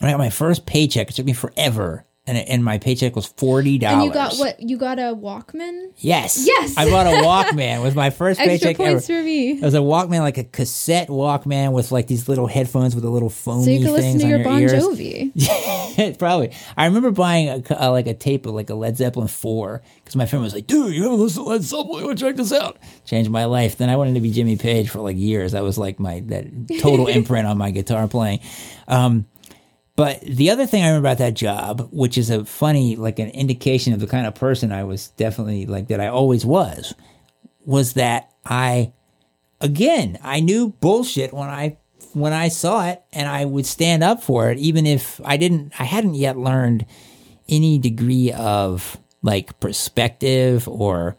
when 0.00 0.10
I 0.10 0.12
got 0.12 0.18
my 0.18 0.28
first 0.28 0.66
paycheck, 0.66 1.08
it 1.08 1.14
took 1.14 1.24
me 1.24 1.32
forever. 1.32 2.04
And, 2.26 2.36
and 2.36 2.62
my 2.62 2.76
paycheck 2.78 3.16
was 3.16 3.26
forty 3.26 3.78
dollars. 3.78 3.94
and 3.94 4.04
you 4.04 4.12
got 4.12 4.36
what? 4.36 4.60
You 4.60 4.76
got 4.76 4.98
a 4.98 5.14
Walkman? 5.16 5.88
Yes. 5.96 6.46
Yes! 6.46 6.74
I 6.76 6.84
bought 6.88 7.06
a 7.06 7.10
Walkman 7.24 7.82
with 7.82 7.96
my 7.96 8.10
first 8.10 8.38
Extra 8.38 8.58
paycheck 8.68 8.78
ever. 8.78 8.92
points 8.92 9.06
for 9.06 9.22
me. 9.22 9.52
It 9.52 9.62
was 9.62 9.74
a 9.74 9.78
Walkman, 9.78 10.20
like 10.20 10.36
a 10.36 10.44
cassette 10.44 11.08
Walkman 11.08 11.72
with 11.72 11.90
like 11.90 12.06
these 12.08 12.28
little 12.28 12.46
headphones 12.46 12.94
with 12.94 13.04
the 13.04 13.10
little 13.10 13.30
foamy 13.30 13.64
So 13.64 13.70
you 13.70 13.84
could 13.86 13.92
listen 13.92 14.20
to 14.20 14.26
your 14.28 14.36
your 14.38 14.44
Bon 14.44 14.60
ears. 14.60 14.72
Jovi. 14.74 16.18
Probably. 16.18 16.52
I 16.76 16.86
remember 16.86 17.10
buying 17.10 17.48
a, 17.48 17.62
a, 17.70 17.90
like 17.90 18.06
a 18.06 18.14
tape 18.14 18.44
of 18.46 18.54
like 18.54 18.68
a 18.70 18.74
Led 18.74 18.98
Zeppelin 18.98 19.26
four 19.26 19.82
because 19.96 20.14
my 20.14 20.26
friend 20.26 20.42
was 20.44 20.54
like, 20.54 20.66
"Dude, 20.66 20.94
you 20.94 21.04
haven't 21.04 21.20
listened 21.20 21.46
to 21.46 21.50
Led 21.50 21.62
Zeppelin? 21.62 22.04
Go 22.04 22.14
check 22.14 22.36
this 22.36 22.52
out." 22.52 22.76
Changed 23.06 23.30
my 23.30 23.46
life. 23.46 23.78
Then 23.78 23.88
I 23.88 23.96
wanted 23.96 24.14
to 24.14 24.20
be 24.20 24.30
Jimmy 24.30 24.56
Page 24.56 24.90
for 24.90 25.00
like 25.00 25.16
years. 25.16 25.52
That 25.52 25.62
was 25.62 25.78
like 25.78 25.98
my 25.98 26.20
that 26.26 26.46
total 26.80 27.06
imprint 27.08 27.46
on 27.46 27.56
my 27.56 27.70
guitar 27.70 28.06
playing. 28.08 28.40
Um, 28.86 29.26
but 30.00 30.22
the 30.22 30.48
other 30.48 30.64
thing 30.64 30.82
I 30.82 30.86
remember 30.86 31.08
about 31.08 31.18
that 31.18 31.34
job, 31.34 31.90
which 31.92 32.16
is 32.16 32.30
a 32.30 32.46
funny 32.46 32.96
like 32.96 33.18
an 33.18 33.28
indication 33.28 33.92
of 33.92 34.00
the 34.00 34.06
kind 34.06 34.26
of 34.26 34.34
person 34.34 34.72
I 34.72 34.82
was 34.84 35.08
definitely 35.08 35.66
like 35.66 35.88
that 35.88 36.00
I 36.00 36.06
always 36.06 36.46
was, 36.46 36.94
was 37.66 37.92
that 37.92 38.32
I 38.46 38.94
again, 39.60 40.18
I 40.22 40.40
knew 40.40 40.70
bullshit 40.70 41.34
when 41.34 41.50
I 41.50 41.76
when 42.14 42.32
I 42.32 42.48
saw 42.48 42.88
it 42.88 43.02
and 43.12 43.28
I 43.28 43.44
would 43.44 43.66
stand 43.66 44.02
up 44.02 44.22
for 44.22 44.50
it 44.50 44.56
even 44.56 44.86
if 44.86 45.20
I 45.22 45.36
didn't 45.36 45.78
I 45.78 45.84
hadn't 45.84 46.14
yet 46.14 46.38
learned 46.38 46.86
any 47.46 47.76
degree 47.76 48.32
of 48.32 48.96
like 49.20 49.60
perspective 49.60 50.66
or 50.66 51.18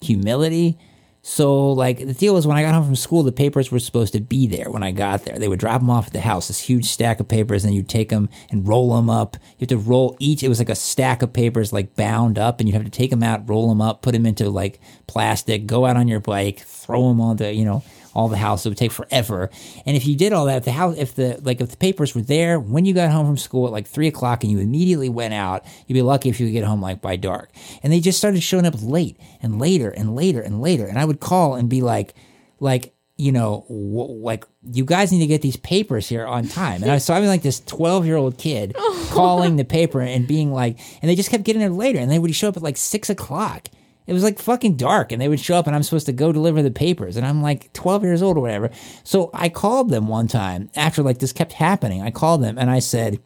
humility. 0.00 0.76
So 1.24 1.70
like 1.70 1.98
the 1.98 2.14
deal 2.14 2.34
was 2.34 2.48
when 2.48 2.56
I 2.56 2.62
got 2.62 2.74
home 2.74 2.84
from 2.84 2.96
school, 2.96 3.22
the 3.22 3.30
papers 3.30 3.70
were 3.70 3.78
supposed 3.78 4.12
to 4.14 4.20
be 4.20 4.48
there 4.48 4.68
when 4.68 4.82
I 4.82 4.90
got 4.90 5.24
there. 5.24 5.38
They 5.38 5.46
would 5.46 5.60
drop 5.60 5.80
them 5.80 5.88
off 5.88 6.08
at 6.08 6.12
the 6.12 6.20
house, 6.20 6.48
this 6.48 6.58
huge 6.58 6.86
stack 6.86 7.20
of 7.20 7.28
papers, 7.28 7.64
and 7.64 7.72
you'd 7.72 7.88
take 7.88 8.08
them 8.08 8.28
and 8.50 8.66
roll 8.66 8.96
them 8.96 9.08
up. 9.08 9.36
You 9.58 9.60
have 9.60 9.68
to 9.68 9.78
roll 9.78 10.16
each. 10.18 10.42
It 10.42 10.48
was 10.48 10.58
like 10.58 10.68
a 10.68 10.74
stack 10.74 11.22
of 11.22 11.32
papers 11.32 11.72
like 11.72 11.94
bound 11.94 12.38
up, 12.38 12.58
and 12.58 12.68
you'd 12.68 12.74
have 12.74 12.84
to 12.84 12.90
take 12.90 13.10
them 13.10 13.22
out, 13.22 13.48
roll 13.48 13.68
them 13.68 13.80
up, 13.80 14.02
put 14.02 14.12
them 14.12 14.26
into 14.26 14.50
like 14.50 14.80
plastic, 15.06 15.66
go 15.66 15.86
out 15.86 15.96
on 15.96 16.08
your 16.08 16.20
bike, 16.20 16.58
throw 16.58 17.08
them 17.08 17.20
on 17.20 17.36
the 17.36 17.54
you 17.54 17.64
know 17.64 17.84
all 18.14 18.28
the 18.28 18.36
house. 18.36 18.64
It 18.64 18.68
would 18.68 18.78
take 18.78 18.92
forever. 18.92 19.50
And 19.86 19.96
if 19.96 20.06
you 20.06 20.16
did 20.16 20.32
all 20.32 20.46
that, 20.46 20.58
if 20.58 20.64
the 20.64 20.72
house, 20.72 20.96
if 20.96 21.14
the 21.14 21.40
like, 21.42 21.60
if 21.60 21.70
the 21.70 21.76
papers 21.76 22.14
were 22.14 22.22
there 22.22 22.58
when 22.60 22.84
you 22.84 22.94
got 22.94 23.10
home 23.10 23.26
from 23.26 23.36
school 23.36 23.66
at 23.66 23.72
like 23.72 23.86
three 23.86 24.08
o'clock 24.08 24.42
and 24.42 24.52
you 24.52 24.58
immediately 24.58 25.08
went 25.08 25.34
out, 25.34 25.64
you'd 25.86 25.94
be 25.94 26.02
lucky 26.02 26.28
if 26.28 26.40
you 26.40 26.46
could 26.46 26.52
get 26.52 26.64
home 26.64 26.80
like 26.80 27.00
by 27.00 27.16
dark. 27.16 27.50
And 27.82 27.92
they 27.92 28.00
just 28.00 28.18
started 28.18 28.42
showing 28.42 28.66
up 28.66 28.74
late 28.82 29.18
and 29.42 29.58
later 29.58 29.90
and 29.90 30.14
later 30.14 30.40
and 30.40 30.60
later. 30.60 30.86
And 30.86 30.98
I 30.98 31.04
would 31.04 31.20
call 31.20 31.54
and 31.54 31.68
be 31.68 31.80
like, 31.82 32.14
like, 32.60 32.94
you 33.16 33.30
know, 33.30 33.64
w- 33.68 34.22
like 34.22 34.44
you 34.72 34.84
guys 34.84 35.12
need 35.12 35.20
to 35.20 35.26
get 35.26 35.42
these 35.42 35.56
papers 35.56 36.08
here 36.08 36.26
on 36.26 36.48
time. 36.48 36.82
And 36.82 36.90
I 36.90 36.98
so 36.98 37.14
I 37.14 37.20
was 37.20 37.28
like 37.28 37.42
this 37.42 37.60
twelve 37.60 38.06
year 38.06 38.16
old 38.16 38.38
kid 38.38 38.74
calling 39.10 39.56
the 39.56 39.64
paper 39.64 40.00
and 40.00 40.26
being 40.26 40.52
like, 40.52 40.78
and 41.00 41.10
they 41.10 41.14
just 41.14 41.30
kept 41.30 41.44
getting 41.44 41.60
there 41.60 41.70
later, 41.70 41.98
and 41.98 42.10
they 42.10 42.18
would 42.18 42.34
show 42.34 42.48
up 42.48 42.56
at 42.56 42.62
like 42.62 42.76
six 42.76 43.10
o'clock. 43.10 43.68
It 44.06 44.12
was 44.12 44.24
like 44.24 44.38
fucking 44.40 44.76
dark, 44.76 45.12
and 45.12 45.22
they 45.22 45.28
would 45.28 45.38
show 45.40 45.54
up, 45.56 45.66
and 45.66 45.76
I'm 45.76 45.82
supposed 45.84 46.06
to 46.06 46.12
go 46.12 46.32
deliver 46.32 46.60
the 46.62 46.70
papers, 46.72 47.16
and 47.16 47.24
I'm 47.24 47.40
like 47.40 47.72
12 47.72 48.02
years 48.02 48.22
old 48.22 48.36
or 48.36 48.40
whatever. 48.40 48.70
So 49.04 49.30
I 49.32 49.48
called 49.48 49.90
them 49.90 50.08
one 50.08 50.26
time 50.28 50.70
after 50.74 51.02
like 51.02 51.18
this 51.18 51.32
kept 51.32 51.52
happening. 51.52 52.02
I 52.02 52.10
called 52.10 52.42
them 52.42 52.58
and 52.58 52.68
I 52.70 52.80
said, 52.80 53.20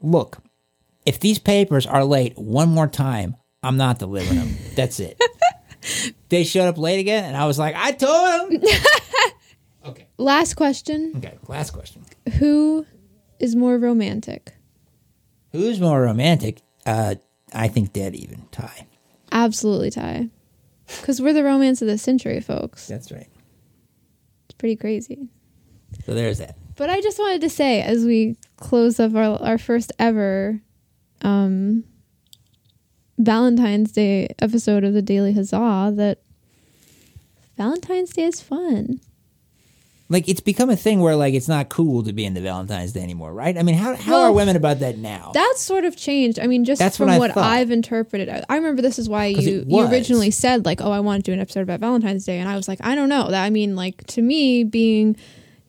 "Look, 0.00 0.38
if 1.06 1.18
these 1.20 1.38
papers 1.38 1.86
are 1.86 2.04
late 2.04 2.36
one 2.36 2.68
more 2.68 2.88
time, 2.88 3.36
I'm 3.62 3.76
not 3.78 3.98
delivering 3.98 4.38
them. 4.38 4.56
That's 4.76 5.00
it." 5.00 5.18
they 6.28 6.44
showed 6.44 6.68
up 6.68 6.76
late 6.76 7.00
again, 7.00 7.24
and 7.24 7.36
I 7.36 7.46
was 7.46 7.58
like, 7.58 7.74
"I 7.74 7.92
told 7.92 8.50
them." 8.52 8.62
okay, 9.86 10.06
Last 10.18 10.54
question. 10.54 11.14
okay. 11.16 11.38
Last 11.48 11.70
question. 11.70 12.04
Who 12.38 12.84
is 13.38 13.56
more 13.56 13.78
romantic? 13.78 14.52
Who's 15.52 15.80
more 15.80 16.02
romantic? 16.02 16.60
Uh, 16.84 17.14
I 17.54 17.68
think 17.68 17.92
dead 17.94 18.14
even. 18.14 18.46
Tie. 18.50 18.87
Absolutely 19.32 19.90
tie. 19.90 20.28
Because 21.00 21.20
we're 21.20 21.32
the 21.32 21.44
romance 21.44 21.82
of 21.82 21.88
the 21.88 21.98
century, 21.98 22.40
folks. 22.40 22.86
That's 22.86 23.12
right. 23.12 23.28
It's 24.46 24.54
pretty 24.56 24.76
crazy. 24.76 25.28
So 26.06 26.14
there's 26.14 26.38
that. 26.38 26.56
But 26.76 26.90
I 26.90 27.00
just 27.00 27.18
wanted 27.18 27.40
to 27.42 27.50
say, 27.50 27.82
as 27.82 28.04
we 28.04 28.36
close 28.56 29.00
up 29.00 29.14
our, 29.14 29.40
our 29.42 29.58
first 29.58 29.92
ever 29.98 30.60
um, 31.22 31.84
Valentine's 33.18 33.92
Day 33.92 34.34
episode 34.38 34.84
of 34.84 34.94
the 34.94 35.02
Daily 35.02 35.32
Huzzah, 35.32 35.92
that 35.96 36.22
Valentine's 37.56 38.10
Day 38.10 38.24
is 38.24 38.40
fun. 38.40 39.00
Like 40.10 40.26
it's 40.26 40.40
become 40.40 40.70
a 40.70 40.76
thing 40.76 41.00
where 41.00 41.14
like 41.16 41.34
it's 41.34 41.48
not 41.48 41.68
cool 41.68 42.02
to 42.04 42.14
be 42.14 42.24
into 42.24 42.40
Valentine's 42.40 42.92
Day 42.92 43.02
anymore, 43.02 43.32
right? 43.34 43.58
I 43.58 43.62
mean, 43.62 43.74
how 43.74 43.94
how 43.94 44.22
are 44.22 44.32
women 44.32 44.56
about 44.56 44.78
that 44.80 44.96
now? 44.96 45.32
That's 45.34 45.60
sort 45.60 45.84
of 45.84 45.96
changed. 45.96 46.38
I 46.38 46.46
mean, 46.46 46.64
just 46.64 46.78
That's 46.78 46.96
from 46.96 47.08
what 47.08 47.14
I 47.16 47.18
what 47.18 47.36
I've 47.36 47.70
interpreted. 47.70 48.28
I- 48.30 48.44
I 48.48 48.56
remember 48.56 48.80
this 48.80 48.98
is 48.98 49.06
why 49.08 49.26
you 49.26 49.64
you 49.68 49.86
originally 49.86 50.30
said 50.30 50.64
like, 50.64 50.80
"Oh, 50.80 50.90
I 50.90 51.00
want 51.00 51.22
to 51.24 51.30
do 51.30 51.34
an 51.34 51.40
episode 51.40 51.60
about 51.60 51.80
Valentine's 51.80 52.24
Day," 52.24 52.38
and 52.38 52.48
I 52.48 52.56
was 52.56 52.68
like, 52.68 52.78
I 52.82 52.94
don't 52.94 53.10
know. 53.10 53.30
That 53.30 53.44
I 53.44 53.50
mean, 53.50 53.76
like 53.76 54.06
to 54.08 54.22
me, 54.22 54.64
being 54.64 55.14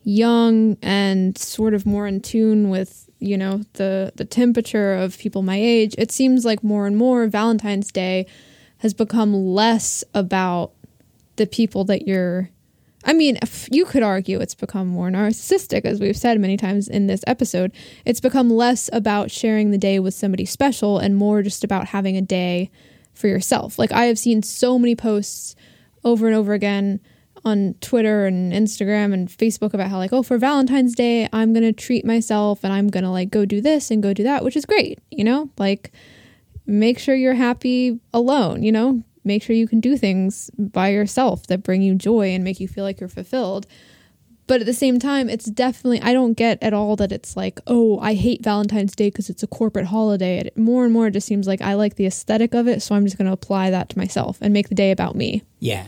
young 0.04 0.76
and 0.82 1.36
sort 1.36 1.74
of 1.74 1.84
more 1.84 2.06
in 2.06 2.20
tune 2.20 2.70
with 2.70 3.10
you 3.18 3.36
know 3.36 3.60
the 3.74 4.12
the 4.16 4.24
temperature 4.24 4.94
of 4.94 5.18
people 5.18 5.42
my 5.42 5.56
age, 5.60 5.94
it 5.98 6.10
seems 6.10 6.46
like 6.46 6.64
more 6.64 6.86
and 6.86 6.96
more 6.96 7.26
Valentine's 7.26 7.92
Day 7.92 8.24
has 8.78 8.94
become 8.94 9.34
less 9.34 10.02
about 10.14 10.72
the 11.36 11.46
people 11.46 11.84
that 11.84 12.08
you're 12.08 12.48
I 13.04 13.14
mean, 13.14 13.38
you 13.70 13.86
could 13.86 14.02
argue 14.02 14.40
it's 14.40 14.54
become 14.54 14.86
more 14.86 15.08
narcissistic, 15.08 15.84
as 15.84 16.00
we've 16.00 16.16
said 16.16 16.38
many 16.38 16.56
times 16.56 16.86
in 16.86 17.06
this 17.06 17.24
episode. 17.26 17.72
It's 18.04 18.20
become 18.20 18.50
less 18.50 18.90
about 18.92 19.30
sharing 19.30 19.70
the 19.70 19.78
day 19.78 19.98
with 19.98 20.14
somebody 20.14 20.44
special 20.44 20.98
and 20.98 21.16
more 21.16 21.42
just 21.42 21.64
about 21.64 21.86
having 21.88 22.16
a 22.16 22.22
day 22.22 22.70
for 23.14 23.26
yourself. 23.26 23.78
Like, 23.78 23.90
I 23.92 24.04
have 24.04 24.18
seen 24.18 24.42
so 24.42 24.78
many 24.78 24.94
posts 24.94 25.56
over 26.04 26.26
and 26.26 26.36
over 26.36 26.52
again 26.52 27.00
on 27.42 27.74
Twitter 27.80 28.26
and 28.26 28.52
Instagram 28.52 29.14
and 29.14 29.28
Facebook 29.28 29.72
about 29.72 29.88
how, 29.88 29.96
like, 29.96 30.12
oh, 30.12 30.22
for 30.22 30.36
Valentine's 30.36 30.94
Day, 30.94 31.26
I'm 31.32 31.54
going 31.54 31.62
to 31.62 31.72
treat 31.72 32.04
myself 32.04 32.64
and 32.64 32.72
I'm 32.72 32.88
going 32.88 33.04
to, 33.04 33.10
like, 33.10 33.30
go 33.30 33.46
do 33.46 33.62
this 33.62 33.90
and 33.90 34.02
go 34.02 34.12
do 34.12 34.24
that, 34.24 34.44
which 34.44 34.56
is 34.56 34.66
great, 34.66 34.98
you 35.10 35.24
know? 35.24 35.48
Like, 35.56 35.92
make 36.66 36.98
sure 36.98 37.14
you're 37.14 37.32
happy 37.34 37.98
alone, 38.12 38.62
you 38.62 38.72
know? 38.72 39.02
Make 39.24 39.42
sure 39.42 39.54
you 39.54 39.68
can 39.68 39.80
do 39.80 39.96
things 39.96 40.50
by 40.58 40.88
yourself 40.88 41.46
that 41.48 41.62
bring 41.62 41.82
you 41.82 41.94
joy 41.94 42.28
and 42.28 42.42
make 42.42 42.60
you 42.60 42.68
feel 42.68 42.84
like 42.84 43.00
you're 43.00 43.08
fulfilled. 43.08 43.66
But 44.46 44.60
at 44.60 44.66
the 44.66 44.74
same 44.74 44.98
time, 44.98 45.28
it's 45.28 45.44
definitely, 45.44 46.00
I 46.00 46.12
don't 46.12 46.32
get 46.32 46.60
at 46.60 46.74
all 46.74 46.96
that 46.96 47.12
it's 47.12 47.36
like, 47.36 47.60
oh, 47.68 48.00
I 48.00 48.14
hate 48.14 48.42
Valentine's 48.42 48.96
Day 48.96 49.08
because 49.08 49.30
it's 49.30 49.44
a 49.44 49.46
corporate 49.46 49.86
holiday. 49.86 50.38
It, 50.38 50.56
more 50.56 50.82
and 50.82 50.92
more, 50.92 51.06
it 51.06 51.12
just 51.12 51.28
seems 51.28 51.46
like 51.46 51.60
I 51.60 51.74
like 51.74 51.94
the 51.94 52.06
aesthetic 52.06 52.52
of 52.52 52.66
it. 52.66 52.82
So 52.82 52.96
I'm 52.96 53.04
just 53.04 53.16
going 53.16 53.26
to 53.26 53.32
apply 53.32 53.70
that 53.70 53.90
to 53.90 53.98
myself 53.98 54.38
and 54.40 54.52
make 54.52 54.68
the 54.68 54.74
day 54.74 54.90
about 54.90 55.14
me. 55.14 55.44
Yeah. 55.60 55.86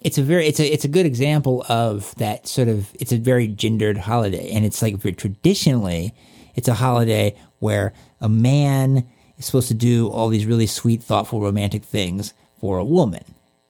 It's 0.00 0.16
a 0.16 0.22
very 0.22 0.46
it's 0.46 0.60
a 0.60 0.72
it's 0.72 0.84
a 0.84 0.88
good 0.88 1.06
example 1.06 1.64
of 1.68 2.14
that 2.16 2.46
sort 2.46 2.68
of 2.68 2.88
it's 3.00 3.10
a 3.10 3.16
very 3.16 3.48
gendered 3.48 3.96
holiday 3.96 4.50
and 4.52 4.64
it's 4.64 4.82
like 4.82 5.00
traditionally 5.16 6.14
it's 6.54 6.68
a 6.68 6.74
holiday 6.74 7.34
where 7.58 7.94
a 8.20 8.28
man 8.28 9.08
is 9.38 9.46
supposed 9.46 9.68
to 9.68 9.74
do 9.74 10.08
all 10.08 10.28
these 10.28 10.44
really 10.44 10.66
sweet 10.66 11.02
thoughtful 11.02 11.40
romantic 11.40 11.84
things 11.84 12.34
for 12.64 12.78
a 12.78 12.84
woman, 12.84 13.22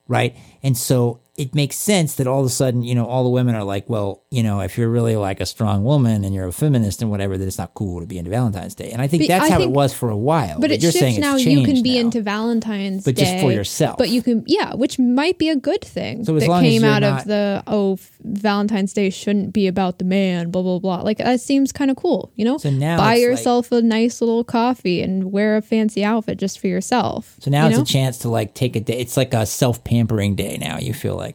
right? 0.07 0.37
And 0.63 0.79
so 0.79 1.19
it 1.37 1.55
makes 1.55 1.77
sense 1.77 2.15
that 2.15 2.27
all 2.29 2.41
of 2.41 2.47
a 2.47 2.51
sudden, 2.51 2.83
you 2.83 2.95
know, 2.95 3.07
all 3.07 3.25
the 3.25 3.31
women 3.31 3.55
are 3.57 3.65
like, 3.65 3.89
well, 3.91 4.23
you 4.31 4.43
know, 4.43 4.61
if 4.61 4.79
you're 4.79 4.89
really 4.89 5.17
like 5.17 5.41
a 5.41 5.47
strong 5.47 5.83
woman 5.83 6.25
and 6.25 6.33
you're 6.33 6.47
a 6.47 6.53
feminist 6.53 7.03
and 7.03 7.11
whatever, 7.11 7.37
then 7.37 7.49
it's 7.49 7.59
not 7.59 7.75
cool 7.75 8.01
to 8.01 8.07
be 8.07 8.19
into 8.19 8.31
Valentine's 8.31 8.75
Day. 8.75 8.91
And 8.93 9.03
I 9.03 9.09
think 9.09 9.25
But 9.25 9.29
that's 9.29 9.51
I 9.51 9.55
how 9.55 9.61
it 9.61 9.71
was 9.71 9.93
for 9.93 10.11
a 10.11 10.17
while. 10.17 10.61
But 10.61 10.71
it 10.71 10.81
you're 10.81 10.93
shifts 10.93 11.01
saying 11.01 11.15
it's 11.15 11.21
now. 11.21 11.35
You 11.37 11.65
can 11.65 11.83
be 11.83 11.95
now. 11.95 12.01
into 12.03 12.23
Valentine's 12.23 13.05
But 13.05 13.17
Day, 13.17 13.25
just 13.25 13.41
for 13.45 13.51
yourself. 13.51 13.99
But 13.99 14.11
you 14.11 14.23
can, 14.23 14.45
yeah, 14.47 14.75
which 14.75 14.99
might 14.99 15.39
be 15.39 15.49
a 15.49 15.57
good 15.57 15.83
thing. 15.83 16.25
So 16.25 16.37
as 16.37 16.45
that 16.45 16.49
long 16.51 16.65
as 16.65 16.71
came 16.71 16.83
you're 16.83 16.91
out 16.91 17.03
not- 17.03 17.21
of 17.23 17.27
the 17.27 17.63
oh, 17.67 17.99
Valentine's 18.23 18.93
Day 18.93 19.11
shouldn't 19.11 19.53
be 19.53 19.67
about 19.67 19.99
the 19.99 20.05
man. 20.05 20.51
Blah 20.51 20.63
blah 20.63 20.79
blah. 20.79 21.03
Like 21.03 21.19
that 21.19 21.41
seems 21.41 21.73
kind 21.73 21.91
of 21.91 21.97
cool, 21.97 22.33
you 22.37 22.45
know. 22.45 22.59
So 22.59 22.71
now 22.71 22.97
buy 22.99 23.15
it's 23.15 23.21
like- 23.21 23.31
yourself 23.31 23.73
a 23.73 23.83
nice 23.83 24.21
little 24.21 24.45
coffee 24.45 25.03
and 25.03 25.33
wear 25.33 25.57
a 25.57 25.63
fancy 25.63 26.05
outfit 26.05 26.39
just 26.39 26.59
for 26.61 26.69
yourself. 26.69 27.37
So 27.41 27.51
now 27.51 27.67
it's 27.67 27.77
know? 27.77 27.83
a 27.83 27.87
chance 27.87 28.19
to 28.19 28.29
like 28.29 28.55
take 28.55 28.77
a 28.77 28.81
day. 28.81 28.99
It's 28.99 29.17
like 29.17 29.35
a 29.35 29.47
self 29.47 29.83
pampering 29.85 30.37
day 30.37 30.59
now. 30.59 30.79
You 30.79 30.95
feel 30.95 31.17
like 31.17 31.34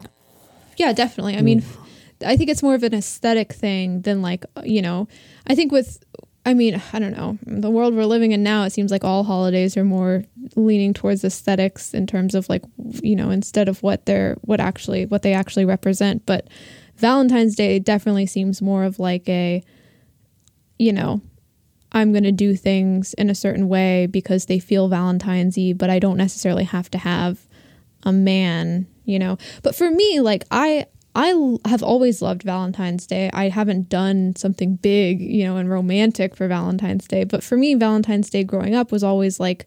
Yeah, 0.80 0.94
definitely. 0.94 1.36
I 1.36 1.42
mean, 1.42 1.60
mm. 1.60 2.26
I 2.26 2.38
think 2.38 2.48
it's 2.48 2.62
more 2.62 2.74
of 2.74 2.82
an 2.82 2.94
aesthetic 2.94 3.52
thing 3.52 4.00
than 4.00 4.22
like, 4.22 4.46
you 4.64 4.80
know, 4.80 5.08
I 5.46 5.54
think 5.54 5.72
with, 5.72 6.02
I 6.46 6.54
mean, 6.54 6.80
I 6.94 6.98
don't 6.98 7.14
know, 7.14 7.36
the 7.42 7.68
world 7.68 7.94
we're 7.94 8.06
living 8.06 8.32
in 8.32 8.42
now, 8.42 8.64
it 8.64 8.70
seems 8.70 8.90
like 8.90 9.04
all 9.04 9.22
holidays 9.22 9.76
are 9.76 9.84
more 9.84 10.24
leaning 10.56 10.94
towards 10.94 11.22
aesthetics 11.22 11.92
in 11.92 12.06
terms 12.06 12.34
of 12.34 12.48
like, 12.48 12.64
you 13.02 13.14
know, 13.14 13.28
instead 13.28 13.68
of 13.68 13.82
what 13.82 14.06
they're, 14.06 14.38
what 14.40 14.58
actually, 14.58 15.04
what 15.04 15.20
they 15.20 15.34
actually 15.34 15.66
represent. 15.66 16.24
But 16.24 16.48
Valentine's 16.96 17.56
Day 17.56 17.78
definitely 17.78 18.24
seems 18.24 18.62
more 18.62 18.84
of 18.84 18.98
like 18.98 19.28
a, 19.28 19.62
you 20.78 20.94
know, 20.94 21.20
I'm 21.92 22.10
going 22.12 22.24
to 22.24 22.32
do 22.32 22.56
things 22.56 23.12
in 23.14 23.28
a 23.28 23.34
certain 23.34 23.68
way 23.68 24.06
because 24.06 24.46
they 24.46 24.60
feel 24.60 24.88
Valentine's 24.88 25.58
y, 25.58 25.74
but 25.76 25.90
I 25.90 25.98
don't 25.98 26.16
necessarily 26.16 26.64
have 26.64 26.90
to 26.92 26.98
have 26.98 27.46
a 28.02 28.12
man, 28.12 28.86
you 29.04 29.18
know. 29.18 29.38
But 29.62 29.74
for 29.74 29.90
me, 29.90 30.20
like 30.20 30.44
I 30.50 30.86
I 31.14 31.58
have 31.64 31.82
always 31.82 32.22
loved 32.22 32.42
Valentine's 32.42 33.06
Day. 33.06 33.30
I 33.32 33.48
haven't 33.48 33.88
done 33.88 34.36
something 34.36 34.76
big, 34.76 35.20
you 35.20 35.44
know, 35.44 35.56
and 35.56 35.68
romantic 35.68 36.36
for 36.36 36.46
Valentine's 36.46 37.08
Day, 37.08 37.24
but 37.24 37.42
for 37.42 37.56
me 37.56 37.74
Valentine's 37.74 38.30
Day 38.30 38.44
growing 38.44 38.74
up 38.74 38.92
was 38.92 39.02
always 39.02 39.40
like 39.40 39.66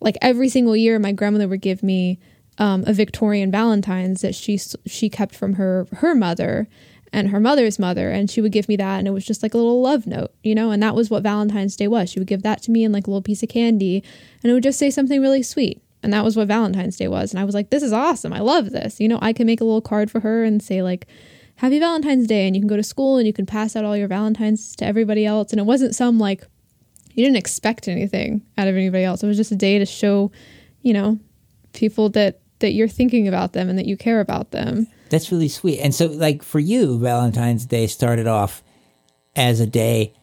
like 0.00 0.16
every 0.20 0.48
single 0.48 0.76
year 0.76 0.98
my 0.98 1.12
grandmother 1.12 1.48
would 1.48 1.62
give 1.62 1.82
me 1.82 2.18
um, 2.58 2.84
a 2.86 2.92
Victorian 2.92 3.50
Valentine's 3.50 4.20
that 4.20 4.34
she 4.34 4.58
she 4.86 5.08
kept 5.08 5.34
from 5.34 5.54
her 5.54 5.86
her 5.92 6.14
mother 6.14 6.68
and 7.12 7.30
her 7.30 7.40
mother's 7.40 7.78
mother. 7.78 8.10
And 8.10 8.28
she 8.28 8.40
would 8.40 8.52
give 8.52 8.68
me 8.68 8.76
that 8.76 8.98
and 8.98 9.08
it 9.08 9.12
was 9.12 9.24
just 9.24 9.42
like 9.42 9.54
a 9.54 9.56
little 9.56 9.80
love 9.80 10.06
note 10.06 10.32
you 10.42 10.54
know? 10.54 10.70
And 10.70 10.82
that 10.82 10.94
was 10.94 11.08
what 11.08 11.22
valentine's 11.22 11.76
day 11.76 11.88
was. 11.88 12.10
She 12.10 12.18
would 12.18 12.28
give 12.28 12.42
that 12.42 12.62
to 12.64 12.70
me 12.70 12.84
and 12.84 12.92
like 12.92 13.06
a 13.06 13.10
little 13.10 13.22
piece 13.22 13.42
of 13.42 13.48
candy 13.48 14.02
and 14.42 14.50
it 14.50 14.54
would 14.54 14.62
just 14.62 14.78
say 14.78 14.90
something 14.90 15.20
really 15.22 15.42
sweet 15.42 15.80
and 16.04 16.12
that 16.12 16.24
was 16.24 16.36
what 16.36 16.46
valentine's 16.48 16.96
day 16.96 17.08
was. 17.08 17.32
And 17.32 17.40
i 17.40 17.44
was 17.44 17.54
like 17.54 17.70
this 17.70 17.82
is 17.82 17.92
awesome. 17.92 18.32
I 18.32 18.40
love 18.40 18.70
this. 18.70 19.00
You 19.00 19.08
know 19.08 19.18
i 19.22 19.32
can 19.32 19.46
make 19.46 19.60
a 19.60 19.64
little 19.64 19.80
card 19.80 20.10
for 20.10 20.20
her 20.20 20.44
and 20.44 20.62
say 20.62 20.82
like 20.82 21.06
happy 21.56 21.78
valentine's 21.78 22.26
day. 22.26 22.46
And 22.46 22.54
you 22.54 22.62
can 22.62 22.68
go 22.68 22.76
to 22.76 22.82
school 22.82 23.16
and 23.16 23.26
you 23.26 23.32
can 23.32 23.46
pass 23.46 23.74
out 23.74 23.84
all 23.84 23.96
your 23.96 24.08
valentines 24.08 24.76
to 24.76 24.86
everybody 24.86 25.24
else. 25.26 25.52
And 25.52 25.60
it 25.60 25.64
wasn't 25.64 25.94
some 25.94 26.18
like 26.18 26.44
you 27.14 27.24
didn't 27.24 27.36
expect 27.36 27.88
anything 27.88 28.42
out 28.58 28.68
of 28.68 28.76
anybody 28.76 29.04
else. 29.04 29.22
It 29.22 29.26
was 29.26 29.36
just 29.36 29.52
a 29.52 29.56
day 29.56 29.78
to 29.78 29.86
show 29.86 30.30
you 30.82 30.92
know 30.92 31.18
people 31.72 32.08
that 32.10 32.40
that 32.60 32.72
you're 32.72 32.88
thinking 32.88 33.28
about 33.28 33.52
them 33.52 33.68
and 33.68 33.78
that 33.78 33.86
you 33.86 33.96
care 33.96 34.20
about 34.20 34.52
them. 34.52 34.86
That's 35.10 35.30
really 35.30 35.48
sweet. 35.48 35.80
And 35.80 35.94
so, 35.94 36.06
like 36.06 36.42
for 36.42 36.58
you, 36.58 36.98
Valentine's 36.98 37.66
Day 37.66 37.86
started 37.86 38.26
off 38.26 38.62
as 39.36 39.60
a 39.60 39.66
day 39.66 40.14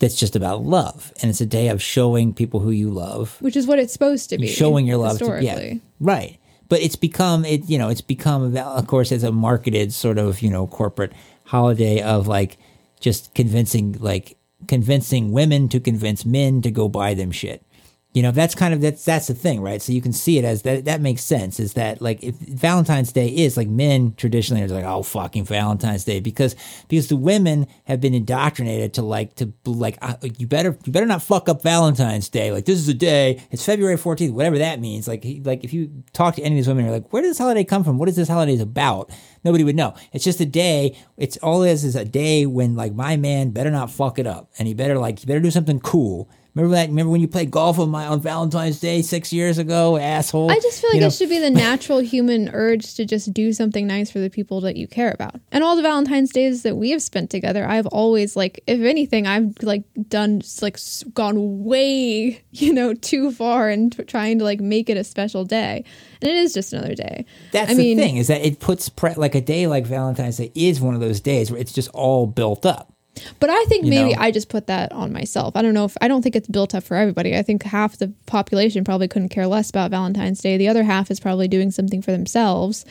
that's 0.00 0.16
just 0.16 0.34
about 0.34 0.64
love, 0.64 1.12
and 1.20 1.30
it's 1.30 1.40
a 1.40 1.46
day 1.46 1.68
of 1.68 1.80
showing 1.80 2.34
people 2.34 2.60
who 2.60 2.70
you 2.70 2.90
love, 2.90 3.36
which 3.40 3.54
is 3.54 3.66
what 3.66 3.78
it's 3.78 3.92
supposed 3.92 4.30
to 4.30 4.38
be 4.38 4.48
showing 4.48 4.86
your 4.86 4.96
love. 4.96 5.18
To, 5.18 5.38
yeah, 5.40 5.74
right. 6.00 6.38
But 6.68 6.80
it's 6.80 6.96
become 6.96 7.44
it. 7.44 7.68
You 7.68 7.78
know, 7.78 7.88
it's 7.88 8.00
become 8.00 8.56
of 8.56 8.86
course 8.86 9.12
as 9.12 9.22
a 9.22 9.30
marketed 9.30 9.92
sort 9.92 10.18
of 10.18 10.40
you 10.40 10.50
know 10.50 10.66
corporate 10.66 11.12
holiday 11.44 12.00
of 12.00 12.26
like 12.26 12.56
just 12.98 13.34
convincing 13.34 13.96
like 14.00 14.36
convincing 14.66 15.32
women 15.32 15.68
to 15.68 15.80
convince 15.80 16.24
men 16.24 16.62
to 16.62 16.70
go 16.70 16.88
buy 16.88 17.14
them 17.14 17.30
shit. 17.30 17.62
You 18.12 18.22
know, 18.22 18.32
that's 18.32 18.56
kind 18.56 18.74
of 18.74 18.80
that's 18.80 19.04
that's 19.04 19.28
the 19.28 19.34
thing, 19.34 19.60
right? 19.60 19.80
So 19.80 19.92
you 19.92 20.02
can 20.02 20.12
see 20.12 20.36
it 20.36 20.44
as 20.44 20.62
that 20.62 20.84
that 20.86 21.00
makes 21.00 21.22
sense. 21.22 21.60
Is 21.60 21.74
that 21.74 22.02
like 22.02 22.20
if 22.24 22.34
Valentine's 22.34 23.12
Day 23.12 23.28
is 23.28 23.56
like 23.56 23.68
men 23.68 24.14
traditionally 24.16 24.64
are 24.64 24.68
like 24.68 24.84
oh 24.84 25.04
fucking 25.04 25.44
Valentine's 25.44 26.02
Day 26.02 26.18
because 26.18 26.56
because 26.88 27.06
the 27.06 27.14
women 27.14 27.68
have 27.84 28.00
been 28.00 28.12
indoctrinated 28.12 28.94
to 28.94 29.02
like 29.02 29.36
to 29.36 29.52
like 29.64 29.96
uh, 30.02 30.16
you 30.38 30.48
better 30.48 30.76
you 30.84 30.92
better 30.92 31.06
not 31.06 31.22
fuck 31.22 31.48
up 31.48 31.62
Valentine's 31.62 32.28
Day. 32.28 32.50
Like 32.50 32.64
this 32.64 32.80
is 32.80 32.88
a 32.88 32.94
day. 32.94 33.44
It's 33.52 33.64
February 33.64 33.96
fourteenth, 33.96 34.34
whatever 34.34 34.58
that 34.58 34.80
means. 34.80 35.06
Like 35.06 35.24
like 35.44 35.62
if 35.62 35.72
you 35.72 36.02
talk 36.12 36.34
to 36.34 36.42
any 36.42 36.56
of 36.56 36.58
these 36.58 36.68
women, 36.68 36.86
you're 36.86 36.94
like, 36.94 37.12
where 37.12 37.22
does 37.22 37.30
this 37.30 37.38
holiday 37.38 37.62
come 37.62 37.84
from? 37.84 37.96
What 37.96 38.08
is 38.08 38.16
this 38.16 38.28
holiday 38.28 38.60
about? 38.60 39.12
Nobody 39.44 39.62
would 39.62 39.76
know. 39.76 39.94
It's 40.12 40.24
just 40.24 40.40
a 40.40 40.46
day. 40.46 40.98
It's 41.16 41.36
all 41.36 41.62
it 41.62 41.70
is 41.70 41.84
is 41.84 41.94
a 41.94 42.04
day 42.04 42.44
when 42.44 42.74
like 42.74 42.92
my 42.92 43.16
man 43.16 43.50
better 43.50 43.70
not 43.70 43.88
fuck 43.88 44.18
it 44.18 44.26
up, 44.26 44.50
and 44.58 44.66
he 44.66 44.74
better 44.74 44.98
like 44.98 45.20
he 45.20 45.26
better 45.26 45.38
do 45.38 45.52
something 45.52 45.78
cool. 45.78 46.28
Remember 46.54 46.74
that? 46.74 46.88
Remember 46.88 47.10
when 47.12 47.20
you 47.20 47.28
played 47.28 47.50
golf 47.50 47.78
on 47.78 47.90
my 47.90 48.06
on 48.06 48.20
Valentine's 48.20 48.80
Day 48.80 49.02
six 49.02 49.32
years 49.32 49.58
ago, 49.58 49.96
asshole? 49.96 50.50
I 50.50 50.56
just 50.56 50.80
feel 50.80 50.90
like 50.90 50.94
You 50.96 51.00
know? 51.02 51.06
it 51.06 51.12
should 51.12 51.28
be 51.28 51.38
the 51.38 51.50
natural 51.50 51.98
human 52.00 52.48
urge 52.52 52.94
to 52.94 53.04
just 53.04 53.32
do 53.32 53.52
something 53.52 53.86
nice 53.86 54.10
for 54.10 54.18
the 54.18 54.30
people 54.30 54.60
that 54.62 54.76
you 54.76 54.88
care 54.88 55.12
about. 55.12 55.36
And 55.52 55.62
all 55.62 55.76
the 55.76 55.82
Valentine's 55.82 56.30
days 56.32 56.62
that 56.62 56.76
we 56.76 56.90
have 56.90 57.02
spent 57.02 57.30
together, 57.30 57.64
I've 57.66 57.86
always 57.86 58.34
like, 58.36 58.62
if 58.66 58.80
anything, 58.80 59.26
I've 59.26 59.54
like 59.62 59.84
done 60.08 60.42
like 60.60 60.78
gone 61.14 61.64
way, 61.64 62.42
you 62.50 62.72
know, 62.72 62.94
too 62.94 63.30
far 63.30 63.68
and 63.68 63.92
t- 63.96 64.04
trying 64.04 64.38
to 64.38 64.44
like 64.44 64.60
make 64.60 64.90
it 64.90 64.96
a 64.96 65.04
special 65.04 65.44
day. 65.44 65.84
And 66.20 66.30
it 66.30 66.36
is 66.36 66.52
just 66.52 66.72
another 66.72 66.94
day. 66.94 67.24
That's 67.52 67.70
I 67.70 67.74
the 67.74 67.82
mean, 67.82 67.98
thing 67.98 68.16
is 68.16 68.26
that 68.26 68.44
it 68.44 68.60
puts 68.60 68.88
pre- 68.88 69.14
like 69.14 69.34
a 69.34 69.40
day 69.40 69.66
like 69.66 69.86
Valentine's 69.86 70.36
Day 70.38 70.50
is 70.54 70.80
one 70.80 70.94
of 70.94 71.00
those 71.00 71.20
days 71.20 71.50
where 71.50 71.60
it's 71.60 71.72
just 71.72 71.88
all 71.90 72.26
built 72.26 72.66
up. 72.66 72.92
But 73.38 73.50
I 73.50 73.64
think 73.64 73.84
You 73.84 73.90
maybe 73.90 74.14
know? 74.14 74.20
I 74.20 74.30
just 74.30 74.48
put 74.48 74.66
that 74.66 74.92
on 74.92 75.12
myself. 75.12 75.56
I 75.56 75.62
don't 75.62 75.74
know 75.74 75.84
if 75.84 75.96
I 76.00 76.08
don't 76.08 76.22
think 76.22 76.36
it's 76.36 76.48
built 76.48 76.74
up 76.74 76.84
for 76.84 76.96
everybody. 76.96 77.36
I 77.36 77.42
think 77.42 77.62
half 77.62 77.96
the 77.96 78.12
population 78.26 78.84
probably 78.84 79.08
couldn't 79.08 79.30
care 79.30 79.46
less 79.46 79.70
about 79.70 79.90
Valentine's 79.90 80.40
Day. 80.40 80.56
The 80.56 80.68
other 80.68 80.82
half 80.82 81.10
is 81.10 81.20
probably 81.20 81.48
doing 81.48 81.70
something 81.70 82.02
for 82.02 82.12
themselves. 82.12 82.84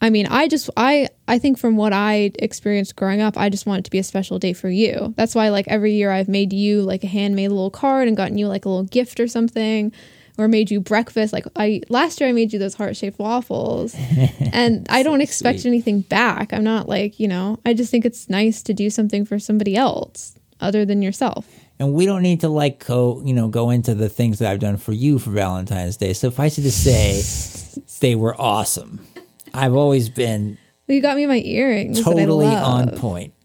I 0.00 0.10
mean, 0.10 0.26
I 0.26 0.48
just 0.48 0.68
I 0.76 1.08
I 1.28 1.38
think 1.38 1.58
from 1.58 1.76
what 1.76 1.92
I 1.92 2.32
experienced 2.38 2.96
growing 2.96 3.20
up, 3.20 3.38
I 3.38 3.48
just 3.48 3.66
want 3.66 3.80
it 3.80 3.84
to 3.84 3.90
be 3.90 3.98
a 3.98 4.04
special 4.04 4.38
day 4.38 4.52
for 4.52 4.68
you. 4.68 5.14
That's 5.16 5.34
why 5.34 5.48
like 5.48 5.66
every 5.68 5.92
year 5.92 6.10
I've 6.10 6.28
made 6.28 6.52
you 6.52 6.82
like 6.82 7.04
a 7.04 7.06
handmade 7.06 7.50
little 7.50 7.70
card 7.70 8.08
and 8.08 8.16
gotten 8.16 8.36
you 8.36 8.48
like 8.48 8.64
a 8.64 8.68
little 8.68 8.84
gift 8.84 9.20
or 9.20 9.28
something 9.28 9.92
or 10.38 10.48
made 10.48 10.70
you 10.70 10.80
breakfast. 10.80 11.32
Like 11.32 11.46
I 11.56 11.80
last 11.88 12.20
year 12.20 12.28
I 12.28 12.32
made 12.32 12.52
you 12.52 12.58
those 12.58 12.74
heart-shaped 12.74 13.18
waffles. 13.18 13.94
and 14.52 14.86
I 14.90 15.02
don't 15.02 15.20
expect 15.20 15.60
sweet. 15.60 15.70
anything 15.70 16.00
back. 16.00 16.52
I'm 16.52 16.64
not 16.64 16.88
like, 16.88 17.20
you 17.20 17.28
know, 17.28 17.58
I 17.64 17.74
just 17.74 17.90
think 17.90 18.04
it's 18.04 18.28
nice 18.28 18.62
to 18.64 18.74
do 18.74 18.90
something 18.90 19.24
for 19.24 19.38
somebody 19.38 19.76
else 19.76 20.34
other 20.60 20.84
than 20.84 21.02
yourself. 21.02 21.46
And 21.78 21.92
we 21.92 22.06
don't 22.06 22.22
need 22.22 22.40
to 22.42 22.48
like 22.48 22.86
go, 22.86 23.20
you 23.24 23.34
know, 23.34 23.48
go 23.48 23.70
into 23.70 23.94
the 23.94 24.08
things 24.08 24.38
that 24.38 24.50
I've 24.50 24.60
done 24.60 24.76
for 24.76 24.92
you 24.92 25.18
for 25.18 25.30
Valentine's 25.30 25.96
Day. 25.96 26.12
Suffice 26.12 26.58
it 26.58 26.62
to 26.62 26.70
say, 26.70 27.80
they 28.00 28.14
were 28.14 28.40
awesome. 28.40 29.04
I've 29.52 29.74
always 29.74 30.08
been 30.08 30.58
You 30.86 31.00
got 31.00 31.16
me 31.16 31.26
my 31.26 31.38
earrings. 31.40 32.02
totally 32.02 32.46
on 32.46 32.90
point. 32.96 33.34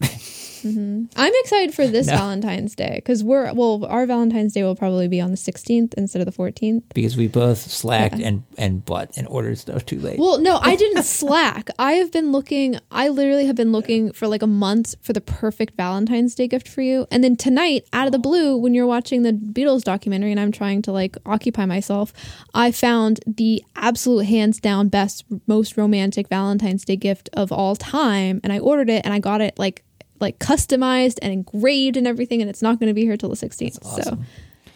Mm-hmm. 0.64 1.06
I'm 1.16 1.34
excited 1.36 1.74
for 1.74 1.88
this 1.88 2.08
Valentine's 2.10 2.76
Day 2.76 2.94
because 2.96 3.24
we're 3.24 3.54
well, 3.54 3.86
our 3.86 4.06
Valentine's 4.06 4.54
Day 4.54 4.64
will 4.64 4.76
probably 4.76 5.08
be 5.08 5.22
on 5.22 5.32
the 5.32 5.38
16th 5.38 5.94
instead 5.96 6.22
of 6.22 6.26
the 6.26 6.32
14th. 6.32 6.84
because 6.94 7.18
we 7.18 7.28
both 7.28 7.58
slacked 7.60 8.20
and 8.20 8.44
and 8.58 8.84
butt 8.86 9.12
and 9.18 9.28
ordered 9.28 9.58
stuff 9.58 9.86
too 9.86 10.00
late. 10.00 10.20
Well, 10.20 10.40
no, 10.40 10.58
I 10.62 10.76
didn't 10.84 11.04
slack. 11.04 11.70
I 11.80 11.94
have 11.94 12.12
been 12.12 12.32
looking. 12.32 12.80
I 12.92 13.10
literally 13.10 13.46
have 13.46 13.56
been 13.56 13.72
looking 13.72 14.12
for 14.12 14.28
like 14.28 14.42
a 14.42 14.48
month 14.48 14.96
for 15.02 15.14
the 15.14 15.22
perfect 15.22 15.76
Valentine's 15.76 16.36
Day 16.36 16.48
gift 16.48 16.68
for 16.68 16.82
you. 16.82 17.08
And 17.12 17.24
then 17.24 17.36
tonight, 17.36 17.88
out 17.94 18.06
of 18.08 18.12
the 18.12 18.20
blue, 18.20 18.58
when 18.58 18.74
you're 18.74 18.88
watching 18.88 19.24
the 19.24 19.34
Beatles 19.34 19.84
documentary 19.84 20.32
and 20.32 20.40
I'm 20.40 20.52
trying 20.52 20.82
to 20.84 20.92
like 20.92 21.18
occupy 21.26 21.66
myself, 21.66 22.14
I 22.54 22.72
found 22.72 23.20
the 23.26 23.64
absolute 23.76 24.26
hands 24.26 24.60
down 24.60 24.90
best, 24.90 25.26
most 25.48 25.78
romantic 25.78 26.28
Valentine's 26.28 26.86
Day 26.86 26.96
gift 26.96 27.30
of 27.34 27.52
all 27.52 27.76
time. 27.76 28.40
And 28.44 28.52
I 28.52 28.60
ordered 28.60 28.90
it 28.90 29.06
and 29.06 29.14
I 29.14 29.20
got 29.20 29.42
it 29.42 29.58
like 29.58 29.84
like 30.20 30.40
customized 30.40 31.20
and 31.22 31.32
engraved 31.32 31.98
and 31.98 32.08
everything. 32.08 32.42
And 32.42 32.50
it's 32.50 32.62
not 32.62 32.80
going 32.80 32.88
to 32.88 32.94
be 32.94 33.04
here 33.04 33.18
till 33.18 33.30
the 33.30 33.36
16th. 33.36 33.84
So 34.04 34.18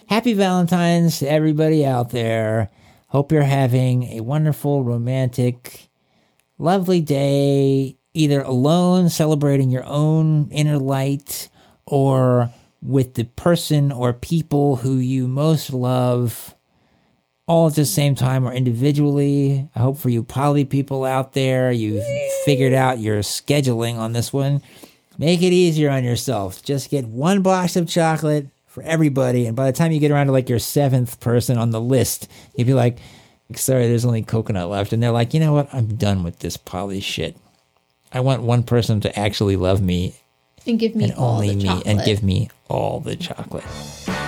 Happy 0.07 0.33
Valentine's 0.33 1.19
to 1.19 1.29
everybody 1.29 1.85
out 1.85 2.11
there. 2.11 2.69
Hope 3.07 3.31
you're 3.31 3.43
having 3.43 4.03
a 4.03 4.21
wonderful, 4.21 4.83
romantic, 4.83 5.89
lovely 6.57 7.01
day, 7.01 7.97
either 8.13 8.41
alone 8.41 9.09
celebrating 9.09 9.69
your 9.69 9.85
own 9.85 10.49
inner 10.51 10.77
light 10.77 11.49
or 11.85 12.51
with 12.81 13.13
the 13.13 13.23
person 13.23 13.91
or 13.91 14.13
people 14.13 14.77
who 14.77 14.95
you 14.95 15.27
most 15.27 15.71
love 15.71 16.53
all 17.47 17.67
at 17.67 17.75
the 17.75 17.85
same 17.85 18.15
time 18.15 18.45
or 18.45 18.53
individually. 18.53 19.69
I 19.75 19.79
hope 19.79 19.97
for 19.97 20.09
you 20.09 20.23
poly 20.23 20.65
people 20.65 21.05
out 21.05 21.33
there, 21.33 21.71
you've 21.71 22.03
figured 22.45 22.73
out 22.73 22.99
your 22.99 23.19
scheduling 23.19 23.97
on 23.97 24.13
this 24.13 24.33
one. 24.33 24.61
Make 25.17 25.41
it 25.41 25.53
easier 25.53 25.89
on 25.89 26.03
yourself. 26.03 26.63
Just 26.63 26.89
get 26.89 27.05
one 27.05 27.41
box 27.41 27.75
of 27.75 27.87
chocolate 27.87 28.47
for 28.67 28.81
everybody. 28.83 29.45
And 29.45 29.55
by 29.55 29.67
the 29.69 29.77
time 29.77 29.91
you 29.91 29.99
get 29.99 30.11
around 30.11 30.27
to 30.27 30.31
like 30.31 30.49
your 30.49 30.59
seventh 30.59 31.19
person 31.19 31.57
on 31.57 31.69
the 31.69 31.81
list, 31.81 32.27
you'd 32.55 32.67
be 32.67 32.73
like, 32.73 32.97
sorry, 33.55 33.87
there's 33.87 34.05
only 34.05 34.23
coconut 34.23 34.69
left. 34.69 34.93
And 34.93 35.03
they're 35.03 35.11
like, 35.11 35.33
you 35.33 35.39
know 35.39 35.53
what? 35.53 35.71
I'm 35.73 35.95
done 35.95 36.23
with 36.23 36.39
this 36.39 36.57
poly 36.57 36.99
shit. 36.99 37.37
I 38.11 38.19
want 38.21 38.41
one 38.43 38.63
person 38.63 38.99
to 39.01 39.19
actually 39.19 39.55
love 39.55 39.81
me 39.81 40.15
and 40.65 40.79
give 40.79 40.95
me 40.95 41.05
and 41.05 41.13
all 41.13 41.35
only 41.35 41.49
the 41.49 41.55
me 41.55 41.63
chocolate. 41.63 41.87
and 41.87 42.03
give 42.03 42.23
me 42.23 42.49
all 42.69 42.99
the 42.99 43.15
chocolate. 43.15 44.22